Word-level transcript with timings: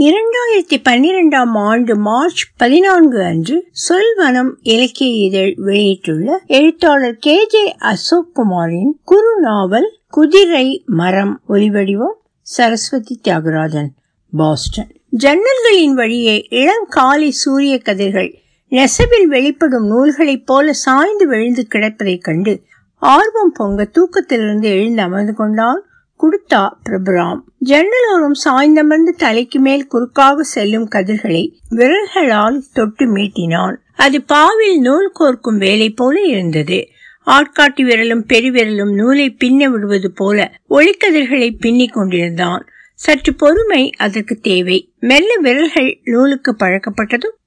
இரண்டாயிரத்தி 0.00 0.76
பன்னிரெண்டாம் 0.88 1.50
ஆண்டு 1.52 1.96
மார்ச் 1.96 2.50
பதினான்கு 2.56 3.22
அன்று 3.22 3.68
சொல்வனம் 3.88 4.50
இலக்கிய 4.60 5.26
இதழ் 5.26 5.54
வெளியிட்டுள்ள 5.56 6.40
எழுத்தாளர் 6.46 7.16
கே 7.16 7.46
ஜே 7.46 7.74
அசோக் 7.74 8.30
குமாரின் 8.34 8.90
குறு 9.04 9.40
நாவல் 9.40 9.98
குதிரை 10.08 10.82
மரம் 10.86 11.40
ஒலிவடிவம் 11.48 12.14
சரஸ்வதி 12.40 13.20
தியாகராஜன் 13.24 13.88
பாஸ்டன். 14.30 14.92
ஜன்னல்களின் 15.18 15.94
வழியே 15.94 16.46
இளம் 16.50 16.86
காலை 16.88 17.30
சூரிய 17.30 17.78
கதிர்கள் 17.78 18.34
நெசவில் 18.70 19.26
வெளிப்படும் 19.26 19.86
நூல்களைப் 19.86 20.46
போல 20.46 20.72
சாய்ந்து 20.72 21.26
விழுந்து 21.26 21.66
கிடப்பதைக் 21.74 22.24
கண்டு 22.24 22.62
ஆர்வம் 22.94 23.52
பொங்க 23.52 23.90
தூக்கத்திலிருந்து 23.92 24.64
எழுந்து 24.64 25.02
அமர்ந்து 25.02 25.34
கொண்டான். 25.34 25.84
குடுத்தா 26.22 26.68
பிரபுராம். 26.88 27.40
ஜன்னலோரம் 27.64 28.36
சாய்ந்தமர்ந்து 28.44 29.10
தலைக்கு 29.16 29.60
மேல் 29.60 29.86
குறுக்காக 29.86 30.40
செல்லும் 30.40 30.88
கதிர்களை 30.88 31.58
விரல்களால் 31.70 32.64
தொட்டு 32.72 33.14
மீட்டினான். 33.14 33.76
அது 33.96 34.22
பாவில் 34.22 34.80
நூல் 34.80 35.12
கோர்க்கும் 35.20 35.58
வேலை 35.58 35.90
போல 35.90 36.20
இருந்தது. 36.20 36.86
ஆட்காட்டி 37.26 37.82
விரலும் 37.82 38.24
பெருவிரலும் 38.28 38.94
நூலை 38.94 39.36
பின்ன 39.44 39.64
விடுவது 39.64 40.12
போல 40.12 40.52
ஒளிக்கதிர்களை 40.70 41.58
பின்னிக் 41.58 41.92
கொண்டிருந்தான். 41.92 42.66
சற்று 42.94 43.34
பொறுமை 43.34 43.90
அதற்கு 43.98 44.34
தேவை. 44.36 44.92
மெல்ல 45.00 45.36
விரல்கள் 45.36 46.00
நூலுக்கு 46.04 46.56
பழக்கப்பட்டதும் 46.58 47.38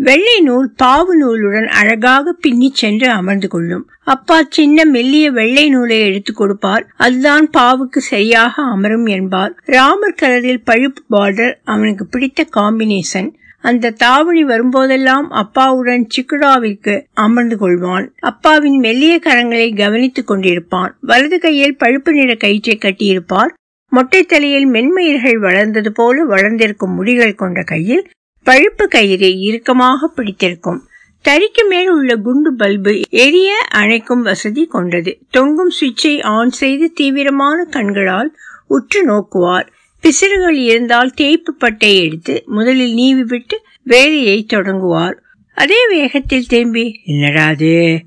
வெள்ளை 0.00 0.40
நூல் 0.40 0.74
பாவு 0.82 1.12
நூலுடன் 1.20 1.66
அழகாக 1.66 2.32
பின்னி 2.32 2.70
சென்று 2.74 3.10
அமர்ந்து 3.10 3.48
கொள்ளும். 3.48 3.90
அப்பா 4.04 4.42
சின்ன 4.48 4.84
மெல்லிய 4.84 5.30
வெள்ளை 5.30 5.68
நூலை 5.68 5.98
எடுத்து 6.00 6.32
கொடுப்பார். 6.32 6.86
அதுதான் 6.96 7.50
பாவுக்கு 7.58 7.98
சரியாக 7.98 8.62
அமரும் 8.62 9.06
என்பார். 9.06 9.54
ராமர் 9.64 10.14
கலரில் 10.22 10.62
பழுப்பு 10.64 11.02
பார்டர் 11.10 11.54
அவனுக்கு 11.64 12.06
பிடித்த 12.06 12.46
காம்பினேஷன் 12.56 13.34
அந்த 13.60 13.90
தாவணி 13.90 14.44
வரும்போதெல்லாம் 14.44 15.26
அப்பாவுடன் 15.42 16.06
சிக்குடாவிற்கு 16.16 17.04
அமர்ந்து 17.14 17.56
கொள்வான். 17.56 18.06
அப்பாவின் 18.20 18.78
மெல்லிய 18.78 19.20
கரங்களை 19.24 19.76
கவனித்துக் 19.76 20.30
கொண்டிருப்பான். 20.30 20.90
வலது 21.00 21.38
கையில் 21.38 21.76
பழுப்பு 21.76 22.12
நிற 22.12 22.34
கயிற்றை 22.34 22.78
கட்டியிருப்பார். 22.80 23.50
மொட்டை 23.90 24.22
தலையில் 24.22 24.68
மென்மயிர்கள் 24.68 25.38
வளர்ந்தது 25.38 25.92
போல 25.92 26.24
வளர்ந்திருக்கும் 26.24 26.94
முடிகள் 26.94 27.34
கொண்ட 27.34 27.62
கையில் 27.62 28.08
பழுப்பு 28.42 28.88
கயிறை 28.94 29.38
இறுக்கமாக 29.38 30.06
பிடித்திருக்கும். 30.06 30.86
தறிக்கு 31.28 31.68
மேல் 31.68 31.90
உள்ள 31.90 32.16
குண்டு 32.16 32.54
பல்பு 32.54 33.00
எரிய 33.10 33.66
அணைக்கும் 33.74 34.22
வசதி 34.22 34.66
கொண்டது. 34.66 35.18
தொங்கும் 35.30 35.70
சுவிட்சை 35.70 36.22
ஆன் 36.22 36.50
செய்து 36.50 36.92
தீவிரமான 36.92 37.64
கண்களால் 37.64 38.36
உற்று 38.66 39.06
நோக்குவார். 39.06 39.68
பிசிறுகள் 40.00 40.56
இருந்தால் 40.56 41.10
தேய்ப்பு 41.10 41.54
பட்டை 41.54 42.04
எடுத்து 42.04 42.42
முதலில் 42.46 42.94
நீவி 42.94 43.22
விட்டு 43.22 43.60
வேலையை 43.82 44.44
தொடங்குவார். 44.44 45.22
அதே 45.54 45.88
வேகத்தில் 45.88 46.46
திரும்பி 46.46 47.00
என்னடாது 47.06 47.98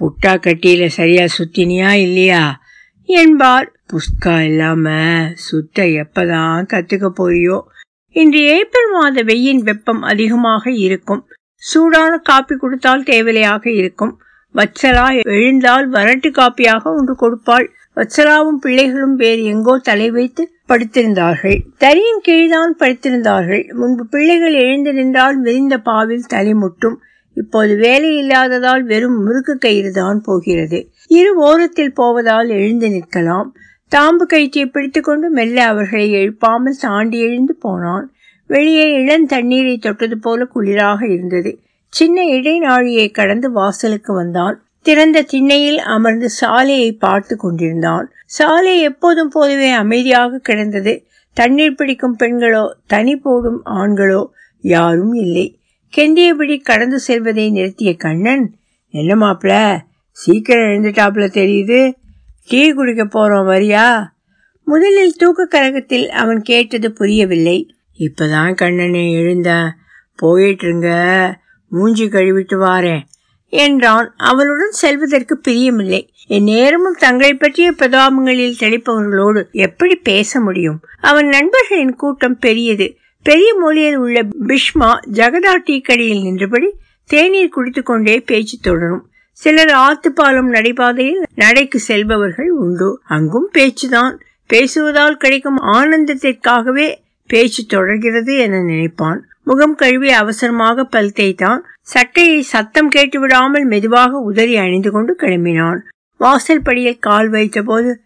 புட்டா 0.00 0.26
கட்டியில 0.26 0.86
சரியா 0.86 1.24
சுத்தினியா 1.24 1.92
இல்லையா? 1.92 2.60
என்பார். 3.04 3.70
புஸ்கா 3.92 4.40
இல்லாம 4.40 4.90
சுத்த 5.34 5.84
எப்பதான் 5.84 6.66
கத்துக்க 6.72 7.10
போறியோ? 7.18 7.60
இன்று 8.20 8.40
ஏப்ரல் 8.56 8.90
மாத 8.92 9.22
வெய்யின் 9.22 9.62
வெப்பம் 9.62 10.02
அதிகமாக 10.02 10.70
இருக்கும். 10.84 11.20
சூடான 11.62 12.12
காப்பி 12.18 12.54
கொடுத்தால் 12.56 13.02
தேவலையாக 13.02 13.64
இருக்கும். 13.74 14.12
வச்சலா 14.54 15.06
எழுந்தால் 15.34 15.86
வரட்டு 15.88 16.28
காப்பியாக 16.38 16.92
ஒன்று 16.98 17.14
கொடுப்பாள். 17.22 17.66
வச்சலாவும் 17.96 18.60
பிள்ளைகளும் 18.64 19.16
வேறு 19.16 19.42
எங்கோ 19.44 19.74
தலை 19.78 20.08
வைத்து 20.10 20.42
படுத்திருந்தார்கள். 20.68 21.58
தரியின் 21.78 22.22
கீழ்தான் 22.28 22.72
படுத்திருந்தார்கள். 22.82 23.64
முன்பு 23.72 24.04
பிள்ளைகள் 24.06 24.56
எழுந்து 24.62 24.92
நின்றால் 24.92 25.36
விரிந்த 25.40 25.76
பாவில் 25.78 26.26
தலை 26.26 26.54
முட்டும் 26.54 26.96
இப்போது 27.36 27.72
வேலை 27.76 28.10
இல்லாததால் 28.16 28.82
வெறும் 28.84 29.18
முறுக்கு 29.22 29.54
கயிறு 29.58 29.92
தான் 29.92 30.20
போகிறது. 30.20 30.78
இரு 31.18 31.32
ஓரத்தில் 31.48 31.96
போவதால் 32.00 32.48
எழுந்து 32.58 32.88
நிற்கலாம். 32.88 33.48
தாம்பு 33.94 34.24
கயிற்றை 34.26 34.66
பிடித்துக்கொண்டு 34.66 35.30
மெல்ல 35.30 35.64
அவர்களை 35.64 36.14
எழுப்பாமல் 36.14 36.80
தாண்டி 36.80 37.18
எழுந்து 37.18 37.54
போனான். 37.54 38.12
வெளியே 38.46 38.92
இளம் 38.92 39.26
தண்ணீரை 39.26 39.78
தொட்டது 39.78 40.18
போல 40.18 40.46
குளிராக 40.54 41.12
இருந்தது. 41.12 41.60
சின்ன 41.88 42.22
இடைநாழியை 42.22 43.10
கடந்து 43.10 43.52
வாசலுக்கு 43.52 44.12
வந்தான். 44.12 44.64
திறந்த 44.82 45.22
திண்ணையில் 45.22 45.78
அமர்ந்து 45.78 46.28
சாலையை 46.28 46.92
பார்த்து 46.92 47.36
கொண்டிருந்தான். 47.36 48.12
சாலை 48.26 48.80
எப்போதும் 48.80 49.28
போலவே 49.28 49.70
அமைதியாக 49.70 50.38
கிடந்தது. 50.38 51.06
தண்ணீர் 51.32 51.74
பிடிக்கும் 51.74 52.16
பெண்களோ 52.18 52.70
தனி 52.86 53.16
போடும் 53.16 53.62
ஆண்களோ 53.64 54.26
யாரும் 54.60 55.14
இல்லை. 55.14 55.58
கெந்தியபடி 55.96 56.62
கடந்து 56.62 56.98
செல்வதை 56.98 57.52
நிறுத்திய 57.52 57.96
கண்ணன் 57.96 58.54
என்ன 58.90 59.14
மாப்பிள? 59.16 59.78
சீக்கிரம் 60.10 60.64
எழுந்துட்டாப்புல 60.64 61.26
தெரியுது. 61.40 61.80
டீ 62.48 62.72
குடிக்க 62.72 63.04
போறோம் 63.04 63.46
வரியா? 63.46 64.04
முதலில் 64.64 65.12
தூக்க 65.12 65.46
கரகத்தில் 65.46 66.08
அவன் 66.08 66.42
கேட்டது 66.42 66.92
புரியவில்லை. 66.92 67.74
இப்பதான் 67.98 68.54
கண்ணனை 68.54 69.12
எழுந்த 69.12 69.72
போயிட்டுருங்க 70.22 71.32
மூஞ்சி 71.68 72.06
கழுவிட்டு 72.06 72.58
வாரேன் 72.58 73.00
என்றான். 73.46 74.14
அவளுடன் 74.16 74.70
செல்வதற்கு 74.70 75.40
பிரியமில்லை. 75.48 76.08
என் 76.26 76.42
நேரமும் 76.42 76.96
தங்களை 76.98 77.34
பற்றிய 77.34 77.72
பிரதாபங்களில் 77.72 78.54
தெளிப்பவர்களோடு 78.60 79.50
எப்படி 79.50 79.94
பேச 79.94 80.40
முடியும்? 80.40 80.80
அவன் 81.00 81.26
நண்பர்களின் 81.26 81.96
கூட்டம் 81.96 82.38
பெரியது. 82.38 82.96
பெரிய 83.22 83.54
மொழியில் 83.54 83.96
உள்ள 83.96 84.22
பிஷ்மா 84.22 84.92
ஜெகதா 85.12 85.56
டீ 85.64 85.80
கடையில் 85.80 86.22
நின்றபடி 86.22 86.74
தேநீர் 87.06 87.48
குடித்துக்கொண்டே 87.48 88.20
பேச்சு 88.20 88.58
தொடரும். 88.62 89.10
சிலர் 89.36 89.72
ஆத்துப்பாலம் 89.76 90.50
நடைபாதையில் 90.50 91.22
நடைக்கு 91.34 91.78
செல்பவர்கள் 91.78 92.50
உண்டு. 92.50 93.00
அங்கும் 93.04 93.50
பேச்சுதான். 93.54 94.20
பேசுவதால் 94.52 95.16
கிடைக்கும் 95.16 95.58
ஆனந்தத்திற்காகவே 95.58 96.94
பேச்சு 97.26 97.64
தொடர்கிறது 97.66 98.36
என 98.36 98.60
நினைப்பான். 98.60 99.26
முகம் 99.42 99.74
கழுவி 99.74 100.10
அவசரமாக 100.10 100.84
பல் 100.84 101.12
தேய்த்தான். 101.12 101.64
சட்டையை 101.82 102.42
சத்தம் 102.42 102.88
கேட்டு 102.88 103.20
விடாமல் 103.20 103.64
மெதுவாக 103.64 104.18
உதறி 104.18 104.56
அணிந்து 104.56 104.90
கொண்டு 104.90 105.16
கிளம்பினான். 105.18 105.78
வாசல் 106.18 106.62
படியில் 106.62 106.98
கால் 106.98 107.28
வைத்த 107.28 107.62
போது 107.62 108.00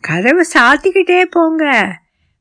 கதவை 0.00 0.44
சாத்திக்கிட்டே 0.54 1.24
போங்க. 1.24 1.96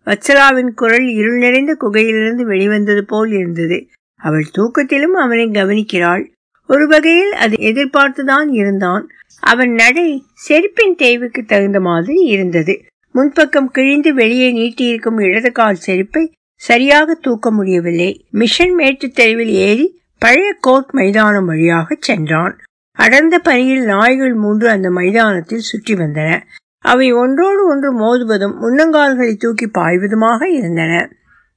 வத்சலாவின் 0.06 0.72
குரல் 0.76 1.08
இருள் 1.08 1.38
நிறைந்த 1.38 1.78
குகையிலிருந்து 1.80 2.42
வெளிவந்தது 2.42 3.06
போல் 3.06 3.32
இருந்தது. 3.32 3.88
அவள் 4.16 4.46
தூக்கத்திலும் 4.58 5.18
அவனை 5.18 5.46
கவனிக்கிறாள். 5.46 6.34
ஒரு 6.68 6.88
வகையில் 6.88 7.32
அது 7.32 7.56
எதிர்பார்த்துதான் 7.60 8.50
இருந்தான். 8.50 9.10
அவன் 9.40 9.72
நடை 9.72 10.24
செருப்பின் 10.50 10.96
தேய்வுக்கு 10.96 11.44
தகுந்த 11.44 11.80
மாதிரி 11.80 12.20
இருந்தது. 12.20 12.82
முன்பக்கம் 13.16 13.66
கிழிந்து 13.66 14.14
வெளியே 14.14 14.48
நீட்டியிருக்கும் 14.54 15.22
இடது 15.22 15.52
கால் 15.52 15.76
செருப்பை 15.76 16.34
சரியாக 16.56 17.14
தூக்க 17.14 17.52
முடியவில்லை. 17.52 18.26
மிஷன் 18.32 18.74
மேட்டு 18.74 19.10
தெருவில் 19.10 19.50
ஏறி 19.50 20.02
பழைய 20.20 20.56
கோர்ட் 20.60 20.92
மைதானம் 20.92 21.46
வழியாக 21.46 21.98
சென்றான். 22.00 22.60
அடர்ந்த 22.92 23.40
பனியில் 23.40 23.86
நாய்கள் 23.86 24.34
மூன்று 24.34 24.70
அந்த 24.70 24.90
மைதானத்தில் 24.90 25.60
சுற்றி 25.60 25.94
வந்தன. 25.94 26.42
அவை 26.80 27.12
ஒன்றோடு 27.12 27.68
ஒன்று 27.68 27.90
மோதுவதும் 28.00 28.56
முன்னங்கால்களை 28.62 29.36
தூக்கி 29.36 29.66
பாய்வதுமாக 29.66 30.44
இருந்தன. 30.44 31.10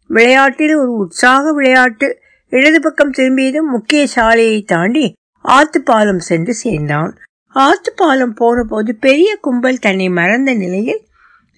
விளையாட்டில் 0.07 0.75
ஒரு 0.75 0.93
உற்சாக 0.93 1.53
விளையாட்டு 1.53 2.19
இடது 2.53 2.81
பக்கம் 2.81 3.10
திரும்பியதும் 3.10 3.70
முக்கிய 3.70 4.06
சாலையை 4.06 4.62
தாண்டி 4.62 5.06
ஆத்துப்பாலம் 5.44 6.22
சென்று 6.28 6.54
சேர்ந்தான். 6.54 7.19
ஆத்துப்பாலம் 7.54 8.34
போன 8.34 8.62
போது 8.62 8.94
பெரிய 8.94 9.38
கும்பல் 9.41 9.78
தன்னை 9.78 10.09
மறந்த 10.09 10.54
நிலையில் 10.54 11.03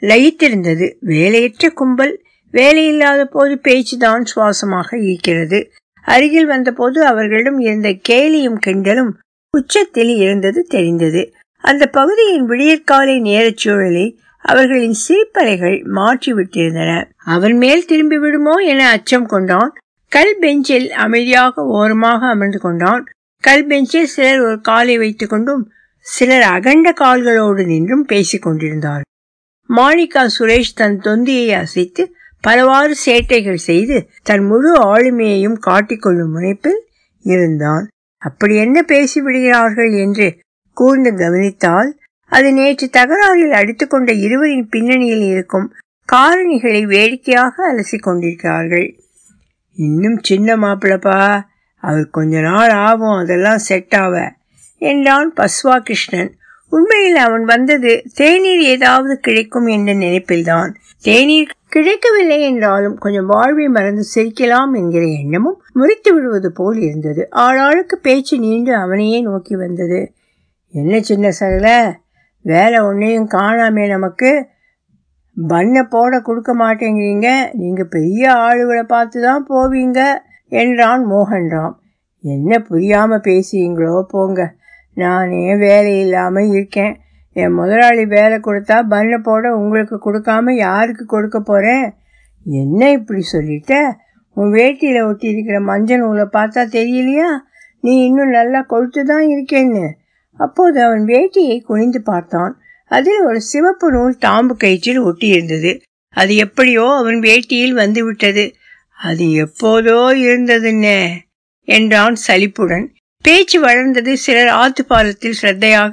லயித்திருந்தது. 0.02 0.86
வேலையற்ற 1.00 1.70
கும்பல் 1.70 2.14
வேலையில்லாத 2.52 3.24
போது 3.24 3.54
பேச்சுதான் 3.62 4.24
சுவாசமாக 4.34 4.88
இருக்கிறது. 5.02 5.70
அருகில் 6.06 6.46
வந்தபோது 6.46 7.04
அவர்களிடம் 7.06 7.58
இருந்த 7.58 7.88
கேலியும் 8.08 8.58
கிண்டலும் 8.66 9.12
உச்சத்தில் 9.50 10.16
இருந்தது 10.16 10.60
தெரிந்தது. 10.64 11.22
அந்த 11.64 11.86
பகுதியின் 11.86 12.46
விடியற்காலை 12.46 13.20
நேரச் 13.20 13.56
சூழலை 13.56 14.19
அவர்களின் 14.44 14.96
சிரிப்பறைகள் 15.08 15.78
மாற்றிவிட்டிருந்தன. 15.94 16.93
அவன் 17.25 17.56
மேல் 17.56 17.84
திரும்பி 17.84 18.19
விடுமோ 18.19 18.52
என 18.52 18.88
அச்சம் 18.88 19.26
கொண்டான். 19.26 19.72
கல் 20.12 20.36
பெஞ்சில் 20.40 20.92
அமைதியாக 20.92 21.62
ஓரமாக 21.62 22.26
அமர்ந்து 22.26 22.58
கொண்டான். 22.58 23.04
கல் 23.40 23.66
பெஞ்சில் 23.66 24.06
சிலர் 24.06 24.40
ஒரு 24.40 24.60
காலை 24.60 24.98
வைத்துக் 24.98 25.30
கொண்டும் 25.30 25.72
சிலர் 25.98 26.42
அகண்ட 26.42 26.92
கால்களோடு 26.92 27.66
நின்றும் 27.66 28.04
பேசிக் 28.04 28.42
கொண்டிருந்தார். 28.42 29.02
மாணிக்கா 29.68 30.26
சுரேஷ் 30.38 30.74
தன் 30.74 30.98
தொந்தியை 30.98 31.52
அசைத்து 31.52 32.14
பலவாறு 32.40 32.94
சேட்டைகள் 33.06 33.54
செய்து 33.54 34.08
தன் 34.22 34.44
முழு 34.44 34.96
ஆளுமையையும் 34.96 35.58
காட்டிக்கொள்ளும் 35.66 36.32
முனைப்பில் 36.34 36.80
இருந்தான். 37.20 37.88
அப்படி 38.18 38.56
என்ன 38.56 38.84
பேசிவிடுகிறார்கள்? 38.88 39.98
என்று 39.98 40.38
கூர்ந்து 40.72 41.16
கவனித்தால் 41.16 41.98
அது 42.26 42.52
நேற்று 42.52 42.90
தகராறில் 42.92 43.50
அடித்துக்கொண்ட 43.50 44.12
இருவரின் 44.12 44.68
பின்னணியில் 44.68 45.22
இருக்கும் 45.22 45.74
காரணிகளை 46.12 46.82
வேடிக்கையாக 46.84 47.72
அலசிக் 47.72 48.02
கொண்டிருக்கிறார்கள். 48.02 49.00
இன்னும் 49.72 50.19
சின்ன 50.22 50.56
மாப்பிளப்பா 50.56 51.40
அவர் 51.75 52.11
கொஞ்ச 52.11 52.40
நாள் 52.40 52.70
ஆகும் 52.70 53.17
அதெல்லாம் 53.17 53.58
செட் 53.58 53.94
ஆவ. 53.96 54.32
என்றான் 54.78 55.32
பஸ்வா 55.37 55.78
கிருஷ்ணன் 55.78 56.34
உண்மையில் 56.69 57.17
அவன் 57.17 57.44
வந்தது 57.44 58.02
தேநீர் 58.14 58.61
ஏதாவது 58.61 59.19
கிடைக்கும் 59.19 59.67
என்ற 59.67 59.94
நினைப்பில்தான். 59.94 60.75
தேநீர் 61.02 61.55
கிடைக்கவில்லை 61.69 62.40
என்றாலும் 62.40 62.99
கொஞ்சம் 62.99 63.26
வாழ்வை 63.26 63.69
மறந்து 63.69 64.05
சிரிக்கலாம் 64.14 64.75
என்கிற 64.75 65.05
எண்ணமும் 65.05 65.62
முறித்து 65.72 66.14
விடுவது 66.14 66.52
போல் 66.52 66.78
இருந்தது. 66.78 67.28
ஆளாளுக்கு 67.32 67.94
பேச்சு 68.02 68.38
நீண்டு 68.38 68.75
அவனையே 68.75 69.20
நோக்கி 69.20 69.56
வந்தது. 69.56 70.12
என்ன 70.72 71.00
சின்ன 71.00 71.31
சகல? 71.31 71.99
வேலை 72.43 72.78
ஒன்றையும் 72.78 73.28
காணாமே 73.28 73.88
நமக்கு. 73.88 74.46
பண்ணை 75.37 75.82
போட 75.82 76.21
கொடுக்க 76.21 76.53
மாட்டேங்கிறீங்க. 76.55 77.29
நீங்கள் 77.53 77.93
பெரிய 77.97 78.23
ஆளுகளை 78.47 78.85
பார்த்து 78.94 79.19
தான் 79.21 79.47
போவீங்க 79.50 80.00
என்றான் 80.49 81.05
மோகன்ராம். 81.12 81.75
என்ன 82.25 82.59
புரியாமல் 82.59 83.25
பேசுவீங்களோ 83.29 84.00
போங்க. 84.15 84.41
நானே 84.97 85.44
வேலை 85.56 85.93
இல்லாமல் 85.99 86.50
இருக்கேன். 86.55 86.94
என் 87.37 87.56
முதலாளி 87.59 88.05
வேலை 88.17 88.37
கொடுத்தா 88.38 88.77
பண்ணை 88.93 89.19
போட 89.19 89.44
உங்களுக்கு 89.56 89.97
கொடுக்காம 90.06 90.55
யாருக்கு 90.67 91.05
கொடுக்க 91.06 91.38
போகிறேன் 91.41 91.87
என்ன 92.47 92.91
இப்படி 92.91 93.23
சொல்லிட்ட? 93.32 93.75
உன் 94.37 94.53
வேட்டியில் 94.56 95.06
ஒட்டி 95.09 95.27
இருக்கிற 95.32 95.56
மஞ்சள் 95.61 96.03
நூலை 96.03 96.27
பார்த்தா 96.37 96.62
தெரியலையா? 96.77 97.29
நீ 97.81 97.93
இன்னும் 98.06 98.37
நல்லா 98.38 98.61
கொழுத்து 98.73 99.03
தான் 99.05 99.27
இருக்கேன்னு. 99.35 99.87
அப்போது 100.41 100.79
அவன் 100.87 101.05
வேட்டியை 101.05 101.56
குனிந்து 101.69 102.00
பார்த்தான். 102.03 102.53
அதில் 102.90 103.20
ஒரு 103.20 103.40
சிவப்பு 103.40 103.90
நூல் 103.90 104.16
தாம்பு 104.20 104.54
கயிற்றில் 104.56 105.02
ஒட்டியிருந்தது. 105.08 105.72
அது 106.16 106.37
எப்படியோ 106.37 106.87
அவன் 106.96 107.19
வேட்டியில் 107.20 107.76
வந்து 107.82 108.04
விட்டது 108.04 108.44
அது 108.98 109.26
எப்போதோ 109.44 109.98
இருந்ததுன்னே 110.25 110.98
என்றான் 111.69 112.14
சலிப்புடன். 112.14 112.87
பேச்சு 113.25 113.60
வளர்ந்தது 113.60 114.16
சிலர் 114.16 114.52
ஆத்துப்பாலத்தில் 114.62 115.38
ஸ்ரத்தையாக 115.40 115.92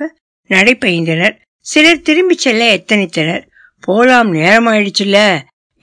நடைபயின்றனர். 0.50 1.36
சிலர் 1.66 2.02
திரும்பிச் 2.02 2.44
செல்ல 2.46 2.64
எத்தனித்தனர். 2.76 3.44
போலாம் 3.80 4.34
நேரமாயிடுச்சுல்ல 4.34 5.20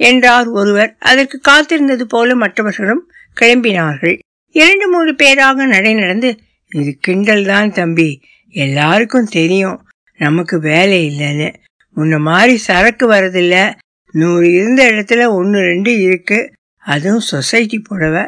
என்றார் 0.00 0.49
ஒருவர். 0.49 0.96
அதற்கு 0.99 1.37
காத்திருந்தது 1.49 2.02
போல 2.02 2.34
மற்றவர்களும் 2.34 3.02
கிளம்பினார்கள். 3.40 4.17
இரண்டு 4.55 4.87
மூன்று 4.88 5.12
பேராக 5.14 5.67
நடை 5.67 5.93
நடந்து 5.94 6.31
இது 6.72 6.93
கிண்டல் 7.00 7.44
தான் 7.44 7.72
தம்பி. 7.72 8.10
எல்லாருக்கும் 8.55 9.32
தெரியும். 9.38 9.78
நமக்கு 10.25 10.61
வேலை 10.61 11.00
இல்லைன்னு. 11.09 11.55
முன்ன 11.97 12.19
மாதிரி 12.19 12.56
சரக்கு 12.56 13.12
வரதில்ல 13.12 13.75
நூறு 14.11 14.53
இருந்த 14.53 14.82
இடத்துல 14.85 15.29
ஒன்று 15.29 15.61
ரெண்டு 15.61 16.00
இருக்கு. 16.00 16.53
அதுவும் 16.76 17.21
சொசைட்டி 17.21 17.79
புடவை. 17.79 18.25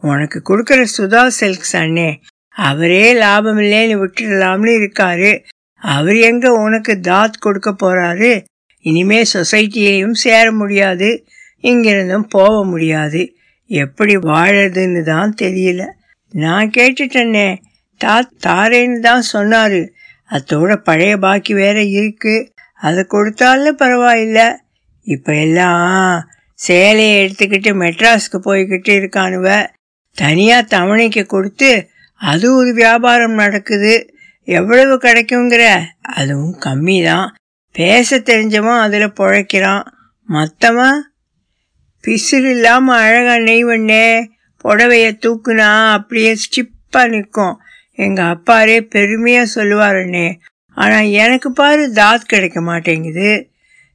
உனக்கு 0.00 0.42
கொடுக்குற 0.44 0.86
சுதா 0.98 1.30
சில்க்ஸ் 1.40 1.72
அண்ணே 1.72 2.14
அவரே 2.48 3.12
லாபம் 3.14 3.58
இல்லைன்னு 3.58 3.96
விட்டுடலாம்னு 4.02 4.72
இருக்காரு. 4.80 5.44
அவர் 5.74 6.16
எங்க 6.16 6.52
உனக்கு 6.52 7.00
தாத் 7.00 7.40
கொடுக்க 7.40 7.70
போறாரு? 7.70 8.44
இனிமே 8.80 9.22
சொசைட்டியையும் 9.22 10.12
சேர 10.12 10.52
முடியாது. 10.52 11.26
இங்கிருந்தும் 11.62 12.28
போக 12.28 12.64
முடியாது. 12.64 13.34
எப்படி 13.66 14.16
வாழறதுன்னு 14.16 15.02
தான் 15.02 15.34
தெரியல. 15.42 15.86
நான் 16.30 16.70
கேட்டுட்டேனே. 16.76 17.56
தா 17.96 18.30
தாரேன்னு 18.46 18.98
தான் 18.98 19.24
சொன்னாரு. 19.32 19.88
அதோட 20.30 20.76
பழைய 20.76 21.16
பாக்கி 21.16 21.54
வேற 21.54 21.82
இருக்கு. 21.82 22.52
அதை 22.74 23.04
கொடுத்தாலும் 23.04 23.78
பரவாயில்ல. 23.78 24.56
இப்ப 25.02 25.34
எல்லாம் 25.34 26.28
சேலையை 26.54 27.26
எடுத்துக்கிட்டு 27.26 27.70
மெட்ராஸ்க்கு 27.82 28.40
போய்கிட்டு 28.44 28.92
இருக்கானுவ. 29.00 29.66
தனியா 30.14 30.60
தவணைக்கு 30.60 31.26
கொடுத்து 31.26 31.88
அது 32.14 32.56
ஒரு 32.56 32.74
வியாபாரம் 32.74 33.32
நடக்குது. 33.32 34.14
எவ்வளவு 34.44 34.96
கிடைக்குங்கிற? 34.96 35.82
அதுவும் 36.00 36.58
கம்மி 36.60 37.04
தான் 37.04 37.36
பேச 37.72 38.18
தெரிஞ்சவன் 38.18 38.78
அதில் 38.78 39.12
பிழைக்கிறான். 39.12 39.84
மற்றவன் 40.26 41.12
பிசிறு 42.06 42.50
இல்லாமல் 42.50 42.98
அழகா 42.98 43.34
நெய்வண்ணே 43.34 44.26
புடவைய 44.64 45.12
தூக்குனா 45.20 45.92
அப்படியே 45.92 46.36
ஸ்டிப்பாக 46.38 47.08
நிற்கும். 47.08 47.60
எங்கள் 48.00 48.24
அப்பாரே 48.24 48.80
பெருமையாக 48.80 49.50
சொல்லுவாருண்ணே 49.54 50.38
ஆனால் 50.74 51.04
எனக்கு 51.04 51.52
பாரு 51.52 51.92
தாத் 51.92 52.26
கிடைக்க 52.26 52.60
மாட்டேங்குது. 52.60 53.48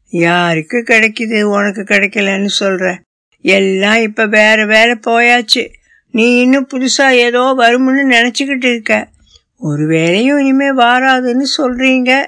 யாருக்கு 0.10 0.84
கிடைக்குது 0.88 1.42
உனக்கு 1.42 1.81
கிடைக்கலன்னு 1.81 2.50
சொல்ற. 2.60 2.98
எல்லாம் 3.42 4.02
இப்போ 4.02 4.25
வேற 4.25 4.66
வேற 4.66 4.96
போயாச்சு. 5.07 5.63
நீ 6.12 6.36
இன்னும் 6.36 6.68
புதுசாக 6.74 7.12
ஏதோ 7.12 7.42
வரும்னு 7.57 8.04
நினச்சிக்கிட்டு 8.10 8.69
இருக்க. 8.72 9.10
ஒரு 9.57 9.88
வேலையும் 9.88 10.40
இனிமே 10.40 10.69
வாராதுன்னு 10.74 11.46
சொல்கிறீங்க 11.58 12.25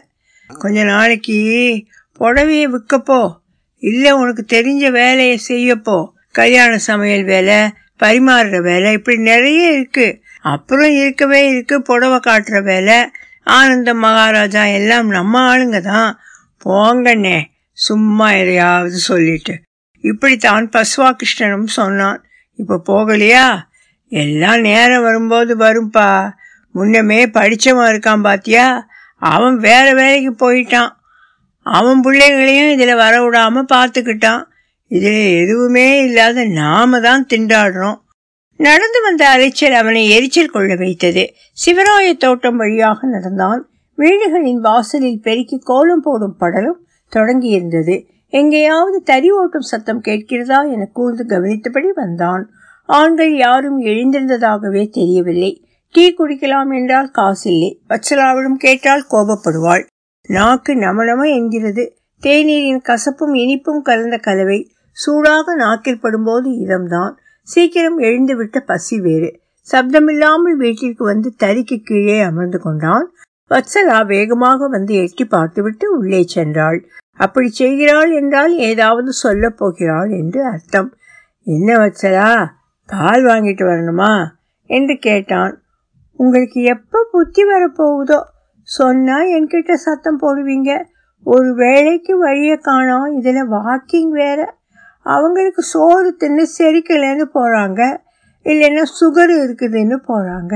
கொஞ்ச 0.48 0.84
நாளைக்கு 0.84 1.38
புடவையை 2.20 2.66
விற்கப்போ 2.68 3.36
இல்லை 3.78 4.12
உனக்கு 4.12 4.46
தெரிஞ்ச 4.54 4.92
வேலையை 4.92 5.40
செய்யப்போ. 5.50 6.10
கல்யாண 6.32 6.78
சமையல் 6.78 7.24
வேலை 7.24 7.56
பரிமாறுற 8.04 8.62
வேலை 8.62 8.92
இப்படி 8.92 9.18
நிறைய 9.18 9.72
இருக்கு. 9.72 10.08
அப்புறம் 10.52 10.92
இருக்கவே 10.92 11.42
இருக்கு 11.48 11.76
புடவை 11.82 12.20
காட்டுற 12.20 12.58
வேலை. 12.64 12.98
ஆனந்த 13.44 13.94
மகாராஜா 13.94 14.64
எல்லாம் 14.66 15.08
நம்ம 15.08 15.42
ஆளுங்க 15.48 15.80
தான். 15.82 16.10
போங்கண்ணே 16.66 17.40
சும்மா 17.78 18.28
எதையாவது 18.32 18.98
சொல்லிட்டு. 19.10 19.54
இப்படித்தான் 20.04 20.66
பஸ்வா 20.70 21.10
கிருஷ்ணனும் 21.16 21.76
சொன்னான். 21.78 22.20
இப்போ 22.56 22.76
போகலையா? 22.90 23.48
எல்லாம் 24.10 24.62
நேரம் 24.62 25.02
வரும்போது 25.02 25.54
வரும்பா. 25.58 26.10
முன்னமே 26.72 27.28
படித்தவன் 27.28 27.90
இருக்கான் 27.92 28.22
பாத்தியா? 28.22 28.68
அவன் 29.20 29.56
வேற 29.58 29.86
வேலைக்கு 29.94 30.32
போயிட்டான். 30.42 30.92
அவன் 31.66 32.02
பிள்ளைகளையும் 32.02 32.72
இதில் 32.72 32.96
வர 32.96 33.14
விடாமல் 33.24 33.72
பார்த்துக்கிட்டான். 33.74 34.44
இதில் 34.92 35.24
எதுவுமே 35.42 35.88
இல்லாத 36.04 36.44
நாம 36.44 37.00
தான் 37.00 37.26
திண்டாடுறோம். 37.34 38.00
நடந்து 38.58 39.02
வந்த 39.04 39.30
அலைச்சல் 39.30 39.72
அவனை 39.72 40.10
எரிச்சல் 40.10 40.50
கொள்ள 40.50 40.76
வைத்தது. 40.76 41.34
சிவராய 41.66 42.18
தோட்டம் 42.18 42.58
வழியாக 42.58 43.08
நடந்தான். 43.08 43.70
வீடுகளின் 43.96 44.60
வாசலில் 44.60 45.22
பெருக்கி 45.22 45.60
கோலம் 45.60 46.02
போடும் 46.02 46.38
படலும் 46.38 46.86
தொடங்கியிருந்தது. 47.16 48.06
எங்கேயாவது 48.28 49.02
தறி 49.02 49.32
ஓட்டும் 49.32 49.60
சத்தம் 49.60 50.02
கேட்கிறதா 50.02 50.62
என 50.62 50.90
கூர்ந்து 50.94 51.26
கவனித்தபடி 51.26 51.92
வந்தான். 51.94 52.50
ஆண்கள் 52.86 53.38
யாரும் 53.38 53.82
எழுந்திருந்ததாகவே 53.82 54.90
தெரியவில்லை. 54.90 55.68
டீ 55.92 56.16
குடிக்கலாம் 56.18 56.76
என்றால் 56.76 57.12
காசில்லை. 57.16 57.78
வச்சலாவிடம் 57.90 58.54
கேட்டால் 58.54 59.06
கோபப்படுவாள். 59.12 59.86
நாக்கு 60.28 60.74
நமனம 60.74 61.36
என்கிறது. 61.36 61.98
தேநீரின் 62.24 62.82
கசப்பும் 62.84 63.34
இனிப்பும் 63.34 63.82
கலந்த 63.82 64.18
கலவை 64.18 64.72
சூடாக 64.92 65.56
நாக்கில் 65.56 66.00
படும்போது 66.04 66.50
இதம்தான். 66.66 67.12
சீக்கிரம் 67.48 68.00
எழுந்துவிட்ட 68.00 68.60
பசி 68.60 69.00
வேறு. 69.00 69.40
சப்தமில்லாமல் 69.72 70.56
வீட்டிற்கு 70.58 71.04
வந்து 71.04 71.34
தறிக்கு 71.44 71.78
கீழே 71.84 72.20
அமர்ந்து 72.22 72.60
கொண்டான் 72.60 73.12
வத்சலா 73.52 74.06
வேகமாக 74.06 74.68
வந்து 74.68 74.94
எட்டி 74.94 75.26
பார்த்துவிட்டு 75.26 75.98
உள்ளே 75.98 76.26
சென்றாள். 76.36 76.80
அப்படி 77.14 77.48
செய்கிறாள் 77.48 78.12
என்றால் 78.12 78.54
ஏதாவது 78.56 79.12
சொல்ல 79.12 79.50
போகிறாள் 79.50 80.10
என்று 80.10 80.46
அர்த்தம். 80.46 80.96
என்ன 81.44 81.78
வத்சலா 81.78 82.48
பால் 82.86 83.24
வாங்கிட்டு 83.26 83.64
வரணுமா? 83.66 84.12
என்று 84.66 84.98
கேட்டான். 84.98 85.62
உங்களுக்கு 86.16 86.62
எப்போ 86.62 87.08
புத்தி 87.12 87.44
வரப்போகுதோ? 87.44 88.20
சொன்னா 88.62 89.18
என்கிட்ட 89.24 89.74
சத்தம் 89.74 90.22
போடுவீங்க. 90.22 90.84
ஒரு 91.24 91.54
வேளைக்கு 91.54 92.18
வழியை 92.18 92.58
காணோம் 92.58 93.18
இதில் 93.18 93.52
வாக்கிங் 93.52 94.12
வேற. 94.12 94.57
அவங்களுக்கு 95.08 95.62
சோறு 95.62 96.18
தின்னு 96.20 96.44
செரிக்கலைன்னு 96.58 97.26
போகிறாங்க 97.34 97.98
இல்லைன்னா 98.44 98.84
சுகர் 99.00 99.34
இருக்குதுன்னு 99.44 99.98
போகிறாங்க 100.08 100.56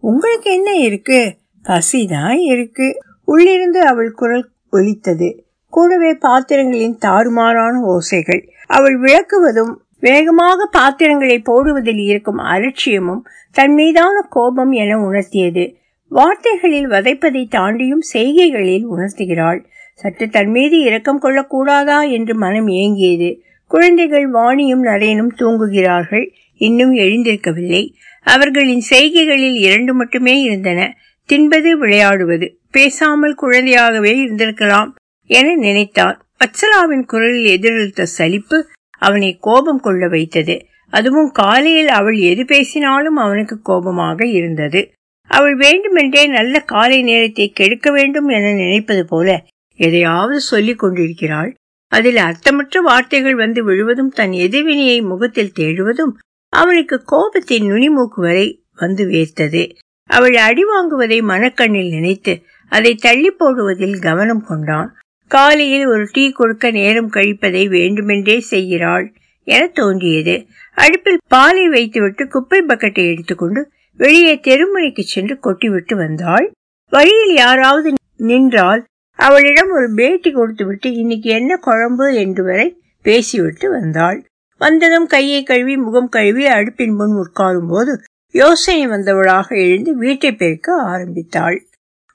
உங்களுக்கு 0.00 0.52
என்ன 0.52 0.74
இருக்கு? 0.74 1.36
பசி 1.62 2.06
தான் 2.06 2.36
இருக்கு. 2.36 2.98
உள்ளிருந்து 3.24 3.80
அவள் 3.86 4.10
குரல் 4.10 4.48
ஒலித்தது. 4.70 5.44
கூடவே 5.70 6.14
பாத்திரங்களின் 6.14 6.98
தாறுமாறான 7.00 7.80
ஓசைகள். 7.80 8.42
அவள் 8.66 9.00
விளக்குவதும் 9.00 9.74
வேகமாக 10.00 10.66
பாத்திரங்களை 10.66 11.38
போடுவதில் 11.38 12.02
இருக்கும் 12.04 12.38
அலட்சியமும் 12.38 13.22
தன் 13.52 13.72
மீதான 13.72 14.20
கோபம் 14.30 14.72
என 14.72 14.96
உணர்த்தியது. 14.96 15.74
வார்த்தைகளில் 16.08 16.88
வதைப்பதை 16.88 17.44
தாண்டியும் 17.50 18.04
செய்கைகளில் 18.12 18.86
உணர்த்துகிறாள். 18.88 19.64
சற்று 19.94 20.28
தன் 20.28 20.50
மீது 20.50 20.78
இரக்கம் 20.78 21.22
கொள்ளக்கூடாதா 21.22 22.10
என்று 22.10 22.34
மனம் 22.34 22.68
ஏங்கியது. 22.68 23.40
குழந்தைகள் 23.68 24.30
வாணியும் 24.30 24.84
நரேனும் 24.84 25.34
தூங்குகிறார்கள். 25.38 26.26
இன்னும் 26.56 26.94
எழுந்திருக்கவில்லை. 26.94 27.82
அவர்களின் 28.22 28.82
செய்கைகளில் 28.90 29.58
இரண்டு 29.58 29.94
மட்டுமே 29.94 30.40
இருந்தன. 30.42 30.96
தின்பது 31.24 31.78
விளையாடுவது. 31.78 32.58
பேசாமல் 32.70 33.36
குழந்தையாகவே 33.42 34.12
இருந்திருக்கலாம் 34.24 34.90
என 35.26 35.54
நினைத்தான் 35.54 36.16
அச்சலாவின் 36.38 37.06
குரலில் 37.06 37.60
எதிரொலித்த 37.60 38.02
சலிப்பு 38.02 38.58
அவனை 38.98 39.36
கோபம் 39.40 39.80
கொள்ள 39.80 40.08
வைத்தது. 40.08 40.66
அதுவும் 40.90 41.30
காலையில் 41.30 41.88
அவள் 41.88 42.16
எது 42.16 42.44
பேசினாலும் 42.44 43.16
அவனுக்கு 43.16 43.60
கோபமாக 43.62 44.26
இருந்தது. 44.26 44.92
அவள் 45.26 45.56
வேண்டுமென்றே 45.56 46.26
நல்ல 46.26 46.60
காலை 46.60 47.02
நேரத்தை 47.02 47.50
கெடுக்க 47.50 47.90
வேண்டும் 47.90 48.28
என 48.28 48.52
நினைப்பது 48.52 49.06
போல 49.06 49.44
எதையாவது 49.76 50.40
சொல்லிக் 50.40 50.78
கொண்டிருக்கிறாள். 50.78 51.54
அதில் 51.92 52.16
அர்த்தமற்ற 52.16 52.80
வார்த்தைகள் 52.82 53.34
வந்து 53.34 53.60
விழுவதும் 53.64 54.10
தன் 54.10 54.32
எதிர்வினையை 54.32 54.98
முகத்தில் 55.02 55.54
தேடுவதும் 55.56 56.14
அவனுக்கு 56.52 56.96
கோபத்தின் 57.12 57.66
நுனிமூக்கு 57.70 58.20
வரை 58.26 58.46
வந்து 58.76 59.04
வேர்த்தது. 59.06 59.62
அவள் 60.10 60.36
அடி 60.38 60.62
வாங்குவதை 60.64 61.18
மனக்கண்ணில் 61.22 61.90
நினைத்து 61.90 62.34
அதை 62.72 62.94
தள்ளி 62.94 63.30
போடுவதில் 63.30 63.96
கவனம் 63.98 64.44
கொண்டான். 64.44 64.90
காலையில் 65.30 65.86
ஒரு 65.86 66.04
டீ 66.12 66.24
கொடுக்க 66.30 66.70
நேரம் 66.70 67.10
கழிப்பதை 67.12 67.68
வேண்டுமென்றே 67.68 68.36
செய்கிறாள் 68.40 69.06
என 69.46 69.62
தோன்றியது. 69.66 70.36
அடுப்பில் 70.76 71.20
பாலை 71.28 71.68
வைத்துவிட்டு 71.68 72.28
குப்பை 72.28 72.60
பக்கெட்டை 72.68 73.04
எடுத்துக்கொண்டு 73.12 73.60
வெளியே 73.98 74.34
தெருமுனைக்கு 74.36 75.00
சென்று 75.00 75.34
கொட்டிவிட்டு 75.42 75.94
வந்தாள். 75.96 76.46
வழியில் 76.92 77.34
யாராவது 77.36 77.88
நின்றால் 78.16 78.82
அவளிடம் 79.18 79.70
ஒரு 79.70 79.88
பேட்டி 79.94 80.30
கொடுத்துவிட்டு 80.30 80.88
இன்னைக்கு 80.92 81.30
என்ன 81.30 81.56
குழம்பு 81.56 82.14
என்று 82.14 82.42
வரை 82.44 82.66
பேசிவிட்டு 83.02 83.70
வந்தாள். 83.70 84.18
வந்ததும் 84.60 85.06
கையை 85.06 85.42
கழுவி 85.42 85.76
முகம் 85.76 86.08
கழுவி 86.08 86.44
அடுப்பின் 86.46 86.94
முன் 86.94 87.14
உட்காரும் 87.14 87.68
போது 87.68 87.92
யோசனை 88.34 88.88
வந்தவளாக 88.88 89.48
எழுந்து 89.56 89.96
வீட்டை 89.96 90.30
பெருக்க 90.34 90.76
ஆரம்பித்தாள். 90.82 91.58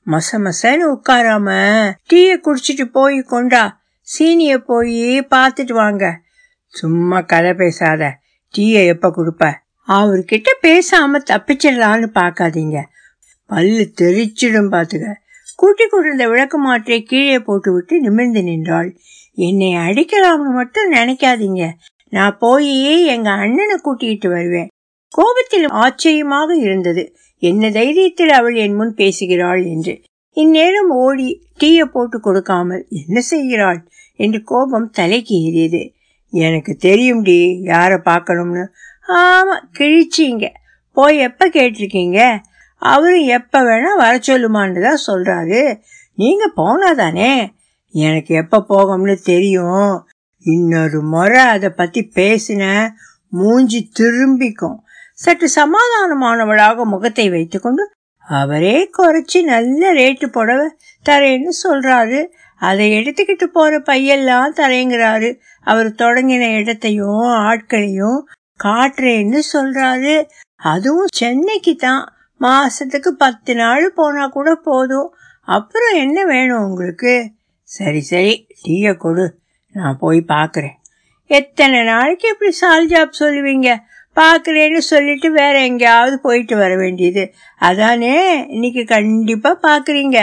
மச 0.07 0.37
மசன்னு 0.37 0.85
உட்காராம 0.95 1.49
டீய 2.13 2.31
குடிச்சிட்டு 2.39 2.85
போய் 2.91 3.19
கொண்டா 3.21 3.63
சீனிய 4.01 4.57
போய் 4.57 5.19
பார்த்துட்டு 5.19 5.73
வாங்க. 5.73 6.05
சும்மா 6.73 7.21
கதை 7.21 7.53
பேசாத 7.53 8.03
டீய 8.53 8.85
எப்ப 8.85 9.07
கொடுப்ப? 9.09 9.43
அவர்கிட்ட 9.87 10.49
பேசாம 10.61 11.21
தப்பிச்சிடலான்னு 11.29 12.09
பார்க்காதீங்க. 12.13 12.79
பல்லு 13.49 13.85
தெரிச்சிடும் 14.01 14.73
பாத்துக்க 14.73 15.21
கூட்டி 15.63 15.87
கொண்டிருந்த 15.87 16.27
விளக்கு 16.27 16.57
மாற்றை 16.57 17.03
கீழே 17.03 17.39
போட்டுவிட்டு 17.39 17.99
நிமிர்ந்து 17.99 18.43
நின்றாள். 18.43 18.97
என்னை 19.33 19.75
அடிக்கலாம்னு 19.75 20.53
மட்டும் 20.53 20.91
நினைக்காதீங்க. 20.91 21.69
நான் 22.09 22.37
போய் 22.39 23.05
எங்க 23.05 23.29
அண்ணனை 23.29 23.75
கூட்டிகிட்டு 23.75 24.29
வருவேன். 24.29 24.67
கோபத்தில் 25.09 25.67
ஆச்சரியமாக 25.67 26.55
இருந்தது. 26.55 27.15
என்ன 27.37 27.69
தைரியத்தில் 27.69 28.31
அவள் 28.31 28.55
என் 28.55 28.73
முன் 28.73 28.93
பேசுகிறாள் 28.93 29.63
என்று. 29.63 30.01
இந்நேரம் 30.31 30.89
ஓடி 30.89 31.47
டீய 31.63 31.85
போட்டு 31.85 32.19
கொடுக்காமல் 32.19 32.85
என்ன 32.89 33.19
செய்கிறாள்? 33.19 33.87
என்று 34.15 34.43
கோபம் 34.43 34.89
தலைக்கு 34.89 35.35
ஏறியது. 35.35 35.93
எனக்கு 36.29 36.75
தெரியும் 36.75 37.21
டி 37.21 37.59
யாரை 37.61 37.97
பார்க்கணும்னு. 37.97 38.69
ஆமா 39.07 39.55
கிழிச்சிங்க. 39.79 40.47
போய் 40.91 41.17
எப்ப 41.17 41.49
கேட்டிருக்கீங்க? 41.49 42.37
அவரு 42.83 43.25
எப்ப 43.25 43.61
வேணா 43.61 43.95
வர 43.97 44.19
சொல்லுமான்னு 44.27 44.81
தான் 44.81 45.05
சொல்றாரு. 45.07 45.79
நீங்க 46.15 46.51
போனாதானே? 46.57 47.47
எனக்கு 47.91 48.35
எப்ப 48.35 48.65
போகும்னு 48.69 49.15
தெரியும். 49.15 50.07
இன்னொரு 50.39 51.01
முறை 51.01 51.39
அதை 51.39 51.69
பத்தி 51.69 52.11
பேசின 52.15 52.89
மூஞ்சி 53.27 53.89
திரும்பிக்கும். 53.93 54.83
சற்று 55.13 55.49
சமாதானமானவளாக 55.55 56.83
முகத்தை 56.83 57.29
வைத்துக்கொண்டு 57.29 57.91
அவரே 58.27 58.89
குறைச்சி 58.97 59.43
நல்ல 59.43 59.93
ரேட்டு 59.93 60.27
புடவை 60.27 60.67
தரேன்னு 61.09 61.51
சொல்றாரு. 61.63 62.25
அதை 62.55 62.91
எடுத்துக்கிட்டு 62.93 63.43
போற 63.43 63.79
பையெல்லாம் 63.79 64.53
தரேங்கிறாரு. 64.55 65.39
அவர் 65.61 65.89
தொடங்கின 65.89 66.55
இடத்தையும் 66.55 67.21
ஆட்களையும் 67.21 68.29
காட்டுறேன்னு 68.63 69.39
சொல்றாரு. 69.53 70.25
அதுவும் 70.55 71.07
சென்னைக்கு 71.13 71.75
தான். 71.75 72.12
மாசத்துக்கு 72.43 73.09
பத்து 73.17 73.55
நாள் 73.55 73.91
போனா 73.95 74.27
கூட 74.27 74.55
போதும். 74.55 75.09
அப்புறம் 75.47 75.95
என்ன 75.95 76.25
வேணும் 76.25 76.63
உங்களுக்கு? 76.63 77.31
சரி 77.63 78.01
சரி 78.01 78.47
டீய 78.65 78.97
கொடு. 78.97 79.25
நான் 79.71 79.97
போய் 79.99 80.23
பார்க்குறேன் 80.27 80.77
எத்தனை 81.29 81.83
நாளைக்கு 81.83 82.29
இப்படி 82.29 82.51
சால் 82.51 82.87
ஜாப் 82.87 83.19
சொல்லுவீங்க? 83.19 83.69
பார்க்குறேன்னு 84.15 84.77
சொல்லிட்டு 84.77 85.31
வேற 85.31 85.61
எங்கேயாவது 85.63 86.19
போயிட்டு 86.19 86.55
வர 86.57 86.75
வேண்டியது. 86.77 87.33
அதானே? 87.59 88.45
இன்னைக்கு 88.47 88.85
கண்டிப்பாக 88.85 89.55
பார்க்குறீங்க 89.67 90.17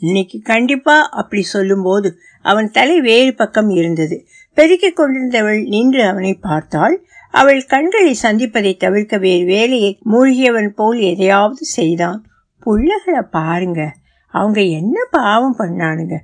இன்னைக்கு 0.00 0.38
கண்டிப்பா 0.42 1.08
அப்படி 1.08 1.42
சொல்லும்போது 1.42 2.18
அவன் 2.42 2.70
தலை 2.70 3.00
வேறு 3.00 3.34
பக்கம் 3.34 3.70
இருந்தது. 3.70 4.26
பெருக்கிக் 4.56 4.98
கொண்டிருந்தவள் 5.00 5.60
நின்று 5.66 6.02
அவனை 6.06 6.34
பார்த்தாள். 6.34 7.06
அவள் 7.36 7.64
கண்களை 7.64 8.16
சந்திப்பதை 8.22 8.76
தவிர்க்க 8.76 9.16
வேறு 9.16 9.44
வேலையை 9.44 9.98
மூழ்கியவன் 10.10 10.68
போல் 10.68 10.98
எதையாவது 10.98 11.64
செய்தான். 11.64 12.24
புள்ளகளை 12.60 13.20
பாருங்க. 13.30 13.92
அவங்க 14.28 14.60
என்ன 14.60 15.04
பாவம் 15.10 15.58
பண்ணானுங்க. 15.58 16.16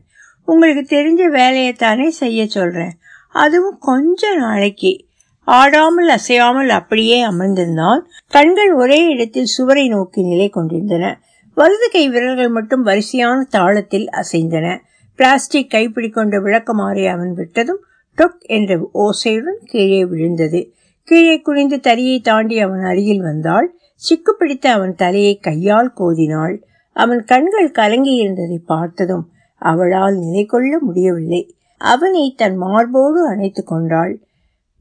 உங்களுக்கு 0.44 0.96
தெரிஞ்ச 0.96 1.30
வேலையை 1.30 1.72
தானே 1.72 2.10
செய்ய 2.10 2.46
சொல்றேன். 2.46 2.92
அதுவும் 3.32 3.78
கொஞ்ச 3.78 4.34
நாளைக்கு. 4.34 5.04
ஆடாமல் 5.44 6.08
அசையாமல் 6.08 6.68
அப்படியே 6.68 7.26
அமர்ந்திருந்தான். 7.26 8.00
கண்கள் 8.28 8.72
ஒரே 8.72 9.04
இடத்தில் 9.04 9.44
சுவரை 9.44 9.88
நோக்கி 9.88 10.22
நிலை 10.22 10.48
கொண்டிருந்தன. 10.48 11.20
வலது 11.54 11.88
கை 11.92 12.08
விரல்கள் 12.08 12.48
மட்டும் 12.48 12.82
வரிசையான 12.82 13.48
தாளத்தில் 13.52 14.06
அசைந்தன. 14.06 14.78
பிளாஸ்டிக் 15.16 15.70
கைப்பிடி 15.70 16.08
கொண்ட 16.08 16.38
விளக்கமாறி 16.38 17.10
அவன் 17.10 17.34
விட்டதும் 17.36 17.84
டொக் 18.16 18.40
என்ற 18.40 18.90
ஓசையுடன் 18.94 19.64
கீழே 19.64 20.04
விழுந்தது. 20.04 20.74
கீழே 21.12 21.40
குனிந்து 21.40 21.80
தறியை 21.80 22.20
தாண்டி 22.20 22.58
அவன் 22.58 22.80
அருகில் 22.80 23.22
வந்தாள். 23.22 23.74
சிக்கு 24.02 24.30
பிடித்த 24.38 24.72
அவன் 24.72 24.94
தலையை 24.94 25.38
கையால் 25.38 25.92
கோதினாள். 25.98 26.62
அவன் 26.92 27.24
கண்கள் 27.24 27.70
கலங்கி 27.70 28.14
இருந்ததை 28.14 28.58
பார்த்ததும் 28.66 29.30
அவளால் 29.56 30.14
நிலை 30.14 30.44
கொள்ள 30.44 30.78
முடியவில்லை. 30.78 31.54
அவனை 31.78 32.34
தன் 32.36 32.56
மார்போடு 32.56 33.26
அணைத்து 33.28 33.64
கொண்டாள். 33.64 34.20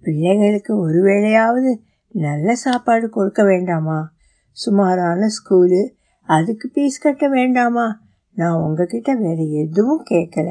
பிள்ளைங்களுக்கு 0.03 0.71
ஒருவேளையாவது 0.85 1.75
நல்ல 2.07 2.55
சாப்பாடு 2.55 3.09
கொடுக்க 3.09 3.43
வேண்டாமா? 3.43 4.11
சுமாரான 4.51 5.27
ஸ்கூலு 5.27 5.89
அதுக்கு 6.23 6.69
பீஸ் 6.69 6.99
கட்ட 6.99 7.27
வேண்டாமா? 7.27 8.01
நான் 8.33 8.61
உங்ககிட்ட 8.61 9.15
வேற 9.15 9.43
எதுவும் 9.43 10.05
கேட்கல 10.09 10.49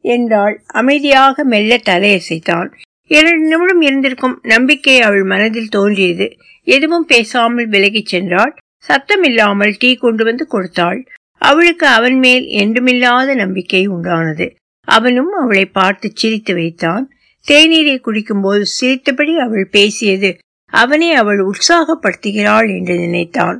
என்றாள். 0.00 0.62
அமைதியாக 0.66 1.44
மெல்ல 1.44 1.76
தலையசைத்தான். 1.76 2.70
இரண்டு 3.10 3.44
நிமிடம் 3.48 3.80
இருந்திருக்கும் 3.80 4.36
நம்பிக்கை 4.42 4.96
அவள் 5.00 5.24
மனதில் 5.24 5.68
தோன்றியது. 5.68 6.26
எதுவும் 6.66 7.06
பேசாமல் 7.06 7.68
விலகிச் 7.68 8.10
சென்றாள். 8.14 8.52
சத்தமில்லாமல் 8.84 9.74
டீ 9.78 9.90
கொண்டு 9.94 10.24
வந்து 10.24 10.46
கொடுத்தாள். 10.46 11.00
அவளுக்கு 11.40 11.86
அவன் 11.86 12.18
மேல் 12.18 12.44
என்றுமில்லாத 12.62 13.34
நம்பிக்கை 13.34 13.82
உண்டானது. 13.88 14.46
அவனும் 14.88 15.32
அவளை 15.32 15.64
பார்த்து 15.66 16.08
சிரித்து 16.14 16.54
வைத்தான். 16.54 17.04
தேநீரை 17.46 17.96
குடிக்கும்போது 17.98 18.64
சிரித்தபடி 18.76 19.34
அவள் 19.38 19.66
பேசியது 19.68 20.30
அவனை 20.72 21.08
அவள் 21.12 21.40
உற்சாகப்படுத்துகிறாள் 21.40 22.68
என்று 22.78 22.94
நினைத்தான். 22.98 23.58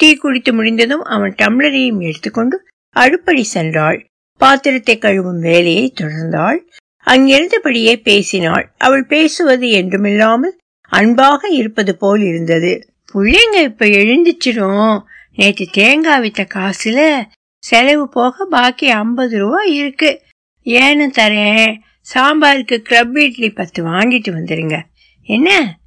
டீ 0.00 0.08
குடித்து 0.14 0.50
முடிந்ததும் 0.52 1.04
அவன் 1.14 1.34
டம்ளரையும் 1.38 2.00
எடுத்துக்கொண்டு 2.00 2.56
அடுப்படி 2.96 3.44
சென்றாள். 3.54 3.98
பாத்திரத்தை 4.40 4.94
கழுவும் 4.98 5.40
வேலையை 5.40 5.86
தொடர்ந்தாள். 6.00 6.58
அங்கிருந்தபடியே 7.08 7.96
பேசினாள். 7.96 8.72
அவள் 8.78 9.06
பேசுவது 9.06 9.66
என்றுமில்லாமல் 9.66 10.56
அன்பாக 10.80 11.48
இருப்பது 11.48 11.96
போல் 11.96 12.20
இருந்தது. 12.20 12.92
பிள்ளைங்க 13.14 13.62
இப்ப 13.62 13.86
எழுந்திச்சிடும். 13.86 15.02
நேற்று 15.34 15.66
தேங்காய் 15.72 16.20
வித்த 16.20 16.46
காசுல 16.54 17.24
செலவு 17.58 18.08
போக 18.08 18.44
பாக்கி 18.44 18.90
ஐம்பது 18.90 19.38
ரூபா 19.38 19.62
இருக்கு. 19.62 20.22
ஏன்னு 20.64 21.06
தரேன். 21.18 21.76
சாம்பாருக்கு 22.14 22.76
கிளப் 22.76 23.18
இட்லி 23.18 23.50
பத்து 23.50 23.84
வாங்கிட்டு 23.84 24.30
வந்துடுங்க 24.30 24.82
என்ன? 25.22 25.78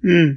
ம். 0.00 0.28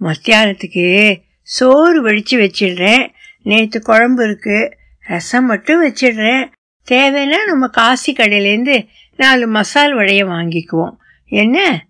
மத்தியானத்துக்கு 0.00 1.16
சோறு 1.42 2.08
வடிச்சு 2.08 2.30
வச்சிடுறேன். 2.30 3.08
நேற்று 3.42 3.80
குழம்பு 3.80 4.24
இருக்கு. 4.24 4.76
ரசம் 5.00 5.46
மட்டும் 5.46 5.86
வச்சிடுறேன். 5.86 6.50
தேவைன்னா 6.90 7.44
நம்ம 7.46 7.66
காசி 7.66 8.12
கடையிலேருந்து 8.12 8.86
நாலு 9.16 9.46
மசால் 9.46 9.94
வடையை 9.94 10.24
வாங்கிக்குவோம். 10.24 10.96
என்ன? 11.26 11.86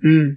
ம். 0.00 0.28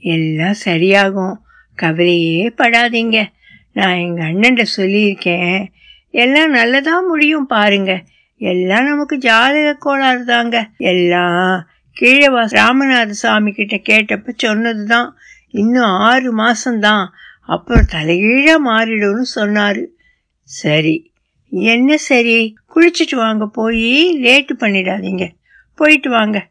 எல்லாம் 0.00 0.54
சரியாகும். 0.64 1.36
கவலையே 1.74 2.48
படாதீங்க. 2.48 3.26
நான் 3.72 3.96
எங்கள் 3.96 4.32
அண்ணன்ட்ட 4.32 4.64
சொல்லியிருக்கேன். 4.76 5.66
எல்லாம் 6.10 6.50
நல்லதா 6.50 7.00
முடியும் 7.00 7.46
பாருங்க. 7.46 8.04
எல்லாம் 8.36 8.86
நமக்கு 8.86 9.18
ஜாதக 9.18 9.76
கோளாறு 9.78 10.24
தாங்க. 10.24 10.68
எல்லாம் 10.76 11.66
கீழே 11.92 12.26
ராமநாத 12.28 13.10
சாமி 13.10 13.52
கிட்ட 13.52 13.76
கேட்டப்ப 13.76 14.28
சொன்னதுதான். 14.36 15.16
இன்னும் 15.50 15.82
ஆறு 15.82 16.36
மாசம்தான். 16.36 17.06
அப்புறம் 17.40 17.86
தலைகீழா 17.92 18.54
மாறிடும்னு 18.66 19.24
சொன்னாரு. 19.34 19.86
சரி. 20.42 21.12
என்ன 21.48 21.96
சரி? 21.96 22.54
குளிச்சுட்டு 22.74 23.16
வாங்க 23.16 23.46
போய் 23.46 24.22
லேட்டு 24.22 24.50
பண்ணிடாதீங்க. 24.58 25.40
போயிட்டு 25.74 26.10
வாங்க. 26.10 26.46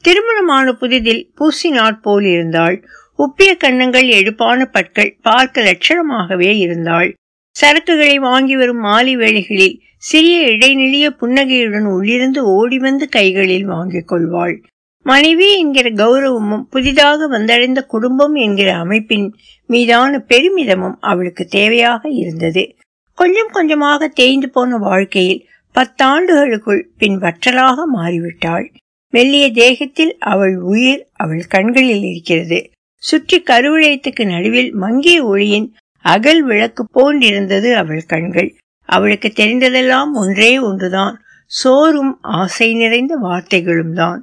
திருமணமான 0.00 0.72
புதிதில் 0.72 1.30
பூசி 1.34 1.72
போல் 2.02 2.24
இருந்தாள். 2.24 2.84
உப்பிய 3.18 3.56
கன்னங்கள் 3.56 4.08
எடுப்பான 4.08 4.64
பற்கள் 4.64 5.16
பார்க்க 5.22 5.62
லட்சணமாகவே 5.62 6.56
இருந்தாள். 6.56 7.14
சரக்குகளை 7.60 8.14
வாங்கி 8.14 8.56
வரும் 8.56 8.78
மாலை 8.78 9.16
வேளைகளில் 9.16 9.80
சிறிய 9.98 10.46
இடைநிலைய 10.46 11.08
புன்னகையுடன் 11.10 11.84
உள்ளிருந்து 11.84 12.44
ஓடி 12.44 12.78
வந்து 12.78 13.08
கைகளில் 13.08 13.64
வாங்கிக் 13.64 14.08
கொள்வாள். 14.08 14.62
மனைவி 15.02 15.58
என்கிற 15.58 15.90
கௌரவமும் 15.90 16.62
புதிதாக 16.62 17.38
வந்தடைந்த 17.38 17.80
குடும்பம் 17.86 18.34
என்கிற 18.34 18.76
அமைப்பின் 18.76 19.34
மீதான 19.66 20.18
பெருமிதமும் 20.18 20.96
அவளுக்கு 21.00 21.48
தேவையாக 21.54 21.98
இருந்தது. 22.02 22.76
கொஞ்சம் 23.14 23.48
கொஞ்சமாக 23.52 24.08
தேய்ந்து 24.08 24.50
போன 24.50 24.76
வாழ்க்கையில் 24.76 25.46
பத்தாண்டுகளுக்குள் 25.76 26.82
பின் 26.98 27.18
வற்றலாக 27.18 27.78
மாறிவிட்டாள். 27.94 28.66
மெல்லிய 29.10 29.52
தேகத்தில் 29.52 30.16
அவள் 30.18 30.56
உயிர் 30.56 31.02
அவள் 31.12 31.42
கண்களில் 31.46 32.02
இருக்கிறது. 32.02 32.58
சுற்றி 33.02 33.42
கருவளையத்துக்கு 33.46 34.24
நடுவில் 34.26 34.70
மங்கிய 34.74 35.24
ஒளியின் 35.24 35.68
அகல் 36.04 36.42
விளக்கு 36.42 36.82
போன்றிருந்தது 36.94 37.72
அவள் 37.72 38.02
கண்கள். 38.06 38.48
அவளுக்கு 38.88 39.28
தெரிந்ததெல்லாம் 39.34 40.10
ஒன்றே 40.12 40.58
ஒன்றுதான். 40.58 41.14
சோறும் 41.50 42.18
ஆசை 42.20 42.74
நிறைந்த 42.74 43.14
வார்த்தைகளும் 43.22 43.92
தான். 43.92 44.20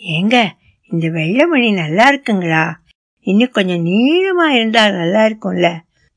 ஏங்க 0.00 0.36
இந்த 0.90 1.06
வெள்ளமணி 1.08 1.68
நல்லா 1.74 2.04
இருக்குங்களா? 2.12 2.64
இன்னும் 3.26 3.50
கொஞ்சம் 3.50 3.84
நீளமா 3.84 4.46
இருந்தா 4.48 4.90
நல்லா 4.90 5.22
இருக்கும்ல? 5.26 5.68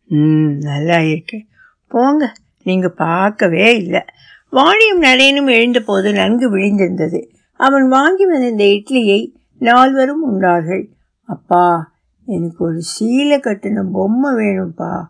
ம் 0.09 0.53
நல்லா 0.61 0.99
இருக்கு 0.99 1.45
போங்க 1.87 2.33
நீங்க 2.63 2.89
பார்க்கவே 2.89 3.75
இல்லை. 3.75 4.03
வாணியும் 4.51 5.01
நரேனும் 5.01 5.49
எழுந்தபோது 5.49 6.13
நன்கு 6.13 6.57
விழிந்திருந்தது. 6.57 7.27
அவன் 7.57 7.87
வாங்கி 7.87 8.25
வந்த 8.25 8.47
இந்த 8.47 8.63
இட்லியை 8.63 9.35
நால்வரும் 9.59 10.21
உண்டார்கள். 10.21 10.89
அப்பா 11.23 11.95
எனக்கு 12.25 12.65
ஒரு 12.65 12.77
சீலை 12.77 13.39
கட்டின 13.39 13.83
பொம்மை 13.91 14.33
வேணும்ப்பா 14.33 15.01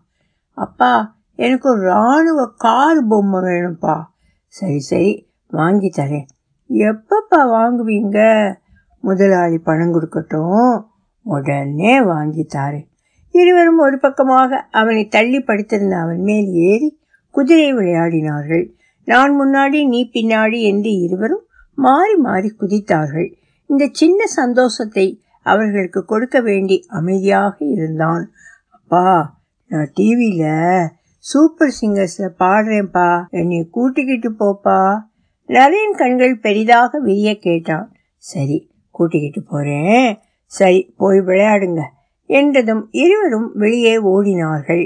அப்பா 0.53 1.15
எனக்கு 1.35 1.69
ஒரு 1.69 1.81
இராணுவ 1.81 2.53
கார் 2.57 3.07
பொம்மை 3.07 3.39
வேணும்ப்பா 3.39 4.03
சரி 4.47 4.79
சரி 4.79 5.29
வாங்கி 5.47 5.91
தரேன். 5.97 6.25
எப்பப்பா 6.69 7.35
வாங்குவீங்க? 7.35 8.53
முதலாளி 9.01 9.57
பணம் 9.57 9.93
கொடுக்கட்டும். 9.93 10.83
உடனே 11.21 12.01
வாங்கி 12.01 12.47
தாரேன். 12.55 12.87
இருவரும் 13.29 13.77
ஒரு 13.77 13.99
பக்கமாக 13.99 14.67
அவனை 14.71 15.07
தள்ளி 15.07 15.39
படுத்திருந்த 15.39 15.97
அவன் 15.97 16.19
மேல் 16.19 16.47
ஏறி 16.47 16.99
குதிரை 17.29 17.73
விளையாடினார்கள். 17.73 18.76
நான் 19.07 19.33
முன்னாடி 19.39 19.79
நீ 19.87 19.99
பின்னாடி 20.13 20.59
என்று 20.69 20.91
இருவரும் 21.05 21.43
மாறி 21.77 22.15
மாறி 22.25 22.49
குதித்தார்கள். 22.61 23.27
இந்த 23.69 23.83
சின்ன 23.91 24.19
சந்தோஷத்தை 24.39 25.07
அவர்களுக்கு 25.45 26.01
கொடுக்க 26.05 26.37
வேண்டி 26.41 26.77
அமைதியாக 26.99 27.55
இருந்தான். 27.75 28.23
அப்பா 28.77 29.07
நான் 29.71 29.91
டிவியில் 29.93 30.89
சூப்பர் 31.25 31.75
சிங்கர்ஸில் 31.79 32.37
பாடுறேன்ப்பா 32.39 33.09
என்னை 33.29 33.59
கூட்டிக்கிட்டு 33.75 34.29
போப்பா. 34.41 34.79
நரேன் 35.49 35.95
கண்கள் 35.95 36.35
பெரிதாக 36.37 36.99
விரிய 36.99 37.31
கேட்டான். 37.37 37.87
சரி 38.23 38.57
கூட்டிக்கிட்டு 38.95 39.41
போகிறேன் 39.43 40.09
சரி 40.51 40.79
போய் 40.97 41.19
விளையாடுங்க 41.19 41.81
என்றதும் 42.29 42.83
இருவரும் 43.03 43.49
வெளியே 43.55 43.95
ஓடினார்கள். 44.13 44.85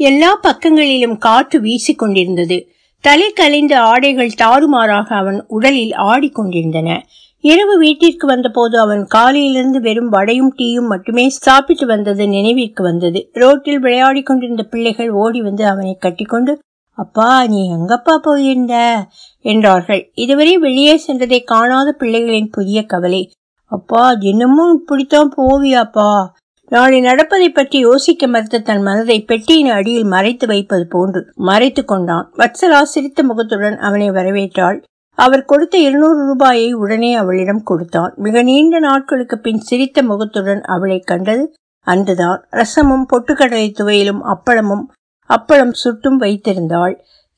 எல்லா 0.00 0.30
பக்கங்களிலும் 0.42 1.16
காற்று 1.18 1.58
வீசிக்கொண்டிருந்தது. 1.60 2.58
தலை 3.04 3.32
கலைந்த 3.32 3.80
ஆடைகள் 3.80 4.38
தாறுமாறாக 4.42 5.08
அவன் 5.16 5.44
உடலில் 5.48 5.92
ஆடிக்கொண்டிருந்தன 5.92 6.98
இரவு 7.44 7.78
வீட்டிற்கு 7.78 8.26
வந்தபோது 8.26 8.78
அவன் 8.78 9.04
காலையிலிருந்து 9.06 9.80
வெறும் 9.80 10.08
வடையும் 10.08 10.54
டீயும் 10.56 10.86
மட்டுமே 10.86 11.28
சாப்பிட்டு 11.28 11.86
வந்தது 11.86 12.28
நினைவிற்கு 12.28 12.82
வந்தது. 12.82 13.30
ரோட்டில் 13.32 13.78
விளையாடி 13.78 14.22
கொண்டிருந்த 14.22 14.62
பிள்ளைகள் 14.62 15.10
ஓடி 15.10 15.40
வந்து 15.42 15.66
அவனை 15.66 15.96
கட்டிக்கொண்டு 16.00 16.52
அப்பா 16.98 17.46
நீ 17.46 17.60
எங்கப்பா 17.74 18.16
போயிருந்த? 18.16 18.74
என்றார்கள். 19.44 20.10
இதுவரை 20.14 20.58
வெளியே 20.58 21.00
சென்றதை 21.06 21.44
காணாத 21.44 21.96
பிள்ளைகளின் 21.98 22.52
புதிய 22.52 22.82
கவலை 22.82 23.22
அப்பா 23.72 24.14
தினமும் 24.14 24.74
இப்படித்தான் 24.80 25.32
போவியாப்பா? 25.36 26.10
நாளை 26.70 27.00
நடப்பதை 27.00 27.48
பற்றி 27.50 27.78
யோசிக்க 27.78 28.26
மறுத்த 28.26 28.58
தன் 28.58 28.82
மனதை 28.82 29.16
பெட்டியின் 29.24 29.70
அடியில் 29.70 30.04
மறைத்து 30.04 30.46
வைப்பது 30.46 30.86
போன்று 30.86 31.20
மறைத்து 31.34 31.82
கொண்டான். 31.84 32.26
வத்சலா 32.36 32.82
சிரித்த 32.82 33.22
முகத்துடன் 33.22 33.78
அவனை 33.78 34.10
வரவேற்றாள். 34.10 34.78
அவர் 35.18 35.44
கொடுத்த 35.44 35.78
இருநூறு 35.78 36.20
ரூபாயை 36.26 36.68
உடனே 36.72 37.14
அவளிடம் 37.14 37.62
கொடுத்தான். 37.62 38.12
மிக 38.16 38.42
நீண்ட 38.42 38.78
நாட்களுக்கு 38.78 39.38
பின் 39.38 39.60
சிரித்த 39.60 40.02
முகத்துடன் 40.02 40.62
அவளை 40.74 40.98
கண்டது 41.00 41.44
அன்றுதான். 41.86 42.40
ரசமும் 42.50 43.06
பொட்டுக்கடலை 43.12 43.66
துவையிலும் 43.80 44.22
அப்பளமும் 44.34 44.86
அப்பளம் 45.30 45.74
சுட்டும் 45.82 46.20
வைத்திருந்தாள். 46.20 46.94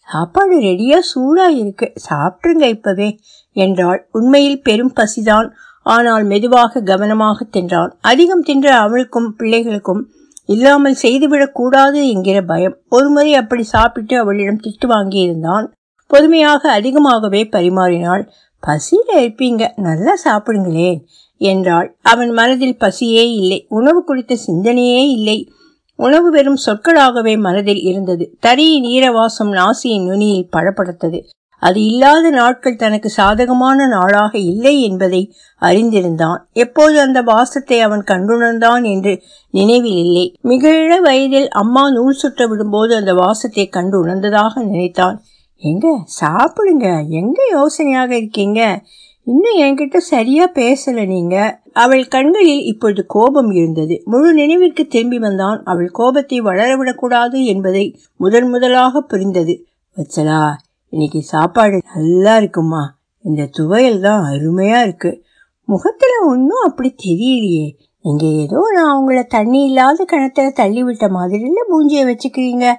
சாப்பாடு 0.08 0.60
ரெடியா 0.60 0.98
சூடா 1.14 1.48
இருக்கு 1.48 1.92
சாப்பிட்டுருங்க 2.10 2.66
இப்பவே 2.68 3.18
என்றாள். 3.56 4.08
உண்மையில் 4.12 4.62
பெரும் 4.62 4.94
பசிதான். 5.00 5.48
ஆனால் 5.82 6.24
மெதுவாக 6.24 6.80
கவனமாக 6.80 7.46
தின்றான் 7.52 7.90
அதிகம் 8.00 8.42
தின்ற 8.42 8.76
அவளுக்கும் 8.76 9.34
பிள்ளைகளுக்கும் 9.38 10.02
இல்லாமல் 10.46 10.96
செய்துவிடக் 11.02 11.54
கூடாது 11.54 12.08
என்கிற 12.08 12.42
பயம். 12.42 12.76
ஒருமுறை 12.88 13.34
அப்படி 13.34 13.62
சாப்பிட்டு 13.62 14.18
அவளிடம் 14.18 14.60
திட்டு 14.60 14.86
வாங்கியிருந்தான். 14.86 15.66
பொறுமையாக 16.06 16.70
அதிகமாகவே 16.70 17.44
பரிமாறினாள். 17.44 18.28
பசியில 18.66 19.16
இருப்பீங்க. 19.16 19.68
நல்லா 19.76 20.14
சாப்பிடுங்களேன் 20.24 21.00
என்றாள். 21.36 21.96
அவன் 22.02 22.30
மனதில் 22.30 22.78
பசியே 22.78 23.34
இல்லை. 23.34 23.66
உணவு 23.68 24.04
குறித்த 24.04 24.36
சிந்தனையே 24.46 25.08
இல்லை. 25.08 25.52
உணவு 25.96 26.30
வெறும் 26.30 26.58
சொற்களாகவே 26.66 27.38
மனதில் 27.38 27.80
இருந்தது. 27.80 28.36
தரியின் 28.40 28.84
ஈரவாசம் 28.84 29.52
நாசியின் 29.52 30.06
நுனியில் 30.06 30.48
படப்படுத்தது 30.52 31.22
அது 31.62 31.84
இல்லாத 31.84 32.30
நாட்கள் 32.30 32.76
தனக்கு 32.76 33.08
சாதகமான 33.08 33.86
நாளாக 33.86 34.38
இல்லை 34.38 34.82
என்பதை 34.82 35.34
அறிந்திருந்தான். 35.60 36.38
எப்போது 36.52 37.00
அந்த 37.00 37.22
வாசத்தை 37.22 37.80
அவன் 37.80 38.04
கண்டுணர்ந்தான் 38.06 38.84
என்று 38.84 39.22
நினைவில் 39.50 39.94
இல்லை. 39.94 40.36
மிக 40.40 40.68
இள 40.82 41.00
வயதில் 41.00 41.48
அம்மா 41.48 41.90
நூல் 41.90 42.12
சுற்ற 42.12 42.46
விடும்போது 42.46 42.96
அந்த 42.96 43.14
வாசத்தை 43.14 43.68
கண்டு 43.68 43.98
உணர்ந்ததாக 43.98 44.62
நினைத்தான். 44.62 45.22
எங்க? 45.56 46.04
சாப்பிடுங்க. 46.20 47.08
எங்க 47.08 47.42
யோசனையாக 47.50 48.10
இருக்கீங்க? 48.10 48.82
இன்னும் 49.24 49.60
என்கிட்ட 49.60 49.96
சரியா 49.96 50.50
பேசல 50.54 51.06
நீங்க. 51.06 51.60
அவள் 51.72 52.08
கண்களில் 52.08 52.64
இப்பொழுது 52.64 53.06
கோபம் 53.06 53.50
இருந்தது. 53.50 54.02
முழு 54.04 54.34
நினைவிற்கு 54.34 54.86
திரும்பி 54.86 55.18
வந்தான். 55.18 55.62
அவள் 55.64 55.90
கோபத்தை 55.90 56.42
வளரவிடக்கூடாது 56.42 57.44
என்பதை 57.44 58.00
முதன் 58.16 58.48
முதலாக 58.48 59.00
புரிந்தது. 59.00 59.66
வச்சலா 59.96 60.50
இன்னைக்கு 60.92 61.22
சாப்பாடு 61.22 61.82
நல்லா 61.94 62.36
இருக்குமா? 62.36 62.96
இந்த 63.18 63.48
துவையல் 63.58 64.00
தான் 64.00 64.24
அருமையா 64.24 64.82
இருக்கு. 64.82 65.24
முகத்துல 65.64 66.10
ஒன்றும் 66.26 66.64
அப்படி 66.64 66.94
தெரியலையே. 67.04 67.76
நீங்கள் 68.00 68.28
ஏதோ 68.28 68.70
நான் 68.74 68.96
உங்களை 68.96 69.24
தண்ணி 69.24 69.64
இல்லாத 69.64 70.04
கிணத்துல 70.04 70.50
தள்ளி 70.50 70.82
விட்ட 70.82 71.06
மாதிரில 71.06 71.62
பூஞ்சியை 71.70 72.02
வச்சுக்கிறீங்க. 72.08 72.74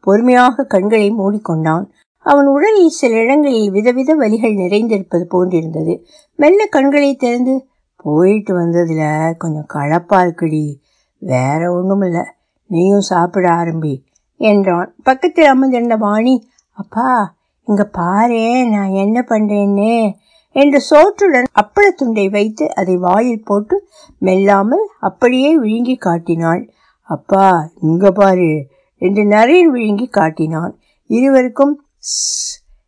பொறுமையாக 0.00 0.64
கண்களை 0.64 1.10
மூடிக்கொண்டான். 1.10 1.84
அவன் 2.18 2.46
உடலில் 2.46 2.88
சில 2.88 3.14
இடங்களில் 3.16 3.70
விதவித 3.70 4.16
வலிகள் 4.16 4.54
நிறைந்திருப்பது 4.54 5.26
போன்றிருந்தது. 5.34 6.04
மெல்ல 6.36 6.66
கண்களை 6.66 7.14
திறந்து 7.14 7.66
போயிட்டு 7.96 8.58
வந்ததுல 8.58 9.36
கொஞ்சம் 9.36 9.66
களைப்பா 9.66 10.22
இருக்குடி. 10.22 10.74
வேற 11.18 11.72
ஒன்றும் 11.72 12.00
இல்லை 12.00 12.24
நீயும் 12.66 13.08
சாப்பிட 13.12 13.48
ஆரம்பி 13.48 14.02
என்றான். 14.36 14.94
பக்கத்தில் 15.02 15.44
அமர்ந்திருந்த 15.44 15.96
வாணி 15.96 16.46
அப்பா 16.70 17.34
இங்க 17.68 17.84
பாரு 17.84 18.66
நான் 18.66 18.90
என்ன 18.90 19.18
பண்றேன்னு? 19.28 19.92
என்று 20.56 20.80
சோற்றுடன் 20.80 21.48
அப்பளத்துண்டை 21.62 22.30
வைத்து 22.30 22.74
அதை 22.74 22.96
வாயில் 22.96 23.44
போட்டு 23.44 23.76
மெல்லாமல் 24.18 24.84
அப்படியே 24.98 25.56
விழுங்கி 25.56 25.96
காட்டினாள். 25.96 26.62
அப்பா 27.02 27.46
இங்க 27.80 28.10
பாரு 28.10 28.52
என்று 29.02 29.22
நரேன் 29.24 29.70
விழுங்கி 29.70 30.06
காட்டினான். 30.08 30.72
இருவருக்கும் 31.10 31.74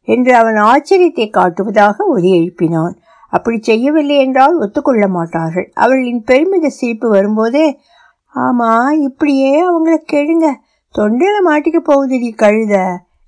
என்று 0.02 0.32
அவன் 0.34 0.54
ஆச்சரியத்தை 0.54 1.26
காட்டுவதாக 1.30 1.96
ஒலி 2.06 2.30
எழுப்பினான். 2.40 2.94
அப்படி 3.32 3.58
செய்யவில்லை 3.60 4.16
என்றால் 4.18 4.54
ஒத்துக்கொள்ள 4.58 5.08
மாட்டார்கள். 5.08 5.66
அவளின் 5.74 6.22
பெருமித 6.24 6.68
சிரிப்பு 6.68 7.08
வரும்போதே 7.08 7.66
ஆமா 8.34 8.70
இப்படியே 8.90 9.52
அவங்கள 9.64 9.96
கெடுங்க. 10.12 10.46
தொண்டையில 10.94 11.36
மாட்டிக்க 11.46 11.78
போகுதுடி 11.82 12.30
கழுத 12.36 12.74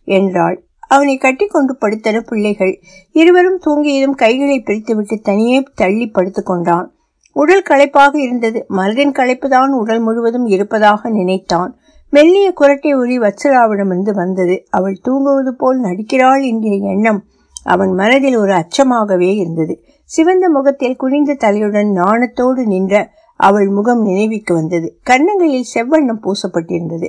என்றாள். 0.08 0.58
அவனை 0.88 1.16
கட்டிக்கொண்டு 1.16 1.76
படுத்தன 1.80 2.20
பிள்ளைகள். 2.20 2.80
இருவரும் 3.12 3.60
தூங்கியதும் 3.66 4.14
கைகளை 4.14 4.62
பிரித்துவிட்டு 4.66 5.20
தனியே 5.20 5.62
தள்ளி 5.74 6.10
படுத்துக்கொண்டான் 6.14 6.86
உடல் 7.32 7.62
களைப்பாக 7.62 8.20
இருந்தது. 8.20 8.66
மனதின் 8.68 9.12
களைப்புதான் 9.12 9.68
உடல் 9.68 10.00
முழுவதும் 10.00 10.46
இருப்பதாக 10.46 11.10
நினைத்தான். 11.10 11.76
மெல்லிய 12.10 12.52
குரட்டை 12.60 12.98
ஒளி 12.98 13.18
வத்சலாவிடமிருந்து 13.18 14.12
வந்தது. 14.14 14.66
அவள் 14.70 14.98
தூங்குவது 15.02 15.54
போல் 15.56 15.80
நடிக்கிறாள் 15.82 16.44
என்கிற 16.44 16.76
எண்ணம் 16.76 17.24
அவன் 17.64 17.92
மனதில் 17.92 18.36
ஒரு 18.36 18.52
அச்சமாகவே 18.52 19.34
இருந்தது. 19.34 19.84
சிவந்த 20.04 20.48
முகத்தில் 20.48 20.96
குனிந்த 20.96 21.36
தலையுடன் 21.40 21.90
நாணத்தோடு 21.94 22.66
நின்ற 22.66 23.10
அவள் 23.36 23.68
முகம் 23.68 24.02
நினைவுக்கு 24.02 24.54
வந்தது. 24.54 24.98
கன்னங்களில் 25.02 25.64
செவ்வண்ணம் 25.74 26.22
பூசப்பட்டிருந்தது. 26.22 27.08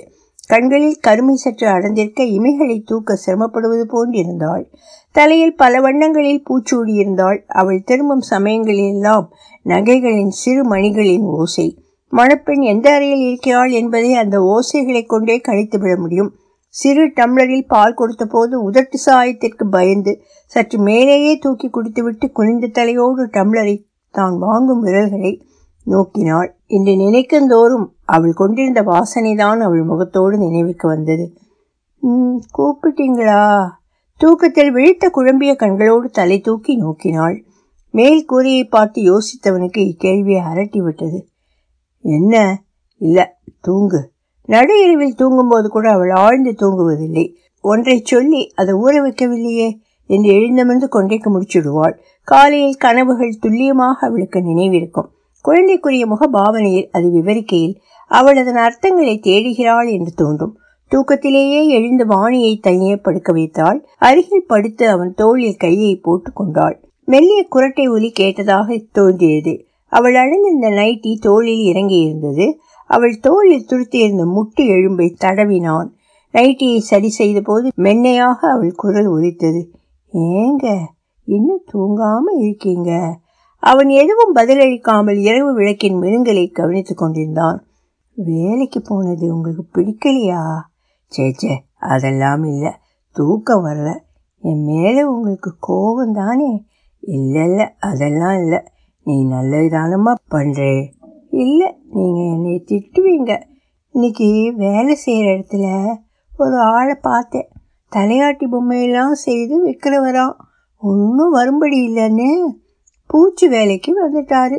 கண்களில் 0.50 0.96
கருமை 1.00 1.36
சற்று 1.36 1.68
அடர்ந்திருக்க 1.68 2.24
இமைகளை 2.24 2.84
தூக்க 2.86 3.18
சிரமப்படுவது 3.26 3.84
போன்றிருந்தாள். 3.94 4.64
தலையில் 5.12 5.56
பல 5.56 5.82
வண்ணங்களில் 5.82 6.44
பூச்சூடியிருந்தாள். 6.48 7.40
அவள் 7.48 7.84
திரும்பும் 7.84 8.24
சமயங்களிலெல்லாம் 8.30 9.28
நகைகளின் 9.66 10.34
சிறு 10.42 10.64
மணிகளின் 10.64 11.22
ஓசை. 11.22 11.68
மணப்பெண் 12.10 12.62
எந்த 12.62 12.94
அறையில் 12.94 13.24
இருக்கிறாள் 13.28 13.72
என்பதை 13.72 14.14
அந்த 14.14 14.38
ஓசைகளை 14.56 15.06
கொண்டே 15.06 15.38
கழித்துவிட 15.38 15.98
முடியும். 15.98 16.32
சிறு 16.68 17.06
டம்ளரில் 17.06 17.68
பால் 17.68 17.94
கொடுத்த 17.94 18.26
போது 18.26 18.72
உதட்டு 18.72 18.98
சாயத்திற்கு 19.06 19.66
பயந்து 19.70 20.22
சற்று 20.46 20.80
மேலேயே 20.80 21.38
தூக்கி 21.38 21.70
குடித்துவிட்டு 21.70 22.32
குனிந்த 22.32 22.68
தலையோடு 22.68 23.26
டம்ளரை 23.26 23.76
தான் 24.12 24.38
வாங்கும் 24.38 24.82
விரல்களை 24.82 25.34
நோக்கினாள். 25.86 26.59
இன்று 26.70 26.92
நினைக்குந்தோறும் 26.92 27.86
அவள் 28.06 28.34
கொண்டிருந்த 28.34 28.82
வாசனைதான் 28.82 29.58
அவள் 29.58 29.84
முகத்தோடு 29.84 30.38
நினைவுக்கு 30.38 30.88
வந்தது. 30.88 31.38
ம் 32.00 32.36
கூப்பிட்டீங்களா? 32.58 33.70
தூக்கத்தில் 34.18 34.72
விழித்த 34.72 35.10
குழம்பிய 35.10 35.56
கண்களோடு 35.56 36.10
தலை 36.10 36.40
தூக்கி 36.40 36.82
நோக்கினாள். 36.84 37.44
மேல் 37.92 38.26
கூரையை 38.26 38.64
பார்த்து 38.64 39.02
யோசித்தவனுக்கு 39.02 39.78
இக்கேள்வியை 39.78 40.42
அரட்டி 40.54 40.78
விட்டது 40.78 41.28
என்ன? 42.02 42.64
இல்ல 42.98 43.40
தூங்கு. 43.62 44.12
நடு 44.46 44.84
இரவில் 44.84 45.16
தூங்கும்போது 45.16 45.70
கூட 45.70 45.92
அவள் 45.92 46.10
ஆழ்ந்து 46.10 46.52
தூங்குவதில்லை. 46.52 47.36
ஒன்றை 47.62 48.02
சொல்லி 48.04 48.52
அதை 48.56 48.74
ஊற 48.74 49.02
வைக்கவில்லையே? 49.04 49.70
என்று 50.06 50.32
எழுந்தமர்ந்து 50.32 50.88
கொண்டைக்கு 50.92 51.30
முடிச்சுடுவாள். 51.30 51.98
காலையில் 52.24 52.76
கனவுகள் 52.76 53.38
துல்லியமாக 53.40 54.08
அவளுக்கு 54.08 54.40
நினைவிருக்கும். 54.40 55.10
குழந்தைக்குரிய 55.42 56.06
முக 56.06 56.28
பாவனையில் 56.28 56.90
அது 56.92 57.08
விவரிக்கையில் 57.10 57.76
அவள் 58.08 58.38
அதன் 58.38 58.56
அர்த்தங்களை 58.56 59.16
தேடுகிறாள் 59.20 59.90
என்று 59.92 60.12
தோன்றும். 60.16 60.58
தூக்கத்திலேயே 60.92 61.68
எழுந்து 61.68 62.06
வாணியை 62.06 62.60
தனியே 62.60 62.96
படுக்க 62.96 63.32
வைத்தாள். 63.32 63.88
அருகில் 63.98 64.48
படுத்து 64.48 64.90
அவன் 64.90 65.14
தோளில் 65.14 65.56
கையை 65.56 65.96
போட்டு 65.96 66.32
கொண்டாள். 66.34 66.78
மெல்லிய 67.06 67.48
குரட்டை 67.56 67.90
ஒலி 67.90 68.14
கேட்டதாக 68.20 68.86
தோன்றியது. 68.92 69.66
அவள் 69.88 70.16
அணிந்திருந்த 70.16 70.70
நைட்டி 70.70 71.20
தோளில் 71.20 71.74
இறங்கியிருந்தது. 71.74 72.54
அவள் 72.90 73.20
தோளில் 73.20 73.66
துருத்தியிருந்த 73.66 74.24
முட்டு 74.36 74.62
எழும்பை 74.62 75.16
தடவினான். 75.22 75.90
நைட்டியை 76.34 76.78
சரி 76.78 77.10
செய்த 77.10 77.42
போது 77.42 77.72
மென்னையாக 77.78 78.40
அவள் 78.56 78.72
குரல் 78.72 79.08
ஒலித்தது. 79.08 79.62
ஏங்க 80.14 80.78
இன்னும் 81.24 81.64
தூங்காம 81.74 82.24
இருக்கீங்க? 82.38 83.20
அவன் 83.60 83.90
எதுவும் 83.90 84.36
பதிலளிக்காமல் 84.36 85.18
இரவு 85.18 85.54
விளக்கின் 85.54 86.02
மினுங்கலை 86.02 86.52
கவனித்துக் 86.52 86.98
கொண்டிருந்தான். 86.98 87.66
வேலைக்கு 88.14 88.82
போனது 88.82 89.36
உங்களுக்கு 89.36 89.82
பிடிக்கலையா? 89.82 90.44
சேச்சே 91.18 91.58
அதெல்லாம் 91.80 92.44
இல்லை. 92.44 92.72
தூக்கம் 93.12 93.66
வரல. 93.66 94.00
என் 94.42 94.64
மேலே 94.64 95.04
உங்களுக்கு 95.04 95.56
கோபம் 95.60 96.14
தானே? 96.14 96.66
இல்லை 97.00 97.44
இல்லை 97.44 97.68
அதெல்லாம் 97.80 98.38
இல்லை. 98.38 98.62
நீ 99.04 99.26
நல்லதானமா 99.26 100.14
பண்ணுறே 100.32 100.92
இல்லை 101.30 101.76
நீங்கள் 101.94 102.32
என்னை 102.32 102.64
திட்டுவீங்க. 102.68 103.42
இன்னைக்கு 103.90 104.54
வேலை 104.56 104.96
செய்கிற 104.96 105.32
இடத்துல 105.32 105.96
ஒரு 106.38 106.60
ஆளை 106.60 106.96
பார்த்தேன். 107.02 107.50
தலையாட்டி 107.96 108.44
பொம்மையெல்லாம் 108.52 109.12
செய்து 109.12 109.68
விற்கிறவரான் 109.68 110.36
ஒன்றும் 110.78 111.32
வரும்படி 111.32 111.88
இல்லைன்னு. 111.88 112.34
பூச்சி 113.10 113.48
வேலைக்கு 113.48 113.92
வந்துட்டாரு. 114.00 114.58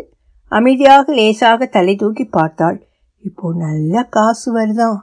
அமைதியாக 0.52 1.12
லேசாக 1.14 1.66
தலை 1.66 1.96
தூக்கி 1.96 2.24
பார்த்தாள். 2.24 2.78
இப்போ 3.18 3.52
நல்ல 3.56 4.02
காசு 4.02 4.48
வருதான் 4.58 4.98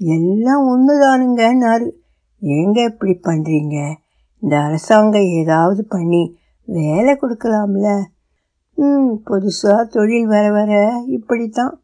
எல்லாம் 0.00 0.62
ஒன்றுதானுங்கன்னாரு 0.72 1.88
ஏங்க 2.42 2.78
இப்படி 2.84 3.14
பண்ணுறீங்க 3.22 3.76
இந்த 4.38 4.54
அரசாங்கம் 4.58 5.28
ஏதாவது 5.40 5.82
பண்ணி 5.84 6.22
வேலை 6.68 7.18
கொடுக்கலாம்ல. 7.20 7.88
ம் 8.78 9.10
புதுசாக 9.30 9.82
தொழில் 9.88 10.26
வர 10.26 10.50
வர 10.50 11.02
இப்படித்தான். 11.06 11.74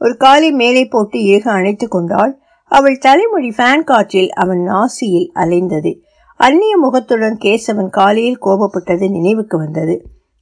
ஒரு 0.00 0.16
காலை 0.16 0.50
மேலே 0.52 0.84
போட்டு 0.84 1.18
இறுக 1.18 1.50
அணைத்து 1.50 1.88
கொண்டாள். 1.88 2.32
அவள் 2.70 2.98
தலைமொழி 2.98 3.50
ஃபேன் 3.56 3.84
காற்றில் 3.84 4.30
அவன் 4.32 4.62
நாசியில் 4.70 5.30
அலைந்தது. 5.34 5.92
அந்நிய 6.40 6.74
முகத்துடன் 6.76 7.38
கேசவன் 7.44 7.90
காலையில் 7.90 8.42
கோபப்பட்டது 8.42 9.06
நினைவுக்கு 9.10 9.58
வந்தது. 9.58 9.96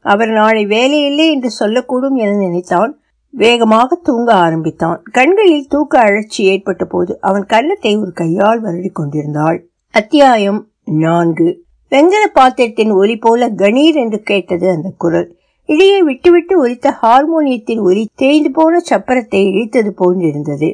அவர் 0.07 0.29
நாளை 0.29 0.67
வேலையில்லை 0.67 1.27
என்று 1.31 1.51
சொல்லக்கூடும் 1.61 2.17
என 2.17 2.33
நினைத்தான். 2.37 2.93
வேகமாக 3.31 3.97
தூங்க 4.03 4.35
ஆரம்பித்தான். 4.35 5.03
கண்களில் 5.13 5.67
தூக்க 5.67 5.99
அழற்சி 5.99 6.45
ஏற்பட்ட 6.45 6.85
போது 6.85 7.19
அவன் 7.21 7.45
கன்னத்தை 7.45 7.97
ஒரு 7.97 8.13
கையால் 8.13 8.63
வருடி 8.65 8.91
கொண்டிருந்தாள். 8.93 9.59
அத்தியாயம் 9.91 10.61
நான்கு. 10.85 11.49
வெங்கல 11.91 12.25
பாத்திரத்தின் 12.33 12.91
ஒலி 12.91 13.17
போல 13.17 13.49
கணீர் 13.49 13.95
என்று 13.95 14.21
கேட்டது 14.21 14.71
அந்த 14.71 14.93
குரல். 14.99 15.29
இடையே 15.69 16.03
விட்டுவிட்டு 16.03 16.69
ஒலித்த 16.69 16.93
ஹார்மோனியத்தின் 17.03 17.81
ஒலி 17.81 18.09
தேய்ந்து 18.15 18.51
போன 18.51 18.83
சப்பரத்தை 18.91 19.41
இழித்தது 19.51 19.93
போன்றிருந்தது. 19.97 20.69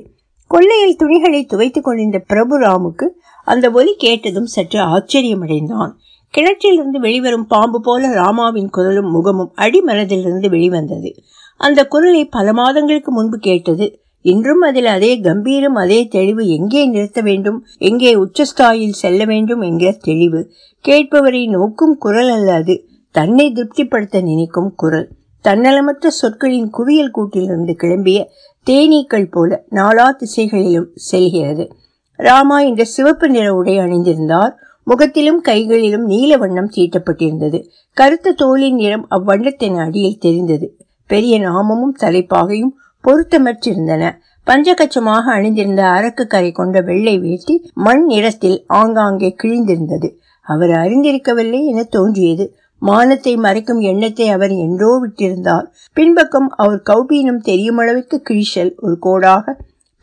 கொள்ளையில் 0.47 0.97
துணிகளை 0.97 1.45
துவைத்துக் 1.45 1.85
கொண்டிருந்த 1.85 2.21
பிரபுராமுக்கு 2.29 3.07
அந்த 3.45 3.71
ஒலி 3.71 3.95
கேட்டதும் 3.97 4.47
சற்று 4.47 4.81
ஆச்சரியமடைந்தான். 4.81 5.93
கிணற்றிலிருந்து 6.39 6.99
வெளிவரும் 7.01 7.47
பாம்பு 7.47 7.81
போல 7.81 8.13
ராமாவின் 8.13 8.71
குரலும் 8.71 9.11
முகமும் 9.11 9.53
அடிமனதிலிருந்து 9.57 10.49
வெளிவந்தது. 10.49 11.15
அந்த 11.57 11.87
குரலை 11.87 12.25
பல 12.25 12.53
மாதங்களுக்கு 12.53 13.13
முன்பு 13.13 13.39
கேட்டது. 13.39 14.01
இன்றும் 14.21 14.61
அதில் 14.61 14.87
அதே 14.87 15.21
கம்பீரம் 15.21 15.75
அதே 15.75 16.07
தெளிவு 16.07 16.49
எங்கே 16.49 16.87
நிறுத்த 16.87 17.21
வேண்டும் 17.21 17.65
எங்கே 17.79 18.15
உச்சஸ்தாயில் 18.15 18.91
செல்ல 18.91 19.25
வேண்டும் 19.25 19.61
என்கிற 19.61 19.91
தெளிவு. 20.01 20.51
கேட்பவரை 20.89 21.49
நோக்கும் 21.49 21.99
குரல் 21.99 22.31
அல்ல 22.31 22.53
அது. 22.53 22.87
தன்னை 23.11 23.53
திருப்திப்படுத்த 23.53 24.21
நினைக்கும் 24.21 24.75
குரல். 24.77 25.09
தன்னலமற்ற 25.45 26.07
சொற்களின் 26.07 26.71
குவியல் 26.71 27.15
கூட்டிலிருந்து 27.15 27.77
கிளம்பிய 27.83 28.25
தேனீக்கள் 28.67 29.31
போல 29.31 29.65
நாலா 29.71 30.11
திசைகளிலும் 30.11 30.91
செல்கிறது. 30.95 31.77
ராமா 32.17 32.61
இந்த 32.61 32.85
சிவப்பு 32.85 33.29
நிற 33.29 33.55
உடை 33.55 33.79
அணிந்திருந்தார். 33.79 34.53
முகத்திலும் 34.87 35.41
கைகளிலும் 35.41 36.05
நீல 36.05 36.37
வண்ணம் 36.37 36.71
தீட்டப்பட்டிருந்தது 36.75 37.59
கருத்த 37.97 38.35
தோலின் 38.43 38.75
நிறம் 38.75 39.07
அவ்வண்ணத்தின் 39.11 39.77
அடியில் 39.77 40.19
தெரிந்தது. 40.19 40.67
பெரிய 41.11 41.35
நாமமும் 41.39 41.95
தலைப்பாகையும் 42.01 42.75
பொருத்தமற்றிருந்தன. 43.05 44.03
பஞ்சகச்சமாக 44.47 45.25
அணிந்திருந்த 45.37 45.83
அரக்கு 45.89 46.25
கரை 46.27 46.51
கொண்ட 46.53 46.81
வெள்ளை 46.81 47.19
வேட்டி 47.19 47.55
மண் 47.73 48.05
நிறத்தில் 48.05 48.59
ஆங்காங்கே 48.67 49.31
கிழிந்திருந்தது. 49.43 50.09
அவர் 50.47 50.71
அறிந்திருக்கவில்லை 50.71 51.61
என 51.65 51.83
தோன்றியது. 51.91 52.45
மானத்தை 52.83 53.35
மறைக்கும் 53.37 53.81
எண்ணத்தை 53.81 54.27
அவர் 54.29 54.55
என்றோ 54.57 54.89
விட்டிருந்தார். 55.03 55.67
பின்பக்கம் 55.97 56.49
அவர் 56.57 56.81
கௌபீனம் 56.91 57.43
தெரியும் 57.43 57.77
அளவுக்கு 57.77 58.17
கிழிசல் 58.31 58.73
ஒரு 58.77 58.97
கோடாக 59.01 59.55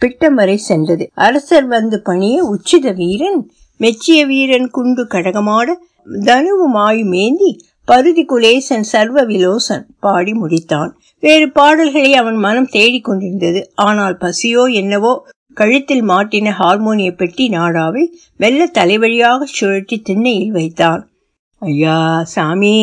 பிட்டம் 0.02 0.34
வரை 0.34 0.58
சென்றது. 0.58 1.06
அரசர் 1.14 1.68
வந்து 1.68 1.98
பணிய 2.02 2.36
உச்சித 2.54 2.94
வீரன் 2.94 3.42
மெச்சிய 3.80 4.20
வீரன் 4.26 4.70
குண்டு 4.70 5.04
கடகமாட 5.08 5.68
தனுவு 6.26 6.66
மாயு 6.74 7.04
மேந்தி 7.06 7.52
பருதி 7.88 8.24
குலேசன் 8.24 8.86
சர்வ 8.86 9.24
விலோசன் 9.24 9.86
பாடி 10.00 10.34
முடித்தான். 10.34 10.90
வேறு 11.24 11.48
பாடல்களை 11.50 12.12
அவன் 12.14 12.38
மனம் 12.38 12.70
தேடிக்கொண்டிருந்தது 12.72 13.62
ஆனால் 13.82 14.18
பசியோ 14.18 14.64
என்னவோ 14.74 15.14
கழுத்தில் 15.58 16.04
மாட்டின 16.10 16.52
ஹார்மோனிய 16.52 17.12
பெட்டி 17.12 17.46
நாடாவை 17.50 18.04
மெல்ல 18.36 18.68
தலைவழியாக 18.74 19.48
சுழற்றி 19.56 19.98
திண்ணையில் 20.02 20.52
வைத்தான். 20.52 21.02
ஐயா 21.62 21.98
சாமி! 22.36 22.78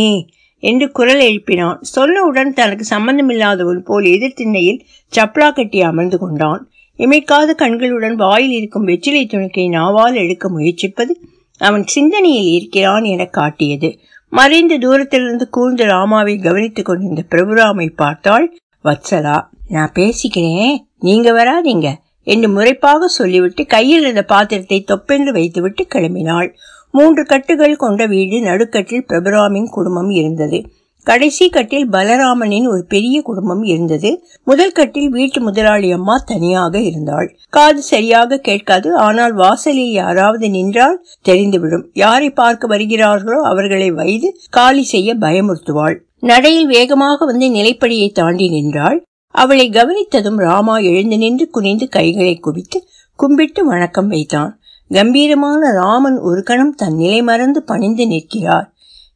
என்று 0.62 0.86
குரல் 0.92 1.22
எழுப்பினான். 1.28 1.78
சொன்னவுடன் 1.96 2.50
தனக்கு 2.52 2.84
சம்பந்தமில்லாதவன் 2.90 3.82
போல் 3.82 4.06
எதிர் 4.06 4.34
திண்ணையில் 4.34 4.80
சப்ளா 5.12 5.48
கட்டி 5.52 5.80
அமர்ந்து 5.82 6.18
கொண்டான். 6.18 6.62
இமைக்காத 6.98 7.54
கண்களுடன் 7.54 8.14
வாயில் 8.14 8.50
இருக்கும் 8.50 8.84
வெற்றிலை 8.84 9.22
துணுக்கை 9.30 9.64
நாவால் 9.70 10.14
எடுக்க 10.14 10.48
முயற்சிப்பது 10.50 11.12
அவன் 11.60 11.84
சிந்தனையில் 11.86 12.50
இருக்கிறான் 12.52 13.04
என 13.04 13.24
காட்டியது. 13.24 13.98
மறைந்த 14.32 14.78
தூரத்திலிருந்து 14.78 15.48
கூர்ந்த 15.48 15.84
ராமாவை 15.84 16.42
கவனித்துக் 16.42 16.84
கொண்டிருந்த 16.84 17.22
பிரபுராமை 17.30 17.88
பார்த்தாள் 17.96 18.46
வத்சலா 18.84 19.36
நான் 19.68 19.94
பேசிக்கிறேன். 19.94 20.76
நீங்க 20.98 21.28
வராதீங்க 21.32 21.88
என்று 22.22 22.48
முறைப்பாக 22.48 23.04
சொல்லிவிட்டு 23.04 23.66
கையில் 23.66 24.00
இருந்த 24.00 24.22
பாத்திரத்தை 24.22 24.78
தொப்பென்று 24.82 25.32
வைத்துவிட்டு 25.32 25.86
கிளம்பினாள். 25.94 26.48
மூன்று 26.90 27.22
கட்டுகள் 27.24 27.76
கொண்ட 27.76 28.06
வீடு 28.06 28.36
நடுக்கட்டில் 28.40 29.08
பிரபுராமின் 29.08 29.68
குடும்பம் 29.70 30.10
இருந்தது. 30.10 30.58
கடைசி 31.06 31.48
கட்டில் 31.48 31.88
பலராமனின் 31.90 32.66
ஒரு 32.68 32.84
பெரிய 32.84 33.16
குடும்பம் 33.22 33.62
இருந்தது. 33.62 34.10
முதல் 34.44 34.72
கட்டில் 34.72 35.08
வீட்டு 35.08 35.40
முதலாளி 35.40 35.92
அம்மா 35.92 36.16
தனியாக 36.26 36.80
இருந்தாள். 36.80 37.28
காது 37.50 37.82
சரியாக 37.82 38.38
கேட்காது 38.38 38.96
ஆனால் 38.96 39.34
வாசலில் 39.34 39.92
யாராவது 39.92 40.50
நின்றால் 40.50 40.98
தெரிந்துவிடும். 41.28 41.86
யாரை 41.92 42.30
பார்க்க 42.30 42.66
வருகிறார்களோ 42.66 43.38
அவர்களை 43.42 43.90
வைத்து 43.90 44.30
காலி 44.50 44.82
செய்ய 44.82 45.16
பயமுறுத்துவாள். 45.16 45.96
நடையில் 46.20 46.66
வேகமாக 46.66 47.24
வந்து 47.24 47.46
நிலைப்படியை 47.48 48.12
தாண்டி 48.12 48.48
நின்றாள். 48.48 48.98
அவளை 49.34 49.70
கவனித்ததும் 49.70 50.38
ராமா 50.40 50.78
எழுந்து 50.78 51.16
நின்று 51.18 51.46
குனிந்து 51.50 51.88
கைகளை 51.88 52.36
குவித்து 52.36 52.78
கும்பிட்டு 53.18 53.64
வணக்கம் 53.64 54.08
வைத்தான். 54.08 54.52
கம்பீரமான 54.90 55.70
ராமன் 55.72 56.18
ஒரு 56.18 56.42
கணம் 56.42 56.74
தன் 56.74 56.96
நிலை 56.96 57.22
மறந்து 57.22 57.62
பணிந்து 57.62 58.06
நிற்கிறார். 58.06 58.66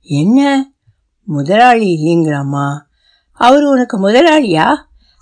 என்ன? 0.02 0.40
முதலாளி 1.30 1.88
இல்லைங்களாம்மா? 1.96 2.68
அவர் 3.40 3.64
உனக்கு 3.64 3.96
முதலாளியா? 4.08 4.66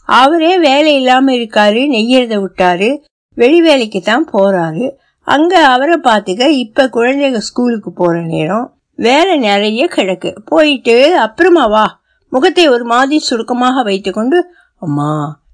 அவரே 0.09 0.59
வேலை 0.59 0.95
இல்லாமல் 0.95 1.35
இருக்காரு 1.35 1.81
நெய்யறத 1.95 2.35
விட்டாரு 2.45 2.89
வெளி 3.37 3.61
வேலைக்கு 3.61 4.01
தான் 4.01 4.29
போறாரு. 4.33 4.87
அங்க 5.27 5.67
அவரை 5.67 5.97
பார்த்துக்க 6.03 6.47
இப்ப 6.65 6.87
குழந்தைங்க 6.87 7.37
ஸ்கூலுக்கு 7.37 7.91
போற 7.93 8.15
நேரம். 8.23 8.67
வேலை 8.99 9.39
நிறைய 9.39 9.89
கிடக்கு. 9.97 10.31
போயிட்டு 10.45 11.19
அப்புறமா 11.19 11.67
வா. 11.67 11.87
முகத்தை 12.33 12.69
ஒரு 12.69 12.85
மாதிரி 12.85 13.19
சுருக்கமாக 13.19 13.83
வைத்துக்கொண்டு 13.83 14.39
அம்மா 14.79 15.11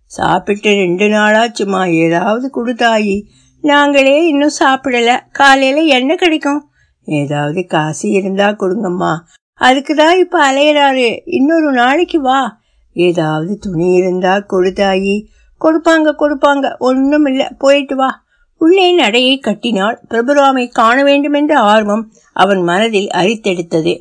சாப்பிட்டு 0.07 0.71
ரெண்டு 0.75 1.05
நாளாச்சுமா 1.05 1.81
ஏதாவது 2.05 2.47
கொடுத்தாயி 2.57 3.17
நாங்களே 3.65 4.17
இன்னும் 4.27 4.57
சாப்பிடல. 4.59 5.11
காலையில 5.33 5.81
என்ன 5.99 6.15
கிடைக்கும். 6.15 6.61
ஏதாவது 7.09 7.67
காசு 7.67 8.09
இருந்தா 8.09 8.49
கொடுங்கம்மா. 8.51 9.13
அதுக்கு 9.55 9.95
தான் 9.95 10.19
இப்ப 10.19 10.53
அலையிறாரு. 10.53 11.21
இன்னொரு 11.25 11.73
நாளைக்கு 11.73 12.21
வா. 12.21 12.61
ஏதாவது 12.93 13.59
துணி 13.59 13.93
இருந்தா 13.93 14.37
கொடுத்தாயி 14.37 15.25
கொடுப்பாங்க 15.61 16.15
கொடுப்பாங்க. 16.19 16.79
ஒன்றும் 16.79 17.27
இல்லை. 17.27 17.47
போயிட்டு 17.59 17.97
வா. 17.97 18.23
உள்ளே 18.59 18.95
நடையை 18.95 19.39
கட்டினாள் 19.39 20.01
பிரபுராமை 20.11 20.69
காண 20.73 21.03
வேண்டுமென்ற 21.03 21.59
ஆர்வம் 21.59 22.13
அவன் 22.33 22.63
மனதில் 22.63 23.07
அரித்தெடுத்தது. 23.07 24.01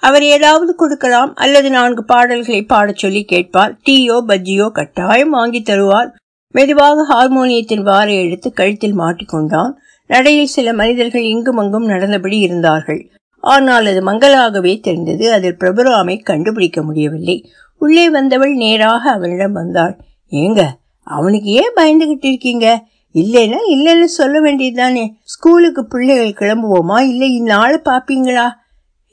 அவர் 0.00 0.22
ஏதாவது 0.22 0.74
கொடுக்கலாம் 0.74 1.34
அல்லது 1.34 1.70
நான்கு 1.70 2.04
பாடல்களை 2.04 2.62
பாடச் 2.62 2.96
சொல்லி 2.96 3.24
கேட்பார். 3.24 3.76
டீயோ 3.90 4.22
பஜ்ஜியோ 4.28 4.70
கட்டாயம் 4.70 5.30
வாங்கி 5.30 5.62
தருவார். 5.62 6.10
மெதுவாக 6.50 7.02
ஹார்மோனியத்தின் 7.02 7.86
வாரை 7.86 8.24
எடுத்து 8.24 8.52
கழுத்தில் 8.52 8.98
மாட்டிக்கொண்டான். 8.98 9.72
நடையில் 10.06 10.46
சில 10.46 10.72
மனிதர்கள் 10.72 11.22
இங்கும் 11.22 11.56
அங்கும் 11.56 11.84
நடந்தபடி 11.84 12.38
இருந்தார்கள். 12.38 13.10
ஆனால் 13.40 13.86
அது 13.86 14.00
மங்களாகவே 14.02 14.80
தெரிந்தது. 14.80 15.32
அதில் 15.32 15.56
பிரபுராமை 15.56 16.22
கண்டுபிடிக்க 16.22 16.82
முடியவில்லை. 16.82 17.50
உள்ளே 17.78 18.10
வந்தவள் 18.10 18.54
நேராக 18.54 19.10
அவனிடம் 19.10 19.52
வந்தாள். 19.52 19.98
ஏங்க 20.30 20.66
அவனுக்கு 21.02 21.50
ஏன் 21.50 21.72
பயந்துகிட்டு 21.76 22.26
இருக்கீங்க? 22.26 22.84
இல்லைன்னா 23.14 23.56
இல்லைன்னு 23.70 24.04
சொல்ல 24.04 24.40
வேண்டியதுதானே. 24.40 25.08
ஸ்கூலுக்கு 25.22 25.86
பிள்ளைகள் 25.86 26.32
கிளம்புவோமா? 26.32 27.00
இல்லை 27.00 27.42
இந்நாளை 27.42 27.80
பார்ப்பீங்களா? 27.84 28.48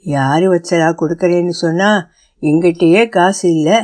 யாரு 0.02 0.54
வச்சதா 0.54 0.94
கொடுக்கறேன்னு 0.94 1.48
சொன்னா 1.48 2.08
எங்கிட்டயே 2.42 3.08
காசு 3.08 3.50
இல்லை. 3.50 3.74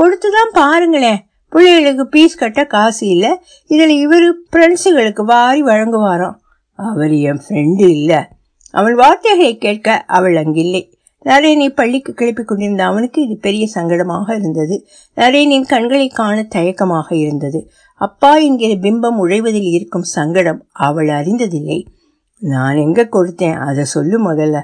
கொடுத்துதான் 0.00 0.50
பாருங்களேன். 0.52 1.26
பிள்ளைகளுக்கு 1.48 2.08
பீஸ் 2.08 2.34
கட்ட 2.34 2.64
காசு 2.66 3.06
இல்லை. 3.06 3.38
இதில் 3.66 3.88
இவர் 3.88 4.36
ஃப்ரெண்ட்ஸுகளுக்கு 4.52 5.24
வாரி 5.24 5.62
வழங்குவாராம். 5.62 6.36
அவர் 6.74 7.12
என் 7.12 7.40
ஃப்ரெண்டு 7.48 7.90
இல்லை. 7.90 8.24
அவள் 8.70 8.94
வார்த்தைகளை 8.94 9.58
கேட்க 9.58 10.04
அவள் 10.06 10.34
அங்கில்லை. 10.34 10.92
நரேனை 11.24 11.68
பள்ளிக்கு 11.68 12.14
கிளப்பிக் 12.14 12.48
கொண்டிருந்த 12.48 12.84
அவனுக்கு 12.84 13.22
இது 13.22 13.36
பெரிய 13.36 13.66
சங்கடமாக 13.74 14.34
இருந்தது. 14.34 14.86
நரேனின் 15.16 15.66
கண்களை 15.66 16.08
காண 16.08 16.46
தயக்கமாக 16.54 17.14
இருந்தது. 17.14 17.70
அப்பா 17.94 18.36
என்கிற 18.36 18.74
பிம்பம் 18.74 19.16
உழைவதில் 19.16 19.62
இருக்கும் 19.62 20.02
சங்கடம் 20.02 20.64
அவள் 20.72 21.06
அறிந்ததில்லை. 21.06 21.84
நான் 22.38 22.76
எங்க 22.76 23.08
கொடுத்தேன்? 23.12 23.58
அதை 23.66 23.84
சொல்லு 23.84 24.32
முதல்ல. 24.32 24.60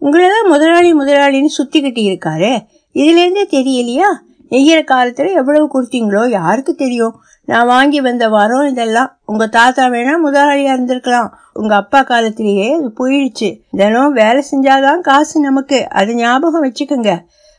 உங்களதான் 0.00 0.48
முதலாளி 0.48 0.94
முதலாளின்னு 0.94 1.46
சுத்திக்கிட்டு 1.58 2.02
இருக்காரே 2.04 2.66
இதுலேருந்தே 2.94 3.44
தெரியலையா? 3.50 4.24
நெய்கிற 4.50 4.82
காலத்துல 4.86 5.34
எவ்வளவு 5.34 5.68
கொடுத்தீங்களோ? 5.72 6.28
யாருக்கு 6.28 6.74
தெரியும்? 6.74 7.14
நான் 7.46 7.66
வாங்கி 7.66 8.00
வந்த 8.00 8.28
வரம் 8.28 8.66
இதெல்லாம் 8.66 9.18
உங்க 9.24 9.46
தாத்தா 9.46 9.86
வேணா 9.86 10.14
முதலாளியா 10.24 10.72
இருந்திருக்கலாம். 10.76 11.28
உங்க 11.52 11.74
அப்பா 11.74 12.02
காலத்திலேயே 12.02 12.74
அது 12.74 12.92
போயிடுச்சு. 12.98 13.60
தினம் 13.70 14.12
வேலை 14.12 14.44
செஞ்சாதான் 14.52 15.00
காசு 15.00 15.40
நமக்கு. 15.40 15.88
அது 15.90 16.14
ஞாபகம் 16.14 16.64
வச்சுக்கோங்க. 16.64 17.18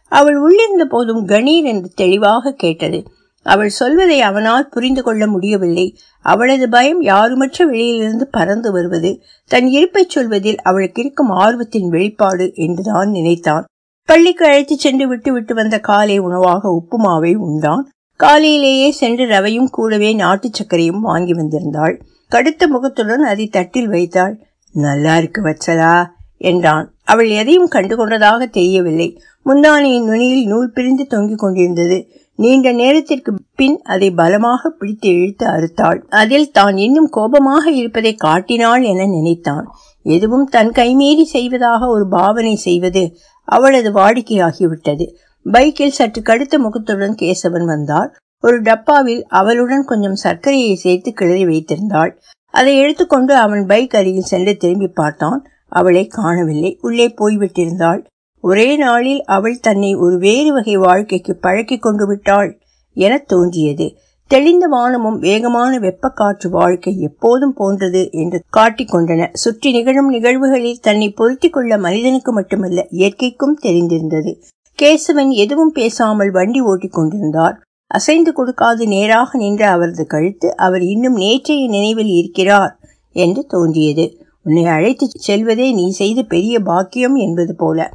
அவள் 0.10 0.38
உள்ளிருந்த 0.38 0.86
போதும் 0.86 1.28
கணீர் 1.28 1.64
என்று 1.64 1.90
தெளிவாக 1.96 2.52
கேட்டது. 2.52 3.04
அவள் 3.44 3.70
சொல்வதை 3.70 4.22
அவனால் 4.22 4.70
புரிந்து 4.70 5.04
கொள்ள 5.04 5.28
முடியவில்லை. 5.28 5.98
அவளது 6.22 6.70
பயம் 6.70 7.02
யாருமற்ற 7.02 7.66
வெளியிலிருந்து 7.66 8.28
பறந்து 8.28 8.72
வருவது. 8.72 9.22
தன் 9.48 9.68
இருப்பை 9.68 10.06
சொல்வதில் 10.08 10.62
அவளுக்கு 10.62 11.02
இருக்கும் 11.02 11.30
ஆர்வத்தின் 11.30 11.90
வெளிப்பாடு 11.90 12.52
என்றுதான் 12.54 13.10
நினைத்தான். 13.10 13.66
பள்ளிக்கு 14.06 14.46
அழைத்து 14.46 14.78
சென்று 14.78 15.08
விட்டு 15.08 15.34
விட்டு 15.34 15.56
வந்த 15.56 15.80
காலை 15.80 16.18
உணவாக 16.18 16.82
உப்புமாவை 16.82 17.36
உண்டான். 17.36 17.90
காலையிலேயே 18.18 18.92
சென்று 18.92 19.26
ரவையும் 19.26 19.70
கூடவே 19.70 20.14
நாட்டு 20.14 20.50
சர்க்கரையும் 20.50 21.02
வாங்கி 21.02 21.34
வந்திருந்தாள். 21.34 21.96
கடுத்த 22.32 22.68
முகத்துடன் 22.68 23.24
அதை 23.24 23.48
தட்டில் 23.48 23.88
வைத்தாள். 23.88 24.36
நல்லா 24.76 25.18
இருக்கு 25.18 25.42
வச்சதா 25.42 26.06
என்றான். 26.38 26.88
அவள் 27.04 27.30
எதையும் 27.30 27.70
கண்டுகொண்டதாக 27.72 28.46
தெரியவில்லை. 28.50 29.22
முந்தானையின் 29.46 30.04
நுனியில் 30.04 30.48
நூல் 30.48 30.72
பிரிந்து 30.72 31.06
தொங்கிக் 31.06 31.40
கொண்டிருந்தது. 31.40 32.08
நீண்ட 32.36 32.72
நேரத்திற்கு 32.72 33.32
பின் 33.56 33.78
அதை 33.84 34.12
பலமாக 34.12 34.70
பிடித்து 34.70 35.10
இழுத்து 35.10 35.46
அறுத்தாள். 35.48 36.00
அதில் 36.10 36.52
தான் 36.52 36.78
இன்னும் 36.78 37.10
கோபமாக 37.10 37.72
இருப்பதை 37.72 38.16
காட்டினாள் 38.16 38.84
என 38.84 39.06
நினைத்தான். 39.06 39.66
எதுவும் 40.06 40.46
தன் 40.46 40.70
கைமீறி 40.70 41.24
செய்வதாக 41.24 41.88
ஒரு 41.88 42.08
பாவனை 42.08 42.56
செய்வது 42.56 43.04
அவளது 43.48 43.92
வாடிக்கையாகிவிட்டது. 43.92 45.06
பைக்கில் 45.46 45.98
சற்று 45.98 46.22
கடுத்த 46.22 46.56
முகத்துடன் 46.58 47.16
கேசவன் 47.22 47.66
வந்தார் 47.66 48.10
ஒரு 48.44 48.58
டப்பாவில் 48.62 49.22
அவளுடன் 49.32 49.86
கொஞ்சம் 49.86 50.20
சர்க்கரையை 50.24 50.74
சேர்த்து 50.76 51.12
கிளறி 51.14 51.46
வைத்திருந்தாள். 51.46 52.12
அதை 52.54 52.74
எடுத்துக்கொண்டு 52.78 53.34
அவன் 53.36 53.64
பைக் 53.66 53.96
அருகில் 53.96 54.30
சென்று 54.32 54.54
திரும்பி 54.58 54.88
பார்த்தான். 54.88 55.40
அவளை 55.72 56.04
காணவில்லை. 56.08 56.72
உள்ளே 56.82 57.08
போய்விட்டிருந்தாள். 57.22 58.02
ஒரே 58.44 58.68
நாளில் 58.76 59.22
அவள் 59.26 59.58
தன்னை 59.60 59.92
ஒரு 59.96 60.18
வேறு 60.18 60.52
வகை 60.54 60.76
வாழ்க்கைக்கு 60.78 61.34
பழக்கி 61.42 61.78
கொண்டு 61.78 62.06
விட்டாள் 62.08 62.52
என 62.98 63.14
தோன்றியது. 63.28 63.88
தெளிந்த 64.32 64.66
வானமும் 64.68 65.18
வேகமான 65.20 65.74
வெப்பக்காற்று 65.80 66.48
வாழ்க்கை 66.50 66.94
எப்போதும் 67.00 67.54
போன்றது 67.54 68.02
என்று 68.12 68.40
காட்டிக்கொண்டன 68.58 69.28
சுற்றி 69.34 69.70
நிகழும் 69.72 70.10
நிகழ்வுகளில் 70.10 70.82
தன்னை 70.82 71.10
பொருத்திக் 71.12 71.54
கொள்ள 71.54 71.78
மனிதனுக்கு 71.78 72.34
மட்டுமல்ல 72.34 72.86
இயற்கைக்கும் 72.92 73.58
தெரிந்திருந்தது. 73.62 74.34
கேசவன் 74.82 75.30
எதுவும் 75.30 75.72
பேசாமல் 75.72 76.32
வண்டி 76.32 76.62
ஓட்டிக் 76.62 76.94
கொண்டிருந்தார். 76.94 77.56
அசைந்து 77.88 78.32
கொடுக்காது 78.32 78.88
நேராக 78.88 79.38
நின்ற 79.38 79.70
அவரது 79.70 80.08
கழுத்து 80.08 80.56
அவர் 80.56 80.82
இன்னும் 80.82 81.14
நேற்றைய 81.14 81.68
நினைவில் 81.68 82.08
இருக்கிறார் 82.08 82.80
என்று 83.12 83.46
தோன்றியது. 83.46 84.06
உன்னை 84.44 84.66
அழைத்து 84.66 85.10
செல்வதே 85.28 85.72
நீ 85.72 85.90
செய்த 85.90 86.22
பெரிய 86.24 86.60
பாக்கியம் 86.60 87.16
என்பது 87.16 87.56
போல. 87.56 87.90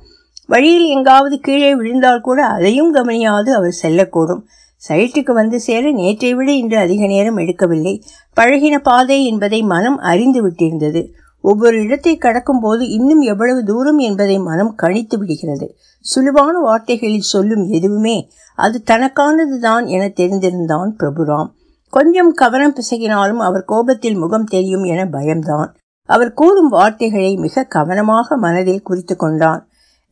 வழியில் 0.46 0.86
எங்காவது 0.86 1.38
கீழே 1.38 1.74
விழுந்தால் 1.74 2.20
கூட 2.20 2.46
அதையும் 2.46 2.92
கவனியாது 2.92 3.54
அவர் 3.54 3.78
செல்லக்கூடும். 3.82 4.42
சைட்டுக்கு 4.88 5.32
வந்து 5.32 5.60
சேர 5.60 5.90
நேற்றை 5.90 6.34
விட 6.34 6.52
இன்று 6.52 6.78
அதிக 6.78 7.06
நேரம் 7.06 7.38
எடுக்கவில்லை. 7.38 8.02
பழகின 8.36 8.78
பாதை 8.78 9.24
என்பதை 9.24 9.62
மனம் 9.62 9.96
அறிந்து 9.96 10.48
விட்டிருந்தது. 10.48 11.02
ஒவ்வொரு 11.42 11.76
இடத்தை 11.82 12.16
கடக்கும் 12.16 12.60
போது 12.60 12.88
இன்னும் 12.88 13.20
எவ்வளவு 13.20 13.60
தூரம் 13.64 13.98
என்பதை 13.98 14.36
மனம் 14.38 14.74
கணித்து 14.82 15.16
விடுகிறது. 15.16 15.66
சுலுவான 16.04 16.54
வார்த்தைகளில் 16.58 17.30
சொல்லும் 17.32 17.64
எதுவுமே 17.68 18.16
அது 18.58 18.82
தனக்கானது 18.90 19.56
தான் 19.58 19.86
என 19.86 20.04
தெரிந்திருந்தான் 20.16 20.90
பிரபுராம். 20.98 21.50
கொஞ்சம் 21.92 22.32
கவனம் 22.32 22.74
பிசகினாலும் 22.74 23.40
அவர் 23.48 23.64
கோபத்தில் 23.64 24.16
முகம் 24.16 24.44
தெரியும் 24.44 24.84
என 24.84 25.06
பயம்தான். 25.06 25.70
அவர் 26.08 26.32
கூறும் 26.32 26.68
வார்த்தைகளை 26.68 27.36
மிக 27.36 27.64
கவனமாக 27.64 28.36
மனதில் 28.36 28.82
குறித்து 28.82 29.16
கொண்டான். 29.16 29.60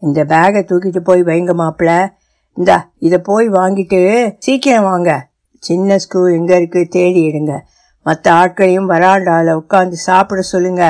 இந்த 0.03 0.25
பேகை 0.25 0.63
தூக்கிட்டு 0.65 1.01
போய் 1.01 1.23
வைங்க 1.23 1.55
மாப்பிள. 1.63 1.91
இந்தா 2.57 2.77
இதை 2.99 3.19
போய் 3.19 3.49
வாங்கிட்டு 3.49 4.01
சீக்கிரம் 4.39 4.83
வாங்க. 4.83 5.11
சின்ன 5.63 5.97
ஸ்க்ரூ 5.97 6.23
எங்க 6.33 6.57
இருக்கு 6.57 6.87
தேடி 6.91 7.23
எடுங்க. 7.29 7.55
மற்ற 8.07 8.33
ஆட்களையும் 8.33 8.91
வராண்டால 8.91 9.59
உட்காந்து 9.61 9.97
சாப்பிட 10.09 10.41
சொல்லுங்க. 10.41 10.85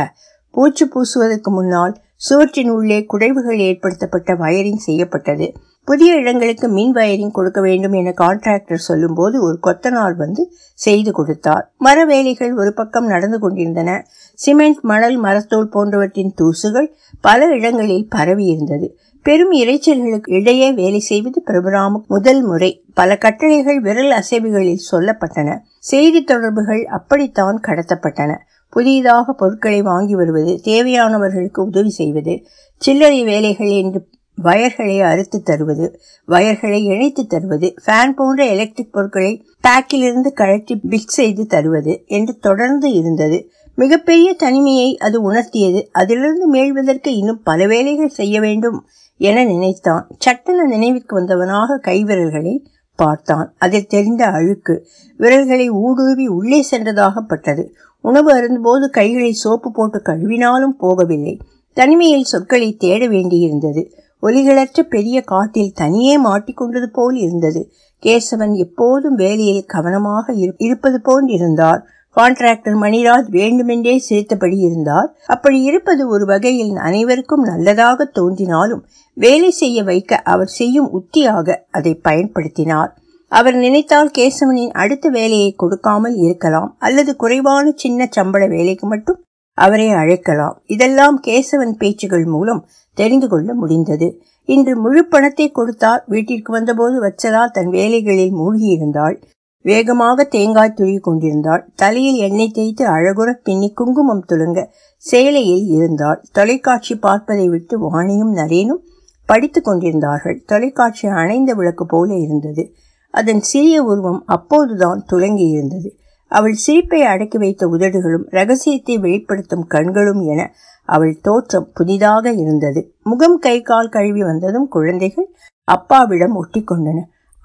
பூச்சு 0.50 0.86
பூசுவதற்கு 0.86 1.50
முன்னால் 1.50 1.96
சுவற்றின் 2.16 2.70
உள்ளே 2.70 3.06
குடைவுகள் 3.12 3.58
ஏற்படுத்தப்பட்ட 3.58 4.34
வயரிங் 4.34 4.76
செய்யப்பட்டது. 4.76 5.52
புதிய 5.84 6.14
இடங்களுக்கு 6.14 6.68
மின் 6.68 6.94
வயரிங் 6.94 7.30
கொடுக்க 7.30 7.60
வேண்டும் 7.60 7.92
என 7.92 8.14
கான்ட்ராக்டர் 8.16 8.74
சொல்லும்போது 8.74 9.42
ஒரு 9.42 9.58
கொத்தனார் 9.62 10.14
வந்து 10.14 10.52
செய்து 10.74 11.12
கொடுத்தார். 11.12 11.72
மர 11.78 12.04
வேலைகள் 12.04 12.56
ஒரு 12.56 12.74
பக்கம் 12.74 13.06
நடந்து 13.06 13.38
கொண்டிருந்தன. 13.38 14.06
சிமெண்ட் 14.34 14.78
மணல் 14.80 15.16
மரத்தோல் 15.16 15.68
போன்றவற்றின் 15.68 16.34
தூசுகள் 16.34 16.92
பல 17.20 17.46
இடங்களில் 17.46 18.08
பரவி 18.08 18.44
இருந்தது. 18.44 18.98
பெரும் 19.22 19.52
இறைச்சல்களுக்கு 19.52 20.32
இடையே 20.32 20.72
வேலை 20.72 20.98
செய்வது 20.98 21.42
பிரபுராம 21.46 22.00
முதல் 22.06 22.42
முறை. 22.42 22.84
பல 22.94 23.18
கட்டளைகள் 23.18 23.80
விரல் 23.80 24.10
அசைவுகளில் 24.10 24.86
சொல்லப்பட்டன. 24.90 25.58
செய்தி 25.78 26.24
தொடர்புகள் 26.24 26.84
அப்படித்தான் 26.84 27.60
கடத்தப்பட்டன. 27.66 28.36
புதியதாக 28.70 29.32
பொருட்களை 29.32 29.82
வாங்கி 29.82 30.14
வருவது 30.14 30.60
தேவையானவர்களுக்கு 30.64 31.60
உதவி 31.60 31.90
செய்வது 31.90 32.34
சில்லறை 32.76 33.24
வேலைகள் 33.24 33.68
என்று 33.68 34.06
வயர்களை 34.34 35.00
அறுத்து 35.00 35.42
தருவது 35.42 36.00
வயர்களை 36.24 36.84
இணைத்து 36.84 37.26
தருவது 37.26 37.74
ஃபேன் 37.86 38.12
போன்ற 38.16 38.44
எலக்ட்ரிக் 38.44 38.92
பொருட்களை 38.92 39.32
பேக்கிலிருந்து 39.60 40.32
கழற்றி 40.32 40.76
பிக் 40.76 41.08
செய்து 41.08 41.46
தருவது 41.46 42.02
என்று 42.06 42.36
தொடர்ந்து 42.38 42.92
இருந்தது. 42.92 43.50
மிகப்பெரிய 43.74 44.34
தனிமையை 44.34 44.96
அது 44.96 45.32
உணர்த்தியது. 45.32 45.82
அதிலிருந்து 45.92 46.46
மீள்வதற்கு 46.46 47.16
இன்னும் 47.16 47.40
பல 47.44 47.66
வேலைகள் 47.66 48.08
செய்ய 48.08 48.40
வேண்டும் 48.40 48.86
என 49.16 49.44
நினைத்தான். 49.44 50.06
சட்டென 50.18 50.64
நினைவுக்கு 50.64 51.20
வந்தவனாக 51.20 51.80
கைவிரல்களை 51.82 52.54
பார்த்தான். 52.94 53.54
அதில் 53.58 53.86
தெரிந்த 53.86 54.26
அழுக்கு 54.26 54.86
விரல்களை 55.16 55.68
ஊடுருவி 55.68 56.26
உள்ளே 56.26 56.64
சென்றதாகப்பட்டது. 56.70 57.64
உணவு 58.00 58.30
அருந்தும்போது 58.34 58.90
கைகளை 58.90 59.32
சோப்பு 59.32 59.72
போட்டு 59.72 60.02
கழுவினாலும் 60.04 60.76
போகவில்லை. 60.80 61.38
தனிமையில் 61.72 62.22
சொற்களை 62.22 62.76
தேட 62.76 63.06
வேண்டியிருந்தது. 63.06 63.82
ஒலிகளற்ற 64.22 64.80
பெரிய 64.80 65.20
காட்டில் 65.20 65.72
தனியே 65.74 66.22
மாட்டிக்கொண்டது 66.24 66.86
போல் 66.92 67.16
இருந்தது. 67.16 67.72
கேசவன் 68.02 68.54
எப்போதும் 68.54 69.14
வேலையில் 69.14 69.64
கவனமாக 69.66 70.32
இருப்பது 70.56 71.00
போன்றிருந்தார். 71.04 71.80
கான்ட்ராக்டர் 72.16 72.76
மணிராஜ் 72.80 73.28
வேண்டுமென்றே 73.28 73.98
சிரித்தபடி 73.98 74.58
இருந்தார். 74.58 75.16
அப்படி 75.26 75.62
இருப்பது 75.62 76.08
ஒரு 76.08 76.24
வகையில் 76.26 76.76
அனைவருக்கும் 76.76 77.42
நல்லதாக 77.42 78.04
தோன்றினாலும் 78.04 78.86
வேலை 79.14 79.50
செய்ய 79.50 79.82
வைக்க 79.82 80.16
அவர் 80.16 80.46
செய்யும் 80.46 80.90
உத்தியாக 80.92 81.56
அதை 81.70 82.00
பயன்படுத்தினார். 82.08 82.90
அவர் 83.32 83.56
நினைத்தால் 83.56 84.10
கேசவனின் 84.18 84.72
அடுத்த 84.82 85.08
வேலையை 85.08 85.50
கொடுக்காமல் 85.52 86.16
இருக்கலாம் 86.16 86.70
அல்லது 86.78 87.16
குறைவான 87.16 87.72
சின்ன 87.74 88.08
சம்பள 88.10 88.42
வேலைக்கு 88.46 88.86
மட்டும் 88.86 89.18
அவரை 89.58 89.88
அழைக்கலாம். 89.92 90.56
இதெல்லாம் 90.66 91.16
கேசவன் 91.26 91.74
பேச்சுகள் 91.78 92.24
மூலம் 92.24 92.62
தெரிந்து 92.96 93.26
கொள்ள 93.28 93.50
முடிந்தது. 93.54 94.08
இன்று 94.48 94.72
முழு 94.76 95.02
பணத்தை 95.04 95.46
கொடுத்தார் 95.50 96.02
வீட்டிற்கு 96.06 96.50
வந்தபோது 96.52 96.96
வச்சலா 97.02 97.42
தன் 97.50 97.70
வேலைகளில் 97.70 98.34
மூழ்கியிருந்தாள். 98.34 99.16
வேகமாக 99.64 100.24
தேங்காய் 100.24 100.76
துருவி 100.76 100.98
கொண்டிருந்தாள். 100.98 101.62
தலையில் 101.74 102.18
எண்ணெய் 102.18 102.54
தேய்த்து 102.58 102.84
அழகுற 102.86 103.30
பின்னி 103.42 103.68
குங்குமம் 103.72 104.24
துளுங்க 104.26 104.60
சேலையில் 105.04 105.66
இருந்தாள். 105.76 106.20
தொலைக்காட்சி 106.32 106.94
பார்ப்பதை 106.98 107.48
விட்டு 107.48 107.76
வாணியும் 107.86 108.32
நரேனும் 108.32 108.84
படித்து 109.28 109.60
கொண்டிருந்தார்கள். 109.62 110.38
தொலைக்காட்சி 110.46 111.06
அணைந்த 111.22 111.52
விளக்கு 111.54 111.86
போல 111.86 112.08
இருந்தது. 112.16 112.64
அதன் 113.10 113.40
சிறிய 113.40 113.82
உருவம் 113.82 114.22
அப்போதுதான் 114.26 115.04
துலங்கி 115.12 115.46
இருந்தது 115.50 115.94
அவள் 116.30 116.52
சிரிப்பை 116.52 117.02
அடக்கி 117.02 117.38
வைத்த 117.38 117.66
உதடுகளும் 117.66 118.26
ரகசியத்தை 118.30 118.98
வெளிப்படுத்தும் 118.98 119.66
கண்களும் 119.66 120.20
என 120.26 120.40
அவள் 120.88 121.20
தோற்றம் 121.20 121.70
புதிதாக 121.74 122.32
இருந்தது. 122.32 122.94
முகம் 123.02 123.38
கை 123.38 123.62
கால் 123.62 123.88
கழுவி 123.88 124.22
வந்ததும் 124.22 124.68
குழந்தைகள் 124.68 125.28
அப்பாவிடம் 125.64 126.34
ஒட்டி 126.34 126.60
கொண்டன 126.60 127.00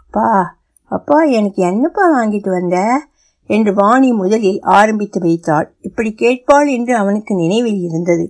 அப்பா 0.05 0.57
அப்பா 0.91 1.23
எனக்கு 1.23 1.63
என்னப்பா 1.63 2.03
வாங்கிட்டு 2.15 2.49
வந்த? 2.49 2.77
என்று 3.49 3.73
வாணி 3.73 4.11
முதலில் 4.11 4.59
ஆரம்பித்து 4.61 5.19
வைத்தாள். 5.19 5.67
இப்படி 5.81 6.15
கேட்பாள் 6.19 6.69
என்று 6.71 6.95
அவனுக்கு 6.95 7.35
நினைவில் 7.35 7.79
இருந்தது. 7.79 8.25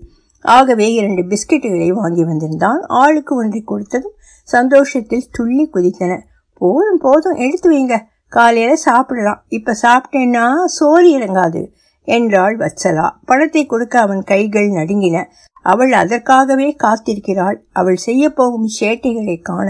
ஆகவே 0.46 0.94
இரண்டு 0.94 1.22
பிஸ்கெட்டுகளை 1.22 1.88
வாங்கி 1.90 2.24
வந்திருந்தான். 2.24 2.82
ஆளுக்கு 2.82 3.36
ஒன்றை 3.36 3.64
கொடுத்ததும் 3.68 4.18
சந்தோஷத்தில் 4.44 5.30
துள்ளி 5.32 5.70
குதித்தன. 5.74 6.14
போதும் 6.62 7.02
போதும் 7.06 7.40
எடுத்து 7.46 7.70
வைங்க. 7.72 7.96
காலையில 8.32 8.76
சாப்பிடலாம். 8.86 9.42
இப்ப 9.48 9.76
சாப்பிட்டேன்னா 9.82 10.46
சோறு 10.78 11.08
இறங்காது 11.18 11.62
என்றாள் 12.08 12.56
வச்சலா 12.58 13.06
பணத்தை 13.26 13.64
கொடுக்க 13.66 13.96
அவன் 14.00 14.24
கைகள் 14.24 14.70
நடுங்கின. 14.70 15.18
அவள் 15.66 15.94
அதற்காகவே 15.94 16.68
காத்திருக்கிறாள். 16.84 17.58
அவள் 17.72 18.00
செய்ய 18.06 18.24
போகும் 18.30 18.68
சேட்டைகளை 18.80 19.38
காண 19.42 19.68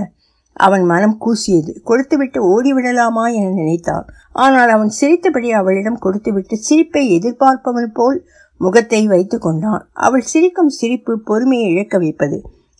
அவன் 0.58 0.84
மனம் 0.86 1.17
கூசியது. 1.24 1.71
கொடுத்துவிட்டு 1.84 2.39
ஓடிவிடலாமா 2.52 3.24
என 3.38 3.48
நினைத்தான். 3.52 4.06
ஆனால் 4.43 4.69
அவன் 4.69 4.91
சிரித்தபடி 5.00 5.50
அவளிடம் 5.52 6.00
கொடுத்துவிட்டு 6.00 6.56
சிரிப்பை 6.58 7.04
எதிர்பார்ப்பவன் 7.17 7.89
போல் 7.93 8.19
முகத்தை 8.62 9.02
வைத்து 9.08 9.38
கொண்டான். 9.39 9.84
அவள் 10.06 10.26
சிரிக்கும் 10.32 10.71
சிரிப்பு 10.80 11.13
பொறுமையை 11.19 11.67
இழக்க 11.71 11.98
வைப்பது. 11.98 12.38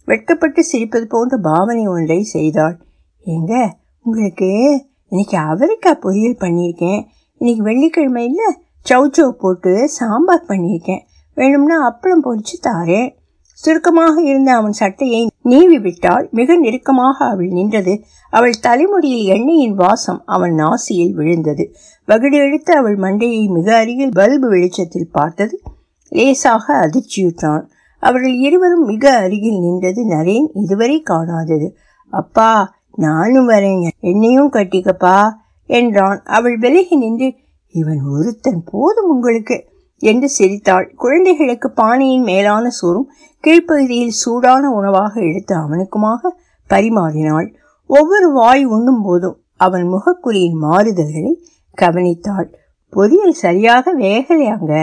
வெட்கப்பட்டு 0.08 0.62
சிரிப்பது 0.72 1.06
போன்ற 1.06 1.38
பாவனை 1.50 1.86
ஒன்றை 1.88 2.20
செய்தாள். 2.36 2.76
எங்க 3.26 3.54
உங்களுக்கு 4.06 4.50
இன்னைக்கு 5.08 5.38
அவரைக்காய் 5.38 6.04
பொரியல் 6.06 6.42
பண்ணியிருக்கேன். 6.44 7.08
இன்னைக்கு 7.38 7.64
வெள்ளிக்கிழமை 7.64 8.26
இல்லை 8.26 8.50
சௌச்சௌ 8.90 9.30
போட்டு 9.30 9.90
சாம்பார் 9.90 10.44
பண்ணியிருக்கேன். 10.48 11.00
வேணும்னா 11.34 11.78
அப்பளம் 11.90 12.24
பொரிச்சு 12.24 12.56
தாரேன். 12.68 13.16
சுருக்கமாக 13.54 14.22
இருந்த 14.22 14.54
அவன் 14.54 14.72
சட்டையை 14.72 15.30
நீவி 15.42 15.80
விட்டால் 15.80 16.28
மிக 16.32 16.56
நெருக்கமாக 16.56 17.26
அவள் 17.26 17.48
நின்றது. 17.48 18.04
அவள் 18.30 18.60
தலைமுடியில் 18.60 19.26
எண்ணெயின் 19.36 19.76
வாசம் 19.76 20.22
அவன் 20.26 20.56
நாசியில் 20.56 21.14
விழுந்தது. 21.14 21.74
வகுடு 22.08 22.38
எடுத்து 22.48 22.76
அவள் 22.76 22.98
மண்டையை 22.98 23.50
மிக 23.50 23.78
அருகில் 23.78 24.12
பல்பு 24.12 24.50
வெளிச்சத்தில் 24.50 25.12
பார்த்தது. 25.12 25.62
லேசாக 26.10 26.74
அதிர்ச்சியுற்றான். 26.86 27.64
அவர்கள் 28.00 28.34
இருவரும் 28.34 28.86
மிக 28.86 29.18
அருகில் 29.18 29.60
நின்றது 29.60 30.08
நரேன் 30.08 30.48
இதுவரை 30.54 31.04
காணாதது. 31.10 31.70
அப்பா 32.10 32.52
நானும் 32.96 33.50
வரேன். 33.50 33.82
என்னையும் 34.00 34.52
கட்டிக்கப்பா 34.52 35.18
என்றான். 35.66 36.24
அவள் 36.24 36.58
விலகி 36.58 36.96
நின்று 36.96 37.36
இவன் 37.70 38.02
ஒருத்தன் 38.06 38.64
போதும் 38.72 39.10
உங்களுக்கு 39.10 39.56
என்று 40.00 40.30
சிரித்தாள். 40.30 40.94
குழந்தைகளுக்கு 40.96 41.72
பானையின் 41.72 42.24
மேலான 42.24 42.70
சோறும் 42.70 43.12
கீழ்ப்பகுதியில் 43.44 44.20
சூடான 44.24 44.70
உணவாக 44.70 45.14
எடுத்து 45.22 45.56
அவனுக்குமாக 45.56 46.32
பரிமாறினாள். 46.70 47.48
ஒவ்வொரு 47.86 48.32
வாய் 48.32 48.66
உண்ணும் 48.66 49.02
போதும் 49.02 49.38
அவன் 49.56 49.86
முகக்குறியின் 49.88 50.58
மாறுதல்களை 50.62 51.34
கவனித்தாள். 51.78 52.48
பொரியல் 52.94 53.36
சரியாக 53.36 53.94
வேகலையாங்க 53.98 54.74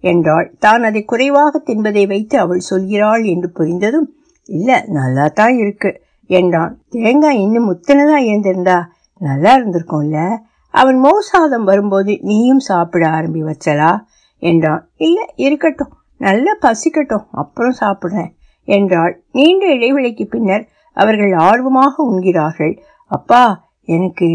என்றாள். 0.00 0.54
தான் 0.58 0.82
அதை 0.82 1.04
குறைவாக 1.04 1.62
தின்பதை 1.66 2.06
வைத்து 2.06 2.38
அவள் 2.38 2.68
சொல்கிறாள் 2.70 3.24
என்று 3.24 3.48
புரிந்ததும் 3.54 4.08
இல்ல 4.48 4.84
நல்லா 4.88 5.26
தான் 5.28 5.56
இருக்கு. 5.56 5.90
என்றான். 6.26 6.82
தேங்காய் 6.88 7.40
இன்னும் 7.40 7.72
முத்தனதா 7.72 8.16
இருந்திருந்தா 8.16 8.90
நல்லா 9.18 9.56
இருந்திருக்கும்ல. 9.56 10.36
அவன் 10.70 11.04
மோசாதம் 11.04 11.64
வரும்போது 11.64 12.18
நீயும் 12.20 12.58
சாப்பிட 12.58 13.08
ஆரம்பி 13.08 13.50
வச்சலா 13.50 14.00
என்றான். 14.38 14.90
இல்ல 14.96 15.26
இருக்கட்டும். 15.36 15.92
நல்லா 16.18 16.56
பசிக்கட்டும். 16.60 17.26
அப்புறம் 17.30 17.74
சாப்பிடுறேன் 17.80 18.34
என்றாள். 18.64 19.24
நீண்ட 19.32 19.66
இடைவெளிக்கு 19.66 20.28
பின்னர் 20.28 20.68
அவர்கள் 20.92 21.32
ஆர்வமாக 21.32 22.10
உண்கிறார்கள். 22.12 22.78
அப்பா 23.06 23.68
எனக்கு 23.84 24.26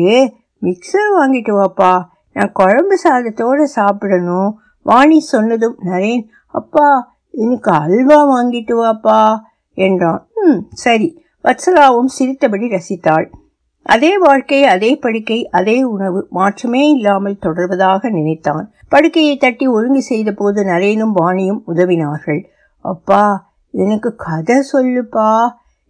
மிக்சர் 0.62 1.20
வாங்கிட்டு 1.20 1.52
வாப்பா. 1.56 2.06
நான் 2.34 2.52
குழம்பு 2.52 3.00
சாதத்தோட 3.04 3.64
சாப்பிடணும். 3.64 4.60
வாணி 4.84 5.20
சொன்னதும் 5.20 5.78
நரேன் 5.86 6.28
அப்பா 6.48 7.18
எனக்கு 7.32 7.72
அல்வா 7.72 8.36
வாங்கிட்டு 8.36 8.74
வாப்பா 8.78 9.40
என்றான். 9.74 10.28
ம் 10.36 10.60
சரி. 10.70 11.24
வத்சலாவும் 11.44 12.10
சிரித்தபடி 12.18 12.68
ரசித்தாள். 12.68 13.28
அதே 13.86 14.18
வாழ்க்கை 14.18 14.64
அதே 14.64 14.90
படுக்கை 14.96 15.38
அதே 15.50 15.84
உணவு 15.84 16.28
மாற்றமே 16.30 16.82
இல்லாமல் 16.90 17.42
தொடர்வதாக 17.42 18.10
நினைத்தான். 18.10 18.66
படுக்கையை 18.90 19.38
தட்டி 19.38 19.68
ஒழுங்கு 19.68 20.02
செய்த 20.02 20.32
போது 20.32 20.64
நரேனும் 20.64 21.16
வாணியும் 21.22 21.62
உதவினார்கள். 21.68 22.42
அப்பா 22.86 23.24
எனக்கு 23.74 24.16
கதை 24.16 24.58
சொல்லுப்பா 24.74 25.30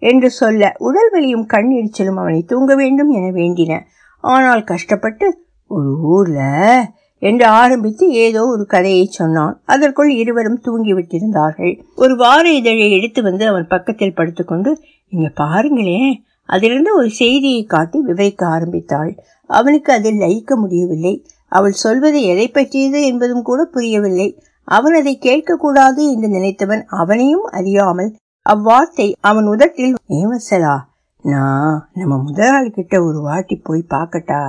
என்று 0.02 0.30
சொல்ல 0.30 0.72
உடல் 0.78 1.12
வலியும் 1.12 1.46
கண் 1.46 1.70
எரிச்சலும் 1.70 2.20
அவனை 2.24 2.42
தூங்க 2.44 2.76
வேண்டும் 2.76 3.10
என 3.10 3.28
வேண்டின. 3.32 3.82
ஆனால் 4.24 4.64
கஷ்டப்பட்டு 4.64 5.28
ஒரு 5.72 5.92
ஊர்ல 6.02 6.40
என்று 7.22 7.46
ஆரம்பித்து 7.46 8.06
ஏதோ 8.10 8.42
ஒரு 8.46 8.66
கதையை 8.66 9.06
சொன்னான். 9.06 9.62
அதற்குள் 9.66 10.10
இருவரும் 10.10 10.62
தூங்கிவிட்டிருந்தார்கள். 10.66 11.74
ஒரு 11.96 12.16
வார 12.16 12.52
இதழை 12.52 12.92
எடுத்து 12.92 13.22
வந்து 13.24 13.48
அவன் 13.48 13.68
பக்கத்தில் 13.68 14.14
படுத்துக்கொண்டு 14.14 14.74
இங்க 15.08 15.30
பாருங்களேன். 15.30 16.24
அதிலிருந்து 16.46 16.96
ஒரு 16.96 17.10
செய்தியை 17.10 17.64
காட்டி 17.66 17.98
விவரிக்க 18.00 18.48
ஆரம்பித்தாள். 18.48 19.12
அவனுக்கு 19.46 19.94
அதில் 19.94 20.22
லயிக்க 20.22 20.56
முடியவில்லை. 20.56 21.26
அவள் 21.48 21.72
சொல்வது 21.72 22.22
எதை 22.24 22.48
பற்றியது 22.48 23.06
என்பதும் 23.06 23.42
கூட 23.42 23.62
புரியவில்லை. 23.66 24.30
அவன் 24.64 24.94
அதை 24.94 25.14
கேட்கக்கூடாது 25.22 26.02
என்று 26.12 26.28
நினைத்தவன் 26.28 26.84
அவனையும் 26.88 27.46
அறியாமல் 27.52 28.12
அவ்வார்த்தை 28.46 29.08
அவன் 29.20 29.46
உதட்டில் 29.46 29.96
ஏவசலா 30.10 30.76
நான் 31.24 31.90
நம்ம 31.94 32.14
முதலாளி 32.18 32.70
கிட்ட 32.70 32.96
ஒரு 33.04 33.20
வாட்டி 33.22 33.56
போய் 33.56 33.82
பார்க்கட்டா? 33.90 34.42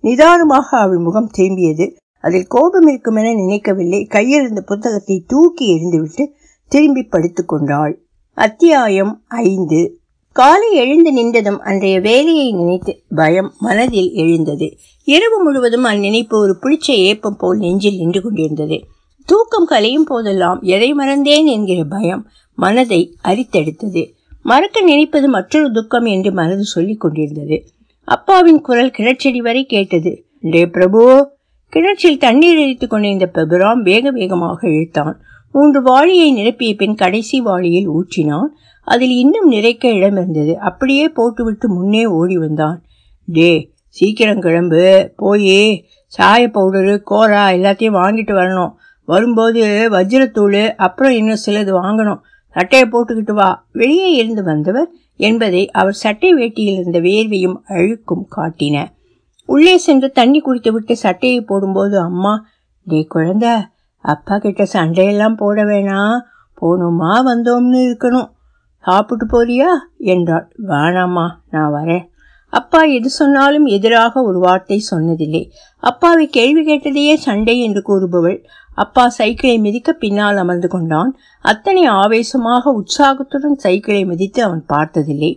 நிதானமாக 0.00 0.78
அவள் 0.78 0.98
முகம் 0.98 1.30
திரும்பியது. 1.38 1.96
அதில் 2.20 2.46
கோபம் 2.46 2.86
இருக்கும் 2.86 3.16
என 3.16 3.34
நினைக்கவில்லை. 3.34 4.04
கையிலிருந்த 4.04 4.60
புத்தகத்தை 4.60 5.24
தூக்கி 5.26 5.74
எறிந்துவிட்டு 5.74 6.26
திரும்பி 6.68 7.02
படுத்து 7.02 7.44
கொண்டாள். 7.44 8.02
அத்தியாயம் 8.32 9.22
ஐந்து. 9.28 10.00
காலை 10.32 10.74
எழுந்து 10.74 11.12
நின்றதும் 11.14 11.58
அன்றைய 11.58 12.00
வேலையை 12.00 12.52
நினைத்து 12.52 13.02
பயம் 13.14 13.52
மனதில் 13.58 14.12
எழுந்தது. 14.12 14.76
இரவு 15.04 15.42
முழுவதும் 15.42 15.84
அந்நினைப்பு 15.84 16.34
ஒரு 16.34 16.58
புளிச்ச 16.62 16.90
ஏப்பம் 16.90 17.36
போல் 17.36 17.58
நெஞ்சில் 17.58 17.96
நின்று 17.96 18.22
கொண்டிருந்தது. 18.22 18.84
தூக்கம் 19.26 19.66
கலையும் 19.66 20.04
போதெல்லாம் 20.04 20.60
எதை 20.60 20.94
மறந்தேன் 20.94 21.44
என்கிற 21.44 21.84
பயம் 21.84 22.26
மனதை 22.54 23.16
அரித்தெடுத்தது. 23.24 24.12
மறக்க 24.42 24.80
நினைப்பது 24.80 25.28
மற்றொரு 25.28 25.72
துக்கம் 25.72 26.04
என்று 26.04 26.32
மனது 26.32 26.64
சொல்லிக் 26.64 27.00
கொண்டிருந்தது. 27.00 27.64
அப்பாவின் 28.08 28.60
குரல் 28.60 28.92
கிணற்றடி 28.98 29.36
வரை 29.36 29.66
கேட்டது. 29.66 30.24
டே 30.40 30.66
பிரபு 30.66 31.30
கிணற்றில் 31.68 32.18
தண்ணீர் 32.18 32.58
எரித்துக் 32.58 32.90
கொண்டிருந்த 32.90 33.30
பெபுராம் 33.34 33.82
வேக 33.82 34.10
வேகமாக 34.10 34.68
இழுத்தான். 34.68 35.20
மூன்று 35.52 35.82
வாளியை 35.82 36.34
நிரப்பிய 36.34 36.76
பின் 36.76 36.94
கடைசி 36.94 37.40
வாளியில் 37.40 37.90
ஊற்றினான். 37.90 38.46
அதில் 38.84 39.10
இன்னும் 39.10 39.52
நிறைக்க 39.52 39.86
இடம் 39.86 40.12
இருந்தது. 40.12 40.58
அப்படியே 40.58 41.08
போட்டுவிட்டு 41.08 41.68
முன்னே 41.68 42.06
ஓடி 42.06 42.36
வந்தான். 42.36 42.82
டே 43.26 43.72
சீக்கிரம் 43.88 44.40
கிளம்பு. 44.40 45.12
போய் 45.16 45.84
சாய 46.06 46.48
பவுடரு 46.48 47.00
கோரா 47.10 47.44
எல்லாத்தையும் 47.48 47.98
வாங்கிட்டு 48.02 48.34
வரணும். 48.34 48.72
வரும்போது 49.04 49.88
வஜ்ரத்தூள் 49.90 50.74
அப்புறம் 50.74 51.12
இன்னும் 51.12 51.44
சிலது 51.46 51.74
வாங்கணும். 51.82 52.18
சட்டையை 52.48 52.88
போட்டுக்கிட்டு 52.88 53.32
வா. 53.32 53.66
வெளியே 53.72 54.10
இருந்து 54.10 54.44
வந்தவர் 54.44 54.88
என்பதை 55.18 55.70
அவர் 55.70 55.92
சட்டை 55.92 56.34
வேட்டியில் 56.34 56.72
இருந்த 56.72 57.00
வேர்வையும் 57.00 57.56
அழுக்கும் 57.68 58.26
காட்டின. 58.36 58.86
உள்ளே 59.46 59.76
சென்று 59.76 60.10
தண்ணி 60.10 60.40
குடித்துவிட்டு 60.40 60.96
சட்டையை 60.96 61.40
போடும்போது 61.40 62.00
அம்மா 62.00 62.46
டே 62.84 63.04
குழந்தை 63.04 63.50
அப்பா 64.00 64.38
கிட்ட 64.38 64.66
சண்டையெல்லாம் 64.72 65.36
போட 65.36 65.64
வேணாம் 65.64 66.18
போனோமா 66.60 67.12
வந்தோம்னு 67.26 67.80
இருக்கணும். 67.90 68.30
சாப்பிட்டு 68.82 69.26
போறியா? 69.26 69.68
என்றாள். 69.98 70.46
வேணாம்மா 70.68 71.26
நான் 71.50 71.72
வரேன். 71.72 72.04
அப்பா 72.50 72.82
எது 72.82 73.08
சொன்னாலும் 73.10 73.66
எதிராக 73.66 74.22
ஒரு 74.22 74.38
வார்த்தை 74.38 74.84
சொன்னதில்லை. 74.90 75.50
அப்பாவை 75.78 76.26
கேள்வி 76.26 76.62
கேட்டதையே 76.66 77.14
சண்டை 77.14 77.60
என்று 77.60 77.82
கூறுபவள் 77.82 78.46
அப்பா 78.82 79.04
சைக்கிளை 79.18 79.56
மிதிக்க 79.58 79.92
பின்னால் 79.92 80.36
அமர்ந்து 80.36 80.68
கொண்டான். 80.68 81.10
அத்தனை 81.44 81.84
ஆவேசமாக 82.00 82.72
உற்சாகத்துடன் 82.80 83.56
சைக்கிளை 83.56 84.02
மிதித்து 84.04 84.40
அவன் 84.42 84.64
பார்த்ததில்லை. 84.66 85.32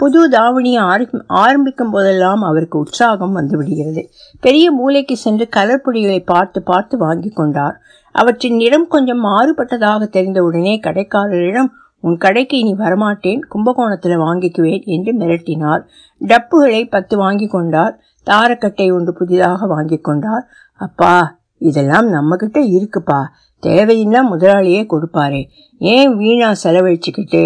புது 0.00 0.20
தாவணியை 0.30 0.82
ஆரம்பி 0.92 1.18
ஆரம்பிக்கும் 1.26 1.90
போதெல்லாம் 1.90 2.42
அவருக்கு 2.42 2.76
உற்சாகம் 2.78 3.34
வந்துவிடுகிறது 3.36 4.02
பெரிய 4.40 4.66
மூளைக்கு 4.70 5.16
சென்று 5.16 5.46
கலர்பொடிகளை 5.56 6.20
பார்த்து 6.24 6.62
பார்த்து 6.62 6.94
வாங்கி 6.98 7.30
கொண்டார். 7.30 7.76
அவற்றின் 8.14 8.56
நிறம் 8.56 8.86
கொஞ்சம் 8.88 9.22
மாறுபட்டதாக 9.24 10.08
தெரிந்தவுடனே 10.16 10.74
கடைக்காரரிடம் 10.86 11.70
உன் 12.00 12.16
கடைக்கு 12.16 12.56
இனி 12.58 12.72
வரமாட்டேன். 12.74 13.40
கும்பகோணத்தில் 13.48 14.22
வாங்கிக்குவேன் 14.26 14.84
என்று 14.94 15.12
மிரட்டினார். 15.18 15.82
டப்புகளை 16.20 16.82
பத்து 16.90 17.14
வாங்கி 17.16 17.48
கொண்டார். 17.48 17.94
தாரக்கட்டை 18.26 18.86
ஒன்று 18.92 19.12
புதிதாக 19.12 19.66
வாங்கி 19.66 19.98
கொண்டார். 19.98 20.44
அப்பா 20.80 21.14
இதெல்லாம் 21.60 22.08
நம்மக்கிட்ட 22.12 22.58
இருக்குப்பா. 22.58 23.20
தேவையின்னா 23.62 24.20
முதலாளியே 24.30 24.86
கொடுப்பாரு. 24.88 25.40
ஏன் 25.78 26.16
வீணா 26.16 26.52
செலவழிச்சுக்கிட்டு? 26.64 27.42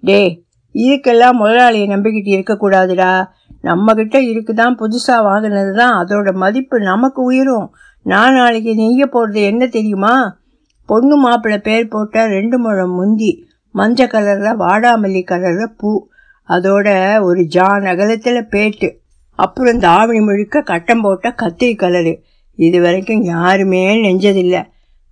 டே 0.00 0.44
இதுக்கெல்லாம் 0.74 1.36
முதலாளியை 1.40 1.86
நம்பிக்கிட்டு 1.94 2.32
இருக்கக்கூடாதுடா. 2.32 3.26
நம்மக்கிட்ட 3.62 4.18
இருக்குதான் 4.32 4.76
புதுசாக 4.76 5.22
வாங்கினது 5.22 5.74
தான் 5.74 6.06
அதோட 6.06 6.34
மதிப்பு 6.34 6.80
நமக்கு 6.80 7.22
உயரும். 7.22 7.74
நான் 8.02 8.34
நாளைக்கு 8.34 8.72
நெய்ய 8.72 9.08
போடுறது 9.12 9.44
என்ன 9.44 9.66
தெரியுமா? 9.66 10.38
பொண்ணு 10.86 11.16
மாப்பிள்ளை 11.16 11.60
பேர் 11.60 11.88
போட்ட 11.88 12.26
ரெண்டு 12.26 12.58
முழம் 12.58 12.94
முந்தி 12.94 13.46
மஞ்சள் 13.70 14.08
கலரில் 14.08 14.58
வாடாமல்லி 14.58 15.22
கலரில் 15.24 15.74
பூ. 15.76 16.06
அதோட 16.48 16.88
ஒரு 17.22 17.46
ஜான் 17.46 17.84
அகலத்தில் 17.84 18.46
பேட்டு. 18.50 18.96
அப்புறம் 19.34 19.78
தாவணி 19.78 20.20
முழுக்க 20.20 20.60
கட்டம் 20.60 21.00
போட்ட 21.00 21.34
கத்திரி 21.42 21.76
கலரு. 21.76 22.14
இது 22.54 22.80
வரைக்கும் 22.80 23.22
யாருமே 23.22 23.94
நெஞ்சதில்லை. 23.96 24.62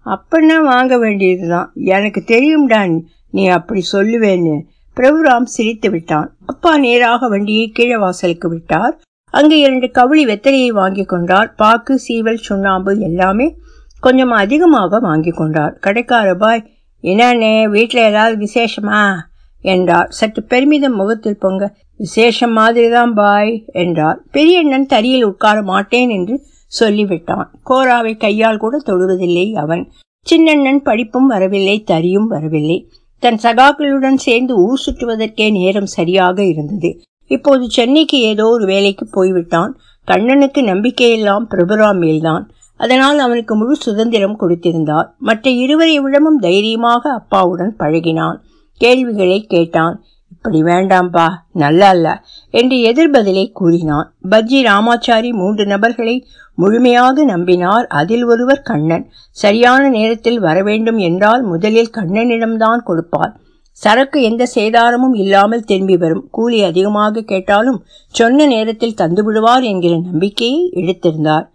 அப்படின்னா 0.06 0.62
வாங்க 0.62 0.98
வேண்டியது 0.98 1.48
தான் 1.48 1.72
எனக்கு 1.74 2.24
தெரியும்டா 2.26 3.02
நீ 3.30 3.46
அப்படி 3.46 3.82
சொல்லுவேன்னு. 3.92 4.60
பிரபுராம் 4.96 5.42
சிரித்து 5.42 5.90
விட்டான். 5.90 6.36
அப்பா 6.46 6.78
நேராக 6.78 7.28
வண்டியை 7.28 7.68
கீழே 7.68 7.96
வாசலுக்கு 7.96 8.48
விட்டார். 8.48 9.00
அங்கு 9.26 9.58
இரண்டு 9.58 9.90
கவுளி 9.90 10.26
வெத்தலையை 10.26 10.68
வாங்கி 10.68 11.04
கொண்டார். 11.04 11.54
பாக்கு 11.54 12.00
சீவல் 12.08 12.44
சுண்ணாம்பு 12.48 12.98
எல்லாமே 12.98 13.56
கொஞ்சம் 14.00 14.30
அதிகமாக 14.30 14.98
வாங்கி 14.98 15.30
கொண்டார். 15.30 15.78
கடைக்கார 15.86 16.34
பாய் 16.34 16.66
என்னண்ணே 17.04 17.68
வீட்டில் 17.68 18.02
ஏதாவது 18.02 18.36
விசேஷமா? 18.46 19.16
என்றார். 19.62 20.08
சற்று 20.08 20.42
பெருமிதம் 20.42 20.94
முகத்தில் 20.94 21.38
பொங்க 21.38 21.76
விசேஷம் 21.96 22.52
மாதிரி 22.52 22.88
தான் 22.90 23.14
பாய் 23.14 23.64
என்றார். 23.72 24.18
பெரியண்ணன் 24.30 24.86
தரியில் 24.86 25.24
உட்கார 25.24 25.62
மாட்டேன் 25.62 26.08
என்று 26.08 26.42
சொல்லிவிட்டான். 26.80 27.46
கோராவை 27.70 28.16
கையால் 28.16 28.56
கூட 28.56 28.80
தொடுவதில்லை 28.86 29.54
அவன். 29.54 29.90
சின்னண்ணன் 30.30 30.78
படிப்பும் 30.78 31.26
வரவில்லை 31.26 31.82
தரியும் 31.82 32.26
வரவில்லை. 32.26 32.90
தன் 33.18 33.38
சகாக்களுடன் 33.42 34.14
சேர்ந்து 34.14 34.56
ஊர் 34.56 34.82
சுற்றுவதற்கே 34.86 35.50
நேரம் 35.50 35.86
சரியாக 35.86 36.44
இருந்தது. 36.44 37.00
இப்போது 37.26 37.70
சென்னைக்கு 37.70 38.18
ஏதோ 38.20 38.46
ஒரு 38.46 38.66
வேலைக்கு 38.66 39.06
போய்விட்டான். 39.06 39.78
கண்ணனுக்கு 40.04 40.62
நம்பிக்கையெல்லாம் 40.62 41.44
பிரபுரா 41.50 41.98
மேல்தான். 41.98 42.50
அதனால் 42.76 43.18
அவனுக்கு 43.18 43.56
முழு 43.56 43.76
சுதந்திரம் 43.76 44.40
கொடுத்திருந்தார். 44.40 45.08
மற்ற 45.18 45.50
இருவரை 45.50 46.00
விடமும் 46.00 46.40
தைரியமாக 46.40 47.12
அப்பாவுடன் 47.12 47.74
பழகினான். 47.78 48.36
கேள்விகளை 48.74 49.46
கேட்டான். 49.46 50.02
இப்படி 50.44 50.62
வேண்டாம்பா 50.62 51.24
நல்லா 51.52 51.90
இல்ல 51.90 52.24
என்று 52.50 52.76
எதிர்பதிலை 52.76 53.52
கூறினான். 53.52 54.06
பஜ்ஜி 54.30 54.60
ராமாச்சாரி 54.66 55.30
மூன்று 55.32 55.66
நபர்களை 55.66 56.26
முழுமையாக 56.54 57.24
நம்பினார். 57.24 57.86
அதில் 57.86 58.24
ஒருவர் 58.24 58.62
கண்ணன். 58.62 59.04
சரியான 59.30 59.88
நேரத்தில் 59.88 60.38
வரவேண்டும் 60.38 60.98
என்றால் 60.98 61.42
முதலில் 61.42 61.90
கண்ணனிடம்தான் 61.96 62.82
கொடுப்பார். 62.82 63.34
சரக்கு 63.72 64.22
எந்த 64.22 64.46
சேதாரமும் 64.54 65.14
இல்லாமல் 65.14 65.64
திரும்பி 65.64 65.96
வரும். 65.96 66.24
கூலி 66.30 66.62
அதிகமாக 66.62 67.20
கேட்டாலும் 67.20 67.84
சொன்ன 68.06 68.46
நேரத்தில் 68.46 68.94
தந்து 68.94 69.24
விடுவார் 69.24 69.62
என்கிற 69.62 69.98
நம்பிக்கையை 69.98 70.72
எடுத்திருந்தார். 70.74 71.46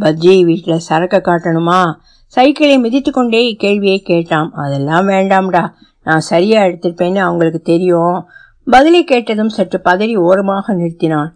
பஜ்ஜி 0.00 0.44
வீட்டில் 0.44 0.84
சரக்கு 0.88 1.22
காட்டணுமா? 1.24 1.80
சைக்கிளை 2.26 2.78
மிதித்து 2.78 3.10
கொண்டே 3.12 3.40
இக்கேள்வியை 3.52 3.98
கேட்டான். 3.98 4.50
அதெல்லாம் 4.54 5.08
வேண்டாம்டா. 5.08 5.64
நான் 6.04 6.20
சரியா 6.20 6.62
எடுத்திருப்பேன்னு 6.62 7.16
அவங்களுக்கு 7.16 7.58
தெரியும். 7.58 8.26
பதிலை 8.64 9.04
கேட்டதும் 9.04 9.48
சற்று 9.48 9.80
பதறி 9.84 10.16
ஓரமாக 10.16 10.74
நிறுத்தினான். 10.74 11.30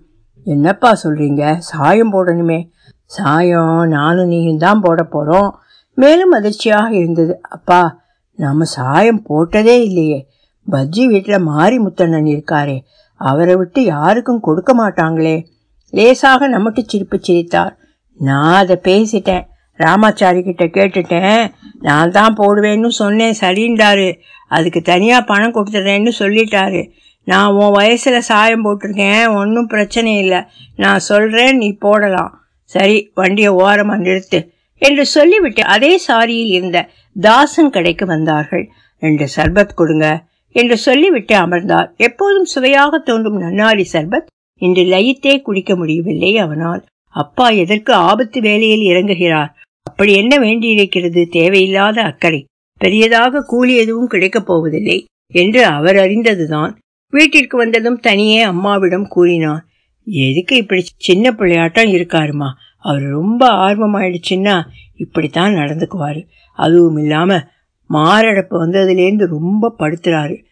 என்னப்பா 0.45 0.97
சொல்றீங்க? 1.03 1.57
சாயம் 1.59 2.12
போடணுமே. 2.12 2.71
சாயம் 3.05 3.89
நானும் 3.89 4.27
நீயும் 4.27 4.59
தான் 4.59 4.81
போட 4.81 5.09
போறோம். 5.12 5.51
மேலும் 5.95 6.31
அதிர்ச்சியாக 6.31 6.95
இருந்தது. 6.95 7.43
அப்பா 7.43 7.99
நாம 8.35 8.64
சாயம் 8.64 9.23
போட்டதே 9.29 9.83
இல்லையே. 9.83 10.29
பஜ்ஜி 10.71 11.07
வீட்டில் 11.07 11.39
மாரி 11.39 11.79
முத்தண்ணன் 11.79 12.27
இருக்காரே. 12.27 12.85
அவரை 13.14 13.57
விட்டு 13.57 13.85
யாருக்கும் 13.85 14.41
கொடுக்க 14.41 14.75
மாட்டாங்களே. 14.75 15.47
லேசாக 15.91 16.49
நம்மட்டு 16.49 16.79
சிரிப்பு 16.87 17.19
சிரித்தார். 17.21 17.79
நான் 18.14 18.55
அதை 18.55 18.79
பேசிட்டேன். 18.83 19.49
ராமாச்சாரி 19.79 20.43
கிட்ட 20.43 20.64
கேட்டுட்டேன். 20.64 21.53
நான் 21.81 22.11
தான் 22.11 22.37
போடுவேன்னு 22.41 22.87
சொன்னேன். 22.87 23.37
சரிண்டாரு 23.41 24.09
அதுக்கு 24.49 24.83
தனியாக 24.83 25.24
பணம் 25.24 25.55
கொடுத்துட்றேன்னு 25.55 26.12
சொல்லிட்டாரு. 26.18 26.83
நான் 27.24 27.53
உன் 27.53 27.70
வயசில் 27.70 28.20
சாயம் 28.20 28.64
போட்டிருக்கேன். 28.64 29.35
ஒன்றும் 29.35 29.66
பிரச்சனை 29.66 30.18
இல்லை. 30.18 30.41
நான் 30.77 30.99
சொல்கிறேன் 30.99 31.57
நீ 31.57 31.72
போடலாம். 31.72 32.33
சரி 32.64 33.11
வண்டியை 33.14 33.49
ஓரமாக 33.49 34.03
நிறுத்து 34.03 34.39
என்று 34.83 35.07
சொல்லிவிட்டு 35.07 35.64
அதே 35.64 36.01
சாரியில் 36.09 36.53
இருந்த 36.59 36.89
தாசன் 37.16 37.70
கடைக்கு 37.70 38.07
வந்தார்கள். 38.07 38.64
ரெண்டு 39.03 39.27
சர்பத் 39.37 39.74
கொடுங்க 39.74 40.07
என்று 40.53 40.77
சொல்லிவிட்டு 40.77 41.35
அமர்ந்தார். 41.37 41.89
எப்போதும் 41.97 42.45
சுவையாக 42.45 42.99
தோன்றும் 42.99 43.41
நன்னாரி 43.41 43.85
சர்பத் 43.93 44.29
இன்று 44.62 44.83
லயித்தே 44.83 45.43
குடிக்க 45.43 45.77
முடியவில்லை 45.77 46.39
அவனால். 46.39 46.83
அப்பா 47.11 47.49
எதற்கு 47.49 47.93
ஆபத்து 47.95 48.41
வேலையில் 48.41 48.85
இறங்குகிறார்? 48.93 49.51
அப்படி 49.91 50.14
என்ன 50.14 50.39
வேண்டியிருக்கிறது? 50.39 51.28
தேவையில்லாத 51.30 52.03
அக்கறை. 52.03 52.45
பெரியதாக 52.78 53.43
கூலி 53.43 53.76
எதுவும் 53.76 54.07
கிடைக்கப் 54.07 54.47
போவதில்லை 54.47 55.05
என்று 55.32 55.64
அவர் 55.64 55.97
அறிந்ததுதான். 55.97 56.78
வீட்டிற்கு 57.11 57.57
வந்ததும் 57.57 57.99
தனியே 57.99 58.43
அம்மாவிடம் 58.43 59.09
கூறினான். 59.09 59.68
எதுக்கு 60.05 60.57
இப்படி 60.57 60.84
சின்ன 60.97 61.30
பிள்ளையாட்டம் 61.30 61.93
இருக்காருமா? 61.93 62.49
அவர் 62.78 63.03
ரொம்ப 63.03 63.49
ஆர்வமாயிடுச்சுன்னா 63.49 64.66
இப்படித்தான் 64.97 65.55
நடந்துக்குவாரு. 65.55 66.28
அதுவும் 66.55 66.97
இல்லாம 66.97 67.43
மாரடைப்பு 67.87 68.66
வந்ததுலேருந்து 68.66 69.26
ரொம்ப 69.26 69.74
படுத்துறாரு. 69.78 70.45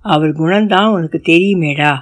அவர் 0.00 0.32
குணம்தான் 0.32 0.92
உனக்கு 0.92 1.22
தெரியுமேடா. 1.24 1.98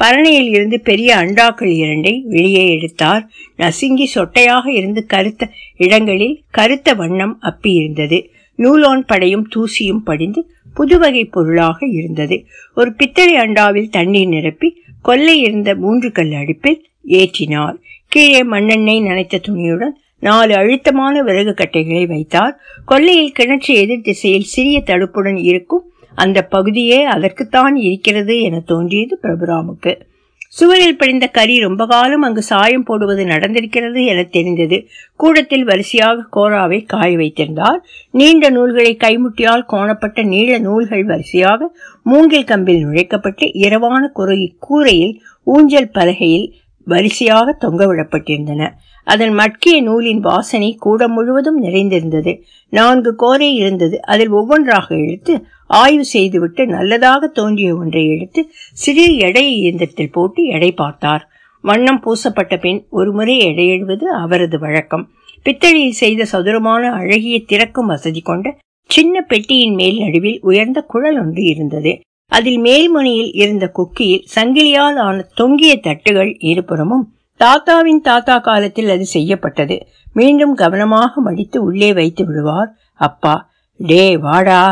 பரணியில் 0.00 0.48
இருந்து 0.48 0.80
பெரிய 0.80 1.16
அண்டாக்கள் 1.16 1.72
இரண்டை 1.72 2.22
வெளியே 2.22 2.70
எடுத்தார். 2.70 3.28
நசுங்கி 3.56 4.10
சொட்டையாக 4.14 4.70
இருந்து 4.72 5.06
கருத்த 5.06 5.50
இடங்களில் 5.76 6.42
கருத்த 6.50 6.94
வண்ணம் 6.94 7.38
அப்பி 7.42 7.74
இருந்தது. 7.74 8.30
நூலோன் 8.54 9.04
படையும் 9.04 9.48
தூசியும் 9.56 10.04
படிந்து 10.04 10.50
புதுவகை 10.74 11.24
பொருளாக 11.24 11.86
இருந்தது. 11.86 12.46
ஒரு 12.74 12.92
பித்தளை 12.92 13.34
அண்டாவில் 13.34 13.88
தண்ணீர் 13.88 14.28
நிரப்பி 14.28 14.82
கொல்லை 15.02 15.40
இருந்த 15.40 15.74
மூன்று 15.74 16.12
கல் 16.12 16.32
அடுப்பில் 16.32 16.86
ஏற்றினார். 17.06 17.74
கீழே 18.06 18.42
மண்ணெண்ணெய் 18.42 19.02
நனைத்த 19.02 19.40
துணியுடன் 19.48 19.94
நாலு 20.20 20.54
அழுத்தமான 20.54 21.22
விறகு 21.22 21.54
கட்டைகளை 21.54 22.06
வைத்தார். 22.06 22.60
கொல்லையில் 22.86 23.32
கிணற்று 23.38 23.74
எதிர் 23.74 24.00
திசையில் 24.00 24.42
சிறிய 24.42 24.82
தடுப்புடன் 24.86 25.36
இருக்கும் 25.36 25.89
அந்த 26.14 26.42
பகுதியே 26.42 27.04
அதற்குத்தான் 27.04 27.76
இருக்கிறது 27.76 28.40
என 28.40 28.60
தோன்றியது 28.60 29.18
பிரபுராமுக்கு. 29.22 30.00
சுவரில் 30.48 30.96
படிந்த 30.96 31.26
கரி 31.26 31.58
ரொம்ப 31.58 31.86
காலம் 31.86 32.22
அங்கு 32.22 32.42
சாயம் 32.42 32.82
போடுவது 32.82 33.24
நடந்திருக்கிறது 33.24 34.06
என 34.06 34.22
தெரிந்தது. 34.22 34.86
கூடத்தில் 35.16 35.64
வரிசையாக 35.64 36.26
கோராவை 36.32 36.86
காய 36.86 37.16
வைத்திருந்தார். 37.16 37.84
நீண்ட 38.10 38.50
நூல்களை 38.50 38.96
கைமுட்டியால் 39.04 39.64
கோணப்பட்ட 39.72 40.24
நீள 40.24 40.58
நூல்கள் 40.58 41.04
வரிசையாக 41.04 41.76
மூங்கில் 42.02 42.44
கம்பில் 42.44 42.80
நுழைக்கப்பட்டு 42.80 43.52
இரவான 43.52 44.08
குறை 44.08 44.56
கூரையில் 44.58 45.20
ஊஞ்சல் 45.44 45.90
பலகையில் 45.90 46.52
வரிசையாக 46.84 47.56
தொங்கவிடப்பட்டிருந்தன 47.60 48.70
அதன் 49.04 49.32
மட்கிய 49.32 49.82
நூலின் 49.82 50.20
வாசனை 50.20 50.74
கூடம் 50.74 51.12
முழுவதும் 51.12 51.58
நிறைந்திருந்தது. 51.58 52.44
நான்கு 52.70 53.14
கோரை 53.18 53.52
இருந்தது. 53.54 54.02
அதில் 54.02 54.28
ஒவ்வொன்றாக 54.28 54.96
இழுத்து 54.96 55.44
ஆய்வு 55.66 56.04
செய்துவிட்டு 56.04 56.66
நல்லதாக 56.66 57.26
தோன்றிய 57.26 57.76
ஒன்றை 57.76 58.08
எடுத்து 58.08 58.50
சிறு 58.72 59.16
எடை 59.16 59.56
இயந்திரத்தில் 59.56 60.10
போட்டு 60.10 60.44
எடை 60.44 60.72
பார்த்தார். 60.72 61.28
வண்ணம் 61.62 62.00
பூசப்பட்ட 62.00 62.56
பின் 62.56 62.86
ஒருமுறை 62.90 63.38
எடையிடுவது 63.38 64.02
அவரது 64.02 64.58
வழக்கம். 64.58 65.10
பித்தளையில் 65.42 65.92
செய்த 65.92 66.24
சதுரமான 66.24 66.92
அழகிய 66.92 67.40
திறக்கும் 67.46 67.86
வசதி 67.86 68.20
கொண்ட 68.20 68.56
சின்ன 68.84 69.20
பெட்டியின் 69.20 69.74
மேல் 69.74 69.98
நடுவில் 69.98 70.38
உயர்ந்த 70.42 70.80
குழல் 70.80 71.18
ஒன்று 71.18 71.42
இருந்தது. 71.42 72.00
அதில் 72.26 72.60
மேல்முனையில் 72.60 73.30
இருந்த 73.32 73.72
குக்கியில் 73.78 74.24
சங்கிலியால் 74.34 74.96
ஆன 74.96 75.26
தொங்கிய 75.34 75.80
தட்டுகள் 75.82 76.36
இருபுறமும் 76.38 77.14
தாத்தாவின் 77.40 78.00
தாத்தா 78.00 78.38
காலத்தில் 78.38 78.90
அது 78.94 79.04
செய்யப்பட்டது. 79.06 79.76
மீண்டும் 80.12 80.54
கவனமாக 80.54 81.20
மடித்து 81.20 81.58
உள்ளே 81.62 81.90
வைத்து 81.92 82.22
விடுவார். 82.26 82.70
அப்பா 83.00 83.34
டே 83.80 84.04
வாடா 84.16 84.62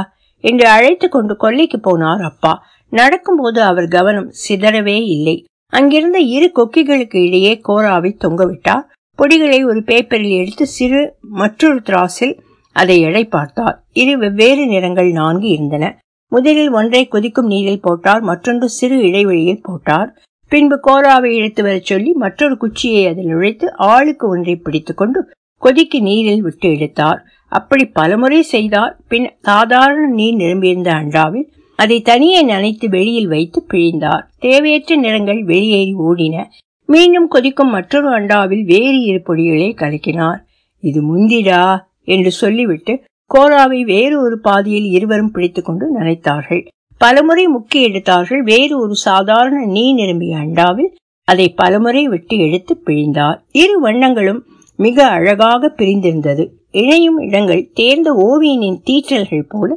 என்று 0.45 0.67
அழைத்து 0.69 1.07
கொண்டு 1.09 1.35
கொல்லைக்கு 1.37 1.79
போனார் 1.89 2.23
அப்பா. 2.31 2.53
நடக்கும்போது 2.93 3.61
அவர் 3.63 3.89
கவனம் 3.89 4.29
சிதறவே 4.43 4.99
இல்லை. 5.17 5.37
அங்கிருந்த 5.73 6.19
இரு 6.37 6.47
கொக்கிகளுக்கு 6.59 7.19
இடையே 7.27 7.61
கோராவை 7.69 8.11
தொங்கவிட்டார் 8.25 8.85
பொடிகளை 9.19 9.61
ஒரு 9.71 9.81
பேப்பரில் 9.83 10.37
எடுத்து 10.41 10.67
சிறு 10.77 11.01
மற்றொரு 11.41 11.81
திராசில் 11.89 12.35
அதை 12.77 12.97
எடை 13.01 13.25
பார்த்தார். 13.27 13.77
இரு 13.93 14.15
வெவ்வேறு 14.19 14.65
நிறங்கள் 14.67 15.11
நான்கு 15.13 15.49
இருந்தன. 15.49 15.85
முதலில் 16.33 16.71
ஒன்றை 16.71 17.03
கொதிக்கும் 17.09 17.51
நீரில் 17.53 17.85
போட்டார். 17.87 18.23
மற்றொன்று 18.31 18.69
சிறு 18.69 18.97
இடைவெளியில் 19.09 19.63
போட்டார். 19.63 20.11
பின்பு 20.49 20.81
கோராவை 20.87 21.25
இழுத்து 21.25 21.63
வரச் 21.63 21.85
சொல்லி 21.85 22.13
மற்றொரு 22.13 22.57
குச்சியை 22.57 23.07
அதில் 23.07 23.27
நுழைத்து 23.27 23.67
ஆளுக்கு 23.77 24.29
ஒன்றை 24.29 24.57
பிடித்துக்கொண்டு 24.57 25.31
கொதிக்கு 25.59 26.01
நீரில் 26.01 26.43
விட்டு 26.43 26.71
எடுத்தார் 26.71 27.25
அப்படி 27.49 27.85
பலமுறை 27.87 28.43
செய்தார். 28.43 29.01
பின் 29.09 29.31
சாதாரண 29.41 30.07
நீர் 30.07 30.35
நிரம்பியிருந்த 30.35 30.93
அண்டாவில் 30.93 31.47
அதை 31.77 32.01
தனியே 32.01 32.47
நனைத்து 32.47 32.89
வெளியில் 32.89 33.29
வைத்து 33.29 33.67
பிழிந்தார். 33.73 34.23
தேவையற்ற 34.39 34.97
நிறங்கள் 34.97 35.45
வெளியேறி 35.45 35.95
ஓடின. 35.95 36.45
மீண்டும் 36.87 37.29
கொதிக்கும் 37.29 37.71
மற்றொரு 37.71 38.21
அண்டாவில் 38.21 38.65
வேறு 38.65 39.01
இரு 39.01 39.23
பொடிகளை 39.27 39.71
கலக்கினார். 39.75 40.39
இது 40.81 41.01
முந்திடா? 41.03 41.79
என்று 42.05 42.31
சொல்லிவிட்டு 42.31 43.03
கோராவை 43.35 43.81
வேறு 43.83 44.23
ஒரு 44.23 44.41
பாதியில் 44.41 44.85
இருவரும் 44.85 45.31
பிடித்துக்கொண்டு 45.31 45.99
நனைத்தார்கள். 45.99 46.67
பலமுறை 47.03 47.45
முக்கி 47.47 47.81
எடுத்தார்கள். 47.89 48.43
வேறு 48.43 48.75
ஒரு 48.81 48.95
சாதாரண 48.95 49.59
நீ 49.67 49.85
நிரம்பிய 49.93 50.37
அண்டாவில் 50.37 50.93
அதை 51.29 51.47
பலமுறை 51.49 52.09
வெட்டி 52.09 52.37
எடுத்து 52.47 52.83
பிழிந்தார். 52.87 53.39
இரு 53.53 53.77
வண்ணங்களும் 53.85 54.41
மிக 54.79 55.07
அழகாக 55.07 55.71
பிரிந்திருந்தது. 55.77 56.45
இணையும் 56.71 57.19
இடங்கள் 57.19 57.71
தேர்ந்த 57.75 58.09
ஓவியனின் 58.27 58.81
தீற்றல்கள் 58.87 59.49
போல 59.49 59.71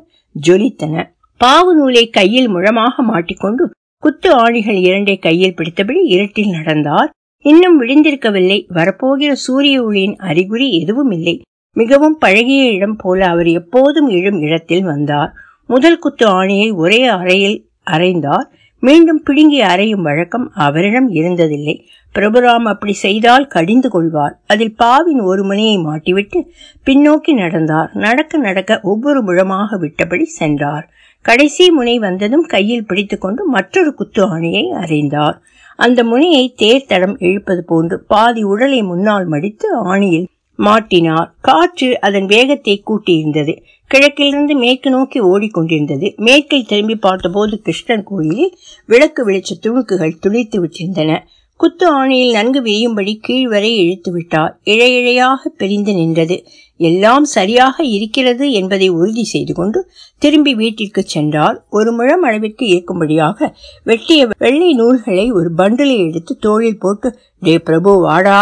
ஜொலித்தன. 0.48 0.96
பாவு 1.42 1.72
நூலை 1.74 2.10
கையில் 2.10 2.48
முழமாக 2.48 3.04
மாட்டிக்கொண்டு 3.04 3.64
குத்து 4.04 4.30
ஆணிகள் 4.36 4.80
இரண்டை 4.88 5.16
கையில் 5.20 5.56
பிடித்தபடி 5.58 6.02
இருட்டில் 6.16 6.50
நடந்தார். 6.50 7.10
இன்னும் 7.46 7.78
விடிந்திருக்கவில்லை 7.82 8.58
வரப்போகிற 8.74 9.32
சூரிய 9.46 9.84
ஒளியின் 9.84 10.16
அறிகுறி 10.30 10.68
எதுவும் 10.80 11.12
இல்லை. 11.12 11.36
மிகவும் 11.76 12.18
பழகிய 12.18 12.64
இடம் 12.70 12.96
போல 12.96 13.28
அவர் 13.28 13.50
எப்போதும் 13.60 14.08
எழும் 14.08 14.40
இடத்தில் 14.42 14.84
வந்தார். 14.84 15.32
முதல் 15.72 16.00
குத்து 16.00 16.26
ஆணியை 16.40 16.70
ஒரே 16.76 17.02
அறையில் 17.14 17.58
அரைந்தார் 17.92 18.48
மீண்டும் 18.84 19.20
பிடுங்கி 19.24 19.60
அறையும் 19.62 20.02
வழக்கம் 20.02 20.48
அவரிடம் 20.66 21.08
இருந்ததில்லை. 21.14 21.76
பிரபுராம் 22.16 22.66
அப்படி 22.72 22.94
செய்தால் 22.94 23.46
கடிந்து 23.48 23.90
கொள்வார். 23.90 24.34
அதில் 24.48 24.74
பாவின் 24.76 25.22
ஒரு 25.22 25.44
முனையை 25.44 25.78
மாட்டிவிட்டு 25.78 26.40
பின்னோக்கி 26.86 27.34
நடந்தார். 27.34 27.90
நடக்க 28.06 28.38
நடக்க 28.38 28.80
ஒவ்வொரு 28.84 29.22
முழமாக 29.22 29.78
விட்டபடி 29.78 30.26
சென்றார். 30.40 30.86
கடைசி 31.26 31.72
முனை 31.72 31.96
வந்ததும் 32.00 32.46
கையில் 32.46 32.86
பிடித்துக்கொண்டு 32.86 33.46
மற்றொரு 33.46 33.94
குத்து 33.94 34.24
ஆணியை 34.36 34.66
அறைந்தார். 34.84 35.38
அந்த 35.80 36.00
முனையை 36.04 36.44
தேர்தடம் 36.62 37.16
இழுப்பது 37.20 37.64
போன்று 37.64 37.98
பாதி 38.04 38.44
உடலை 38.44 38.82
முன்னால் 38.84 39.26
மடித்து 39.26 39.70
ஆணியில் 39.94 40.30
மாட்டினார். 40.60 41.30
காற்று 41.42 41.88
அதன் 42.00 42.26
வேகத்தை 42.26 42.74
கூட்டியிருந்தது. 42.88 43.54
கிழக்கிலிருந்து 43.92 44.54
மேற்கு 44.56 44.90
நோக்கி 44.90 45.20
ஓடிக்கொண்டிருந்தது. 45.32 46.08
மேற்கை 46.18 46.60
திரும்பி 46.64 46.96
பார்த்தபோது 46.96 47.56
கிருஷ்ணன் 47.62 48.08
கோயிலில் 48.10 48.54
விளக்கு 48.90 49.22
வெளிச்ச 49.30 49.52
துணுக்குகள் 49.66 50.20
துளித்து 50.20 50.58
விட்டிருந்தன. 50.64 51.14
குத்து 51.60 51.86
ஆணையில் 51.98 52.36
நன்கு 52.38 52.60
விரியும்படி 52.62 53.14
கீழ் 53.26 53.48
வரை 53.48 53.72
இழுத்து 53.82 54.12
விட்டார். 54.12 54.54
இழையிழையாக 54.66 55.52
பிரிந்து 55.58 55.94
நின்றது. 55.94 56.38
எல்லாம் 56.80 57.26
சரியாக 57.34 57.84
இருக்கிறது 57.96 58.46
என்பதை 58.52 58.88
உறுதி 59.00 59.24
செய்து 59.24 59.54
கொண்டு 59.54 59.80
திரும்பி 60.22 60.54
வீட்டிற்கு 60.56 61.02
சென்றார். 61.06 61.58
ஒரு 61.70 61.92
முழம் 61.92 62.24
அளவிற்கு 62.28 62.66
இருக்கும்படியாக 62.74 63.50
வெட்டிய 63.84 64.22
வெள்ளை 64.38 64.72
நூல்களை 64.74 65.28
ஒரு 65.32 65.52
பண்டிலை 65.58 65.98
எடுத்து 66.08 66.36
தோளில் 66.38 66.82
போட்டு 66.86 67.10
டே 67.42 67.56
பிரபு 67.60 67.94
வாடா 68.00 68.42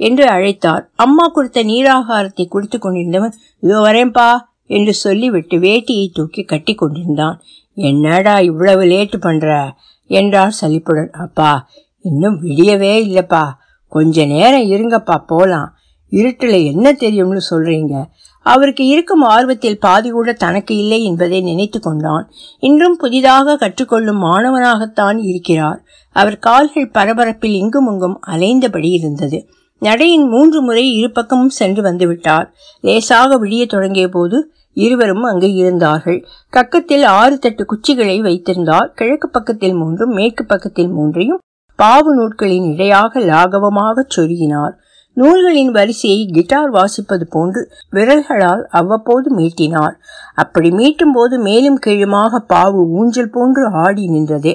என்று 0.00 0.26
அழைத்தார். 0.36 0.84
அம்மா 0.96 1.24
கொடுத்த 1.28 1.64
நீராகாரத்தை 1.64 2.46
குடித்து 2.48 2.78
கொண்டிருந்தவன் 2.78 3.34
இதோ 3.62 3.80
வரேன்பா 3.88 4.28
என்று 4.70 4.94
சொல்லிவிட்டு 4.94 5.56
வேட்டியை 5.58 6.10
தூக்கி 6.12 6.42
கட்டி 6.42 6.74
கொண்டிருந்தான். 6.74 7.40
என்னடா 7.74 8.38
இவ்வளவு 8.40 8.82
லேட்டு 8.82 9.16
பண்ற? 9.20 9.74
என்றார் 10.06 10.50
சலிப்புடன். 10.50 11.10
அப்பா 11.10 11.68
இன்னும் 12.00 12.42
விடியவே 12.42 12.94
இல்லப்பா. 13.08 13.48
கொஞ்ச 13.88 14.24
நேரம் 14.24 14.70
இருங்கப்பா 14.70 15.18
போலாம். 15.26 15.74
இருட்டில் 16.08 16.64
என்ன 16.64 16.92
தெரியும்னு 16.92 17.40
சொல்றீங்க? 17.50 18.04
அவருக்கு 18.42 18.86
இருக்கும் 18.86 19.22
ஆர்வத்தில் 19.22 19.78
பாதி 19.78 20.10
கூட 20.10 20.32
தனக்கு 20.32 20.76
இல்லை 20.76 21.04
என்பதை 21.04 21.40
நினைத்து 21.40 21.80
கொண்டான். 21.80 22.30
இன்றும் 22.58 22.96
புதிதாக 22.96 23.56
கற்றுக்கொள்ளும் 23.56 24.22
மாணவனாகத்தான் 24.22 25.18
இருக்கிறார். 25.18 25.82
அவர் 26.10 26.38
கால்கள் 26.38 26.90
பரபரப்பில் 26.90 27.54
இங்கும் 27.54 27.86
அங்கும் 27.86 28.20
அலைந்தபடி 28.26 28.90
இருந்தது. 28.90 29.48
நடையின் 29.82 30.26
மூன்று 30.28 30.62
முறை 30.62 30.94
இரு 30.94 31.10
பக்கமும் 31.10 31.54
சென்று 31.58 31.82
வந்துவிட்டார். 31.82 32.46
லேசாக 32.80 33.38
விடிய 33.38 33.66
தொடங்கிய 33.66 34.08
போது 34.08 34.52
இருவரும் 34.72 35.22
அங்கு 35.22 35.48
இருந்தார்கள். 35.52 36.18
கக்கத்தில் 36.52 37.04
ஆறு 37.04 37.38
தட்டு 37.38 37.64
குச்சிகளை 37.64 38.20
வைத்திருந்தார். 38.20 38.92
கிழக்கு 38.94 39.28
பக்கத்தில் 39.28 39.74
மூன்றும் 39.74 40.12
மேற்கு 40.12 40.44
பக்கத்தில் 40.44 40.88
மூன்றையும் 40.88 41.40
பாவு 41.78 42.10
நூட்களின் 42.18 42.66
இடையாக 42.72 43.20
லாகவமாக 43.20 44.04
சொருகினார். 44.16 44.74
நூல்களின் 45.16 45.70
வரிசையை 45.70 46.28
கிட்டார் 46.32 46.70
வாசிப்பது 46.72 47.24
போன்று 47.30 47.60
விரல்களால் 47.90 48.62
அவ்வப்போது 48.70 49.28
மீட்டினார். 49.38 49.94
அப்படி 50.34 50.70
மீட்டும் 50.70 51.12
போது 51.12 51.38
மேலும் 51.38 51.78
கீழுமாக 51.86 52.42
பாவு 52.54 52.82
ஊஞ்சல் 52.90 53.30
போன்று 53.30 53.62
ஆடி 53.84 54.04
நின்றது. 54.08 54.52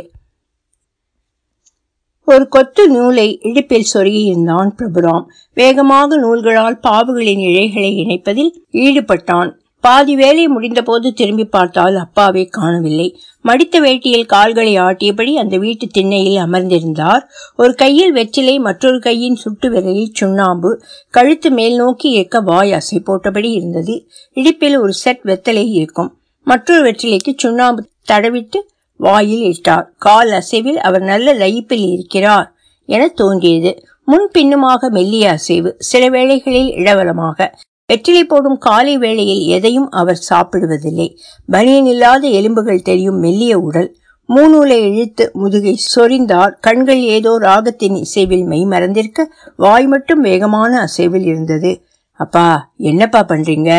ஒரு 2.25 2.47
கொத்து 2.47 2.89
நூலை 2.89 3.39
இடுப்பில் 3.41 3.91
சொருகியிருந்தான் 3.93 4.69
பிரபுராம். 4.77 5.25
வேகமாக 5.53 6.17
நூல்களால் 6.17 6.79
பாவுகளின் 6.87 7.43
இழைகளை 7.49 7.91
இணைப்பதில் 8.03 8.51
ஈடுபட்டான். 8.71 9.51
பாதி 9.79 10.15
வேலை 10.15 10.47
முடிந்தபோது 10.47 11.13
திரும்பி 11.13 11.45
பார்த்தால் 11.45 11.95
அப்பாவை 11.95 12.45
காணவில்லை. 12.45 13.19
மடித்த 13.41 13.81
வேட்டியில் 13.81 14.25
கால்களை 14.25 14.79
ஆட்டியபடி 14.79 15.33
அந்த 15.35 15.57
வீட்டு 15.57 15.87
திண்ணையில் 15.87 16.43
அமர்ந்திருந்தார். 16.43 17.23
ஒரு 17.57 17.75
கையில் 17.75 18.11
வெற்றிலை 18.11 18.59
மற்றொரு 18.59 18.99
கையின் 18.99 19.35
சுட்டு 19.35 19.69
விரலில் 19.69 20.13
சுண்ணாம்பு. 20.13 20.81
கழுத்து 21.09 21.51
மேல் 21.51 21.75
நோக்கி 21.75 22.11
ஏற்க 22.11 22.39
வாய் 22.39 22.71
அசை 22.71 22.99
போட்டபடி 22.99 23.51
இருந்தது. 23.51 24.07
இடிப்பில் 24.35 24.79
ஒரு 24.79 24.93
செட் 24.93 25.21
வெத்தலை 25.25 25.69
இருக்கும். 25.69 26.17
மற்றொரு 26.43 26.91
வெற்றிலைக்கு 26.91 27.33
சுண்ணாம்பு 27.37 27.87
தடவிட்டு 28.11 28.73
வாயில் 28.95 29.53
இட்டார் 29.53 29.91
கால் 29.97 30.31
அசைவில் 30.31 30.79
அவர் 30.79 31.01
நல்ல 31.01 31.33
லயிப்பில் 31.33 31.87
இருக்கிறார் 31.89 32.55
என 32.85 33.07
தோன்றியது. 33.07 33.71
முன் 34.03 34.29
பின்னுமாக 34.31 34.89
மெல்லிய 34.89 35.29
அசைவு 35.29 35.75
சில 35.77 36.09
வேளைகளில் 36.09 36.71
இடவலமாக 36.73 37.53
வெற்றிலை 37.85 38.23
போடும் 38.23 38.57
காலை 38.57 38.97
வேளையில் 38.97 39.41
எதையும் 39.47 39.89
அவர் 39.89 40.25
சாப்பிடுவதில்லை. 40.29 41.07
பனியன் 41.45 41.85
இல்லாத 41.85 42.27
எலும்புகள் 42.27 42.81
தெரியும் 42.81 43.19
மெல்லிய 43.19 43.59
உடல். 43.59 43.89
மூணூலை 44.29 44.77
இழுத்து 44.89 45.31
முதுகை 45.33 45.79
சொரிந்தார். 45.95 46.53
கண்கள் 46.59 47.01
ஏதோ 47.01 47.37
ராகத்தின் 47.37 47.95
இசைவில் 47.95 48.43
மெய் 48.43 48.65
மறந்திருக்க 48.65 49.27
வாய் 49.55 49.87
மட்டும் 49.87 50.21
வேகமான 50.21 50.79
அசைவில் 50.79 51.23
இருந்தது. 51.23 51.81
அப்பா 52.19 52.71
என்னப்பா 52.77 53.25
பண்றீங்க? 53.27 53.71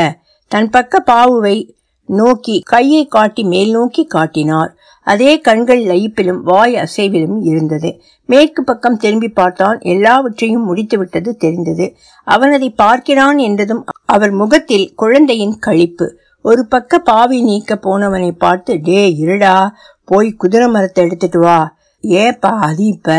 தன் 0.48 0.70
பக்க 0.70 1.02
பாவுவை 1.06 1.56
நோக்கி 2.08 2.62
கையை 2.64 3.06
காட்டி 3.06 3.42
மேல் 3.44 3.70
நோக்கி 3.70 4.04
காட்டினார். 4.04 4.76
அதே 5.06 5.32
கண்கள் 5.40 5.82
லயிப்பிலும் 5.82 6.40
வாய் 6.42 6.74
அசைவிலும் 6.74 7.38
இருந்தது. 7.42 7.90
மேற்கு 8.28 8.64
பக்கம் 8.64 8.96
திரும்பி 8.96 9.28
பார்த்தான். 9.28 9.78
எல்லாவற்றையும் 9.80 10.64
முடித்துவிட்டது 10.68 11.32
தெரிந்தது. 11.36 11.86
அவன் 12.26 12.52
அதை 12.52 12.70
பார்க்கிறான் 12.70 13.38
என்றதும் 13.38 13.82
அவர் 14.06 14.32
முகத்தில் 14.32 14.86
குழந்தையின் 14.94 15.56
கழிப்பு 15.66 16.08
ஒரு 16.44 16.62
பக்க 16.66 16.98
பாவி 16.98 17.38
நீக்க 17.42 17.74
போனவனை 17.82 18.30
பார்த்து 18.38 18.72
டே 18.82 19.00
இருடா. 19.20 19.56
போய் 20.04 20.28
குதிரை 20.32 20.68
மரத்தை 20.68 21.04
எடுத்துட்டு 21.04 21.40
வா. 21.40 21.58
ஏப்பா 22.04 22.50
அது 22.60 22.84
இப்ப? 22.84 23.10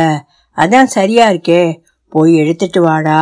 அதான் 0.58 0.90
சரியா 0.90 1.26
இருக்கே. 1.30 1.64
போய் 2.12 2.34
எடுத்துட்டு 2.36 2.82
வாடா. 2.82 3.22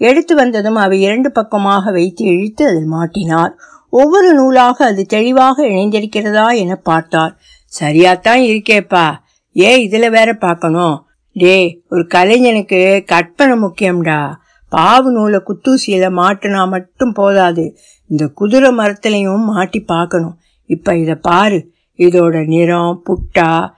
எடுத்து 0.00 0.34
வந்ததும் 0.34 0.74
அவை 0.74 0.98
இரண்டு 1.00 1.30
பக்கமாக 1.32 1.90
வைத்து 1.90 2.24
இழுத்து 2.24 2.62
அதில் 2.66 2.92
மாட்டினார் 2.92 3.52
ஒவ்வொரு 3.92 4.28
நூலாக 4.34 4.78
அது 4.84 5.02
தெளிவாக 5.06 5.56
இணைந்திருக்கிறதா 5.66 6.46
என 6.54 6.74
பார்த்தார் 6.82 7.32
சரியாத்தான் 7.80 8.40
இருக்கேப்பா. 8.40 9.14
ஏன் 9.52 9.90
இதுல 9.90 10.10
வேற 10.10 10.34
பார்க்கணும்? 10.34 11.06
டே 11.32 11.82
ஒரு 11.90 12.06
கலைஞனுக்கு 12.14 13.04
கற்பனை 13.04 13.58
முக்கியம்டா. 13.58 14.34
பாவு 14.76 15.02
நூலை 15.02 15.40
குத்தூசியில 15.46 16.08
மாட்டினா 16.10 16.68
மட்டும் 16.68 17.12
போதாது. 17.12 17.76
இந்த 18.06 18.26
குதிரை 18.26 18.70
மரத்துலையும் 18.70 19.44
மாட்டி 19.44 19.80
பார்க்கணும். 19.80 20.38
இப்ப 20.66 20.96
இத 20.96 21.14
பாரு. 21.14 21.72
இதோட 21.96 22.46
நிறம் 22.46 23.02
புட்டா 23.06 23.70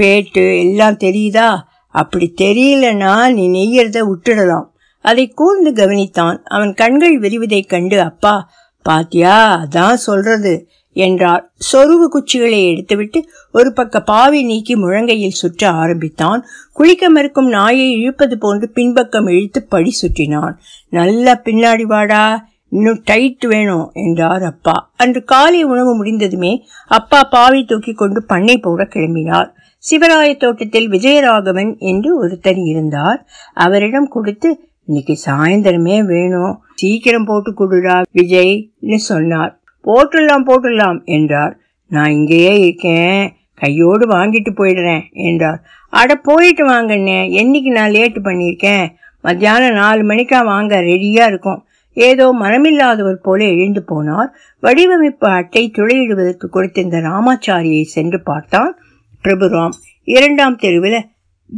பேட்டு 0.00 0.58
எல்லாம் 0.58 0.94
தெரியுதா? 0.94 1.62
அப்படி 1.88 2.34
தெரியலன்னா 2.40 3.32
நீ 3.32 3.48
நெய்யறத 3.48 4.12
விட்டுடலாம். 4.12 4.66
அதை 5.00 5.28
கூர்ந்து 5.28 5.72
கவனித்தான். 5.72 6.38
அவன் 6.42 6.74
கண்கள் 6.74 7.20
விரிவதைக் 7.20 7.68
கண்டு 7.68 8.00
அப்பா 8.00 8.50
பாத்தியா? 8.82 9.66
அதான் 9.68 9.94
சொல்றது. 9.94 10.68
என்றார். 10.96 11.42
சொருவு 11.72 12.06
குச்சிகளை 12.08 12.60
எடுத்துவிட்டு 12.72 13.20
ஒரு 13.52 13.72
பக்க 13.72 14.00
பாவி 14.00 14.42
நீக்கி 14.42 14.74
முழங்கையில் 14.76 15.40
சுற்ற 15.42 15.70
ஆரம்பித்தான். 15.70 16.40
குளிக்க 16.72 17.10
மறுக்கும் 17.10 17.48
நாயை 17.48 17.88
இழுப்பது 17.92 18.38
போன்று 18.38 18.68
பின்பக்கம் 18.68 19.26
இழுத்து 19.26 19.62
படி 19.64 19.92
சுற்றினான். 20.00 20.54
நல்ல 20.90 21.42
பின்னாடி 21.44 21.82
வாடா 21.82 22.46
இன்னும் 22.70 23.00
டைட் 23.04 23.44
வேணும் 23.44 23.90
என்றார் 23.92 24.42
அப்பா. 24.42 24.90
அன்று 24.96 25.24
காலை 25.24 25.62
உணவு 25.62 25.96
முடிந்ததுமே 25.96 26.52
அப்பா 26.88 27.22
பாவை 27.22 27.64
தூக்கி 27.64 27.92
கொண்டு 27.92 28.22
பண்ணை 28.22 28.56
போட 28.58 28.84
கிளம்பினார். 28.84 29.50
சிவராய 29.84 30.30
தோட்டத்தில் 30.36 30.88
விஜயராகவன் 30.90 31.78
என்று 31.78 32.10
ஒருத்தர் 32.22 32.60
இருந்தார். 32.66 33.20
அவரிடம் 33.54 34.08
கொடுத்து 34.08 34.50
இன்னைக்கு 34.86 35.14
சாயந்தரமே 35.26 35.96
வேணும். 36.04 36.56
சீக்கிரம் 36.74 37.24
போட்டு 37.24 37.50
கொடுடா 37.52 37.96
விஜய்னு 38.14 38.98
சொன்னார். 39.10 39.52
போட்டுடலாம் 39.86 40.46
போட்டுடலாம் 40.48 41.04
என்றார். 41.04 41.58
நான் 41.88 42.10
இங்கேயே 42.10 42.54
இருக்கேன். 42.60 43.34
கையோடு 43.54 44.06
வாங்கிட்டு 44.06 44.50
போயிடுறேன் 44.56 45.04
என்றார். 45.12 45.60
அட 45.88 46.14
போயிட்டு 46.14 46.68
வாங்கண்ணே. 46.70 47.20
என்னைக்கு 47.42 47.70
நான் 47.70 47.90
லேட்டு 47.90 48.20
பண்ணியிருக்கேன்? 48.24 48.86
மத்தியானம் 49.20 49.72
நாலு 49.72 50.02
மணிக்கா 50.02 50.44
வாங்க 50.44 50.80
ரெடியாக 50.80 51.26
இருக்கும். 51.26 51.64
ஏதோ 51.92 52.34
மனமில்லாதவர் 52.40 53.18
போல 53.22 53.44
எழுந்து 53.44 53.84
போனார். 53.88 54.28
வடிவமைப்பு 54.60 55.28
அட்டை 55.28 55.70
துளையிடுவதற்கு 55.78 56.46
கொடுத்திருந்த 56.52 56.98
ராமாச்சாரியை 57.00 57.82
சென்று 57.82 58.22
பார்த்தான். 58.22 58.78
பிரபுராம் 59.24 59.76
இரண்டாம் 60.04 60.56
தெருவில் 60.56 61.06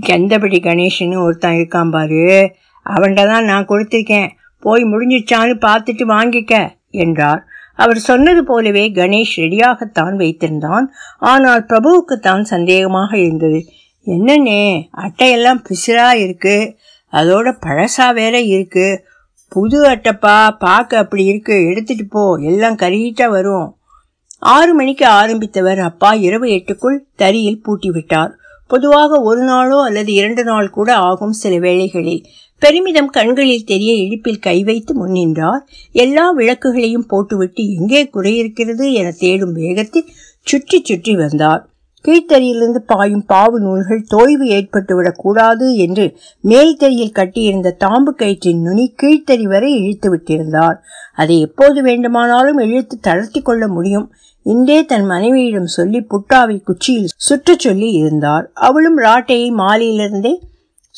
கந்தபடி 0.06 0.58
கணேஷன்னு 0.62 1.18
ஒருத்தன் 1.22 1.54
இருக்கான் 1.54 1.90
பாரு. 1.90 2.54
அவன்கிட்ட 2.86 3.26
தான் 3.26 3.44
நான் 3.44 3.68
கொடுத்துருக்கேன். 3.68 4.28
போய் 4.58 4.84
முடிஞ்சிச்சான்னு 4.84 5.54
பார்த்துட்டு 5.66 6.04
வாங்கிக்க 6.06 6.68
என்றார். 6.90 7.47
அவர் 7.78 7.98
சொன்னது 7.98 8.40
போலவே 8.44 8.84
கணேஷ் 8.92 9.34
ரெடியாகத்தான் 9.36 10.14
வைத்திருந்தான். 10.22 10.86
ஆனால் 11.32 11.66
பிரபுவுக்குத்தான் 11.68 12.44
சந்தேகமாக 12.54 13.10
இருந்தது. 13.18 13.60
என்னன்னே 14.06 14.62
அட்டையெல்லாம் 15.04 15.60
பிசிறா 15.68 16.08
இருக்கு. 16.24 16.56
அதோட 17.12 17.48
பழசா 17.66 18.06
வேற 18.14 18.36
இருக்கு. 18.54 18.86
புது 19.52 19.78
அட்டைப்பா 19.84 20.36
பார்க்க 20.58 20.98
அப்படி 20.98 21.24
இருக்கு. 21.24 21.56
எடுத்துட்டு 21.66 22.06
போ 22.06 22.22
எல்லாம் 22.50 22.76
கருகிட்டா 22.76 23.28
வரும். 23.28 23.68
ஆறு 24.56 24.72
மணிக்கு 24.74 25.04
ஆரம்பித்தவர் 25.20 25.80
அப்பா 25.80 26.10
இரவு 26.26 26.46
எட்டுக்குள் 26.48 26.98
தறியில் 27.22 27.62
பூட்டி 27.62 27.90
விட்டார் 27.90 28.32
பொதுவாக 28.70 29.18
ஒரு 29.20 29.42
நாளோ 29.42 29.78
அல்லது 29.82 30.10
இரண்டு 30.12 30.42
நாள் 30.44 30.68
கூட 30.70 30.90
ஆகும் 31.08 31.34
சில 31.42 31.54
வேளைகளில். 31.58 32.22
பெருமிதம் 32.58 33.10
கண்களில் 33.10 33.64
தெரிய 33.64 33.92
இழிப்பில் 33.94 34.40
கை 34.40 34.64
வைத்து 34.64 34.92
முன்னின்றார் 34.94 35.66
எல்லா 35.92 36.36
விளக்குகளையும் 36.36 37.06
போட்டுவிட்டு 37.06 37.74
எங்கே 37.74 38.10
குறையிருக்கிறது 38.12 38.92
என 38.92 39.10
தேடும் 39.10 39.52
வேகத்தில் 39.52 40.08
சுற்றி 40.40 40.80
சுற்றி 40.84 41.16
வந்தார். 41.16 41.68
கீழ்த்தறியிலிருந்து 42.04 42.80
பாயும் 42.86 43.24
பாவு 43.28 43.58
நூல்கள் 43.58 44.04
தோய்வு 44.08 44.46
ஏற்பட்டுவிடக் 44.48 45.18
கூடாது 45.18 45.76
என்று 45.76 46.16
மேல்தறியில் 46.44 47.12
கட்டியிருந்த 47.12 47.76
தாம்பு 47.84 48.12
கயிற்றின் 48.16 48.62
நுனி 48.62 48.94
கீழ்த்தறி 49.02 49.42
வரை 49.42 49.70
இழுத்து 49.72 50.16
விட்டிருந்தார். 50.16 50.76
அதை 51.14 51.40
எப்போது 51.40 51.82
வேண்டுமானாலும் 51.82 52.58
இழுத்து 52.58 52.98
தளர்த்தி 53.00 53.40
கொள்ள 53.40 53.68
முடியும். 53.68 54.12
இன்றே 54.42 54.84
தன் 54.84 55.04
மனைவியிடம் 55.04 55.66
சொல்லி 55.66 55.98
புட்டாவை 55.98 56.62
குச்சியில் 56.62 57.08
சுற்றச் 57.16 57.58
சொல்லி 57.58 57.90
இருந்தார். 57.90 58.50
அவளும் 58.54 58.98
ராட்டையை 58.98 59.50
மாலையிலிருந்தே 59.58 60.34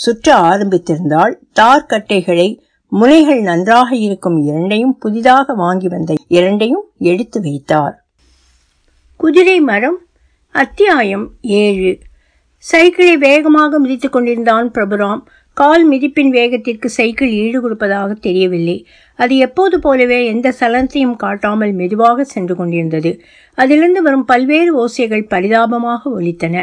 சுற்ற 0.00 0.34
ஆரம்பித்திருந்தாள் 0.40 1.34
தார்கட்டைகளை 1.60 2.58
முனைகள் 2.88 3.40
நன்றாக 3.40 3.96
இருக்கும் 3.96 4.36
இரண்டையும் 4.42 4.98
புதிதாக 4.98 5.52
வாங்கி 5.52 5.88
வந்த 5.88 6.14
இரண்டையும் 6.28 6.84
எடுத்து 6.98 7.40
வைத்தார். 7.40 8.04
குதிரை 9.16 9.60
மரம் 9.60 9.98
அத்தியாயம் 10.52 11.30
ஏழு. 11.40 11.98
சைக்கிளை 12.56 13.16
வேகமாக 13.16 13.80
மிதித்துக் 13.80 14.12
கொண்டிருந்தான் 14.12 14.70
பிரபுராம். 14.70 15.20
கால் 15.52 15.90
மிதிப்பின் 15.90 16.30
வேகத்திற்கு 16.30 16.86
சைக்கிள் 16.86 17.30
ஈடு 17.30 17.60
கொடுப்பதாக 17.60 18.14
தெரியவில்லை. 18.14 18.86
அது 19.20 19.36
எப்போது 19.36 19.76
போலவே 19.80 20.18
எந்த 20.26 20.48
சலனத்தையும் 20.60 21.16
காட்டாமல் 21.16 21.72
மெதுவாக 21.72 22.24
சென்று 22.24 22.54
கொண்டிருந்தது. 22.56 23.10
அதிலிருந்து 23.58 24.02
வரும் 24.02 24.24
பல்வேறு 24.24 24.72
ஓசைகள் 24.76 25.28
பரிதாபமாக 25.28 26.10
ஒலித்தன. 26.20 26.56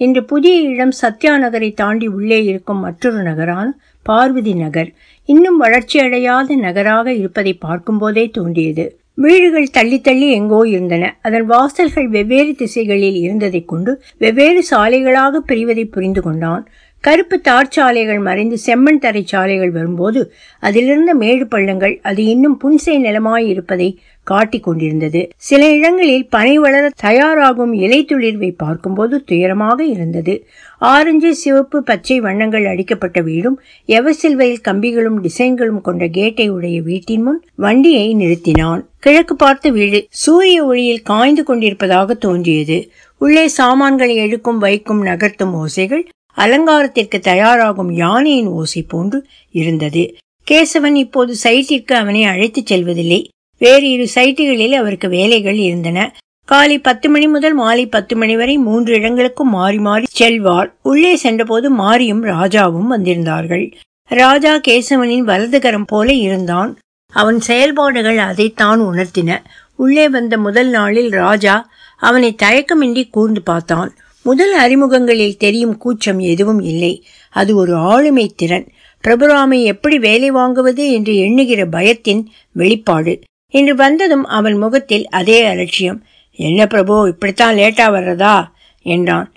இன்று 0.00 0.24
புதிய 0.24 0.60
இடம் 0.68 0.94
சத்யா 1.02 1.38
நகரை 1.38 1.70
தாண்டி 1.72 2.06
உள்ளே 2.06 2.44
இருக்கும் 2.44 2.78
மற்றொரு 2.78 3.22
நகரான 3.22 3.66
பார்வதி 4.02 4.54
நகர். 4.54 4.90
இன்னும் 5.28 5.58
வளர்ச்சியடையாத 5.62 6.56
நகராக 6.56 7.12
இருப்பதை 7.12 7.54
பார்க்கும்போதே 7.54 8.26
தோன்றியது. 8.28 8.86
வீடுகள் 9.16 9.74
தள்ளி 9.76 9.98
தள்ளி 10.00 10.28
எங்கோ 10.30 10.60
இருந்தன. 10.68 11.04
அதன் 11.22 11.46
வாசல்கள் 11.46 12.08
வெவ்வேறு 12.08 12.54
திசைகளில் 12.54 13.18
இருந்ததைக் 13.20 13.68
கொண்டு 13.68 13.92
வெவ்வேறு 14.18 14.62
சாலைகளாக 14.70 15.40
பிரிவதை 15.46 15.84
புரிந்து 15.84 16.22
கொண்டான். 16.22 16.64
கருப்பு 17.04 17.36
தார் 17.40 17.70
சாலைகள் 17.70 18.18
மறைந்து 18.18 18.56
செம்மண் 18.66 18.98
தரை 18.98 19.22
சாலைகள் 19.26 19.70
வரும்போது 19.70 20.20
அதிலிருந்த 20.62 21.12
மேடு 21.14 21.44
பள்ளங்கள் 21.46 21.94
அது 22.02 22.24
இன்னும் 22.24 22.54
புன்சை 22.62 22.94
நிலமாய் 22.98 23.46
இருப்பதை 23.46 23.88
காட்டிக் 24.26 24.62
கொண்டிருந்தது. 24.62 25.20
சில 25.48 25.62
இடங்களில் 25.70 26.24
பனை 26.28 26.54
வளர 26.58 26.84
தயாராகும் 27.02 27.74
இலை 27.74 27.98
துளிர்வை 28.04 28.50
பார்க்கும்போது 28.56 29.24
துயரமாக 29.30 29.78
இருந்தது. 29.84 30.34
ஆரஞ்சு 30.78 31.30
சிவப்பு 31.34 31.80
பச்சை 31.82 32.20
வண்ணங்கள் 32.20 32.66
அடிக்கப்பட்ட 32.66 33.20
வீடும் 33.20 33.58
எவசில்வையில் 33.88 34.64
கம்பிகளும் 34.68 35.20
டிசைன்களும் 35.26 35.80
கொண்ட 35.80 36.06
கேட்டை 36.18 36.48
உடைய 36.48 36.78
வீட்டின் 36.82 37.22
முன் 37.22 37.40
வண்டியை 37.54 38.08
நிறுத்தினான். 38.14 38.82
கிழக்கு 38.98 39.36
பார்த்த 39.36 39.70
வீடு 39.70 40.00
சூரிய 40.22 40.58
ஒளியில் 40.64 41.06
காய்ந்து 41.12 41.44
கொண்டிருப்பதாக 41.44 42.14
தோன்றியது. 42.26 42.80
உள்ளே 43.20 43.46
சாமான்களை 43.60 44.16
எடுக்கும் 44.16 44.58
வைக்கும் 44.58 45.02
நகர்த்தும் 45.04 45.54
ஓசைகள் 45.64 46.04
அலங்காரத்திற்கு 46.34 47.20
தயாராகும் 47.20 47.92
யானையின் 47.92 48.46
ஓசை 48.46 48.82
போன்று 48.82 49.26
இருந்தது. 49.50 50.16
கேசவன் 50.50 50.94
இப்போது 50.94 51.34
சைட்டிற்கு 51.42 51.92
அவனை 51.92 52.24
அழைத்துச் 52.24 52.66
செல்வதில்லை. 52.66 53.28
வேறு 53.58 53.90
இரு 53.90 54.06
சைட்டுகளில் 54.14 54.74
அவருக்கு 54.74 55.08
வேலைகள் 55.08 55.56
இருந்தன. 55.56 56.16
காலை 56.44 56.78
பத்து 56.78 57.08
மணி 57.08 57.26
முதல் 57.26 57.54
மாலை 57.54 57.86
பத்து 57.86 58.16
மணி 58.16 58.36
வரை 58.36 58.58
மூன்று 58.58 58.94
இடங்களுக்கும் 58.94 59.48
மாறி 59.48 59.78
மாறி 59.78 60.04
செல்வார் 60.08 60.74
உள்ளே 60.82 61.16
சென்றபோது 61.16 61.70
மாரியும் 61.70 62.24
ராஜாவும் 62.24 62.86
வந்திருந்தார்கள். 62.90 63.72
ராஜா 64.08 64.54
கேசவனின் 64.68 65.24
வலதுகரம் 65.24 65.86
போல 65.86 66.12
இருந்தான். 66.12 66.78
அவன் 67.12 67.40
செயல்பாடுகள் 67.40 68.18
அதைத்தான் 68.18 68.80
உணர்த்தின. 68.80 69.38
உள்ளே 69.76 70.08
வந்த 70.08 70.38
முதல் 70.38 70.68
நாளில் 70.68 71.10
ராஜா 71.10 71.70
அவனை 71.98 72.36
தயக்கமின்றி 72.42 73.10
கூர்ந்து 73.10 73.42
பார்த்தான். 73.42 73.94
முதல் 74.24 74.58
அறிமுகங்களில் 74.58 75.36
தெரியும் 75.36 75.76
கூச்சம் 75.76 76.18
எதுவும் 76.18 76.60
இல்லை. 76.60 77.04
அது 77.30 77.56
ஒரு 77.56 77.74
ஆளுமை 77.74 78.32
திறன். 78.36 78.72
பிரபுராமை 79.04 79.62
எப்படி 79.62 79.98
வேலை 79.98 80.32
வாங்குவது 80.32 80.90
என்று 80.92 81.16
எண்ணுகிற 81.16 81.66
பயத்தின் 81.66 82.26
வெளிப்பாடு. 82.52 83.20
இன்று 83.48 83.74
வந்ததும் 83.74 84.24
அவன் 84.24 84.54
முகத்தில் 84.54 85.08
அதே 85.08 85.44
அலட்சியம். 85.44 86.04
என்ன 86.36 86.66
பிரபு 86.66 87.08
இப்படித்தான் 87.08 87.56
லேட்டா 87.56 87.90
வர்றதா? 87.90 88.46
என்றான். 88.82 89.32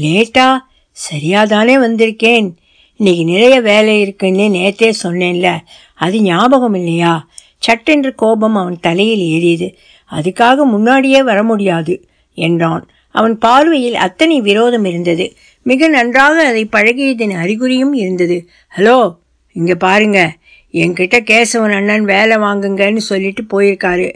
லேட்டா? 0.00 0.58
சரியாதானே 0.92 1.76
வந்திருக்கேன். 1.78 2.50
இன்னைக்கு 2.96 3.24
நிறைய 3.24 3.60
வேலை 3.60 4.00
இருக்குன்னு 4.00 4.42
நேத்தே 4.42 4.92
சொன்னேன்ல. 5.02 5.58
அது 5.94 6.20
ஞாபகம் 6.20 6.74
இல்லையா? 6.74 7.28
சட்டென்று 7.58 8.14
கோபம் 8.14 8.56
அவன் 8.56 8.80
தலையில் 8.80 9.20
ஏறியது. 9.20 9.74
அதுக்காக 10.10 10.56
முன்னாடியே 10.56 11.22
வர 11.22 11.42
முடியாது 11.42 12.08
என்றான். 12.34 12.88
அவன் 13.12 13.38
பார்வையில் 13.38 13.94
அத்தனை 13.94 14.40
விரோதம் 14.40 14.84
இருந்தது. 14.84 15.32
மிக 15.62 15.88
நன்றாக 15.88 16.46
அதை 16.46 16.68
பழகியதன் 16.72 17.34
அறிகுறியும் 17.44 17.92
இருந்தது. 17.92 18.48
ஹலோ 18.76 19.16
இங்க 19.56 19.74
பாருங்க. 19.74 20.20
என்கிட்ட 20.74 21.16
கேசவன் 21.30 21.74
அண்ணன் 21.74 22.04
வேலை 22.04 22.36
வாங்குங்கன்னு 22.36 23.02
சொல்லிட்டு 23.10 23.42
போயிருக்காரு. 23.52 24.08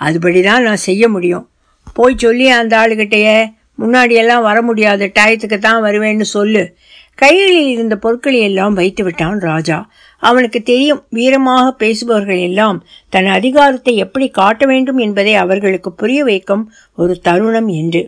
அதுபடிதான் 0.00 0.62
நான் 0.62 0.86
செய்ய 0.88 1.08
முடியும். 1.08 1.48
போய் 1.94 2.14
சொல்லி 2.16 2.48
அந்த 2.48 2.74
ஆளுகிட்டயே 2.78 3.36
முன்னாடியெல்லாம் 3.78 4.42
வர 4.42 4.62
முடியாத 4.62 5.06
டயத்துக்கு 5.06 5.58
தான் 5.58 5.82
வருவேன்னு 5.82 6.20
சொல்லு. 6.20 6.76
கைகளில் 7.14 7.68
இருந்த 7.68 7.96
பொருட்களை 7.96 8.40
எல்லாம் 8.40 8.74
வைத்து 8.74 9.04
விட்டான் 9.04 9.40
ராஜா. 9.40 9.78
அவனுக்கு 10.22 10.62
தெரியும் 10.62 11.02
வீரமாக 11.14 11.70
பேசுபவர்கள் 11.70 12.38
எல்லாம் 12.38 12.78
தன் 13.08 13.26
அதிகாரத்தை 13.26 13.96
எப்படி 13.96 14.28
காட்ட 14.28 14.66
வேண்டும் 14.66 14.96
என்பதை 14.98 15.34
அவர்களுக்கு 15.34 15.92
புரிய 15.92 16.24
வைக்கும் 16.24 16.64
ஒரு 16.96 17.20
தருணம் 17.20 17.70
என்று. 17.80 18.02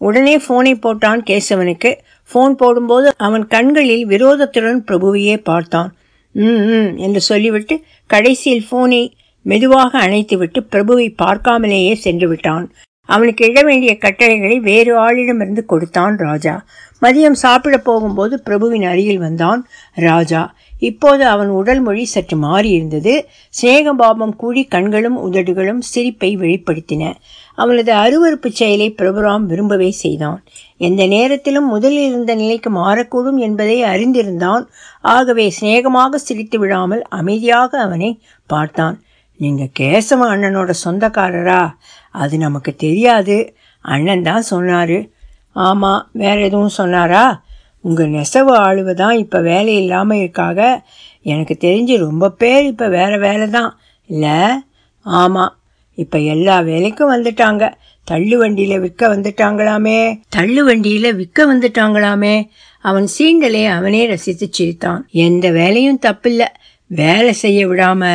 உடனே 0.00 0.34
போனை 0.38 0.72
போட்டான் 0.74 1.22
கேசவனுக்கு. 1.30 1.90
போன் 2.30 2.54
போடும்போது 2.56 3.08
அவன் 3.16 3.46
கண்களில் 3.46 4.04
விரோதத்துடன் 4.06 4.84
பிரபுவையே 4.88 5.36
பார்த்தான். 5.42 5.90
ம் 6.34 6.60
ம் 6.74 6.92
என்று 6.96 7.20
சொல்லிவிட்டு 7.20 7.74
கடைசியில் 8.10 8.68
போனை 8.70 9.02
மெதுவாக 9.46 9.92
அணைத்துவிட்டு 10.06 10.60
பிரபுவை 10.72 11.06
பார்க்காமலேயே 11.22 11.94
சென்று 11.94 12.26
விட்டான் 12.28 12.66
அவனுக்கு 13.08 13.42
இட 13.46 13.60
வேண்டிய 13.62 13.92
கட்டளைகளை 13.98 14.56
வேறு 14.60 14.92
ஆளிடமிருந்து 15.06 15.62
கொடுத்தான் 15.64 16.16
ராஜா. 16.16 16.54
மதியம் 17.02 17.38
சாப்பிட 17.44 17.76
போகும்போது 17.78 18.34
பிரபுவின் 18.42 18.86
அருகில் 18.92 19.18
வந்தான் 19.18 19.60
ராஜா. 19.94 20.42
இப்போது 20.80 21.22
அவன் 21.26 21.50
உடல் 21.50 21.80
மொழி 21.80 22.04
சற்று 22.04 22.36
மாறியிருந்தது. 22.42 23.14
சிநேகபாபம் 23.54 24.36
கூடி 24.36 24.62
கண்களும் 24.64 25.18
உதடுகளும் 25.26 25.82
சிரிப்பை 25.90 26.30
வெளிப்படுத்தின. 26.36 27.02
அவனது 27.62 27.92
அருவறுப்பு 27.94 28.48
செயலை 28.50 28.88
பிரபுராம் 28.98 29.44
விரும்பவே 29.50 29.90
செய்தான். 30.02 30.38
எந்த 30.78 31.02
நேரத்திலும் 31.06 31.68
முதலில் 31.68 32.06
இருந்த 32.08 32.34
நிலைக்கு 32.34 32.70
மாறக்கூடும் 32.74 33.38
என்பதை 33.38 33.76
அறிந்திருந்தான். 33.84 34.64
ஆகவே 35.14 35.46
சிநேகமாக 35.50 36.18
சிரித்து 36.18 36.58
விடாமல் 36.58 37.02
அமைதியாக 37.10 37.80
அவனை 37.80 38.10
பார்த்தான். 38.50 38.96
நீங்க 39.40 39.64
கேசவ 39.80 40.20
அண்ணனோட 40.32 40.70
சொந்தக்காரரா? 40.84 41.62
அது 42.14 42.34
நமக்கு 42.38 42.72
தெரியாது. 42.76 43.36
அண்ணன் 43.84 44.22
தான் 44.22 44.48
சொன்னாரு. 44.50 44.98
ஆமா 45.66 45.92
வேற 46.12 46.36
எதுவும் 46.40 46.76
சொன்னாரா? 46.80 47.24
உங்க 47.84 48.02
நெசவு 48.16 48.52
ஆளுவதான் 48.66 49.16
இப்ப 49.18 49.38
வேலை 49.40 49.74
இல்லாம 49.76 50.16
இருக்காக. 50.16 50.60
எனக்கு 51.26 51.54
தெரிஞ்சு 51.60 51.94
ரொம்ப 51.98 52.30
பேர் 52.30 52.64
இப்ப 52.64 52.88
வேற 52.88 53.12
வேலை 53.18 53.46
தான் 53.50 53.70
இல்ல? 54.10 54.26
ஆமா 55.06 55.44
இப்ப 55.94 56.18
எல்லா 56.18 56.58
வேலைக்கும் 56.58 57.10
வந்துட்டாங்க. 57.10 57.72
தள்ளு 58.04 58.44
வண்டியில 58.44 58.80
விற்க 58.80 59.16
வந்துட்டாங்களாமே. 59.16 60.20
தள்ளு 60.28 60.68
வண்டியில 60.68 61.14
விற்க 61.14 61.54
வந்துட்டாங்களாமே. 61.54 62.48
அவன் 62.80 63.08
சீண்டலை 63.18 63.66
அவனே 63.66 64.06
ரசித்து 64.06 64.48
சிரித்தான். 64.50 65.08
எந்த 65.10 65.50
வேலையும் 65.50 65.98
தப்பில்ல. 66.06 66.46
வேலை 66.86 67.32
செய்ய 67.32 67.68
விடாம 67.68 68.08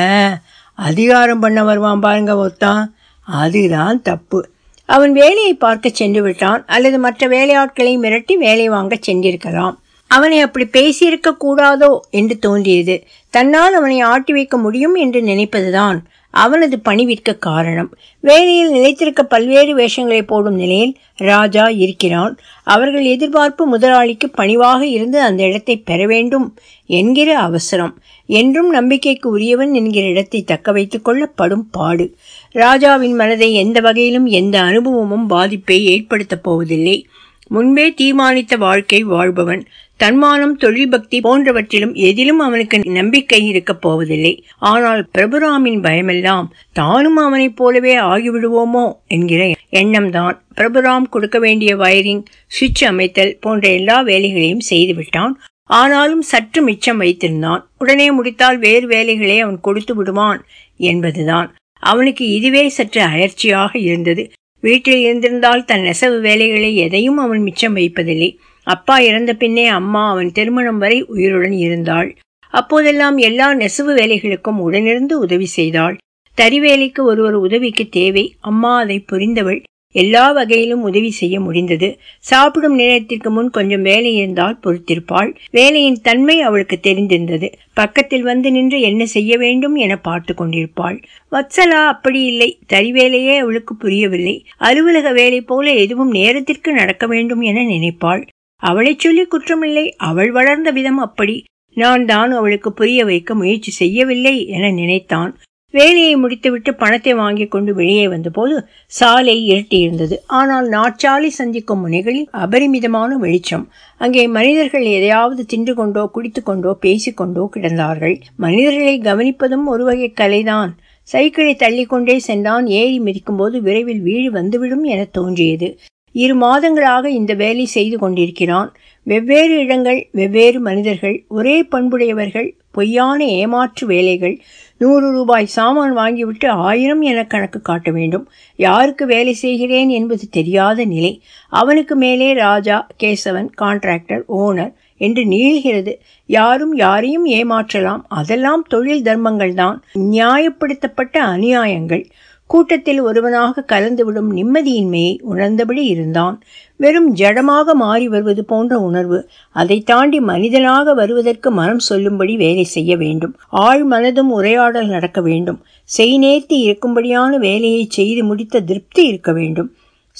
அதிகாரம் 0.73 1.39
பண்ண 1.39 1.63
வருவான் 1.63 1.99
பாருங்க 1.99 2.33
ஒருத்தான். 2.33 2.85
அதுதான் 3.21 4.01
தப்பு. 4.01 4.49
அவன் 4.85 5.11
வேலையை 5.11 5.53
பார்க்க 5.53 5.89
சென்று 5.89 6.21
விட்டான். 6.21 6.65
அல்லது 6.65 6.99
மற்ற 6.99 7.27
வேலையாட்களை 7.27 7.97
மிரட்டி 7.97 8.33
வேலை 8.33 8.69
வாங்க 8.69 8.99
சென்றிருக்கலாம். 9.07 9.75
அவனை 10.07 10.39
அப்படி 10.39 10.65
பேசியிருக்க 10.65 11.35
கூடாதோ 11.39 11.99
என்று 12.09 12.39
தோன்றியது. 12.39 13.03
தன்னால் 13.29 13.73
அவனை 13.73 13.99
ஆட்டி 13.99 14.33
வைக்க 14.33 14.57
முடியும் 14.57 14.95
என்று 14.95 15.21
நினைப்பதுதான் 15.21 15.97
அவனது 16.35 16.81
பணிவிற்க 16.85 17.37
காரணம். 17.39 17.89
வேலையில் 18.19 18.71
நிலைத்திருக்க 18.71 19.23
பல்வேறு 19.23 19.73
வேஷங்களை 19.77 20.21
போடும் 20.21 20.55
நிலையில் 20.55 20.97
ராஜா 21.15 21.67
இருக்கிறான். 21.67 22.37
அவர்கள் 22.63 23.05
எதிர்பார்ப்பு 23.05 23.65
முதலாளிக்கு 23.65 24.29
பணிவாக 24.29 24.85
இருந்து 24.85 25.21
அந்த 25.21 25.43
இடத்தை 25.43 25.77
பெற 25.77 26.05
வேண்டும் 26.05 26.47
என்கிற 26.85 27.39
அவசரம். 27.39 27.93
என்றும் 28.25 28.69
நம்பிக்கைக்கு 28.69 29.29
உரியவன் 29.29 29.73
என்கிற 29.73 30.07
இடத்தை 30.07 30.43
தக்க 30.43 30.71
வைத்துக் 30.71 31.03
கொள்ளப்படும் 31.03 31.67
பாடு. 31.71 32.15
ராஜாவின் 32.51 33.15
மனதை 33.15 33.53
எந்த 33.53 33.79
வகையிலும் 33.79 34.25
எந்த 34.25 34.61
அனுபவமும் 34.61 35.27
பாதிப்பை 35.27 35.85
ஏற்படுத்தப் 35.85 36.43
போவதில்லை. 36.43 37.07
முன்பே 37.47 37.93
தீர்மானித்த 38.01 38.57
வாழ்க்கை 38.57 39.03
வாழ்பவன். 39.03 39.63
தன்மானம் 39.97 40.55
தொழில் 40.55 40.89
பக்தி 40.89 41.19
போன்றவற்றிலும் 41.19 41.93
எதிலும் 41.93 42.39
அவனுக்கு 42.39 42.79
நம்பிக்கை 42.83 43.47
இருக்கப் 43.47 43.81
போவதில்லை. 43.81 44.45
ஆனால் 44.59 45.09
பிரபுராமின் 45.17 45.81
பயமெல்லாம் 45.81 46.53
தானும் 46.73 47.15
அவனைப் 47.15 47.55
போலவே 47.55 47.95
ஆகிவிடுவோமோ 47.97 48.91
என்கிற 49.07 49.51
எண்ணம்தான். 49.71 50.37
பிரபுராம் 50.55 51.09
கொடுக்க 51.09 51.39
வேண்டிய 51.39 51.75
வயரிங் 51.75 52.23
சுவிட்ச் 52.47 52.85
அமைத்தல் 52.85 53.37
போன்ற 53.41 53.69
எல்லா 53.69 54.01
வேலைகளையும் 54.01 54.65
செய்துவிட்டான். 54.69 55.33
ஆனாலும் 55.63 56.21
சற்று 56.21 56.61
மிச்சம் 56.61 57.01
வைத்திருந்தான். 57.01 57.61
உடனே 57.77 58.11
முடித்தால் 58.11 58.57
வேறு 58.57 58.87
வேலைகளை 58.87 59.39
அவன் 59.39 59.59
கொடுத்து 59.59 59.95
விடுவான் 59.95 60.45
என்பதுதான். 60.77 61.55
அவனுக்கு 61.79 62.29
இதுவே 62.29 62.69
சற்று 62.69 63.01
அயற்சியாக 63.01 63.77
இருந்தது. 63.77 64.31
வீட்டில் 64.59 64.99
இருந்திருந்தால் 64.99 65.65
தன் 65.65 65.81
நெசவு 65.81 66.19
வேலைகளை 66.21 66.75
எதையும் 66.75 67.17
அவன் 67.17 67.41
மிச்சம் 67.41 67.75
வைப்பதில்லை. 67.75 68.39
அப்பா 68.65 68.99
இறந்த 68.99 69.33
பின்னே 69.33 69.67
அம்மா 69.67 70.09
அவன் 70.09 70.31
திருமணம் 70.31 70.77
வரை 70.77 71.05
உயிருடன் 71.05 71.51
இருந்தாள். 71.51 72.17
அப்போதெல்லாம் 72.53 73.17
எல்லா 73.17 73.53
நெசவு 73.53 73.95
வேலைகளுக்கும் 73.95 74.61
உடனிருந்து 74.67 75.13
உதவி 75.13 75.45
செய்தாள். 75.45 75.97
தறி 76.37 76.59
வேலைக்கு 76.59 77.03
ஒருவர் 77.03 77.33
உதவிக்கு 77.33 77.89
தேவை 77.89 78.35
அம்மா 78.39 78.77
அதை 78.77 79.05
புரிந்தவள். 79.11 79.63
எல்லா 79.91 80.31
வகையிலும் 80.31 80.81
உதவி 80.81 81.11
செய்ய 81.11 81.39
முடிந்தது. 81.39 81.99
சாப்பிடும் 82.19 82.75
நேரத்திற்கு 82.75 83.29
முன் 83.31 83.49
கொஞ்சம் 83.49 83.81
வேலை 83.81 84.15
இருந்தால் 84.15 84.59
பொறுத்திருப்பாள். 84.63 85.35
வேலையின் 85.51 86.01
தன்மை 86.01 86.41
அவளுக்கு 86.41 86.79
தெரிந்திருந்தது. 86.83 87.53
பக்கத்தில் 87.73 88.21
வந்து 88.21 88.51
நின்று 88.51 88.81
என்ன 88.81 89.05
செய்ய 89.05 89.37
வேண்டும் 89.37 89.75
என 89.75 89.97
பார்த்து 89.97 90.33
கொண்டிருப்பாள். 90.33 91.03
வத்சலா 91.31 91.81
அப்படி 91.87 92.23
இல்லை. 92.23 92.59
தறி 92.67 92.91
வேலையே 92.91 93.37
அவளுக்கு 93.37 93.75
புரியவில்லை. 93.75 94.45
அலுவலக 94.57 95.11
வேலை 95.11 95.41
போல 95.41 95.71
எதுவும் 95.71 96.11
நேரத்திற்கு 96.11 96.73
நடக்க 96.73 97.07
வேண்டும் 97.07 97.41
என 97.41 97.63
நினைப்பாள். 97.63 98.25
அவளைச் 98.69 98.99
சொல்லி 98.99 99.23
குற்றமில்லை 99.25 99.85
அவள் 100.09 100.31
வளர்ந்த 100.31 100.71
விதம் 100.71 100.97
அப்படி. 100.97 101.35
நான் 101.77 102.05
தான் 102.05 102.31
அவளுக்கு 102.31 102.69
புரிய 102.73 102.99
வைக்க 103.05 103.35
முயற்சி 103.35 103.71
செய்யவில்லை 103.71 104.35
என 104.47 104.69
நினைத்தான். 104.71 105.31
வேலையை 105.73 106.13
முடித்துவிட்டு 106.15 106.71
பணத்தை 106.75 107.13
வாங்கி 107.13 107.45
கொண்டு 107.47 107.71
வெளியே 107.73 108.03
வந்தபோது 108.07 108.55
சாலை 108.97 109.35
இருட்டியிருந்தது. 109.51 110.15
ஆனால் 110.39 110.67
நாற்சாலை 110.67 111.29
சந்திக்கும் 111.29 111.81
முனைகளில் 111.85 112.29
அபரிமிதமான 112.43 113.17
வெளிச்சம். 113.17 113.65
அங்கே 114.01 114.23
மனிதர்கள் 114.27 114.85
எதையாவது 114.97 115.43
தின்று 115.45 115.73
கொண்டோ 115.73 116.03
குடித்து 116.07 116.43
கொண்டோ 116.43 116.73
பேசிக்கொண்டோ 116.81 117.43
கிடந்தார்கள். 117.55 118.15
மனிதர்களை 118.35 118.95
கவனிப்பதும் 119.01 119.65
ஒரு 119.65 119.83
வகை 119.83 120.09
கலைதான். 120.21 120.71
சைக்கிளை 121.07 121.55
தள்ளிக்கொண்டே 121.55 122.15
சென்றான். 122.29 122.67
ஏறி 122.79 122.97
மிதிக்கும்போது 122.99 123.57
விரைவில் 123.59 124.01
வீடு 124.01 124.29
வந்துவிடும் 124.31 124.85
என 124.93 125.01
தோன்றியது. 125.11 125.69
இரு 126.15 126.35
மாதங்களாக 126.39 127.05
இந்த 127.19 127.33
வேலை 127.33 127.65
செய்து 127.65 127.97
கொண்டிருக்கிறான். 127.97 128.69
வெவ்வேறு 129.07 129.55
இடங்கள் 129.59 129.99
வெவ்வேறு 130.11 130.59
மனிதர்கள் 130.59 131.25
ஒரே 131.27 131.55
பண்புடையவர்கள் 131.63 132.47
பொய்யான 132.71 133.25
ஏமாற்று 133.39 133.87
வேலைகள் 133.87 134.35
நூறு 134.77 135.11
ரூபாய் 135.11 135.45
சாமான் 135.45 135.93
வாங்கிவிட்டு 135.97 136.47
ஆயிரம் 136.47 137.01
என 137.01 137.19
கணக்கு 137.25 137.59
காட்ட 137.61 137.91
வேண்டும். 137.91 138.25
யாருக்கு 138.59 139.05
வேலை 139.05 139.33
செய்கிறேன் 139.33 139.89
என்பது 139.89 140.25
தெரியாத 140.29 140.85
நிலை. 140.85 141.21
அவனுக்கு 141.49 141.95
மேலே 141.95 142.33
ராஜா 142.33 142.87
கேசவன் 143.03 143.49
கான்ட்ராக்டர் 143.61 144.23
ஓனர் 144.37 144.73
என்று 144.97 145.25
நீள்கிறது. 145.25 145.93
யாரும் 146.29 146.75
யாரையும் 146.75 147.25
ஏமாற்றலாம். 147.25 148.03
அதெல்லாம் 148.07 148.63
தொழில் 148.67 149.01
தர்மங்கள் 149.01 149.53
தான் 149.53 149.83
நியாயப்படுத்தப்பட்ட 150.11 151.17
அநியாயங்கள். 151.33 152.05
கூட்டத்தில் 152.47 152.99
ஒருவனாக 152.99 153.65
கலந்துவிடும் 153.71 154.29
நிம்மதியின்மையை 154.35 155.21
உணர்ந்தபடி 155.21 155.83
இருந்தான். 155.85 156.41
வெறும் 156.75 157.15
ஜடமாக 157.15 157.73
மாறி 157.73 158.07
வருவது 158.07 158.45
போன்ற 158.45 158.79
உணர்வு 158.79 159.29
அதை 159.51 159.81
தாண்டி 159.81 160.19
மனிதனாக 160.19 160.93
வருவதற்கு 160.93 161.51
மனம் 161.51 161.79
சொல்லும்படி 161.79 162.35
வேலை 162.35 162.63
செய்ய 162.63 162.97
வேண்டும். 162.97 163.35
ஆழ் 163.49 163.83
மனதும் 163.91 164.31
உரையாடல் 164.31 164.87
நடக்க 164.87 165.21
வேண்டும். 165.21 165.61
செய் 165.83 166.19
நேர்த்தி 166.19 166.53
இருக்கும்படியான 166.53 167.37
வேலையை 167.37 167.85
செய்து 167.89 168.23
முடித்த 168.23 168.59
திருப்தி 168.59 169.07
இருக்க 169.07 169.31
வேண்டும். 169.31 169.71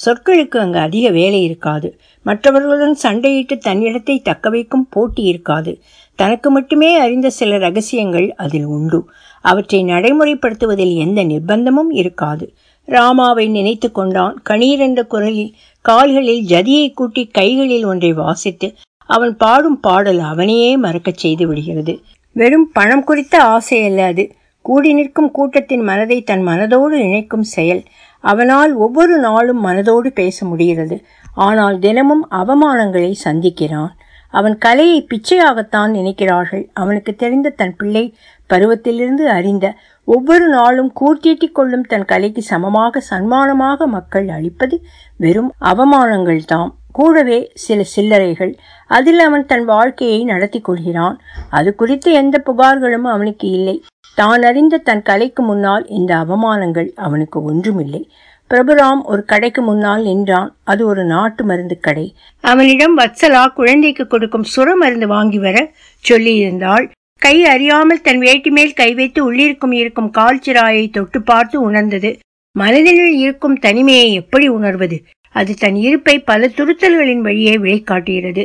சொற்களுக்கு 0.06 0.58
அங்கு 0.58 0.78
அதிக 0.78 1.10
வேலை 1.10 1.44
இருக்காது. 1.44 1.96
மற்றவர்களுடன் 2.22 2.98
சண்டையிட்டு 3.02 3.58
தன்னிடத்தை 3.58 4.22
தக்க 4.22 4.48
வைக்கும் 4.48 4.88
போட்டி 4.90 5.22
இருக்காது. 5.22 5.78
தனக்கு 6.14 6.50
மட்டுமே 6.50 6.98
அறிந்த 6.98 7.30
சில 7.30 7.58
ரகசியங்கள் 7.58 8.34
அதில் 8.34 8.64
உண்டு. 8.64 9.08
அவற்றை 9.50 9.80
நடைமுறைப்படுத்துவதில் 9.84 10.94
எந்த 10.96 11.20
நிர்பந்தமும் 11.24 11.90
இருக்காது. 11.90 12.46
ராமாவை 12.86 13.44
நினைத்து 13.50 13.88
கொண்டான். 13.92 14.34
கணீர் 14.50 14.78
என்ற 14.78 15.00
குரலில் 15.04 15.52
கால்களில் 15.80 16.42
ஜதியை 16.42 16.86
கூட்டி 16.90 17.22
கைகளில் 17.26 17.84
ஒன்றை 17.84 18.12
வாசித்து 18.12 18.68
அவன் 19.06 19.36
பாடும் 19.36 19.80
பாடல் 19.80 20.18
அவனையே 20.18 20.76
மறக்கச் 20.76 21.18
செய்து 21.18 21.46
விடுகிறது. 21.46 21.94
வெறும் 22.32 22.70
பணம் 22.72 23.04
குறித்த 23.04 23.42
ஆசை 23.42 23.84
அல்ல 23.84 24.04
அது. 24.04 24.24
கூடி 24.62 24.92
நிற்கும் 24.92 25.30
கூட்டத்தின் 25.30 25.80
மனதை 25.80 26.22
தன் 26.22 26.46
மனதோடு 26.46 26.96
இணைக்கும் 27.06 27.46
செயல். 27.56 27.82
அவனால் 28.24 28.72
ஒவ்வொரு 28.74 29.14
நாளும் 29.18 29.60
மனதோடு 29.66 30.06
பேச 30.14 30.46
முடிகிறது. 30.46 30.96
ஆனால் 31.34 31.78
தினமும் 31.78 32.24
அவமானங்களை 32.30 33.12
சந்திக்கிறான். 33.24 33.92
அவன் 34.30 34.56
கலையை 34.58 34.98
பிச்சையாகத்தான் 35.02 35.92
நினைக்கிறார்கள். 35.98 36.64
அவனுக்கு 36.72 37.12
தெரிந்த 37.14 37.54
தன் 37.60 37.76
பிள்ளை 37.76 38.04
பருவத்திலிருந்து 38.48 39.24
அறிந்த 39.28 39.74
ஒவ்வொரு 40.04 40.48
நாளும் 40.48 40.92
கூர்த்தீட்டிக் 41.00 41.52
கொள்ளும் 41.52 41.82
தன் 41.82 42.04
கலைக்கு 42.04 42.42
சமமாக 42.42 43.02
சன்மானமாக 43.10 43.86
மக்கள் 43.86 44.28
அளிப்பது 44.28 44.82
வெறும் 45.16 45.52
அவமானங்கள் 45.60 46.40
தாம். 46.46 46.74
கூடவே 46.92 47.50
சில 47.54 47.84
சில்லறைகள். 47.96 48.52
அதில் 48.86 49.18
அவன் 49.18 49.46
தன் 49.46 49.64
வாழ்க்கையை 49.64 50.24
நடத்தி 50.24 50.60
கொள்கிறான். 50.60 51.20
அது 51.50 51.74
குறித்து 51.74 52.12
எந்த 52.12 52.42
புகார்களும் 52.46 53.06
அவனுக்கு 53.14 53.48
இல்லை. 53.48 53.84
தான் 54.14 54.42
அறிந்த 54.42 54.76
தன் 54.78 55.02
கலைக்கு 55.02 55.42
முன்னால் 55.42 55.86
இந்த 55.88 56.16
அவமானங்கள் 56.16 56.88
அவனுக்கு 56.94 57.42
ஒன்றுமில்லை. 57.42 58.10
பிரபுராம் 58.50 59.02
ஒரு 59.04 59.24
கடைக்கு 59.24 59.62
முன்னால் 59.62 60.02
நின்றான். 60.02 60.56
அது 60.64 60.86
ஒரு 60.86 61.04
நாட்டு 61.04 61.44
மருந்து 61.44 61.78
கடை. 61.80 62.14
அவனிடம் 62.40 62.98
வத்சலா 62.98 63.46
குழந்தைக்கு 63.46 64.06
கொடுக்கும் 64.06 64.42
சுர 64.42 64.76
மருந்து 64.76 65.06
வாங்கி 65.06 65.38
வர 65.38 65.70
சொல்லியிருந்தாள். 66.08 66.90
கை 67.22 67.44
அறியாமல் 67.44 68.00
தன் 68.00 68.18
வேட்டி 68.18 68.50
மேல் 68.50 68.72
கை 68.72 68.94
வைத்து 68.94 69.20
உள்ளிருக்கும் 69.26 69.72
இருக்கும் 69.72 70.10
கால்ச்சிராயை 70.18 70.90
தொட்டு 70.90 71.22
பார்த்து 71.22 71.60
உணர்ந்தது. 71.60 72.18
மனதினுள் 72.58 73.14
இருக்கும் 73.14 73.56
தனிமையை 73.56 74.12
எப்படி 74.12 74.48
உணர்வது? 74.48 74.96
அது 75.34 75.54
தன் 75.54 75.74
இருப்பை 75.74 76.18
பல 76.18 76.48
துருத்தல்களின் 76.56 77.20
வழியே 77.20 77.54
வெளிக்காட்டுகிறது 77.56 78.44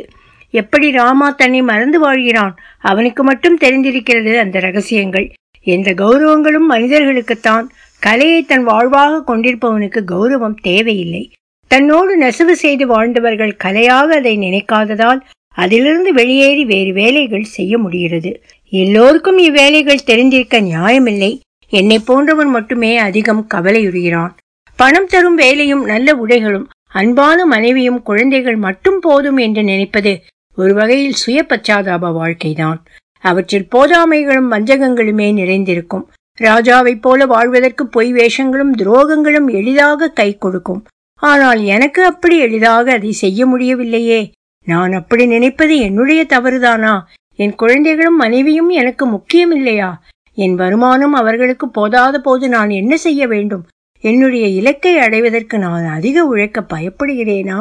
எப்படி 0.50 0.90
ராமா 0.90 1.30
தன்னை 1.30 1.62
மறந்து 1.62 1.98
வாழ்கிறான்? 2.00 2.54
அவனுக்கு 2.80 3.22
மட்டும் 3.22 3.58
தெரிந்திருக்கிறது 3.58 4.38
அந்த 4.38 4.60
ரகசியங்கள். 4.60 5.28
எந்த 5.66 5.90
கௌரவங்களும் 5.92 6.68
மனிதர்களுக்குத்தான். 6.70 7.66
கலையை 8.02 8.42
தன் 8.42 8.64
வாழ்வாக 8.64 9.22
கொண்டிருப்பவனுக்கு 9.26 10.00
கௌரவம் 10.12 10.58
தேவையில்லை. 10.62 11.22
தன்னோடு 11.70 12.16
நெசவு 12.16 12.56
செய்து 12.56 12.86
வாழ்ந்தவர்கள் 12.86 13.54
கலையாக 13.64 14.08
அதை 14.18 14.34
நினைக்காததால் 14.38 15.20
அதிலிருந்து 15.56 16.12
வெளியேறி 16.12 16.64
வேறு 16.64 16.92
வேலைகள் 16.92 17.52
செய்ய 17.56 17.78
முடிகிறது. 17.78 18.30
எல்லோருக்கும் 18.74 19.38
இவ்வேலைகள் 19.38 20.04
தெரிந்திருக்க 20.04 20.60
நியாயமில்லை. 20.60 21.40
என்னை 21.68 21.98
போன்றவன் 21.98 22.48
மட்டுமே 22.48 22.96
அதிகம் 22.98 23.46
கவலையுறுகிறான். 23.54 24.32
பணம் 24.76 25.06
தரும் 25.06 25.34
வேலையும் 25.34 25.84
நல்ல 25.84 26.14
உடைகளும் 26.14 26.64
அன்பான 26.88 27.46
மனைவியும் 27.46 28.02
குழந்தைகள் 28.02 28.56
மட்டும் 28.56 28.98
போதும் 29.00 29.36
என்று 29.36 29.62
நினைப்பது 29.62 30.22
ஒரு 30.56 30.74
வகையில் 30.74 31.12
சுய 31.12 31.46
பச்சாதாப 31.48 32.12
வாழ்க்கைதான். 32.12 32.84
அவற்றில் 33.20 33.68
போதாமைகளும் 33.74 34.50
வஞ்சகங்களுமே 34.50 35.32
நிறைந்திருக்கும். 35.32 36.10
ராஜாவைப் 36.40 37.00
போல 37.00 37.26
வாழ்வதற்கு 37.26 37.86
பொய் 37.86 38.12
வேஷங்களும் 38.12 38.74
துரோகங்களும் 38.78 39.52
எளிதாக 39.52 40.08
கை 40.08 40.38
கொடுக்கும். 40.38 40.84
ஆனால் 41.14 41.62
எனக்கு 41.62 42.04
அப்படி 42.04 42.38
எளிதாக 42.38 42.92
அதை 42.92 43.12
செய்ய 43.12 43.46
முடியவில்லையே. 43.46 44.30
நான் 44.64 44.92
அப்படி 44.92 45.26
நினைப்பது 45.26 45.76
என்னுடைய 45.78 46.26
தவறுதானா? 46.28 47.00
என் 47.38 47.54
குழந்தைகளும் 47.54 48.16
மனைவியும் 48.16 48.68
எனக்கு 48.68 49.06
முக்கியம் 49.06 49.50
இல்லையா 49.50 49.90
என் 50.34 50.54
வருமானம் 50.54 51.12
அவர்களுக்கு 51.12 51.66
போதாத 51.66 52.18
போது 52.18 52.48
நான் 52.48 52.70
என்ன 52.70 52.96
செய்ய 52.96 53.26
வேண்டும்? 53.26 53.64
என்னுடைய 54.04 54.46
இலக்கை 54.46 54.98
அடைவதற்கு 54.98 55.58
நான் 55.58 55.86
அதிக 55.86 56.24
உழைக்க 56.24 56.64
பயப்படுகிறேனா? 56.74 57.58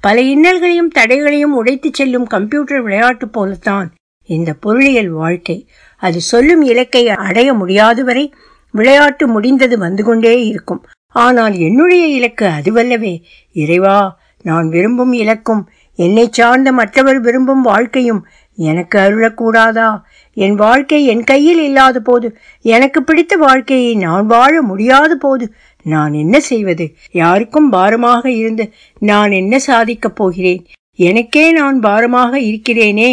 பல 0.00 0.22
இன்னல்களையும் 0.22 0.94
தடைகளையும் 0.94 1.54
உடைத்துச் 1.54 1.94
செல்லும் 1.94 2.26
கம்ப்யூட்டர் 2.26 2.82
விளையாட்டு 2.82 3.28
போலத்தான் 3.28 3.92
இந்த 4.28 4.54
பொருளியல் 4.54 5.08
வாழ்க்கை. 5.08 5.68
அது 5.96 6.20
சொல்லும் 6.20 6.62
இலக்கை 6.62 7.08
அடைய 7.08 7.54
முடியாது 7.54 8.04
வரை 8.04 8.32
விளையாட்டு 8.74 9.26
முடிந்தது 9.28 9.78
வந்து 9.78 10.04
கொண்டே 10.04 10.44
இருக்கும். 10.44 10.82
ஆனால் 11.14 11.54
என்னுடைய 11.58 12.06
இலக்கு 12.06 12.46
அதுவல்லவே. 12.46 13.22
இறைவா 13.52 14.18
நான் 14.42 14.68
விரும்பும் 14.68 15.12
இலக்கும் 15.12 15.68
என்னை 15.98 16.28
சார்ந்த 16.30 16.72
மற்றவர் 16.72 17.20
விரும்பும் 17.20 17.62
வாழ்க்கையும் 17.62 18.26
எனக்கு 18.58 18.96
அருளக்கூடாதா? 18.98 19.88
என் 20.36 20.54
வாழ்க்கை 20.54 21.06
என் 21.06 21.24
கையில் 21.24 21.62
இல்லாத 21.62 22.00
போது 22.00 22.28
எனக்கு 22.62 23.02
பிடித்த 23.02 23.36
வாழ்க்கையை 23.36 23.94
நான் 23.94 24.26
வாழ 24.26 24.62
முடியாத 24.62 25.12
போது 25.16 25.46
நான் 25.82 26.12
என்ன 26.12 26.40
செய்வது? 26.40 26.86
யாருக்கும் 27.12 27.68
பாரமாக 27.70 28.24
இருந்து 28.30 28.64
நான் 29.00 29.32
என்ன 29.32 29.58
சாதிக்கப் 29.58 30.16
போகிறேன்? 30.16 30.66
எனக்கே 30.98 31.52
நான் 31.52 31.78
பாரமாக 31.80 32.40
இருக்கிறேனே. 32.40 33.12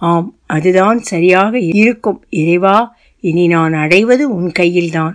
ஆம் 0.00 0.28
அதுதான் 0.46 0.98
சரியாக 1.12 1.58
இருக்கும். 1.58 2.18
இறைவா 2.30 2.78
இனி 3.20 3.46
நான் 3.46 3.72
அடைவது 3.72 4.24
உன் 4.34 4.50
கையில்தான். 4.52 5.14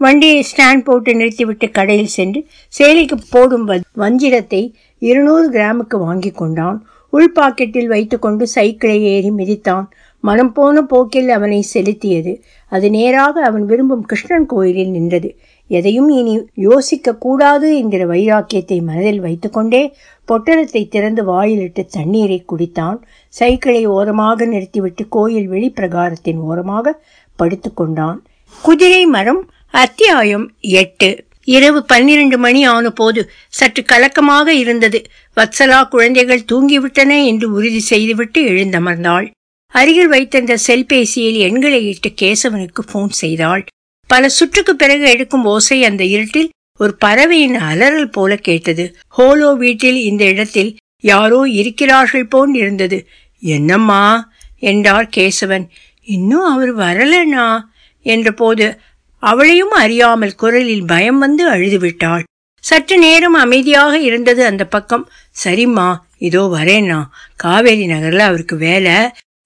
வண்டியை 0.00 0.38
ஸ்டாண்ட் 0.50 0.84
போட்டு 0.84 1.10
நிறுத்திவிட்டு 1.14 1.70
கடையில் 1.70 2.14
சென்று 2.16 2.40
சேலைக்கு 2.78 3.16
போடும் 3.30 3.66
வஞ்சிரத்தை 3.96 4.62
இருநூறு 5.02 5.46
கிராமுக்கு 5.50 5.96
வாங்கி 6.06 6.30
கொண்டான். 6.30 6.78
உள் 7.12 7.32
பாக்கெட்டில் 7.40 7.86
வைத்துக்கொண்டு 7.86 8.44
சைக்கிளை 8.46 8.98
ஏறி 9.02 9.30
மிதித்தான். 9.30 9.86
மனம் 10.24 10.52
போன 10.52 10.82
போக்கில் 10.82 11.28
அவனை 11.28 11.58
செலுத்தியது. 11.74 12.32
அது 12.72 12.90
நேராக 12.90 13.44
அவன் 13.44 13.64
விரும்பும் 13.66 14.04
கிருஷ்ணன் 14.04 14.46
கோயிலில் 14.46 14.90
நின்றது. 14.90 15.30
எதையும் 15.70 16.08
இனி 16.08 16.34
யோசிக்க 16.54 17.14
கூடாது 17.16 17.68
என்கிற 17.76 18.02
வைராக்கியத்தை 18.06 18.78
மனதில் 18.82 19.20
வைத்துக்கொண்டே 19.20 19.82
பொட்டலத்தை 20.28 20.82
திறந்து 20.88 21.24
வாயிலிட்டு 21.24 21.84
தண்ணீரை 21.86 22.38
குடித்தான். 22.44 22.98
சைக்கிளை 23.28 23.82
ஓரமாக 23.86 24.44
நிறுத்திவிட்டு 24.44 25.06
கோயில் 25.08 25.50
வெளிப்பிரகாரத்தின் 25.50 26.40
ஓரமாக 26.40 26.94
படுத்துக்கொண்டான். 27.38 28.18
குதிரை 28.62 29.02
மரம் 29.06 29.42
அத்தியாயம் 29.74 30.46
எட்டு. 30.60 31.10
இரவு 31.44 31.84
பன்னிரண்டு 31.84 32.38
மணி 32.38 32.64
ஆன 32.64 32.90
போது 32.90 33.30
சற்று 33.48 33.82
கலக்கமாக 33.82 34.54
இருந்தது. 34.54 35.02
வத்சலா 35.36 35.88
குழந்தைகள் 35.88 36.44
தூங்கிவிட்டன 36.52 37.26
என்று 37.26 37.52
உறுதி 37.52 37.80
செய்துவிட்டு 37.80 38.42
எழுந்தமர்ந்தாள். 38.42 39.30
அருகில் 39.68 40.08
வைத்திருந்த 40.08 40.56
செல்பேசியில் 40.66 41.38
எண்களை 41.38 41.86
இட்டு 41.86 42.10
கேசவனுக்கு 42.20 42.82
போன் 42.92 43.08
செய்தாள். 43.08 43.64
பல 44.06 44.28
சுற்றுக்கு 44.28 44.76
பிறகு 44.76 45.04
எடுக்கும் 45.08 45.44
ஓசை 45.44 45.84
அந்த 45.84 46.04
இருட்டில் 46.04 46.50
ஒரு 46.78 46.94
பறவையின் 46.94 47.54
அலறல் 47.54 48.10
போல 48.10 48.36
கேட்டது. 48.36 48.96
ஹோலோ 49.18 49.56
வீட்டில் 49.56 49.96
இந்த 49.96 50.24
இடத்தில் 50.24 50.76
யாரோ 51.00 51.48
இருக்கிறார்கள் 51.48 52.26
போல் 52.26 52.54
இருந்தது. 52.54 53.08
என்னம்மா? 53.40 54.30
என்றார் 54.58 55.08
கேசவன். 55.16 55.66
இன்னும் 56.02 56.44
அவர் 56.44 56.76
வரலனா 56.76 57.60
என்றபோது 58.06 58.78
அவளையும் 59.22 59.74
அறியாமல் 59.82 60.34
குரலில் 60.34 60.86
பயம் 60.86 61.18
வந்து 61.18 61.44
அழுதுவிட்டாள். 61.50 62.24
சற்று 62.64 62.96
நேரம் 62.98 63.34
அமைதியாக 63.34 63.94
இருந்தது 63.98 64.42
அந்த 64.44 64.64
பக்கம். 64.64 65.04
சரிம்மா 65.44 65.88
இதோ 66.18 66.42
வரேன்னா. 66.54 67.00
காவேரி 67.36 67.86
நகர்ல 67.86 68.22
அவருக்கு 68.30 68.56
வேலை. 68.56 68.96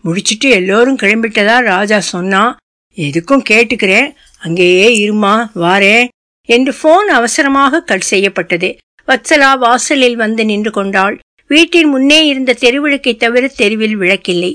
முடிச்சிட்டு 0.05 0.49
எல்லோரும் 0.51 0.99
கிளம்பிட்டதா 0.99 1.57
ராஜா 1.63 1.99
சொன்னான் 2.01 2.53
எதுக்கும் 2.97 3.47
கேட்டுக்கிறேன். 3.51 4.09
அங்கேயே 4.39 4.89
இருமா 5.05 5.35
வாரேன் 5.55 6.09
என்று 6.49 6.73
போன் 6.83 7.09
அவசரமாக 7.09 7.83
கட் 7.83 8.09
செய்யப்பட்டது. 8.11 8.71
வத்சலா 9.09 9.59
வாசலில் 9.59 10.17
வந்து 10.17 10.45
நின்று 10.45 10.71
கொண்டாள். 10.71 11.17
வீட்டின் 11.51 11.89
முன்னே 11.89 12.21
இருந்த 12.27 12.57
தெருவிளக்கை 12.61 13.15
தவிர 13.17 13.47
தெருவில் 13.47 13.97
விளக்கில்லை. 13.97 14.53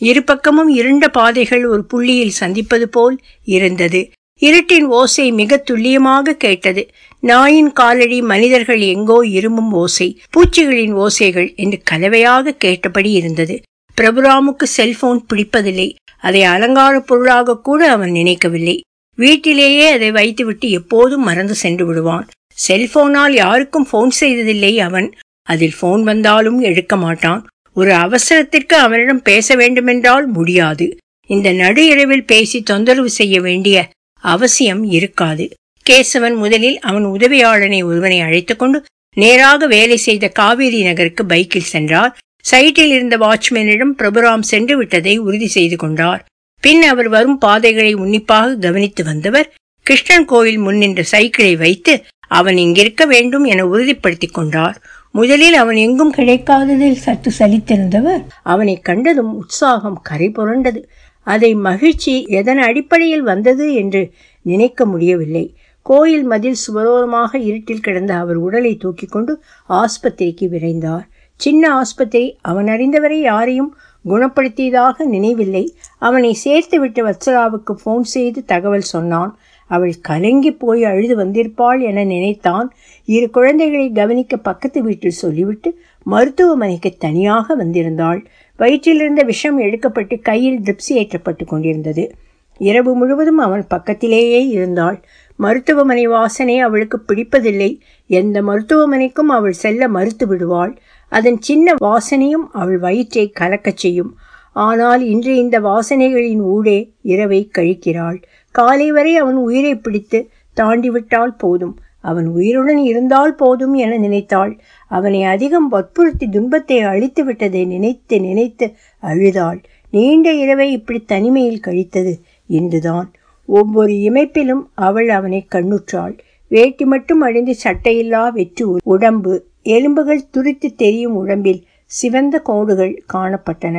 இரு 0.00 0.22
பக்கமும் 0.22 0.68
இருண்ட 0.68 1.08
பாதைகள் 1.08 1.64
ஒரு 1.66 1.82
புள்ளியில் 1.84 2.38
சந்திப்பது 2.40 2.88
போல் 2.88 3.16
இருந்தது. 3.44 4.02
இருட்டின் 4.42 4.86
ஓசை 4.88 5.32
மிக 5.32 5.56
துல்லியமாக 5.56 6.34
கேட்டது. 6.34 6.82
நாயின் 7.20 7.72
காலடி 7.72 8.22
மனிதர்கள் 8.22 8.80
எங்கோ 8.80 9.26
இருமும் 9.26 9.72
ஓசை. 9.72 10.20
பூச்சிகளின் 10.30 10.94
ஓசைகள் 10.94 11.54
என்று 11.54 11.78
கலவையாக 11.90 12.50
கேட்டபடி 12.50 13.10
இருந்தது. 13.10 13.60
பிரபுராமுக்கு 14.00 14.62
செல்போன் 14.62 15.26
பிடிப்பதில்லை. 15.34 15.94
அதை 16.18 16.42
அலங்கார 16.42 17.00
பொருளாக 17.00 17.58
கூட 17.58 17.90
அவன் 17.90 18.10
நினைக்கவில்லை. 18.10 18.80
வீட்டிலேயே 19.16 19.86
அதை 19.90 20.10
வைத்துவிட்டு 20.10 20.70
எப்போதும் 20.70 21.22
மறந்து 21.22 21.54
சென்று 21.54 21.86
விடுவான். 21.86 22.28
செல்போனால் 22.68 23.32
யாருக்கும் 23.32 23.88
போன் 23.90 24.10
செய்ததில்லை 24.10 24.78
அவன். 24.78 25.14
அதில் 25.42 25.78
போன் 25.80 26.02
வந்தாலும் 26.02 26.60
எடுக்க 26.60 26.96
மாட்டான். 26.96 27.46
ஒரு 27.74 27.92
அவசரத்திற்கு 27.94 28.76
அவனிடம் 28.76 29.22
பேச 29.22 29.54
வேண்டுமென்றால் 29.54 30.26
முடியாது. 30.26 30.96
இந்த 31.26 31.52
நடு 31.52 31.86
இரவில் 31.86 32.24
பேசி 32.24 32.62
தொந்தரவு 32.62 33.10
செய்ய 33.10 33.40
வேண்டிய 33.40 33.76
அவசியம் 34.24 34.82
இருக்காது. 34.84 35.44
கேசவன் 35.90 36.36
முதலில் 36.36 36.78
அவன் 36.80 37.06
உதவியாளனை 37.06 37.84
ஒருவனை 37.84 38.20
அழைத்துக்கொண்டு 38.20 38.84
நேராக 39.14 39.66
வேலை 39.66 39.96
செய்த 39.96 40.28
காவேரி 40.28 40.82
நகருக்கு 40.82 41.24
பைக்கில் 41.26 41.72
சென்றார். 41.74 42.16
சைட்டில் 42.50 42.92
இருந்த 42.96 43.18
வாட்ச்மேனிடம் 43.18 43.94
பிரபுராம் 43.98 44.40
சென்று 44.40 44.76
விட்டதை 44.76 45.18
உறுதி 45.18 45.46
செய்து 45.46 45.76
கொண்டார். 45.76 46.24
பின் 46.60 46.82
அவர் 46.82 47.08
வரும் 47.08 47.38
பாதைகளை 47.38 47.94
உன்னிப்பாக 47.94 48.54
கவனித்து 48.54 49.04
வந்தவர் 49.04 49.52
கிருஷ்ணன் 49.82 50.24
கோயில் 50.24 50.58
முன் 50.58 50.76
நின்ற 50.76 51.02
சைக்கிளை 51.02 51.56
வைத்து 51.56 51.94
அவன் 52.28 52.56
இங்கிருக்க 52.56 53.06
வேண்டும் 53.06 53.44
என 53.44 53.66
உறுதிப்படுத்திக் 53.66 54.34
கொண்டார். 54.34 54.76
முதலில் 55.10 55.54
அவன் 55.54 55.76
எங்கும் 55.76 56.14
கிடைக்காததில் 56.14 57.02
சற்று 57.04 57.32
சலித்திருந்தவர். 57.38 58.22
அவனை 58.42 58.80
கண்டதும் 58.80 59.34
உற்சாகம் 59.34 60.00
கரை 60.02 60.28
புரண்டது. 60.28 60.80
அதை 61.24 61.54
மகிழ்ச்சி 61.54 62.14
எதன் 62.30 62.58
அடிப்படையில் 62.58 63.22
வந்தது 63.22 63.74
என்று 63.74 64.02
நினைக்க 64.42 64.84
முடியவில்லை. 64.84 65.54
கோயில் 65.82 66.24
மதில் 66.24 66.60
சுவரோரமாக 66.64 67.34
இருட்டில் 67.34 67.80
கிடந்த 67.80 68.14
அவர் 68.14 68.36
உடலை 68.36 68.76
தூக்கி 68.76 69.06
கொண்டு 69.06 69.32
ஆஸ்பத்திரிக்கு 69.68 70.46
விரைந்தார். 70.54 71.04
சின்ன 71.40 71.72
ஆஸ்பத்திரி 71.74 72.38
அவன் 72.42 72.66
அறிந்தவரை 72.66 73.20
யாரையும் 73.20 73.76
குணப்படுத்தியதாக 74.04 75.04
நினைவில்லை. 75.04 75.64
அவனை 75.98 76.38
சேர்த்துவிட்டு 76.44 77.00
வத்சலாவுக்கு 77.00 77.74
ஃபோன் 77.84 78.06
செய்து 78.14 78.44
தகவல் 78.44 78.86
சொன்னான். 78.94 79.32
அவள் 79.70 79.94
கலங்கி 80.00 80.50
போய் 80.52 80.82
அழுது 80.84 81.14
வந்திருப்பாள் 81.16 81.80
என 81.82 82.04
நினைத்தான். 82.04 82.66
இரு 83.08 83.30
குழந்தைகளை 83.30 83.90
கவனிக்க 83.90 84.36
பக்கத்து 84.36 84.82
வீட்டில் 84.82 85.20
சொல்லிவிட்டு 85.22 85.70
மருத்துவமனைக்கு 86.06 86.90
தனியாக 86.98 87.56
வந்திருந்தாள். 87.56 88.20
வயிற்றிலிருந்த 88.58 89.24
விஷம் 89.24 89.60
எடுக்கப்பட்டு 89.60 90.20
கையில் 90.22 90.60
திப்ஸி 90.60 90.92
ஏற்றப்பட்டு 90.92 91.44
கொண்டிருந்தது. 91.44 92.14
இரவு 92.58 92.94
முழுவதும் 92.94 93.38
அவன் 93.38 93.66
பக்கத்திலேயே 93.66 94.46
இருந்தாள். 94.46 95.02
மருத்துவமனை 95.36 96.06
வாசனை 96.06 96.58
அவளுக்கு 96.58 97.02
பிடிப்பதில்லை. 97.08 97.78
எந்த 98.06 98.42
மருத்துவமனைக்கும் 98.42 99.28
அவள் 99.28 99.52
செல்ல 99.52 99.88
மறுத்து 99.88 100.26
விடுவாள். 100.26 100.78
அதன் 101.08 101.40
சின்ன 101.40 101.74
வாசனையும் 101.84 102.46
அவள் 102.52 102.78
வயிற்றை 102.78 103.32
கலக்கச் 103.40 103.76
செய்யும். 103.76 104.16
ஆனால் 104.52 105.02
இன்று 105.02 105.36
இந்த 105.36 105.60
வாசனைகளின் 105.60 106.40
ஊடே 106.40 106.92
இரவை 107.02 107.50
கழிக்கிறாள். 107.58 108.22
காலை 108.50 108.92
வரை 108.92 109.16
அவன் 109.16 109.34
உயிரை 109.34 109.74
பிடித்து 109.74 110.28
தாண்டிவிட்டால் 110.56 111.38
போதும். 111.38 111.78
அவன் 112.04 112.28
உயிருடன் 112.28 112.80
இருந்தால் 112.82 113.34
போதும் 113.34 113.74
என 113.74 113.96
நினைத்தாள். 113.96 114.52
அவனை 114.90 115.20
அதிகம் 115.34 115.68
வற்புறுத்தி 115.68 116.26
துன்பத்தை 116.28 116.78
அழித்து 116.92 117.22
விட்டதை 117.24 117.62
நினைத்து 117.64 118.16
நினைத்து 118.20 118.66
அழுதாள். 119.02 119.60
நீண்ட 119.90 120.28
இரவை 120.34 120.68
இப்படி 120.72 121.00
தனிமையில் 121.12 121.64
கழித்தது 121.66 122.12
இன்றுதான். 122.50 123.08
ஒவ்வொரு 123.48 123.94
இமைப்பிலும் 124.08 124.62
அவள் 124.88 125.08
அவனை 125.08 125.40
கண்ணுற்றாள். 125.54 126.14
வேட்டி 126.48 126.84
மட்டும் 126.84 127.20
அழிந்து 127.20 127.54
சட்டையில்லா 127.64 128.22
வெற்று 128.32 128.64
உடம்பு 128.84 129.34
எலும்புகள் 129.62 130.30
துரித்து 130.30 130.68
தெரியும் 130.74 131.16
உடம்பில் 131.16 131.60
சிவந்த 131.98 132.38
கோடுகள் 132.38 132.94
காணப்பட்டன. 133.14 133.76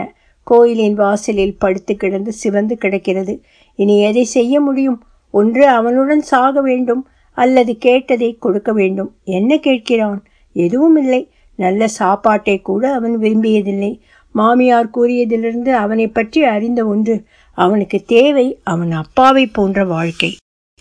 கோயிலின் 0.47 0.93
வாசலில் 0.93 1.59
படுத்து 1.59 1.93
கிடந்து 1.95 2.32
சிவந்து 2.41 2.76
கிடக்கிறது. 2.78 3.34
இனி 3.80 3.95
எதை 4.01 4.23
செய்ய 4.36 4.59
முடியும்? 4.59 4.99
ஒன்று 5.32 5.63
அவனுடன் 5.67 6.23
சாக 6.32 6.61
வேண்டும். 6.61 7.03
அல்லது 7.36 7.77
கேட்டதை 7.77 8.29
கொடுக்க 8.39 8.73
வேண்டும். 8.73 9.11
என்ன 9.23 9.55
கேட்கிறான்? 9.55 10.19
எதுவும் 10.55 10.97
இல்லை. 10.97 11.21
நல்ல 11.55 11.88
சாப்பாட்டை 11.88 12.61
கூட 12.61 12.93
அவன் 12.93 13.15
விரும்பியதில்லை. 13.19 13.99
மாமியார் 14.31 14.91
கூறியதிலிருந்து 14.93 15.71
அவனை 15.73 16.07
பற்றி 16.07 16.43
அறிந்த 16.43 16.86
ஒன்று 16.86 17.15
அவனுக்கு 17.57 18.03
தேவை 18.07 18.47
அவன் 18.63 18.91
அப்பாவை 18.91 19.47
போன்ற 19.47 19.86
வாழ்க்கை. 19.86 20.31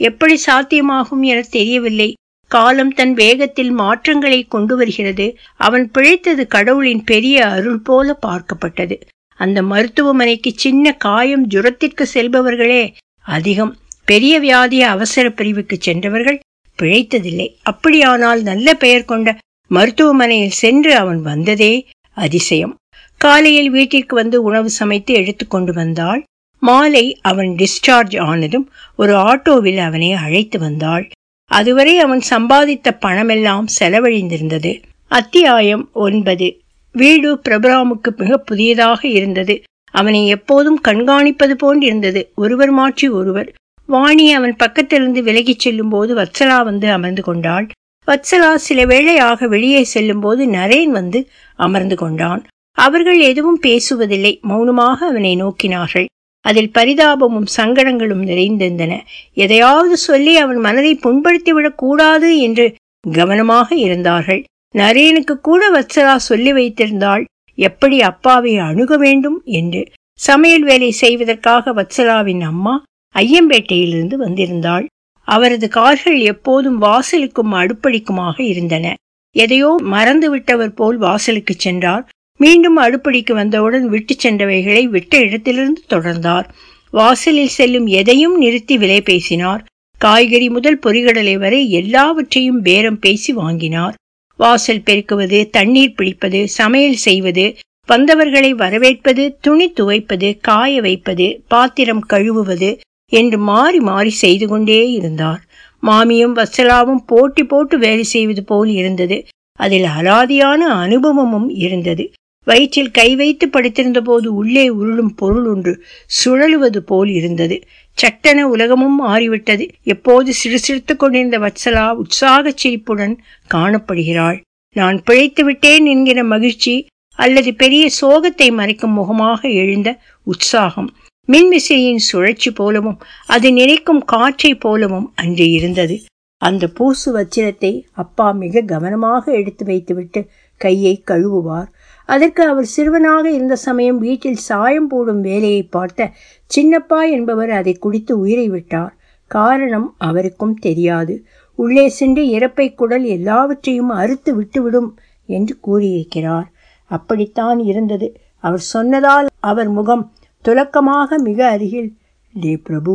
எப்படி 0.01 0.37
சாத்தியமாகும் 0.47 1.21
என 1.21 1.41
தெரியவில்லை. 1.41 2.09
காலம் 2.49 2.91
தன் 2.91 3.15
வேகத்தில் 3.15 3.71
மாற்றங்களை 3.71 4.45
கொண்டு 4.45 4.77
வருகிறது. 4.77 5.27
அவன் 5.57 5.91
பிழைத்தது 5.91 6.47
கடவுளின் 6.47 7.05
பெரிய 7.05 7.47
அருள் 7.47 7.81
போல 7.81 8.19
பார்க்கப்பட்டது. 8.27 8.97
அந்த 9.39 9.63
மருத்துவமனைக்கு 9.63 10.53
சின்ன 10.55 10.93
காயம் 10.95 11.47
ஜுரத்திற்கு 11.49 12.05
செல்பவர்களே 12.15 12.83
அதிகம். 13.25 13.73
பெரிய 14.05 14.39
வியாதி 14.39 14.83
அவசர 14.83 15.31
பிரிவுக்கு 15.31 15.77
சென்றவர்கள் 15.81 16.41
பிழைத்ததில்லை. 16.83 17.49
அப்படியானால் 17.63 18.43
நல்ல 18.43 18.75
பெயர் 18.75 19.05
கொண்ட 19.05 19.39
மருத்துவமனையில் 19.69 20.59
சென்று 20.63 20.97
அவன் 20.97 21.21
வந்ததே 21.23 21.89
அதிசயம். 22.15 22.77
காலையில் 23.17 23.71
வீட்டிற்கு 23.71 24.15
வந்து 24.17 24.43
உணவு 24.43 24.71
சமைத்து 24.71 25.15
எடுத்துக்கொண்டு 25.15 25.73
வந்தாள். 25.73 26.25
மாலை 26.59 27.19
அவன் 27.23 27.57
டிஸ்சார்ஜ் 27.59 28.21
ஆனதும் 28.21 28.71
ஒரு 28.97 29.15
ஆட்டோவில் 29.15 29.77
அவனை 29.77 30.13
அழைத்து 30.13 30.59
வந்தாள். 30.59 31.11
அதுவரை 31.51 31.99
அவன் 31.99 32.23
சம்பாதித்த 32.31 32.91
பணமெல்லாம் 33.01 33.67
செலவழிந்திருந்தது. 33.81 34.83
அத்தியாயம் 35.09 35.91
ஒன்பது. 35.93 36.61
வீடு 36.93 37.41
பிரபுராமுக்கு 37.49 38.17
மிக 38.17 38.39
புதியதாக 38.39 39.09
இருந்தது. 39.09 39.63
அவனை 39.91 40.27
எப்போதும் 40.27 40.81
கண்காணிப்பது 40.89 41.55
போன்றிருந்தது. 41.63 42.23
ஒருவர் 42.35 42.71
மாற்றி 42.71 43.09
ஒருவர். 43.09 43.53
வாணி 43.87 44.33
அவன் 44.33 44.57
பக்கத்திலிருந்து 44.57 45.23
விலகிச் 45.23 45.59
செல்லும் 45.59 45.89
போது 45.89 46.15
வத்சலா 46.15 46.65
வந்து 46.65 46.91
அமர்ந்து 46.91 47.23
கொண்டாள். 47.23 47.69
வத்சலா 48.07 48.55
சில 48.55 48.85
வேளையாக 48.85 49.47
வெளியே 49.47 49.85
செல்லும் 49.85 50.21
போது 50.21 50.47
நரேன் 50.47 50.91
வந்து 50.91 51.29
அமர்ந்து 51.57 51.97
கொண்டான். 51.97 52.47
அவர்கள் 52.73 53.21
எதுவும் 53.21 53.61
பேசுவதில்லை. 53.63 54.41
மௌனமாக 54.41 55.07
அவனை 55.07 55.43
நோக்கினார்கள். 55.45 56.05
அதில் 56.41 56.71
பரிதாபமும் 56.75 57.47
சங்கடங்களும் 57.57 58.23
நிறைந்திருந்தன. 58.23 59.01
எதையாவது 59.35 59.97
சொல்லி 59.97 60.37
அவன் 60.37 60.57
மனதை 60.57 61.01
புண்படுத்திவிடக் 61.03 61.75
கூடாது 61.75 62.39
என்று 62.39 62.75
கவனமாக 63.13 63.75
இருந்தார்கள். 63.75 64.45
நரேனுக்கு 64.75 65.41
கூட 65.41 65.71
வத்சலா 65.71 66.17
சொல்லி 66.17 66.53
வைத்திருந்தாள். 66.53 67.25
எப்படி 67.55 68.03
அப்பாவை 68.03 68.57
அணுக 68.57 68.97
வேண்டும்? 68.97 69.43
என்று. 69.45 69.85
சமையல் 70.15 70.63
வேலை 70.63 70.91
செய்வதற்காக 70.91 71.75
வத்சலாவின் 71.75 72.43
அம்மா 72.43 72.83
ஐயம்பேட்டையிலிருந்து 73.15 74.17
வந்திருந்தாள். 74.19 74.85
அவரது 75.29 75.69
கார்கள் 75.69 76.19
எப்போதும் 76.19 76.79
வாசலுக்கும் 76.83 77.53
அடுப்படிக்குமாக 77.53 78.37
இருந்தன. 78.41 78.95
எதையோ 79.37 79.71
மறந்து 79.83 80.31
விட்டவர் 80.31 80.75
போல் 80.75 80.97
வாசலுக்கு 80.97 81.55
சென்றார். 81.59 82.05
மீண்டும் 82.41 82.79
அடுப்படிக்கு 82.79 83.33
வந்தவுடன் 83.33 83.87
விட்டு 83.89 84.15
சென்றவைகளை 84.23 84.85
விட்ட 84.85 85.19
இடத்திலிருந்து 85.19 85.83
தொடர்ந்தார். 85.91 86.47
வாசலில் 86.91 87.55
செல்லும் 87.59 87.87
எதையும் 87.87 88.37
நிறுத்தி 88.39 88.79
விலை 88.79 89.01
பேசினார். 89.01 89.63
காய்கறி 89.99 90.49
முதல் 90.49 90.79
பொறிகடலை 90.79 91.39
வரை 91.39 91.71
எல்லாவற்றையும் 91.71 92.63
பேரம் 92.63 92.99
பேசி 92.99 93.33
வாங்கினார். 93.33 93.95
வாசல் 94.37 94.83
பெருக்குவது 94.87 95.39
தண்ணீர் 95.51 95.95
பிடிப்பது 95.95 96.49
சமையல் 96.49 97.01
செய்வது 97.07 97.45
வந்தவர்களை 97.89 98.51
வரவேற்பது 98.51 99.25
துணி 99.41 99.73
துவைப்பது 99.81 100.29
காய 100.41 100.81
வைப்பது 100.81 101.27
பாத்திரம் 101.49 102.05
கழுவுவது 102.13 102.71
என்று 103.15 103.39
மாறி 103.39 103.81
மாறி 103.81 104.13
செய்து 104.23 104.47
கொண்டே 104.49 104.81
இருந்தார். 104.91 105.43
மாமியும் 105.83 106.35
வசலாவும் 106.37 107.03
போட்டி 107.07 107.45
போட்டு 107.45 107.79
வேலை 107.79 108.05
செய்வது 108.15 108.43
போல் 108.45 108.71
இருந்தது. 108.75 109.17
அதில் 109.59 109.89
அலாதியான 109.99 110.63
அனுபவமும் 110.85 111.49
இருந்தது. 111.65 112.05
வயிற்றில் 112.47 112.91
கை 112.91 113.11
வைத்து 113.17 113.49
படுத்திருந்த 113.49 114.01
போது 114.01 114.29
உள்ளே 114.35 114.65
உருளும் 114.69 115.13
பொருள் 115.17 115.47
ஒன்று 115.47 115.73
சுழலுவது 116.19 116.81
போல் 116.91 117.11
இருந்தது. 117.11 117.57
சட்டென 117.95 118.49
உலகமும் 118.49 118.97
மாறிவிட்டது. 118.97 119.65
எப்போது 119.85 120.33
சிறுசிறுத்துக் 120.33 120.99
கொண்டிருந்த 120.99 121.39
வத்சலா 121.39 121.87
உற்சாகச் 121.93 122.61
சிரிப்புடன் 122.63 123.15
காணப்படுகிறாள். 123.55 124.39
நான் 124.77 124.99
பிழைத்து 125.03 125.43
விட்டேன் 125.45 125.87
என்கிற 125.87 126.25
மகிழ்ச்சி 126.25 126.75
அல்லது 127.19 127.51
பெரிய 127.55 127.85
சோகத்தை 128.01 128.49
மறைக்கும் 128.51 128.97
முகமாக 129.01 129.41
எழுந்த 129.63 129.89
உற்சாகம். 130.23 130.91
மின்விசையின் 131.29 132.03
சுழற்சி 132.07 132.51
போலவும் 132.51 132.99
அது 133.27 133.53
நினைக்கும் 133.53 134.03
காற்றை 134.05 134.55
போலவும் 134.55 135.13
அன்று 135.15 135.51
இருந்தது. 135.51 135.95
அந்த 136.43 136.65
பூசு 136.69 137.07
வச்சிரத்தை 137.19 137.71
அப்பா 137.93 138.27
மிக 138.33 138.61
கவனமாக 138.61 139.33
எடுத்து 139.33 139.65
வைத்துவிட்டு 139.65 140.21
கையை 140.61 141.03
கழுவுவார். 141.11 141.69
அதற்கு 142.09 142.43
அவர் 142.49 142.65
சிறுவனாக 142.65 143.25
இருந்த 143.31 143.57
சமயம் 143.57 143.99
வீட்டில் 143.99 144.43
சாயம் 144.49 144.89
போடும் 144.89 145.21
வேலையை 145.21 145.63
பார்த்த 145.63 146.11
சின்னப்பா 146.51 147.11
என்பவர் 147.11 147.51
அதை 147.51 147.75
குடித்து 147.75 148.19
உயிரை 148.19 148.49
விட்டார். 148.49 148.93
காரணம் 149.31 149.95
அவருக்கும் 149.99 150.57
தெரியாது. 150.57 151.15
உள்ளே 151.59 151.89
சென்று 151.89 152.23
இறப்பை 152.25 152.75
குடல் 152.75 153.05
எல்லாவற்றையும் 153.05 153.89
அறுத்து 153.89 154.31
விட்டுவிடும் 154.35 154.91
என்று 155.29 155.57
கூறியிருக்கிறார். 155.61 156.53
அப்படித்தான் 156.91 157.59
இருந்தது. 157.65 158.09
அவர் 158.39 158.65
சொன்னதால் 158.75 159.29
அவர் 159.41 159.71
முகம் 159.71 160.05
துலக்கமாக 160.49 161.17
மிக 161.19 161.49
அருகில் 161.49 161.91
டே 162.35 162.57
பிரபு 162.57 162.95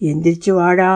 எந்திரிச்சு 0.00 0.50
வாடா 0.50 0.92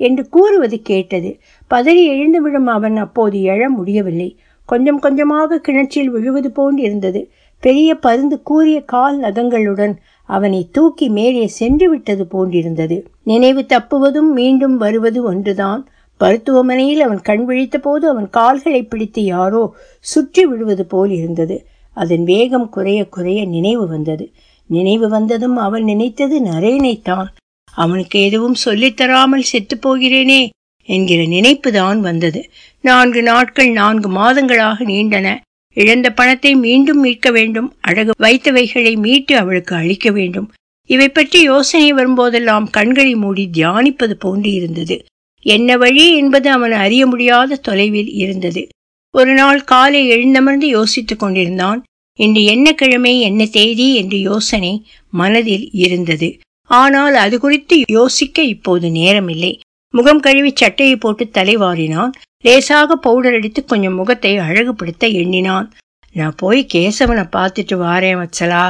என்று 0.00 0.28
கூறுவது 0.28 0.82
கேட்டது. 0.82 1.30
பதறி 1.70 2.02
எழுந்து 2.04 2.42
விடும் 2.42 2.66
அவன் 2.66 2.96
அப்போது 2.96 3.38
எழ 3.38 3.68
முடியவில்லை. 3.68 4.38
கொஞ்சம் 4.68 4.98
கொஞ்சமாக 4.98 5.58
கிணற்றில் 5.58 6.10
விழுவது 6.10 6.50
போன்று 6.50 6.82
இருந்தது. 6.82 7.30
பெரிய 7.62 7.90
பருந்து 7.94 8.42
கூறிய 8.42 8.78
கால் 8.84 9.20
நகங்களுடன் 9.20 9.94
அவனை 10.28 10.68
தூக்கி 10.72 11.08
மேலே 11.08 11.46
சென்று 11.46 11.90
விட்டது 11.90 12.24
போன்றிருந்தது. 12.24 12.96
நினைவு 13.24 13.62
தப்புவதும் 13.62 14.30
மீண்டும் 14.32 14.76
வருவது 14.76 15.22
ஒன்றுதான். 15.22 15.82
மருத்துவமனையில் 16.18 17.00
அவன் 17.00 17.20
கண் 17.20 17.44
விழித்த 17.44 17.78
போது 17.78 18.08
அவன் 18.08 18.28
கால்களை 18.30 18.82
பிடித்து 18.82 19.24
யாரோ 19.24 19.62
சுற்றி 20.00 20.46
விடுவது 20.46 20.84
போல் 20.86 21.10
இருந்தது. 21.10 21.56
அதன் 21.96 22.24
வேகம் 22.24 22.68
குறைய 22.68 23.00
குறைய 23.08 23.40
நினைவு 23.46 23.88
வந்தது. 23.88 24.30
நினைவு 24.66 25.08
வந்ததும் 25.08 25.56
அவன் 25.56 25.84
நினைத்தது 25.84 26.44
நரேனைத்தான். 26.44 27.26
அவனுக்கு 27.72 28.22
எதுவும் 28.22 28.56
சொல்லித்தராமல் 28.64 29.48
செத்து 29.50 29.78
போகிறேனே 29.78 30.48
என்கிற 30.88 31.22
நினைப்புதான் 31.22 31.98
வந்தது. 31.98 32.50
நான்கு 32.80 33.22
நாட்கள் 33.22 33.70
நான்கு 33.70 34.10
மாதங்களாக 34.10 34.84
நீண்டன. 34.84 35.36
இழந்த 35.76 36.12
பணத்தை 36.12 36.54
மீண்டும் 36.54 37.00
மீட்க 37.00 37.30
வேண்டும். 37.30 37.74
அழகு 37.80 38.12
வைத்தவைகளை 38.18 38.96
மீட்டு 38.96 39.36
அவளுக்கு 39.36 39.74
அளிக்க 39.74 40.10
வேண்டும். 40.10 40.52
இவை 40.86 41.08
பற்றி 41.08 41.40
யோசனை 41.42 41.92
வரும்போதெல்லாம் 41.92 42.70
கண்களை 42.70 43.14
மூடி 43.14 43.50
தியானிப்பது 43.52 44.12
போன்று 44.12 44.52
இருந்தது 44.52 45.04
என்ன 45.40 45.76
வழி 45.76 46.16
என்பது 46.16 46.50
அவன் 46.50 46.72
அறிய 46.72 47.06
முடியாத 47.06 47.56
தொலைவில் 47.56 48.12
இருந்தது. 48.12 48.68
ஒரு 49.10 49.34
நாள் 49.34 49.64
காலை 49.64 50.10
எழுந்தமர்ந்து 50.10 50.64
யோசித்துக் 50.64 51.18
கொண்டிருந்தான். 51.18 51.82
இன்று 52.18 52.44
என்ன 52.44 52.72
கிழமை 52.72 53.20
என்ன 53.20 53.46
தேதி 53.46 53.94
என்று 53.94 54.20
யோசனை 54.20 54.86
மனதில் 55.10 55.70
இருந்தது. 55.72 56.38
ஆனால் 56.70 57.14
அது 57.14 57.40
குறித்து 57.40 57.82
யோசிக்க 57.90 58.42
இப்போது 58.42 58.88
நேரமில்லை. 58.88 59.60
முகம் 59.90 60.20
கழுவி 60.20 60.52
சட்டையை 60.54 60.96
போட்டு 60.96 61.24
தலைவாரினான் 61.32 62.12
லேசாக 62.40 62.96
பவுடர் 62.96 63.34
அடித்து 63.34 63.64
கொஞ்சம் 63.64 63.94
முகத்தை 63.94 64.38
அழகுபடுத்த 64.38 65.12
எண்ணினான். 65.12 65.72
நான் 66.12 66.34
போய் 66.36 66.66
கேசவனை 66.74 67.24
பார்த்துட்டு 67.36 67.76
வாரேன் 67.76 68.20
வச்சலா 68.22 68.64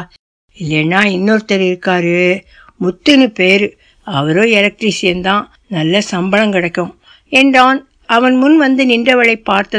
இல்லைன்னா 0.58 1.00
இன்னொருத்தர் 1.06 1.64
இருக்காரு. 1.70 2.42
முத்துன்னு 2.80 3.26
பேரு. 3.26 3.78
அவரும் 4.06 4.50
எலக்ட்ரீசியன் 4.50 5.20
தான். 5.20 5.54
நல்ல 5.68 6.00
சம்பளம் 6.00 6.52
கிடைக்கும். 6.52 6.92
என்றான். 7.32 7.88
அவன் 8.06 8.36
முன் 8.36 8.56
வந்து 8.56 8.84
நின்றவளை 8.86 9.36
பார்த்து 9.42 9.78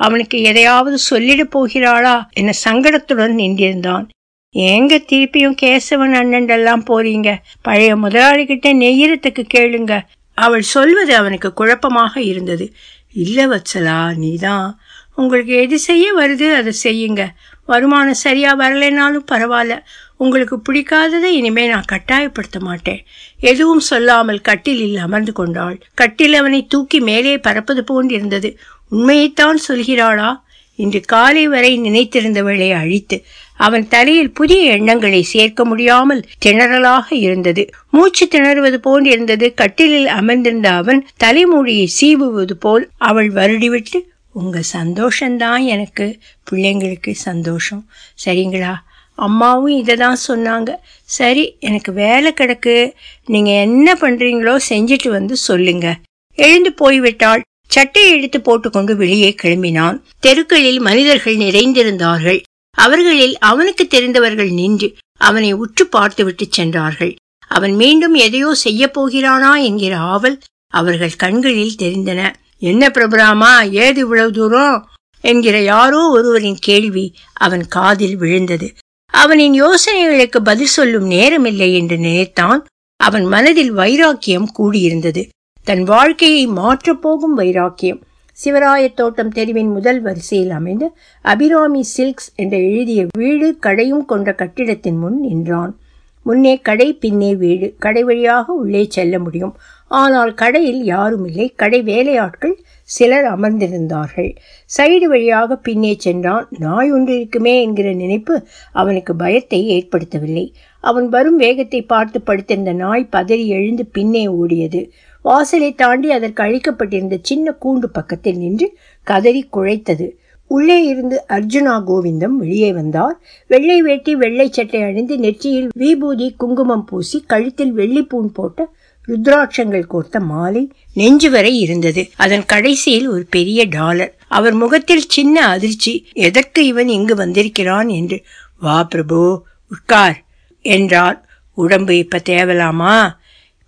அவனுக்கு 0.00 0.42
எதையாவது 0.42 0.98
சொல்லிடப் 1.10 1.52
போகிறாளா 1.54 2.22
என 2.32 2.52
சங்கடத்துடன் 2.64 3.34
நின்றிருந்தான். 3.34 4.08
ஏங்க 4.54 4.94
திருப்பியும் 5.12 5.56
கேசவன் 5.62 6.14
அண்ணன்டெல்லாம் 6.20 6.82
போறீங்க? 6.90 7.36
பழைய 7.62 7.96
முதலாளிகிட்ட 7.96 8.66
நெய்யறத்துக்கு 8.76 9.44
கேளுங்க. 9.54 10.00
அவள் 10.34 10.62
சொல்வது 10.62 11.16
அவனுக்கு 11.16 11.52
குழப்பமாக 11.52 12.22
இருந்தது. 12.22 12.72
இல்ல 13.12 13.46
வச்சலா 13.46 14.16
நீதான். 14.16 14.78
உங்களுக்கு 15.14 15.54
எது 15.54 15.78
செய்ய 15.78 16.14
வருது 16.14 16.54
அதை 16.54 16.72
செய்யுங்க. 16.84 17.26
வருமானம் 17.66 18.14
சரியா 18.14 18.58
வரலைனாலும் 18.58 19.24
பரவாயில்ல. 19.32 19.78
உங்களுக்கு 20.16 20.56
பிடிக்காததை 20.56 21.30
இனிமே 21.32 21.66
நான் 21.66 21.90
கட்டாயப்படுத்த 21.92 22.58
மாட்டேன். 22.58 23.04
எதுவும் 23.40 23.80
சொல்லாமல் 23.80 24.40
கட்டிலில் 24.40 24.96
அமர்ந்து 24.96 25.32
கொண்டாள். 25.32 25.78
கட்டில் 25.94 26.34
அவனை 26.34 26.66
தூக்கி 26.66 27.00
மேலே 27.00 27.38
பறப்பது 27.38 27.84
போன்றிருந்தது. 27.84 28.58
உண்மையைத்தான் 28.90 29.58
சொல்கிறாளா? 29.68 30.40
இன்று 30.74 31.00
காலை 31.00 31.48
வரை 31.48 31.80
நினைத்திருந்தவளை 31.80 32.72
அழித்து 32.72 33.24
அவன் 33.56 33.88
தலையில் 33.88 34.32
புதிய 34.32 34.72
எண்ணங்களை 34.72 35.22
சேர்க்க 35.22 35.64
முடியாமல் 35.64 36.24
திணறலாக 36.46 37.02
இருந்தது. 37.08 37.70
மூச்சு 37.90 38.28
திணறுவது 38.30 38.74
போல் 38.74 39.04
இருந்தது. 39.04 39.54
கட்டிலில் 39.54 40.06
அமர்ந்திருந்த 40.06 40.70
அவன் 40.70 41.06
தலைமூடியை 41.24 41.86
சீவுவது 42.00 42.52
போல் 42.52 42.88
அவள் 42.98 43.32
வருடிவிட்டு 43.32 44.00
உங்க 44.32 44.62
சந்தோஷம்தான் 44.72 45.64
எனக்கு. 45.64 46.18
பிள்ளைங்களுக்கு 46.50 47.12
சந்தோஷம். 47.12 47.88
சரிங்களா? 48.26 48.74
அம்மாவும் 49.14 49.76
இதை 49.76 49.96
தான் 49.96 50.18
சொன்னாங்க. 50.28 50.74
சரி 51.04 51.56
எனக்கு 51.60 51.92
வேலை 51.92 52.32
கிடக்கு. 52.36 52.92
நீங்க 53.26 53.50
என்ன 53.50 53.94
பண்றீங்களோ 53.94 54.56
செஞ்சுட்டு 54.68 55.08
வந்து 55.08 55.36
சொல்லுங்க. 55.36 55.96
எழுந்து 56.34 56.74
போய்விட்டாள். 56.80 57.40
சட்டையை 57.70 58.10
எடுத்து 58.12 58.38
போட்டுக்கொண்டு 58.40 58.96
வெளியே 58.96 59.30
கிளம்பினான். 59.42 59.98
தெருக்களில் 60.20 60.80
மனிதர்கள் 60.80 61.36
நிறைந்திருந்தார்கள். 61.36 62.40
அவர்களில் 62.78 63.34
அவனுக்கு 63.38 63.84
தெரிந்தவர்கள் 63.86 64.50
நின்று 64.50 64.88
அவனை 65.20 65.50
உற்று 65.52 65.84
பார்த்துவிட்டு 65.86 66.46
சென்றார்கள். 66.50 67.14
அவன் 67.48 67.74
மீண்டும் 67.74 68.14
எதையோ 68.14 68.50
செய்ய 68.54 68.90
போகிறானா 68.90 69.56
என்கிற 69.56 69.94
ஆவல் 69.96 70.38
அவர்கள் 70.72 71.14
கண்களில் 71.16 71.80
தெரிந்தன. 71.82 72.20
என்ன 72.58 72.82
பிரபுராமா 72.88 73.52
ஏது 73.70 74.00
இவ்வளவு 74.00 74.32
தூரம்? 74.32 74.78
என்கிற 75.24 75.56
யாரோ 75.62 76.00
ஒருவரின் 76.08 76.60
கேள்வி 76.60 77.06
அவன் 77.36 77.64
காதில் 77.66 78.16
விழுந்தது. 78.16 78.68
அவனின் 79.14 79.56
யோசனைகளுக்கு 79.62 80.38
பதில் 80.44 80.74
சொல்லும் 80.76 81.10
நேரமில்லை 81.10 81.70
என்று 81.74 81.96
நினைத்தான். 81.98 82.60
அவன் 83.00 83.24
மனதில் 83.24 83.72
வைராக்கியம் 83.72 84.48
கூடியிருந்தது. 84.58 85.22
தன் 85.70 85.82
வாழ்க்கையை 85.82 86.48
மாற்றப்போகும் 86.48 87.34
வைராக்கியம். 87.36 87.98
சிவராய 88.44 88.94
தோட்டம் 88.94 89.28
தெருவின் 89.28 89.72
முதல் 89.72 90.00
வரிசையில் 90.02 90.50
அமைந்த 90.50 90.84
அபிராமி 91.22 91.82
சில்க்ஸ் 91.96 92.30
என்ற 92.34 92.56
எழுதிய 92.56 93.06
வீடு 93.18 93.56
கடையும் 93.60 94.04
கொண்ட 94.04 94.32
கட்டிடத்தின் 94.32 94.96
முன் 94.96 95.20
நின்றான். 95.20 95.78
முன்னே 96.22 96.58
கடை 96.58 96.92
பின்னே 96.92 97.34
வீடு. 97.34 97.74
கடை 97.78 98.02
வழியாக 98.04 98.52
உள்ளே 98.52 98.86
செல்ல 98.88 99.18
முடியும். 99.18 99.54
ஆனால் 99.86 100.34
கடையில் 100.34 100.84
யாரும் 100.84 101.26
இல்லை. 101.26 101.52
கடை 101.56 101.82
வேலையாட்கள் 101.82 102.56
சிலர் 102.82 103.24
அமர்ந்திருந்தார்கள். 103.24 104.36
சைடு 104.78 105.04
வழியாக 105.04 105.56
பின்னே 105.56 105.96
சென்றான். 105.98 106.48
நாய் 106.58 106.92
ஒன்று 106.92 107.14
இருக்குமே 107.16 107.62
என்கிற 107.62 107.92
நினைப்பு 107.92 108.42
அவனுக்கு 108.72 109.14
பயத்தை 109.16 109.60
ஏற்படுத்தவில்லை. 109.78 110.52
அவன் 110.80 111.08
வரும் 111.08 111.36
வேகத்தை 111.36 111.82
பார்த்து 111.82 112.20
படுத்திருந்த 112.20 112.72
நாய் 112.72 113.08
பதறி 113.12 113.46
எழுந்து 113.46 113.86
பின்னே 113.86 114.26
ஓடியது. 114.26 114.90
வாசலை 115.22 115.74
தாண்டி 115.74 116.10
அதற்கு 116.10 116.42
அழிக்கப்பட்டிருந்த 116.42 117.18
சின்ன 117.22 117.54
கூண்டு 117.64 117.84
பக்கத்தில் 117.92 118.36
நின்று 118.36 118.76
கதறி 119.02 119.48
குழைத்தது. 119.52 120.10
உள்ளே 120.46 120.84
இருந்து 120.84 121.24
அர்ஜுனா 121.28 121.82
கோவிந்தம் 121.86 122.36
வெளியே 122.36 122.72
வந்தார். 122.72 123.20
வெள்ளை 123.46 123.82
வேட்டி 123.82 124.16
வெள்ளை 124.16 124.48
சட்டை 124.50 124.82
அணிந்து 124.82 125.18
நெற்றியில் 125.18 125.68
விபூதி 125.74 126.34
குங்குமம் 126.36 126.84
பூசி 126.84 127.24
கழுத்தில் 127.26 127.76
வெள்ளிப்பூன் 127.76 128.26
போட்ட 128.32 128.68
ருத்ராட்சங்கள் 129.08 129.86
கோர்த்த 129.86 130.20
மாலை 130.20 130.70
நெஞ்சு 130.94 131.30
வரை 131.30 131.60
இருந்தது. 131.60 132.08
அதன் 132.16 132.44
கடைசியில் 132.44 133.08
ஒரு 133.08 133.26
பெரிய 133.30 133.64
டாலர். 133.64 134.14
அவர் 134.28 134.52
முகத்தில் 134.52 135.08
சின்ன 135.08 135.46
அதிர்ச்சி. 135.46 136.06
எதற்கு 136.12 136.66
இவன் 136.66 136.88
இங்கு 136.88 137.14
வந்திருக்கிறான்? 137.14 137.88
என்று 137.88 138.22
வா 138.60 138.84
பிரபு 138.84 139.44
உட்கார் 139.70 140.24
என்றார் 140.60 141.28
உடம்பு 141.54 141.98
இப்ப 141.98 142.20
தேவலாமா? 142.28 143.10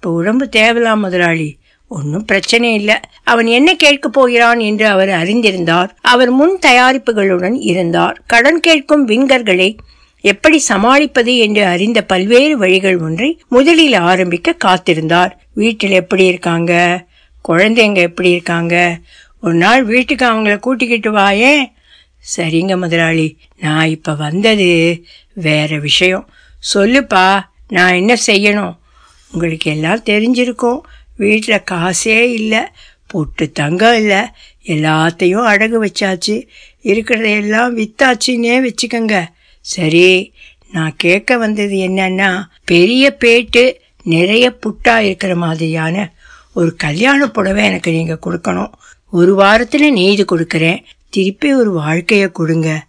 இப்போ 0.02 0.14
உடம்பு 0.16 0.48
தேவலாம் 0.56 0.98
முதலாளி. 0.98 1.58
ஒன்றும் 1.88 2.24
பிரச்சனை 2.24 2.74
இல்லை. 2.74 2.94
அவன் 3.24 3.46
என்ன 3.46 3.74
கேட்கப் 3.74 4.12
போகிறான் 4.12 4.60
என்று 4.60 4.86
அவர் 4.86 5.08
அறிந்திருந்தார். 5.08 5.88
அவர் 6.00 6.30
முன் 6.30 6.58
தயாரிப்புகளுடன் 6.66 7.56
இருந்தார். 7.60 8.22
கடன் 8.26 8.60
கேட்கும் 8.60 9.08
விங்கர்களை 9.08 9.76
எப்படி 10.20 10.58
சமாளிப்பது 10.58 11.36
என்று 11.36 11.64
அறிந்த 11.64 12.02
பல்வேறு 12.02 12.58
வழிகள் 12.58 12.98
ஒன்றை 12.98 13.40
முதலில் 13.48 13.94
ஆரம்பிக்க 13.94 14.56
காத்திருந்தார். 14.64 15.30
வீட்டில் 15.54 15.90
எப்படி 15.90 16.24
இருக்காங்க? 16.24 17.04
குழந்தைங்க 17.48 17.94
எப்படி 17.94 18.30
இருக்காங்க? 18.30 18.98
ஒரு 19.42 19.54
நாள் 19.54 19.84
வீட்டுக்கு 19.84 20.26
அவங்கள 20.26 20.58
கூட்டிக்கிட்டு 20.58 21.12
வாயே 21.12 21.72
சரிங்க 22.36 22.76
முதலாளி. 22.76 23.38
நான் 23.60 23.88
இப்போ 23.88 24.14
வந்தது 24.14 25.04
வேற 25.34 25.78
விஷயம். 25.78 26.28
சொல்லுப்பா 26.74 27.40
நான் 27.68 27.94
என்ன 27.94 28.16
செய்யணும்? 28.26 28.80
உங்களுக்கு 29.32 29.70
எல்லாம் 29.70 30.02
தெரிஞ்சிருக்கும். 30.02 30.80
வீட்டில் 31.16 31.62
காசே 31.70 32.32
இல்லை 32.32 32.58
பொட்டு 33.06 33.52
தங்கம் 33.52 33.96
இல்லை 33.96 34.18
எல்லாத்தையும் 34.66 35.46
அடகு 35.46 35.86
வச்சாச்சு. 35.86 36.46
இருக்கிறதையெல்லாம் 36.82 37.86
வித்தாச்சுன்னே 37.86 38.70
வச்சுக்கோங்க. 38.70 39.24
சரி 39.60 40.32
நான் 40.72 40.94
கேட்க 40.96 41.36
வந்தது 41.36 41.74
என்னன்னா 41.74 42.42
பெரிய 42.64 43.16
பேட்டு 43.20 43.74
நிறைய 44.02 44.58
புட்டா 44.60 44.98
இருக்கிற 44.98 45.36
மாதிரியான 45.36 46.12
ஒரு 46.54 46.76
கல்யாண 46.76 47.28
புடவை 47.28 47.64
எனக்கு 47.64 47.90
நீங்க 47.90 48.18
கொடுக்கணும். 48.26 48.72
ஒரு 49.10 49.38
வாரத்துல 49.38 49.90
நெய்து 49.90 50.24
கொடுக்கறேன். 50.32 50.82
திருப்பி 51.08 51.54
ஒரு 51.54 51.78
வாழ்க்கைய 51.78 52.32
கொடுங்க. 52.32 52.86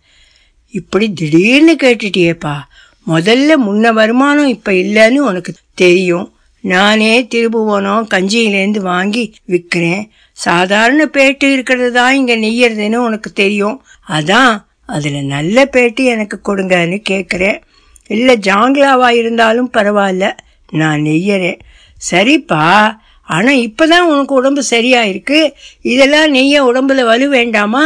இப்படி 0.70 1.14
திடீர்னு 1.14 1.76
கேட்டுட்டியேப்பா. 1.84 2.58
முதல்ல 3.08 3.52
முன்ன 3.68 3.94
வருமானம் 3.94 4.48
இப்ப 4.48 4.72
இல்லைன்னு 4.72 5.18
உனக்கு 5.18 5.54
தெரியும். 5.74 6.33
நானே 6.72 7.14
திருபுவனம் 7.34 8.08
கஞ்சியிலேருந்து 8.14 8.82
வாங்கி 8.92 9.24
விற்கிறேன் 9.52 10.04
சாதாரண 10.38 11.02
பேட்டு 11.16 11.48
இருக்கிறது 11.52 11.92
தான் 11.92 12.16
இங்கே 12.20 12.36
நெய்யறதுன்னு 12.46 13.00
உனக்கு 13.08 13.30
தெரியும். 13.34 13.78
அதான் 14.18 14.54
அதில் 14.96 15.20
நல்ல 15.26 15.66
பேட்டு 15.74 16.04
எனக்கு 16.14 16.38
கொடுங்கன்னு 16.48 16.98
கேட்குறேன் 17.10 17.60
இல்லை 18.10 18.36
ஜாங்களாவாக 18.48 19.20
இருந்தாலும் 19.22 19.70
பரவாயில்ல 19.74 20.26
நான் 20.72 21.02
நெய்யறேன். 21.02 21.60
சரிப்பா 22.02 22.64
ஆனால் 23.30 23.62
இப்போ 23.68 23.84
தான் 23.88 24.10
உனக்கு 24.14 24.34
உடம்பு 24.34 24.62
சரியாயிருக்கு. 24.72 25.40
இதெல்லாம் 25.92 26.32
நெய்ய 26.32 26.56
உடம்புல 26.70 27.04
வலு 27.12 27.28
வேண்டாமா? 27.30 27.86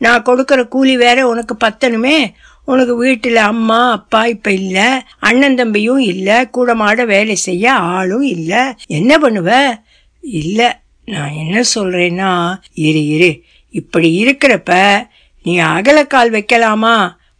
நான் 0.00 0.24
கொடுக்குற 0.28 0.60
கூலி 0.68 0.94
வேற 0.96 1.18
உனக்கு 1.32 1.54
பத்தணுமே. 1.66 2.16
உனக்கு 2.64 2.96
வீட்டில் 2.96 3.36
அம்மா 3.36 3.90
அப்பா 3.90 4.26
இப்ப 4.26 4.52
இல்ல 4.52 5.04
அண்ணன் 5.18 5.54
தம்பியும் 5.54 5.98
இல்ல 5.98 6.50
கூடமாட 6.56 7.06
வேலை 7.06 7.36
செய்ய 7.36 7.72
ஆளும் 7.72 8.22
இல்ல. 8.22 8.74
என்ன 8.86 9.18
பண்ணுவ? 9.18 9.78
இல்ல. 10.20 10.60
நான் 11.08 11.32
என்ன 11.32 11.62
சொல்றேன்னா 11.74 12.30
இரு 12.74 13.06
இரு. 13.06 13.42
இப்படி 13.74 14.24
இருக்கிறப்ப 14.24 14.72
நீ 15.44 15.58
அகலக்கால் 15.58 16.30
வைக்கலாமா? 16.30 16.96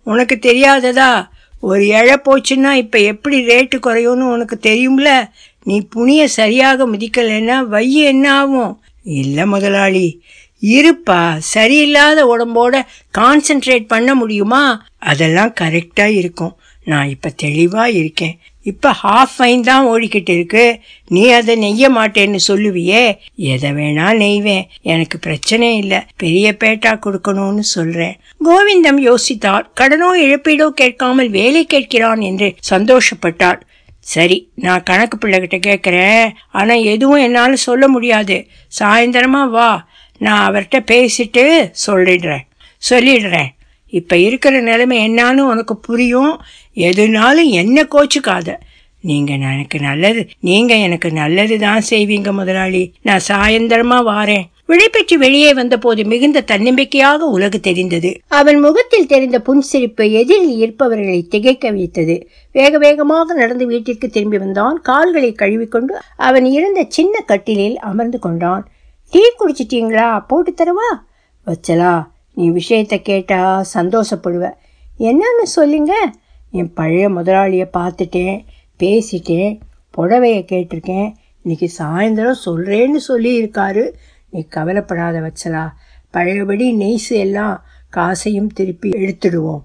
உனக்கு 0.07 0.39
தெரியாததா? 0.43 1.31
ஒரு 1.61 1.87
இழை 1.87 2.17
போச்சுன்னா 2.25 2.73
இப்ப 2.73 2.99
எப்படி 2.99 3.47
ரேட்டு 3.47 3.79
குறையும்னு 3.83 4.33
உனக்கு 4.33 4.59
தெரியும்ல? 4.63 5.29
நீ 5.63 5.81
புனிய 5.81 6.29
சரியாக 6.29 6.87
மிதிக்கலைன்னா 6.87 7.67
வைய 7.67 8.09
என்ன 8.09 8.33
ஆகும்? 8.33 8.73
இல்ல 9.03 9.47
முதலாளி. 9.47 10.23
இருப்பா 10.63 11.39
சரியில்லாத 11.55 12.21
உடம்போட 12.23 12.83
கான்சென்ட்ரேட் 13.19 13.87
பண்ண 13.87 14.15
முடியுமா? 14.15 14.87
அதெல்லாம் 14.99 15.55
கரெக்டா 15.61 16.05
இருக்கும். 16.05 16.57
நான் 16.85 17.09
இப்ப 17.09 17.33
தெளிவா 17.43 17.85
இருக்கேன். 17.85 18.39
இப்ப 18.63 18.95
ஹாஃப் 19.03 19.33
ஃபைன் 19.39 19.61
தான் 19.61 19.87
ஓடிக்கிட்டு 19.87 20.31
இருக்கு. 20.31 20.81
நீ 21.09 21.29
அதை 21.29 21.57
நெய்ய 21.57 21.89
மாட்டேன்னு 21.89 22.39
சொல்லுவியே? 22.49 23.17
எதை 23.35 23.71
வேணா 23.71 24.07
நெய்வேன். 24.15 24.65
எனக்கு 24.83 25.19
பிரச்சனை 25.19 25.77
இல்ல. 25.77 26.07
பெரிய 26.17 26.57
பேட்டா 26.61 26.99
கொடுக்கணும்னு 26.99 27.59
சொல்றேன். 27.59 28.21
கோவிந்தம் 28.45 29.15
யோசித்தார். 29.15 29.65
கடனோ 29.81 30.11
இழப்பீடோ 30.17 30.69
கேட்காமல் 30.69 31.31
வேலை 31.31 31.67
கேட்கிறான் 31.75 32.21
என்று 32.21 32.55
சந்தோஷப்பட்டார். 32.71 33.61
சரி 33.99 34.51
நான் 34.55 34.83
கணக்கு 34.83 35.19
பிள்ளைகிட்ட 35.19 35.61
கேட்குறேன். 35.67 36.31
ஆனால் 36.51 36.83
எதுவும் 36.83 37.19
என்னால் 37.19 37.57
சொல்ல 37.57 37.89
முடியாது. 37.89 38.47
சாயந்தரமா 38.81 39.49
வா. 39.49 39.91
நான் 40.19 40.55
அவர்கிட்ட 40.55 40.79
பேசிட்டு 40.93 41.73
சொல்லிடுறேன். 41.87 42.45
சொல்லிடுறேன். 42.91 43.47
இப்போ 43.87 44.17
இருக்கிற 44.17 44.61
நிலைமை 44.61 45.09
என்னன்னு 45.09 45.39
உனக்கு 45.39 45.77
புரியும். 45.77 46.41
எதுனாலும் 46.75 47.49
என்ன 47.49 47.83
கோச்சுக்காத. 47.83 48.57
நீங்கள் 49.01 49.41
எனக்கு 49.41 49.81
நல்லது. 49.81 50.29
நீங்கள் 50.41 50.79
எனக்கு 50.79 51.13
நல்லது 51.13 51.59
தான் 51.59 51.83
செய்வீங்க 51.91 52.33
முதலாளி. 52.33 52.93
நான் 53.03 53.21
சாயந்தரமா 53.29 53.99
வாரேன். 54.07 54.51
விடைபெற்று 54.67 55.19
வெளியே 55.19 55.55
வந்தபோது 55.55 56.05
மிகுந்த 56.05 56.41
தன்னம்பிக்கையாக 56.41 57.25
உலகு 57.25 57.61
தெரிந்தது. 57.61 58.21
அவன் 58.29 58.61
முகத்தில் 58.61 59.07
தெரிந்த 59.07 59.39
புன்சிரிப்பு 59.39 60.11
எதிரில் 60.11 60.57
இருப்பவர்களை 60.57 61.27
திகைக்க 61.29 61.71
வைத்தது. 61.71 62.29
வேக 62.53 62.79
வேகமாக 62.79 63.35
நடந்து 63.35 63.67
வீட்டிற்கு 63.67 64.09
திரும்பி 64.09 64.39
வந்தான். 64.39 64.81
கால்களை 64.83 65.33
கழுவிக்கொண்டு 65.33 65.99
அவன் 66.17 66.45
இருந்த 66.45 66.85
சின்ன 66.89 67.21
கட்டிலில் 67.21 67.79
அமர்ந்து 67.79 68.19
கொண்டான். 68.19 68.71
டீ 69.13 69.21
குடிச்சிட்டீங்களா? 69.39 70.25
போட்டு 70.27 70.55
தரவா? 70.55 70.99
வச்சலா 71.47 72.09
நீ 72.35 72.51
விஷயத்த 72.51 73.03
கேட்டா 73.03 73.65
சந்தோஷப்படுவ. 73.75 74.53
என்னன்னு 74.99 75.43
சொல்லுங்க. 75.43 76.11
என் 76.51 76.73
பழைய 76.73 77.09
முதலாளியை 77.09 77.69
பார்த்துட்டேன் 77.77 78.45
பேசிட்டேன் 78.79 79.61
புடவையை 79.97 80.41
கேட்டிருக்கேன். 80.53 81.13
இன்னைக்கு 81.43 81.71
சாயந்தரம் 81.79 82.35
சொல்கிறேன்னு 82.45 83.01
சொல்லியிருக்காரு. 83.09 83.93
நீ 84.31 84.43
கவலைப்படாத 84.43 85.21
வச்சலா. 85.21 85.69
பழையபடி 86.11 86.77
நெய்ஸு 86.77 87.11
எல்லாம் 87.11 87.65
காசையும் 87.89 88.49
திருப்பி 88.49 88.91
எடுத்துடுவோம். 88.91 89.63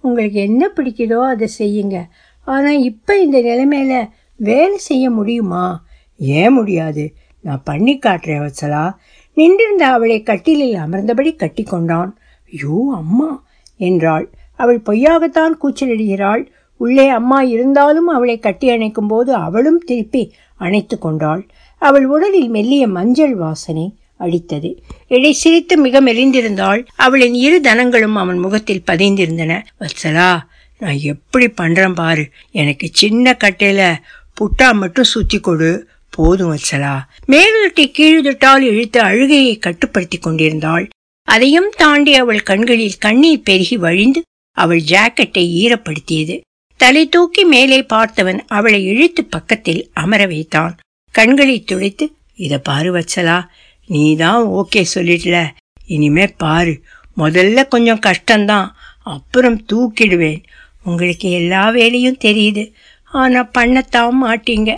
உங்களுக்கு 0.00 0.40
என்ன 0.40 0.70
பிடிக்குதோ 0.76 1.26
அதை 1.26 1.48
செய்யுங்க. 1.58 2.08
ஆனால் 2.44 2.82
இப்போ 2.82 3.18
இந்த 3.18 3.38
நிலைமையில 3.38 4.08
வேலை 4.36 4.76
செய்ய 4.76 5.10
முடியுமா? 5.10 5.84
ஏன் 6.16 6.52
முடியாது? 6.52 7.14
நான் 7.40 7.62
பண்ணி 7.64 7.98
காட்டுறேன் 7.98 8.46
வச்சலா 8.46 8.94
நின்றிருந்த 9.34 9.86
அவளை 9.86 10.22
கட்டிலில் 10.22 10.74
அமர்ந்தபடி 10.74 11.36
கட்டி 11.36 11.62
கொண்டான் 11.62 12.18
ஐயோ 12.52 12.92
அம்மா 12.94 13.44
என்றாள். 13.76 14.30
அவள் 14.54 14.80
பொய்யாகத்தான் 14.86 15.54
கூச்சலிடுகிறாள். 15.62 16.46
உள்ளே 16.76 17.08
அம்மா 17.08 17.42
இருந்தாலும் 17.42 18.06
அவளை 18.06 18.38
கட்டி 18.38 18.68
அணைக்கும் 18.68 19.08
போது 19.08 19.34
அவளும் 19.34 19.78
திருப்பி 19.78 20.34
அணைத்து 20.56 20.98
கொண்டாள். 20.98 21.48
அவள் 21.78 22.06
உடலில் 22.06 22.48
மெல்லிய 22.48 22.86
மஞ்சள் 22.86 23.34
வாசனை 23.34 23.94
அடித்தது. 24.20 24.76
இடை 25.08 25.32
சிரித்து 25.32 25.76
மிக 25.76 26.00
மெலிந்திருந்தாள். 26.00 26.86
அவளின் 26.96 27.34
இரு 27.34 27.60
தனங்களும் 27.60 28.16
அவன் 28.16 28.38
முகத்தில் 28.38 28.82
பதிந்திருந்தன. 28.86 29.62
வத்சலா 29.80 30.30
நான் 30.78 30.98
எப்படி 31.02 31.48
பண்றேன் 31.48 31.94
பாரு. 31.94 32.28
எனக்கு 32.50 32.88
சின்ன 32.92 33.36
கட்டையில 33.44 33.94
புட்டா 34.36 34.72
மட்டும் 34.72 35.04
சுத்தி 35.04 35.40
கொடு. 35.40 35.88
போதும் 36.10 36.52
வச்சலா 36.52 36.94
மேலுதட்டை 37.28 37.86
கீழுதட்டால் 37.90 38.64
இழுத்து 38.70 39.00
அழுகையை 39.00 39.54
கட்டுப்படுத்தி 39.58 40.18
கொண்டிருந்தாள். 40.18 40.86
அதையும் 41.28 41.70
தாண்டி 41.76 42.12
அவள் 42.14 42.42
கண்களில் 42.42 42.98
கண்ணீர் 42.98 43.42
பெருகி 43.42 43.76
வழிந்து 43.76 44.20
அவள் 44.56 44.82
ஜாக்கெட்டை 44.92 45.44
ஈரப்படுத்தியது. 45.62 46.36
தலை 46.80 47.08
தூக்கி 47.08 47.42
மேலே 47.44 47.80
பார்த்தவன் 47.80 48.40
அவளை 48.46 48.80
இழுத்து 48.84 49.24
பக்கத்தில் 49.24 49.82
அமர 49.92 50.26
வைத்தான். 50.26 50.74
கண்களை 51.14 51.56
துடைத்து 51.60 52.06
இத 52.34 52.58
பாரு 52.58 52.90
வச்சலா 52.94 53.38
நீ 53.86 54.16
தான் 54.16 54.42
ஓகே 54.58 54.82
சொல்லிடல 54.94 55.38
இனிமே 55.86 56.26
பாரு 56.26 56.74
முதல்ல 57.16 57.68
கொஞ்சம் 57.68 58.04
கஷ்டம்தான். 58.06 58.68
அப்புறம் 59.02 59.58
தூக்கிடுவேன். 59.72 60.42
உங்களுக்கு 60.84 61.30
எல்லா 61.30 61.62
வேலையும் 61.70 62.22
தெரியுது. 62.24 62.64
ஆனா 63.04 63.40
பண்ணத்தான் 63.58 64.16
மாட்டீங்க. 64.24 64.70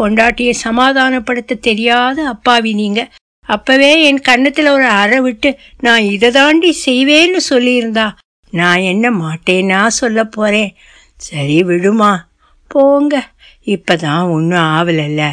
பொண்டாட்டியை 0.00 0.54
சமாதானப்படுத்த 0.64 1.58
தெரியாத 1.60 2.26
அப்பாவி 2.26 2.72
நீங்க. 2.72 3.10
அப்பவே 3.40 4.04
என் 4.04 4.22
கண்ணத்துல 4.28 4.68
ஒரு 4.68 4.84
அறை 4.84 5.20
விட்டு 5.20 5.58
நான் 5.78 6.02
இதை 6.02 6.30
தாண்டி 6.30 6.76
செய்வேன்னு 6.86 7.36
சொல்லியிருந்தா 7.50 8.12
நான் 8.50 8.78
என்ன 8.78 9.10
மாட்டேன்னா 9.10 9.86
சொல்ல 9.86 10.24
போறேன். 10.24 10.76
சரி 11.16 11.62
விடுமா. 11.62 12.28
போங்க. 12.68 13.30
இப்பதான் 13.66 14.30
ஒன்றும் 14.30 14.60
ஆவலல்ல. 14.60 15.30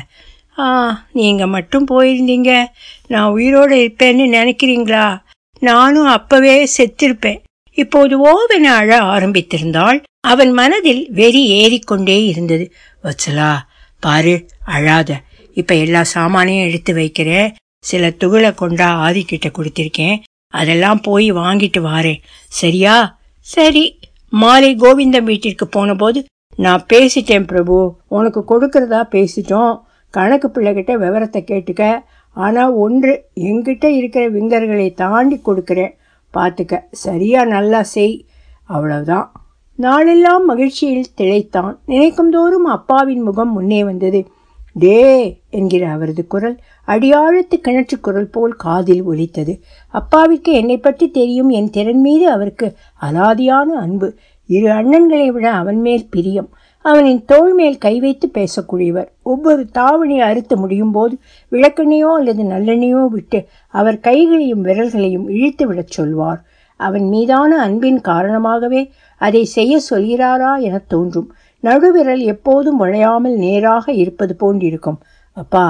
ஆ 0.57 1.05
நீங்க 1.11 1.47
மட்டும் 1.47 1.87
போயிருந்தீங்க. 1.87 2.65
நான் 3.07 3.31
உயிரோடு 3.31 3.75
இருப்பேன்னு 3.75 4.25
நினைக்கிறீங்களா? 4.37 5.21
நானும் 5.59 6.05
அப்பவே 6.05 6.69
செத்திருப்பேன். 6.77 7.41
இப்போது 7.73 8.25
ஓவென 8.25 8.63
அழ 8.63 8.99
ஆரம்பித்திருந்தாள். 8.99 10.03
அவன் 10.19 10.51
மனதில் 10.51 11.07
வெறி 11.11 11.47
ஏறிக்கொண்டே 11.47 12.25
இருந்தது. 12.25 12.73
வச்சலா 13.03 13.57
பாரு 13.99 14.47
அழாத. 14.65 15.21
இப்ப 15.53 15.75
எல்லா 15.75 16.03
சாமானையும் 16.13 16.67
எடுத்து 16.67 16.93
வைக்கிறேன் 16.93 17.55
சில 17.79 18.09
துகளை 18.09 18.53
கொண்டா 18.53 19.09
ஆதிக்கிட்ட 19.09 19.51
கொடுத்திருக்கேன். 19.51 20.21
அதெல்லாம் 20.47 21.01
போய் 21.01 21.33
வாங்கிட்டு 21.33 21.77
வாரேன். 21.77 22.21
சரியா? 22.47 23.19
சரி. 23.39 23.99
மாலை 24.29 24.75
கோவிந்தம் 24.75 25.23
வீட்டிற்கு 25.23 25.67
போனபோது 25.67 26.25
நான் 26.55 26.85
பேசிட்டேன் 26.93 27.47
பிரபு. 27.47 27.97
உனக்கு 28.07 28.43
கொடுக்கறதா 28.47 29.07
பேசிட்டோம். 29.11 29.81
கணக்கு 30.09 30.47
பிள்ளைகிட்ட 30.47 30.93
விவரத்தை 30.93 31.43
கேட்டுக்க. 31.47 32.03
ஆனா 32.31 32.71
ஒன்று 32.71 33.29
என்கிட்ட 33.35 33.85
இருக்கிற 33.85 34.29
விங்கர்களை 34.31 34.93
தாண்டி 34.93 35.41
கொடுக்குறேன். 35.45 35.95
பார்த்துக்க 36.33 36.83
சரியா? 36.91 37.45
நல்லா 37.45 37.83
செய். 37.83 38.25
அவ்வளவுதான். 38.63 39.31
நாளெல்லாம் 39.79 40.45
மகிழ்ச்சியில் 40.45 41.05
திளைத்தான். 41.17 41.77
நினைக்கும் 41.85 42.29
தோறும் 42.29 42.65
அப்பாவின் 42.65 43.21
முகம் 43.21 43.51
முன்னே 43.51 43.83
வந்தது. 43.83 44.25
டே! 44.73 45.41
என்கிற 45.49 45.87
அவரது 45.87 46.27
குரல் 46.27 46.57
அடியாழத்து 46.87 47.61
கிணற்று 47.61 47.99
குரல் 48.01 48.29
போல் 48.29 48.51
காதில் 48.51 49.03
ஒலித்தது. 49.03 49.59
அப்பாவிற்கு 49.87 50.53
என்னை 50.53 50.77
பற்றி 50.77 51.09
தெரியும்? 51.09 51.49
என் 51.49 51.69
திறன் 51.69 52.01
மீது 52.01 52.29
அவருக்கு 52.29 52.75
அலாதியான 53.01 53.77
அன்பு. 53.77 54.13
இரு 54.47 54.67
அண்ணன்களை 54.67 55.27
விட 55.27 55.51
அவன் 55.51 55.81
மேல் 55.81 56.07
பிரியம். 56.09 56.49
அவனின் 56.81 57.25
தோல் 57.25 57.53
மேல் 57.53 57.77
கை 57.77 57.99
வைத்து 57.99 58.31
பேசக்கூடியவர். 58.33 59.07
ஒவ்வொரு 59.23 59.65
தாவணி 59.65 60.19
அறுத்து 60.19 60.57
முடியும் 60.57 60.91
போது 60.91 61.17
விளக்கெண்ணையோ 61.51 62.13
அல்லது 62.13 62.43
நல்லெண்ணையோ 62.43 63.07
விட்டு 63.07 63.45
அவர் 63.67 63.99
கைகளையும் 63.99 64.65
விரல்களையும் 64.65 65.29
இழுத்து 65.29 65.67
விடச் 65.67 65.91
சொல்வார். 65.91 66.46
அவன் 66.77 67.05
மீதான 67.13 67.51
அன்பின் 67.65 67.99
காரணமாகவே 68.01 68.81
அதை 69.21 69.43
செய்ய 69.55 69.79
சொல்கிறாரா 69.89 70.51
என 70.67 70.81
தோன்றும். 70.87 71.29
நடுவிரல் 71.63 72.23
எப்போதும் 72.33 72.79
உழையாமல் 72.79 73.35
நேராக 73.35 73.85
இருப்பது 74.03 74.33
போன்றிருக்கும். 74.41 74.99
அப்பா 75.37 75.65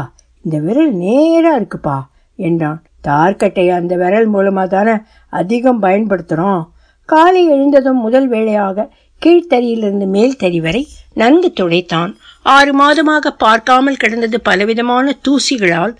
இந்த 0.45 0.57
விரல் 0.65 0.93
நேரா 1.05 1.51
இருக்குப்பா 1.59 1.97
என்றான். 2.39 2.79
தார்க்கட்டை 3.07 3.65
அந்த 3.69 3.93
விரல் 3.95 4.27
மூலமாக 4.27 4.67
தானே 4.67 4.95
அதிகம் 5.33 5.81
பயன்படுத்துகிறோம் 5.81 6.63
காலை 7.09 7.41
எழுந்ததும் 7.47 8.01
முதல் 8.05 8.27
வேளையாக 8.27 8.87
கீழ்த்தறியிலிருந்து 9.21 10.07
மேல் 10.15 10.35
தறி 10.35 10.59
வரை 10.59 10.81
நன்கு 11.13 11.49
துடைத்தான். 11.59 12.11
ஆறு 12.55 12.71
மாதமாக 12.81 13.27
பார்க்காமல் 13.37 13.99
கிடந்தது 14.01 14.37
பலவிதமான 14.41 15.15
தூசிகளால் 15.27 15.93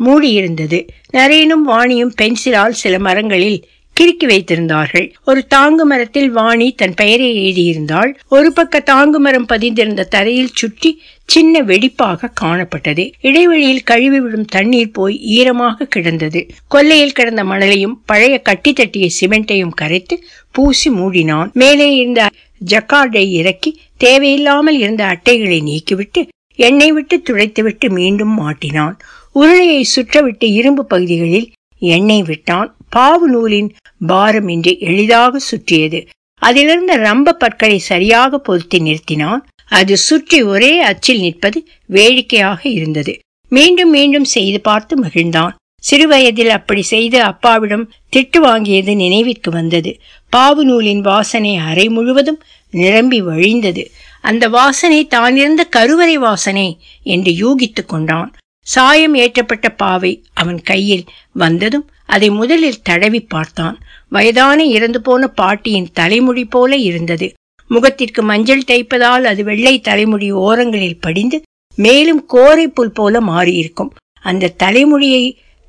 மூடியிருந்தது. 0.00 0.78
நரேனும் 1.12 1.64
வாணியும் 1.68 2.12
பென்சிலால் 2.20 2.76
சில 2.82 2.94
மரங்களில் 2.98 3.58
கிறுக்கி 4.00 4.26
வைத்திருந்தார்கள். 4.26 5.12
ஒரு 5.24 5.46
தாங்கு 5.54 5.84
மரத்தில் 5.84 6.30
வாணி 6.30 6.72
தன் 6.72 6.94
பெயரை 6.94 7.26
எழுதியிருந்தாள். 7.40 8.14
ஒரு 8.28 8.52
பக்க 8.52 8.82
தாங்கு 8.86 9.18
மரம் 9.18 9.46
பதிந்திருந்த 9.48 10.04
தரையில் 10.04 10.54
சுற்றி 10.54 11.02
சின்ன 11.24 11.62
வெடிப்பாக 11.62 12.30
காணப்பட்டது. 12.40 13.12
இடைவெளியில் 13.20 13.82
கழுவி 13.82 14.20
விடும் 14.20 14.44
தண்ணீர் 14.44 14.90
போய் 14.90 15.20
ஈரமாக 15.20 15.84
கிடந்தது. 15.84 16.46
கொல்லையில் 16.68 17.12
கிடந்த 17.12 17.44
மணலையும் 17.44 17.96
பழைய 18.06 18.38
கட்டி 18.38 18.72
தட்டிய 18.72 19.08
சிமெண்டையும் 19.20 19.74
கரைத்து 19.74 20.24
பூசி 20.50 20.90
மூடினான். 20.90 21.52
மேலே 21.52 21.96
இருந்த 21.96 22.28
ஜக்கார்டை 22.66 23.28
இறக்கி 23.30 23.80
தேவையில்லாமல் 23.96 24.78
இருந்த 24.78 25.04
அட்டைகளை 25.04 25.60
நீக்கிவிட்டு 25.62 26.28
எண்ணெய் 26.54 26.92
விட்டு 26.92 27.22
துடைத்துவிட்டு 27.30 27.88
மீண்டும் 27.90 28.34
மாட்டினான். 28.40 28.96
உருளையை 29.34 29.84
சுற்றவிட்டு 29.96 30.44
இரும்பு 30.44 30.84
பகுதிகளில் 30.84 31.52
எண்ணெய் 31.78 32.22
விட்டான். 32.22 32.74
பாவு 32.96 33.26
நூலின் 33.26 33.70
பாரம் 34.06 34.48
இன்றி 34.48 34.72
எளிதாக 34.78 35.38
சுற்றியது. 35.38 36.00
அதிலிருந்த 36.42 36.92
ரம்ப 36.96 37.32
பற்களை 37.32 37.78
சரியாக 37.78 38.38
பொருத்தி 38.38 38.78
நிறுத்தினான். 38.78 39.42
அது 39.70 39.96
சுற்றி 39.96 40.42
ஒரே 40.42 40.72
அச்சில் 40.80 41.20
நிற்பது 41.20 41.58
வேடிக்கையாக 41.86 42.60
இருந்தது. 42.68 43.12
மீண்டும் 43.48 43.90
மீண்டும் 43.90 44.24
செய்து 44.24 44.60
பார்த்து 44.60 44.94
மகிழ்ந்தான். 45.04 45.54
சிறுவயதில் 45.82 46.48
அப்படி 46.48 46.82
செய்து 46.82 47.18
அப்பாவிடம் 47.22 47.84
திட்டு 48.16 48.38
வாங்கியது 48.38 48.94
நினைவிற்கு 48.94 49.50
வந்தது. 49.50 49.92
பாவு 50.32 50.62
நூலின் 50.62 51.00
வாசனை 51.00 51.56
அறை 51.68 51.88
முழுவதும் 51.88 52.40
நிரம்பி 52.70 53.20
வழிந்தது. 53.22 53.84
அந்த 54.20 54.48
வாசனை 54.48 55.06
தான் 55.06 55.36
இருந்த 55.36 55.62
கருவறை 55.64 56.16
வாசனை 56.18 56.68
என்று 57.02 57.32
யூகித்துக் 57.32 57.88
கொண்டான். 57.88 58.30
சாயம் 58.66 59.14
ஏற்றப்பட்ட 59.14 59.68
பாவை 59.76 60.12
அவன் 60.34 60.60
கையில் 60.62 61.04
வந்ததும் 61.32 61.86
அதை 62.10 62.28
முதலில் 62.30 62.82
தடவி 62.82 63.20
பார்த்தான். 63.34 63.76
வயதான 64.08 64.58
இறந்து 64.76 65.00
போன 65.00 65.22
பாட்டியின் 65.40 65.90
தலைமுடி 65.92 66.44
போல 66.54 66.76
இருந்தது. 66.88 67.26
முகத்திற்கு 67.70 68.20
மஞ்சள் 68.22 68.68
தைப்பதால் 68.70 69.26
அது 69.30 69.42
வெள்ளை 69.44 69.74
தலைமுடி 69.80 70.28
ஓரங்களில் 70.46 71.02
படிந்து 71.04 71.38
மேலும் 71.78 72.22
கோரை 72.32 72.66
புல் 72.68 72.96
போல 72.98 73.20
மாறியிருக்கும். 73.20 73.92
அந்த 74.24 74.54
தலைமுடியை 74.62 75.24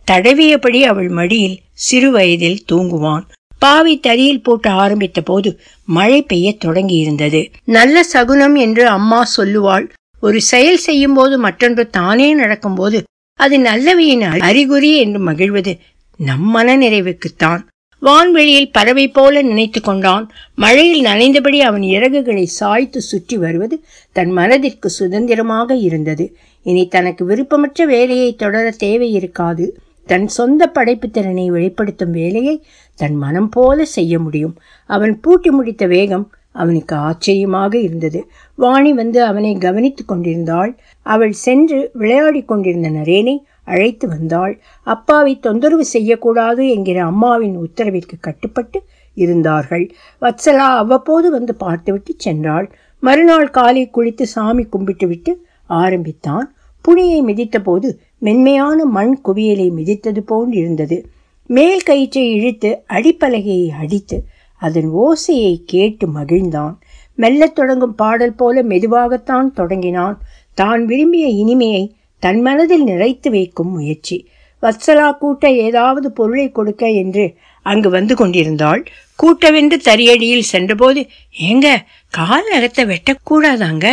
தடவியபடி 0.08 0.80
அவள் 0.84 1.10
மடியில் 1.10 1.60
சிறு 1.86 2.10
வயதில் 2.12 2.64
தூங்குவான். 2.72 3.26
பாவை 3.62 3.94
தறியில் 4.08 4.44
போட்டு 4.44 4.70
ஆரம்பித்த 4.84 5.20
போது 5.22 5.50
மழை 5.88 6.20
பெய்ய 6.22 6.48
தொடங்கி 6.58 6.96
இருந்தது 6.96 7.42
நல்ல 7.78 8.04
சகுனம் 8.14 8.56
என்று 8.66 8.84
அம்மா 8.88 9.20
சொல்லுவாள். 9.38 9.86
ஒரு 10.24 10.40
செயல் 10.52 10.82
செய்யும் 10.88 11.14
போது 11.14 11.36
மற்றொன்று 11.40 11.84
தானே 11.90 12.28
நடக்கும்போது 12.34 13.00
அது 13.40 13.56
நல்லவையின் 13.60 14.24
அறிகுறி 14.48 14.90
என்று 14.98 15.20
மகிழ்வது 15.20 15.72
நம் 16.18 16.48
மன 16.50 16.78
நிறைவுக்குத்தான் 16.78 17.62
வான்வெளியில் 18.02 18.72
பறவை 18.72 19.08
போல 19.08 19.42
நினைத்து 19.42 19.82
கொண்டான். 19.82 20.30
மழையில் 20.56 21.06
நனைந்தபடி 21.06 21.60
அவன் 21.60 21.82
இறகுகளை 21.82 22.44
சாய்த்து 22.44 23.02
சுற்றி 23.02 23.38
வருவது 23.38 23.84
தன் 24.12 24.32
மனதிற்கு 24.32 24.90
சுதந்திரமாக 24.90 25.76
இருந்தது. 25.76 26.36
இனி 26.64 26.88
தனக்கு 26.88 27.26
விருப்பமற்ற 27.26 27.86
வேலையை 27.86 28.36
தொடர 28.36 28.72
தேவை 28.72 29.12
இருக்காது. 29.12 29.80
தன் 30.06 30.28
சொந்த 30.28 30.68
படைப்பு 30.68 31.10
திறனை 31.10 31.50
வெளிப்படுத்தும் 31.50 32.12
வேலையை 32.12 32.64
தன் 32.96 33.16
மனம் 33.16 33.50
போல 33.50 33.86
செய்ய 33.86 34.20
முடியும். 34.20 34.56
அவன் 34.86 35.20
பூட்டி 35.20 35.50
முடித்த 35.50 35.86
வேகம் 35.88 36.32
அவனுக்கு 36.52 36.96
ஆச்சரியமாக 36.96 37.78
இருந்தது. 37.78 38.30
வாணி 38.56 38.94
வந்து 38.94 39.24
அவனை 39.24 39.58
கவனித்துக் 39.58 40.08
கொண்டிருந்தாள். 40.08 40.78
அவள் 41.02 41.32
சென்று 41.32 41.90
விளையாடிக் 41.94 42.48
கொண்டிருந்த 42.48 42.90
நரேனை 42.90 43.38
அழைத்து 43.64 44.08
வந்தாள். 44.08 44.62
அப்பாவை 44.84 45.40
தொந்தரவு 45.40 45.86
செய்யக்கூடாது 45.86 46.70
என்கிற 46.70 47.04
அம்மாவின் 47.04 47.60
உத்தரவிற்கு 47.60 48.18
கட்டுப்பட்டு 48.20 48.84
இருந்தார்கள். 49.14 49.92
வத்சலா 50.22 50.70
அவ்வப்போது 50.78 51.32
வந்து 51.32 51.56
பார்த்துவிட்டு 51.56 52.16
சென்றாள். 52.26 52.72
மறுநாள் 53.00 53.50
காலை 53.50 53.90
குளித்து 53.94 54.22
சாமி 54.22 54.64
கும்பிட்டுவிட்டு 54.64 55.34
ஆரம்பித்தான். 55.68 56.54
புனியை 56.82 57.24
மிதித்தபோது 57.24 57.98
மென்மையான 58.18 58.86
மண் 58.86 59.20
குவியலை 59.26 59.70
மிதித்தது 59.70 60.20
போல் 60.20 60.52
இருந்தது. 60.52 61.10
மேல் 61.48 61.82
கயிற்றை 61.82 62.32
இழுத்து 62.32 62.84
அடிப்பலகையை 62.90 63.70
அடித்து 63.70 64.24
அதன் 64.58 64.90
ஓசையை 64.94 65.62
கேட்டு 65.66 66.08
மகிழ்ந்தான். 66.08 66.76
மெல்லத் 67.16 67.56
தொடங்கும் 67.56 67.96
பாடல் 67.96 68.34
போல 68.34 68.64
மெதுவாகத்தான் 68.64 69.52
தொடங்கினான். 69.54 70.22
தான் 70.54 70.86
விரும்பிய 70.86 71.28
இனிமையை 71.28 71.96
தன் 72.24 72.42
மனதில் 72.42 72.86
நிறைத்து 72.86 73.30
வைக்கும் 73.30 73.72
முயற்சி. 73.72 74.18
வத்சலா 74.64 75.08
கூட்ட 75.18 75.52
ஏதாவது 75.68 76.08
பொருளை 76.12 76.48
கொடுக்க 76.52 76.84
என்று 77.02 77.26
அங்கு 77.66 77.90
வந்து 77.90 78.16
கொண்டிருந்தாள். 78.16 78.82
கூட்டவென்று 79.20 79.78
தரியடியில் 79.90 80.50
சென்றபோது 80.54 81.02
ஏங்க 81.40 81.68
கால் 82.14 82.50
நகத்தை 82.54 82.84
வெட்டக்கூடாதாங்க? 82.92 83.88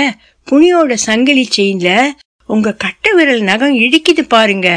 புனியோட 0.46 0.92
சங்கிலி 1.06 1.44
செயின்ல 1.56 1.90
உங்க 2.46 2.76
கட்ட 2.84 3.12
விரல் 3.14 3.42
நகம் 3.42 3.74
இடிக்குது 3.78 4.22
பாருங்க. 4.28 4.68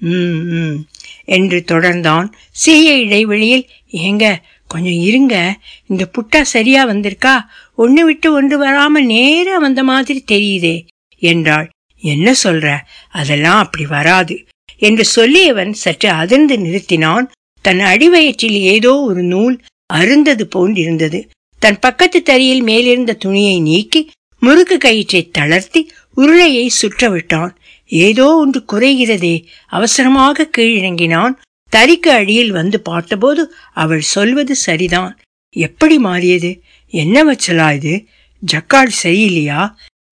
ம் 0.00 0.40
ம் 0.60 0.78
என்று 1.24 1.58
தொடர்ந்தான். 1.72 2.26
சிறிய 2.50 2.90
இடைவெளியில் 2.96 3.66
ஏங்க 4.06 4.24
கொஞ்சம் 4.70 5.00
இருங்க. 5.00 5.34
இந்த 5.86 6.04
புட்டா 6.14 6.40
சரியா 6.54 6.82
வந்திருக்கா? 6.86 7.34
ஒன்று 7.74 8.02
விட்டு 8.04 8.28
ஒன்று 8.32 8.56
வராம 8.64 9.04
நேரா 9.04 9.58
வந்த 9.58 9.82
மாதிரி 9.82 10.20
தெரியுதே 10.32 10.76
என்றாள். 11.22 11.68
என்ன 12.04 12.34
சொல்ற? 12.44 12.66
அதெல்லாம் 13.12 13.60
அப்படி 13.64 13.84
வராது 13.86 14.36
என்று 14.82 15.04
சொல்லியவன் 15.16 15.72
சற்று 15.84 16.08
அதிர்ந்து 16.22 16.56
நிறுத்தினான். 16.56 17.26
தன் 17.64 17.82
அடிவயிற்றில் 17.92 18.58
ஏதோ 18.74 18.92
ஒரு 19.00 19.22
நூல் 19.22 19.56
அருந்தது 19.86 20.44
போன்றிருந்தது. 20.54 21.20
தன் 21.62 21.78
பக்கத்து 21.78 22.18
தறியில் 22.22 22.62
மேலிருந்த 22.62 23.12
துணியை 23.14 23.56
நீக்கி 23.60 24.00
முறுக்கு 24.42 24.76
கயிற்றை 24.78 25.22
தளர்த்தி 25.30 25.80
உருளையை 26.16 26.66
சுற்ற 26.80 27.08
விட்டான் 27.08 27.52
ஏதோ 27.90 28.26
ஒன்று 28.34 28.60
குறைகிறதே 28.72 29.34
அவசரமாக 29.68 30.48
கீழிறங்கினான். 30.56 31.34
தறிக்கு 31.72 32.10
அடியில் 32.20 32.52
வந்து 32.52 32.78
பார்த்தபோது 32.80 33.42
அவள் 33.74 34.04
சொல்வது 34.14 34.54
சரிதான். 34.66 35.12
எப்படி 35.56 35.96
மாறியது? 35.98 36.50
என்ன 36.94 37.16
வச்சலா 37.24 37.68
இது? 37.74 37.94
ஜக்காடு 38.42 38.92
சரியில்லையா? 39.02 39.60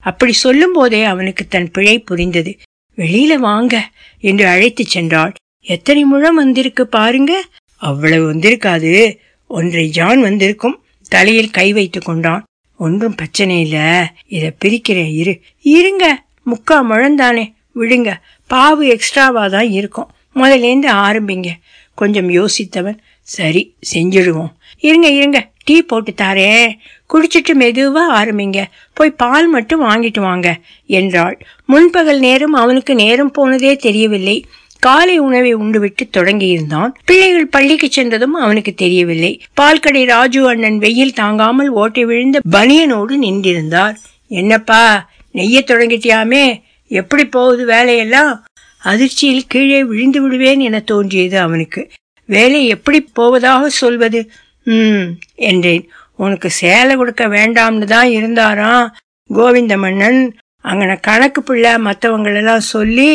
அப்படி 0.03 0.33
சொல்லும் 0.33 0.73
போதே 0.73 1.05
அவனுக்கு 1.05 1.49
தன் 1.49 1.71
பிழை 1.71 1.99
புரிந்தது. 1.99 2.59
வெளியில 2.97 3.35
வாங்க 3.35 3.91
என்று 4.21 4.47
அழைத்துச் 4.47 4.99
சென்றாள். 4.99 5.35
எத்தனை 5.61 6.05
முழம் 6.05 6.35
வந்திருக்கு 6.35 6.87
பாருங்க. 6.87 7.43
அவ்வளவு 7.77 8.35
வந்திருக்காது. 8.35 9.19
ஒன்றை 9.47 9.89
ஜான் 9.89 10.21
வந்திருக்கும். 10.21 10.85
தலையில் 11.09 11.51
கை 11.51 11.73
வைத்து 11.73 12.01
கொண்டான். 12.01 12.45
ஒன்றும் 12.77 13.15
பிரச்சனை 13.15 13.61
இல்ல. 13.61 14.13
இத 14.27 14.53
பிரிக்கிறேன் 14.65 15.15
இரு. 15.15 15.41
இருங்க. 15.63 16.25
முக்கா 16.47 16.75
முழந்தானே 16.75 17.53
விடுங்க. 17.75 18.13
பாவு 18.51 18.89
எக்ஸ்ட்ராவா 18.89 19.49
தான் 19.49 19.71
இருக்கும். 19.71 20.11
முதலேந்து 20.35 20.91
ஆரம்பிங்க. 20.91 21.51
கொஞ்சம் 21.95 22.31
யோசித்தவன். 22.31 22.99
சரி. 23.21 23.75
செஞ்சிடுவோம். 23.95 24.53
இருங்க 24.79 25.09
இருங்க. 25.09 25.51
டீ 25.65 25.83
போட்டு 25.83 26.15
தாரேன். 26.17 26.75
குடிச்சிட்டு 27.15 27.55
மெதுவா 27.55 28.03
ஆரம்பிங்க. 28.15 28.65
போய் 28.95 29.11
பால் 29.11 29.47
மட்டும் 29.47 29.83
வாங்கிட்டு 29.83 30.21
வாங்க 30.21 30.61
என்றாள். 30.87 31.39
முன்பகல் 31.69 32.19
நேரம் 32.19 32.53
அவனுக்கு 32.53 32.95
நேரம் 32.95 33.31
போனதே 33.31 33.77
தெரியவில்லை. 33.77 34.47
காலை 34.79 35.19
உணவை 35.19 35.55
உண்டுவிட்டு 35.55 36.09
தொடங்கியிருந்தான். 36.13 36.91
பிள்ளைகள் 37.05 37.47
பள்ளிக்கு 37.47 37.91
சென்றதும் 37.91 38.35
அவனுக்கு 38.35 38.75
தெரியவில்லை. 38.75 39.43
பால்கடை 39.55 40.05
ராஜு 40.05 40.49
அண்ணன் 40.49 40.79
வெயில் 40.79 41.13
தாங்காமல் 41.13 41.69
ஓட்டை 41.69 42.05
விழுந்த 42.05 42.41
பனியனோடு 42.51 43.13
நின்றிருந்தார். 43.23 43.95
என்னப்பா 44.29 45.11
நெய்ய 45.35 45.61
தொடங்கிட்டியாமே? 45.67 46.63
எப்படி 46.89 47.25
போகுது 47.25 47.67
வேலையெல்லாம்? 47.67 48.45
அதிர்ச்சியில் 48.79 49.47
கீழே 49.47 49.85
விழுந்து 49.85 50.23
விடுவேன் 50.23 50.61
என 50.61 50.81
தோன்றியது 50.81 51.39
அவனுக்கு. 51.39 51.89
வேலை 52.27 52.67
எப்படி 52.67 53.01
போவதாக 53.01 53.69
சொல்வது? 53.69 54.31
ம் 54.65 55.05
என்றேன். 55.35 55.91
உனக்கு 56.25 56.49
சேலை 56.61 56.95
கொடுக்க 56.97 57.25
வேண்டாம்னு 57.37 57.87
தான் 57.95 58.09
இருந்தாராம். 58.19 58.87
கோவிந்த 59.31 59.75
மன்னன் 59.85 60.21
அங்கன 60.65 60.93
கணக்கு 61.01 61.41
பிள்ளை 61.43 61.73
மற்றவங்களெல்லாம் 61.87 62.69
சொல்லி 62.75 63.11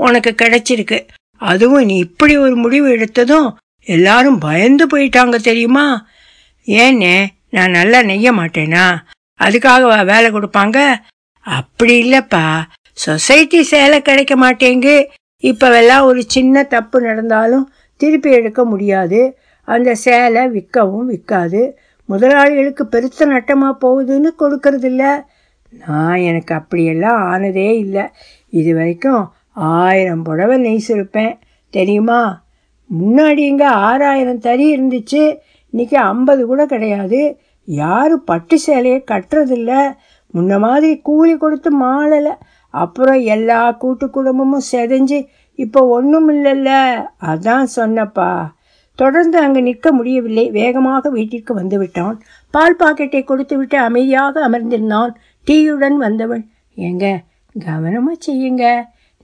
உனக்கு 0.00 0.30
கிடைச்சிருக்கு. 0.42 0.98
அதுவும் 1.50 1.84
நீ 1.84 1.96
இப்படி 2.06 2.34
ஒரு 2.44 2.56
முடிவு 2.56 2.88
எடுத்ததும் 2.96 3.48
எல்லாரும் 3.86 4.38
பயந்து 4.38 4.84
போயிட்டாங்க 4.92 5.36
தெரியுமா? 5.48 5.86
ஏன்னே 6.66 7.16
நான் 7.50 7.76
நல்லா 7.78 7.98
நெய்ய 8.02 8.30
மாட்டேனா? 8.38 8.86
அதுக்காகவா 9.40 9.98
வேலை 10.12 10.28
கொடுப்பாங்க? 10.30 10.78
அப்படி 11.46 11.94
இல்லப்பா. 12.04 12.44
சொசைட்டி 13.04 13.60
சேலை 13.62 13.98
கிடைக்க 14.02 14.34
மாட்டேங்கு. 14.36 14.96
இப்பவெல்லாம் 15.42 16.04
ஒரு 16.10 16.20
சின்ன 16.26 16.62
தப்பு 16.74 16.98
நடந்தாலும் 17.00 17.66
திருப்பி 18.00 18.30
எடுக்க 18.30 18.60
முடியாது. 18.64 19.20
அந்த 19.68 19.90
சேலை 20.04 20.42
விற்கவும் 20.48 21.06
விற்காது. 21.06 21.62
முதலாளிகளுக்கு 22.08 22.82
பெருத்த 22.82 23.26
நட்டமா 23.26 23.76
போகுதுன்னு 23.80 24.30
கொடுக்கறதில்ல. 24.38 25.24
நான் 25.86 26.16
எனக்கு 26.16 26.54
அப்படியெல்லாம் 26.54 27.22
ஆனதே 27.22 27.78
இல்லை. 27.78 28.02
இது 28.48 28.74
வரைக்கும் 28.74 29.32
ஆயிரம் 29.52 30.22
புடவை 30.22 30.56
நெய்சிருப்பேன் 30.64 31.38
தெரியுமா? 31.70 32.44
முன்னாடி 33.00 33.38
இங்கே 33.38 33.64
ஆறாயிரம் 33.64 34.38
தறி 34.38 34.76
இருந்துச்சு. 34.76 35.38
இன்னைக்கு 35.70 35.98
ஐம்பது 35.98 36.46
கூட 36.46 36.66
கிடையாது. 36.66 37.38
யாரும் 37.64 38.24
பட்டு 38.24 38.58
சேலையை 38.58 39.04
கட்டுறதில்ல. 39.10 39.96
முன்ன 40.34 40.58
மாதிரி 40.58 40.98
கூலி 40.98 41.36
கொடுத்து 41.36 41.82
மாளலை. 41.82 42.34
அப்புறம் 42.70 43.20
எல்லா 43.20 43.70
கூட்டு 43.72 44.10
குடும்பமும் 44.10 44.68
செதஞ்சு 44.72 45.26
இப்போ 45.54 45.86
ஒன்றும் 45.86 46.28
இல்லைல்ல. 46.30 46.70
அதான் 47.22 47.66
சொன்னப்பா 47.76 48.54
தொடர்ந்து 48.96 49.36
அங்கு 49.38 49.60
நிற்க 49.62 49.92
முடியவில்லை. 49.92 50.44
வேகமாக 50.50 51.10
வீட்டிற்கு 51.16 51.52
வந்துவிட்டான். 51.60 52.16
பால் 52.54 52.78
பாக்கெட்டை 52.80 53.22
கொடுத்துவிட்டு 53.24 53.78
அமைதியாக 53.78 54.42
அமர்ந்திருந்தான். 54.48 55.12
டீயுடன் 55.46 55.96
வந்தவள் 56.04 56.44
ஏங்க 56.76 57.06
கவனமாக 57.54 58.16
செய்யுங்க. 58.26 58.64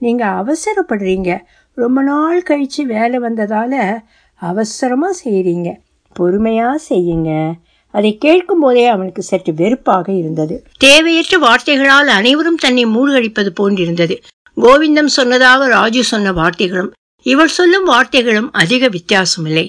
நீங்கள் 0.01 0.37
அவசரப்படுறீங்க. 0.41 1.31
ரொம்ப 1.77 1.99
நாள் 2.01 2.41
கழிச்சு 2.49 2.81
வேலை 2.95 3.19
வந்ததால் 3.19 3.79
அவசரமாக 4.41 5.13
செய்கிறீங்க 5.23 5.69
பொறுமையாக 6.15 6.79
செய்யுங்க. 6.89 7.31
அதை 7.93 8.11
கேட்கும் 8.17 8.59
போதே 8.59 8.85
அவனுக்கு 8.87 9.21
சற்று 9.21 9.51
வெறுப்பாக 9.53 10.07
இருந்தது. 10.11 10.55
தேவையற்ற 10.77 11.37
வார்த்தைகளால் 11.37 12.09
அனைவரும் 12.17 12.59
தன்னை 12.63 12.83
மூழ்கடிப்பது 12.85 13.51
போன்றிருந்தது. 13.59 14.15
கோவிந்தம் 14.57 15.11
சொன்னதாக 15.17 15.67
ராஜு 15.67 16.01
சொன்ன 16.03 16.31
வார்த்தைகளும் 16.31 16.91
இவள் 17.23 17.55
சொல்லும் 17.59 17.87
வார்த்தைகளும் 17.89 18.49
அதிக 18.51 18.89
வித்தியாசமில்லை. 18.89 19.65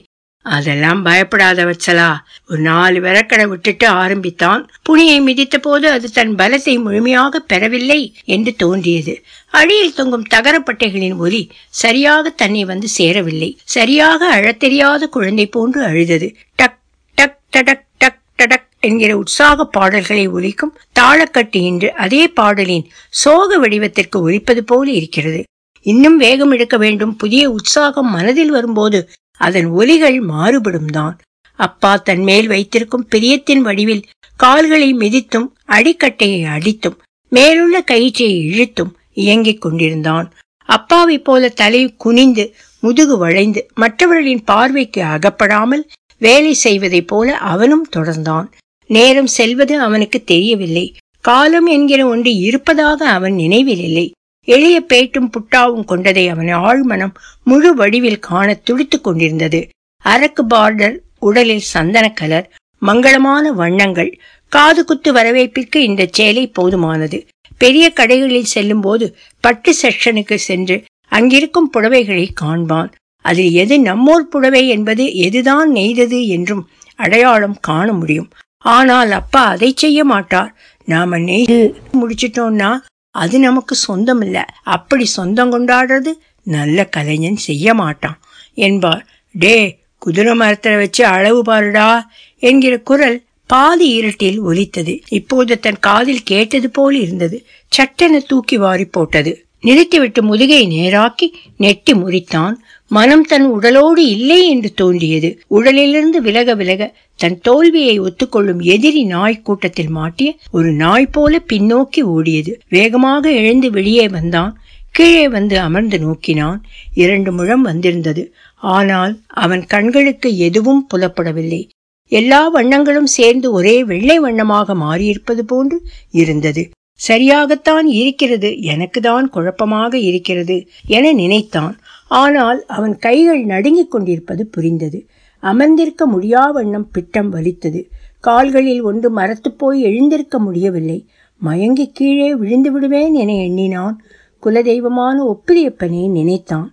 அதெல்லாம் 0.47 1.03
பயப்படாத 1.03 1.65
வச்சலா 1.65 2.09
ஒரு 2.49 2.61
நாலு 2.61 3.01
விரக்கடை 3.01 3.47
விட்டுட்டு 3.47 3.87
ஆரம்பித்தான். 3.87 4.63
புனியை 4.83 5.19
மிதித்த 5.21 5.59
போது 5.59 5.87
அது 5.91 6.11
தன் 6.11 6.35
பலத்தை 6.35 6.75
முழுமையாக 6.83 7.41
பெறவில்லை 7.41 8.01
என்று 8.25 8.53
தோன்றியது. 8.55 9.15
அடியில் 9.51 9.95
தொங்கும் 9.95 10.27
தகரப்பட்டைகளின் 10.35 11.17
ஒலி 11.17 11.43
சரியாக 11.83 12.31
தன்னை 12.31 12.65
வந்து 12.65 12.89
சேரவில்லை. 12.89 13.51
சரியாக 13.65 14.29
அழத்தெரியாத 14.41 15.09
குழந்தை 15.09 15.47
போன்று 15.47 15.83
அழுதது. 15.83 16.29
டக் 16.55 16.79
டக் 17.19 17.41
டடக் 17.57 17.87
டக் 17.99 18.23
டடக் 18.43 18.69
என்கிற 18.81 19.17
உற்சாக 19.17 19.67
பாடல்களை 19.67 20.29
ஒலிக்கும் 20.29 20.77
தாளக்கட்டு 21.01 21.63
என்று 21.63 21.93
அதே 22.05 22.23
பாடலின் 22.29 22.87
சோக 23.23 23.59
வடிவத்திற்கு 23.59 24.21
ஒலிப்பது 24.21 24.65
போல 24.65 24.91
இருக்கிறது. 24.91 25.43
இன்னும் 25.85 26.17
வேகம் 26.17 26.51
எடுக்க 26.51 26.77
வேண்டும். 26.77 27.15
புதிய 27.17 27.43
உற்சாகம் 27.51 28.11
மனதில் 28.11 28.51
வரும்போது 28.51 28.99
அதன் 29.41 29.69
ஒலிகள் 29.71 30.19
மாறுபடும் 30.21 30.91
தான் 30.97 31.17
அப்பா 31.59 31.91
தன் 31.97 32.23
மேல் 32.23 32.47
வைத்திருக்கும் 32.47 33.09
பிரியத்தின் 33.15 33.63
வடிவில் 33.67 34.05
கால்களை 34.37 34.89
மிதித்தும் 34.95 35.49
அடிக்கட்டையை 35.67 36.41
அடித்தும் 36.57 36.97
மேலுள்ள 37.33 37.77
கயிற்றை 37.83 38.29
இழுத்தும் 38.47 38.93
இயங்கிக் 39.13 39.61
கொண்டிருந்தான். 39.61 40.27
அப்பாவைப் 40.69 41.25
போல 41.25 41.49
தலை 41.61 41.83
குனிந்து 41.97 42.45
முதுகு 42.83 43.17
வளைந்து 43.19 43.61
மற்றவர்களின் 43.75 44.45
பார்வைக்கு 44.45 45.01
அகப்படாமல் 45.05 45.85
வேலை 46.19 46.53
செய்வதைப் 46.65 47.09
போல 47.09 47.37
அவனும் 47.53 47.87
தொடர்ந்தான். 47.97 48.47
நேரம் 48.91 49.31
செல்வது 49.37 49.75
அவனுக்கு 49.81 50.19
தெரியவில்லை. 50.25 50.87
காலம் 51.25 51.67
என்கிற 51.67 52.01
ஒன்று 52.07 52.33
இருப்பதாக 52.49 53.01
அவன் 53.09 53.35
நினைவில் 53.35 53.83
இல்லை. 53.89 54.07
எளிய 54.49 54.77
பேட்டும் 54.81 55.31
புட்டாவும் 55.35 55.85
கொண்டதை 55.85 56.25
அவன் 56.29 56.51
ஆழ்மனம் 56.67 57.15
முழு 57.43 57.71
வடிவில் 57.75 58.25
காண 58.29 58.49
துடித்துக் 58.55 59.05
கொண்டிருந்தது. 59.05 59.61
அரக்கு 60.05 60.43
பார்டர் 60.55 60.97
உடலில் 61.19 61.69
சந்தன 61.73 62.07
கலர் 62.21 62.49
மங்களமான 62.83 63.53
வண்ணங்கள் 63.61 64.11
காது 64.53 64.85
குத்து 64.85 65.11
வரவேற்பிற்கு 65.13 65.79
இந்த 65.89 66.03
சேலை 66.11 66.45
போதுமானது. 66.59 67.19
பெரிய 67.59 67.93
கடைகளில் 67.97 68.53
செல்லும் 68.55 68.81
போது 68.81 69.07
பட்டு 69.41 69.71
செக்ஷனுக்கு 69.83 70.37
சென்று 70.49 70.77
அங்கிருக்கும் 71.09 71.71
புடவைகளை 71.75 72.27
காண்பான். 72.43 72.91
அதில் 73.25 73.53
எது 73.53 73.75
நம்மோர் 73.81 74.31
புடவை 74.33 74.63
என்பது 74.69 75.05
எதுதான் 75.27 75.69
நெய்தது 75.77 76.19
என்றும் 76.27 76.63
அடையாளம் 76.99 77.57
காண 77.61 77.87
முடியும். 77.93 78.29
ஆனால் 78.59 79.11
அப்பா 79.11 79.43
அதை 79.55 79.71
செய்ய 79.77 80.01
மாட்டார். 80.05 80.51
நாம 80.89 81.19
நெய்து 81.19 81.59
முடிச்சிட்டோம்னா 82.01 82.71
அது 83.15 83.39
நமக்கு 83.39 83.75
சொந்தமில்லை. 83.75 84.43
அப்படி 84.65 85.05
சொந்தம் 85.05 85.53
கொண்டாடுறது 85.53 86.13
நல்ல 86.43 86.87
கலைஞன் 86.87 87.37
செய்ய 87.37 87.75
மாட்டான். 87.75 88.19
என்பார். 88.55 89.07
டே 89.33 89.79
குதிரை 89.99 90.35
மரத்தில் 90.35 90.77
வச்சு 90.77 91.07
அளவு 91.07 91.43
பாருடா 91.43 92.11
என்கிற 92.39 92.79
குரல் 92.79 93.23
பாதி 93.47 93.89
இருட்டில் 93.89 94.41
ஒலித்தது. 94.41 95.01
இப்போது 95.09 95.61
தன் 95.61 95.79
காதில் 95.79 96.23
கேட்டது 96.23 96.71
போல் 96.71 96.97
இருந்தது. 97.01 97.47
சட்டென 97.69 98.19
தூக்கி 98.19 98.57
வாரி 98.57 98.85
போட்டது. 98.85 99.33
நிறுத்திவிட்டு 99.61 100.23
முதுகை 100.23 100.61
நேராக்கி 100.67 101.27
நெட்டி 101.57 101.93
முறித்தான். 101.93 102.55
மனம் 102.89 103.23
தன் 103.23 103.47
உடலோடு 103.51 104.07
இல்லை 104.07 104.49
என்று 104.49 104.75
தோன்றியது. 104.75 105.39
உடலிலிருந்து 105.49 106.23
விலக 106.23 106.55
விலக 106.55 106.95
தன் 107.17 107.41
தோல்வியை 107.41 108.01
ஒத்துக்கொள்ளும் 108.01 108.63
எதிரி 108.63 109.05
நாய் 109.05 109.43
கூட்டத்தில் 109.43 109.89
மாட்டிய 109.89 110.37
ஒரு 110.51 110.73
நாய் 110.73 111.07
போல 111.07 111.41
பின்னோக்கி 111.53 112.03
ஓடியது. 112.03 112.53
வேகமாக 112.69 113.31
எழுந்து 113.31 113.71
வெளியே 113.71 114.09
வந்தான். 114.09 114.59
கீழே 114.91 115.29
வந்து 115.29 115.59
அமர்ந்து 115.59 115.99
நோக்கினான். 115.99 116.65
இரண்டு 116.95 117.33
முழம் 117.33 117.63
வந்திருந்தது. 117.63 118.35
ஆனால் 118.57 119.21
அவன் 119.27 119.67
கண்களுக்கு 119.67 120.37
எதுவும் 120.39 120.87
புலப்படவில்லை. 120.95 121.69
எல்லா 122.09 122.55
வண்ணங்களும் 122.55 123.11
சேர்ந்து 123.19 123.53
ஒரே 123.53 123.85
வெள்ளை 123.85 124.19
வண்ணமாக 124.19 124.75
மாறியிருப்பது 124.75 125.43
போன்று 125.47 125.83
இருந்தது. 126.11 126.71
சரியாகத்தான் 127.09 127.87
இருக்கிறது. 127.87 128.61
எனக்கு 128.61 129.01
தான் 129.01 129.31
குழப்பமாக 129.31 129.99
இருக்கிறது 129.99 130.69
என 130.87 131.13
நினைத்தான். 131.13 131.79
ஆனால் 132.15 132.65
அவன் 132.67 132.97
கைகள் 132.97 133.45
நடுங்கிக் 133.45 133.91
கொண்டிருப்பது 133.91 134.47
புரிந்தது. 134.47 134.99
அமர்ந்திருக்க 135.43 136.07
முடியா 136.07 136.51
வண்ணம் 136.51 136.91
பிட்டம் 136.91 137.31
வலித்தது. 137.33 137.81
கால்களில் 138.21 138.83
ஒன்று 138.83 139.11
மரத்து 139.11 139.53
போய் 139.53 139.81
எழுந்திருக்க 139.81 140.39
முடியவில்லை. 140.39 140.99
மயங்கி 141.39 141.87
கீழே 141.93 142.35
விழுந்து 142.35 142.73
விடுவேன் 142.73 143.15
என 143.15 143.33
எண்ணினான். 143.33 143.97
குலதெய்வமான 144.43 145.17
ஒப்பிலியப்பனை 145.33 146.11
நினைத்தான். 146.11 146.69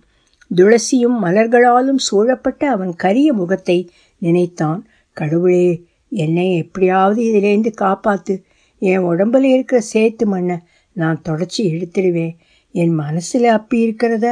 துளசியும் 0.50 1.18
மலர்களாலும் 1.22 2.00
சூழப்பட்ட 2.10 2.70
அவன் 2.70 2.94
கரிய 2.94 3.32
முகத்தை 3.32 3.90
நினைத்தான். 4.18 4.80
கடவுளே 5.12 5.66
என்னை 6.08 6.56
எப்படியாவது 6.56 7.20
இதிலேந்து 7.22 7.70
காப்பாத்து. 7.80 8.34
என் 8.82 9.04
உடம்புல 9.04 9.42
இருக்கிற 9.42 9.80
சேத்து 9.92 10.24
மண்ணை 10.24 10.56
நான் 10.92 11.22
தொடச்சி 11.28 11.62
எடுத்துடுவேன். 11.62 12.34
என் 12.74 12.94
மனசில் 12.94 13.48
அப்பி 13.50 13.78
இருக்கிறத 13.80 14.26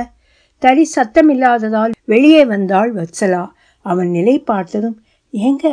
தறி 0.63 0.85
சத்தமில்லாததால் 0.97 1.93
வெளியே 2.05 2.43
வந்தாள் 2.45 2.91
வத்சலா. 2.95 3.43
அவன் 3.87 4.11
நிலை 4.11 4.37
பார்த்ததும் 4.51 4.97
ஏங்க 5.33 5.67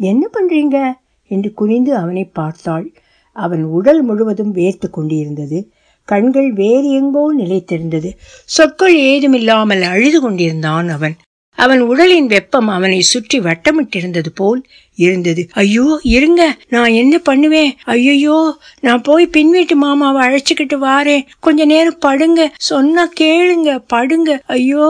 என்ன 0.00 0.22
பண்ணுறீங்க 0.32 0.78
என்று 1.30 1.50
குனிந்து 1.52 1.92
அவனை 1.96 2.24
பார்த்தாள். 2.38 2.86
அவன் 3.36 3.62
உடல் 3.76 4.02
முழுவதும் 4.02 4.52
வேர்த்து 4.54 4.88
கொண்டிருந்தது. 4.90 5.58
கண்கள் 6.08 6.50
வேறு 6.52 6.88
எங்கோ 6.90 7.22
நிலைத்திருந்தது. 7.38 8.10
சொற்கள் 8.48 8.96
ஏதுமில்லாமல் 9.10 9.82
அழுது 9.92 10.18
கொண்டிருந்தான் 10.20 10.88
அவன். 10.88 11.16
அவன் 11.56 11.80
உடலின் 11.80 12.26
வெப்பம் 12.26 12.68
அவனை 12.68 13.00
சுற்றி 13.00 13.40
வட்டமிட்டிருந்தது 13.40 14.30
போல் 14.34 14.60
இருந்தது. 14.98 15.48
ஐயோ 15.52 16.00
இருங்க. 16.02 16.42
நான் 16.68 16.92
என்ன 16.92 17.18
பண்ணுவேன்? 17.18 17.72
ஐயோ 17.84 18.58
நான் 18.80 19.02
போய் 19.02 19.26
பின் 19.26 19.50
வீட்டு 19.50 19.76
மாமாவை 19.76 20.20
அழைச்சிக்கிட்டு 20.26 20.76
வாரேன். 20.80 21.26
கொஞ்ச 21.40 21.64
நேரம் 21.64 21.98
படுங்க. 21.98 22.40
சொன்னா 22.56 23.04
கேளுங்க. 23.20 23.70
படுங்க. 23.88 24.38
ஐயோ 24.46 24.88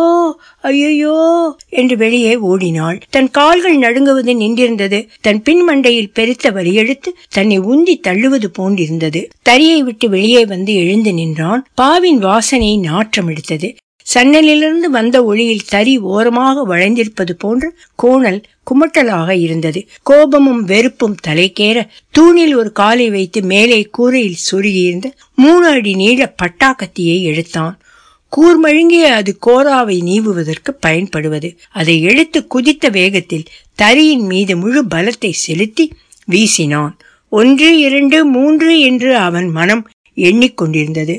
ஐயோ 0.60 1.16
என்று 1.68 1.96
வெளியே 1.96 2.36
ஓடினாள். 2.36 2.98
தன் 3.10 3.30
கால்கள் 3.30 3.78
நடுங்குவது 3.78 4.34
நின்றிருந்தது. 4.42 5.00
தன் 5.20 5.42
பின் 5.42 5.68
மண்டையில் 5.68 6.12
பெருத்த 6.12 6.50
வலியெடுத்து 6.50 7.12
தன்னை 7.30 7.60
உந்தி 7.60 7.96
தள்ளுவது 8.08 8.50
போன்றிருந்தது. 8.58 9.22
தரியை 9.42 9.82
விட்டு 9.82 10.08
வெளியே 10.08 10.44
வந்து 10.44 10.74
எழுந்து 10.74 11.12
நின்றான். 11.12 11.64
பாவின் 11.74 12.18
வாசனை 12.18 12.70
நாற்றம் 12.78 13.28
எடுத்தது 13.28 13.76
சன்னலிலிருந்து 14.14 14.88
வந்த 14.90 15.24
ஒளியில் 15.24 15.68
தறி 15.68 15.98
ஓரமாக 15.98 16.76
வளைந்திருப்பது 16.76 17.32
போன்ற 17.38 17.72
கோணல் 17.94 18.40
குமட்டலாக 18.70 19.30
இருந்தது. 19.30 19.88
கோபமும் 20.02 20.64
வெறுப்பும் 20.64 21.16
தலைக்கேற 21.26 21.88
தூணில் 22.10 22.54
ஒரு 22.54 22.72
காலை 22.72 23.10
வைத்து 23.10 23.42
மேலே 23.42 23.80
கூரையில் 23.82 24.44
சொருகியிருந்த 24.50 25.04
மூணு 25.34 25.66
அடி 25.66 25.94
நீள 25.94 26.34
பட்டாக்கத்தியை 26.42 27.22
எடுத்தான். 27.22 27.78
கூர்மழுங்கிய 28.32 29.06
அது 29.18 29.38
கோராவை 29.46 30.02
நீவுவதற்கு 30.02 30.74
பயன்படுவது. 30.74 31.56
அதை 31.70 32.02
எடுத்து 32.02 32.46
குதித்த 32.46 32.88
வேகத்தில் 32.88 33.46
தரியின் 33.74 34.26
மீது 34.26 34.56
முழு 34.56 34.84
பலத்தை 34.94 35.30
செலுத்தி 35.30 35.92
வீசினான். 36.28 36.94
ஒன்று 37.32 37.78
இரண்டு 37.78 38.24
மூன்று 38.24 38.80
என்று 38.80 39.16
அவன் 39.16 39.48
மனம் 39.48 39.88
எண்ணிக்கொண்டிருந்தது. 40.16 41.16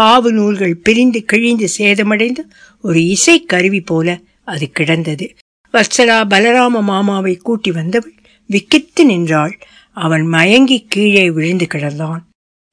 பாவு 0.00 0.30
நூல்கள் 0.30 0.76
பிரிந்து 0.76 1.24
கிழிந்து 1.24 1.68
சேதமடைந்து 1.78 2.38
ஒரு 2.80 3.06
இசை 3.06 3.44
கருவி 3.44 3.80
போல 3.80 4.20
அது 4.44 4.70
கிடந்தது. 4.70 5.34
வத்சலா 5.72 6.24
பலராம 6.30 6.82
மாமாவை 6.82 7.36
கூட்டி 7.36 7.70
வந்தவள் 7.70 8.14
விக்கித்து 8.50 9.04
நின்றாள். 9.04 9.58
அவன் 9.92 10.26
மயங்கி 10.26 10.86
கீழே 10.88 11.30
விழுந்து 11.30 11.66
கிடந்தான். 11.74 12.20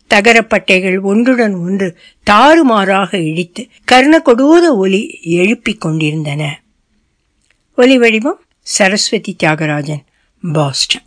தகரப்பட்டைகள் 0.10 1.02
ஒன்றுடன் 1.02 1.54
ஒன்று 1.54 1.98
தாறுமாறாக 2.24 3.18
இடித்து 3.18 3.68
கர்ண 3.84 4.22
கொடூர 4.26 4.76
ஒலி 4.76 5.20
எழுப்பிக் 5.22 5.82
கொண்டிருந்தன. 5.82 6.62
ஒலி 7.76 7.98
வடிவம் 7.98 8.42
சரஸ்வதி 8.60 9.36
தியாகராஜன் 9.44 10.04
பாஸ்டன். 10.54 11.02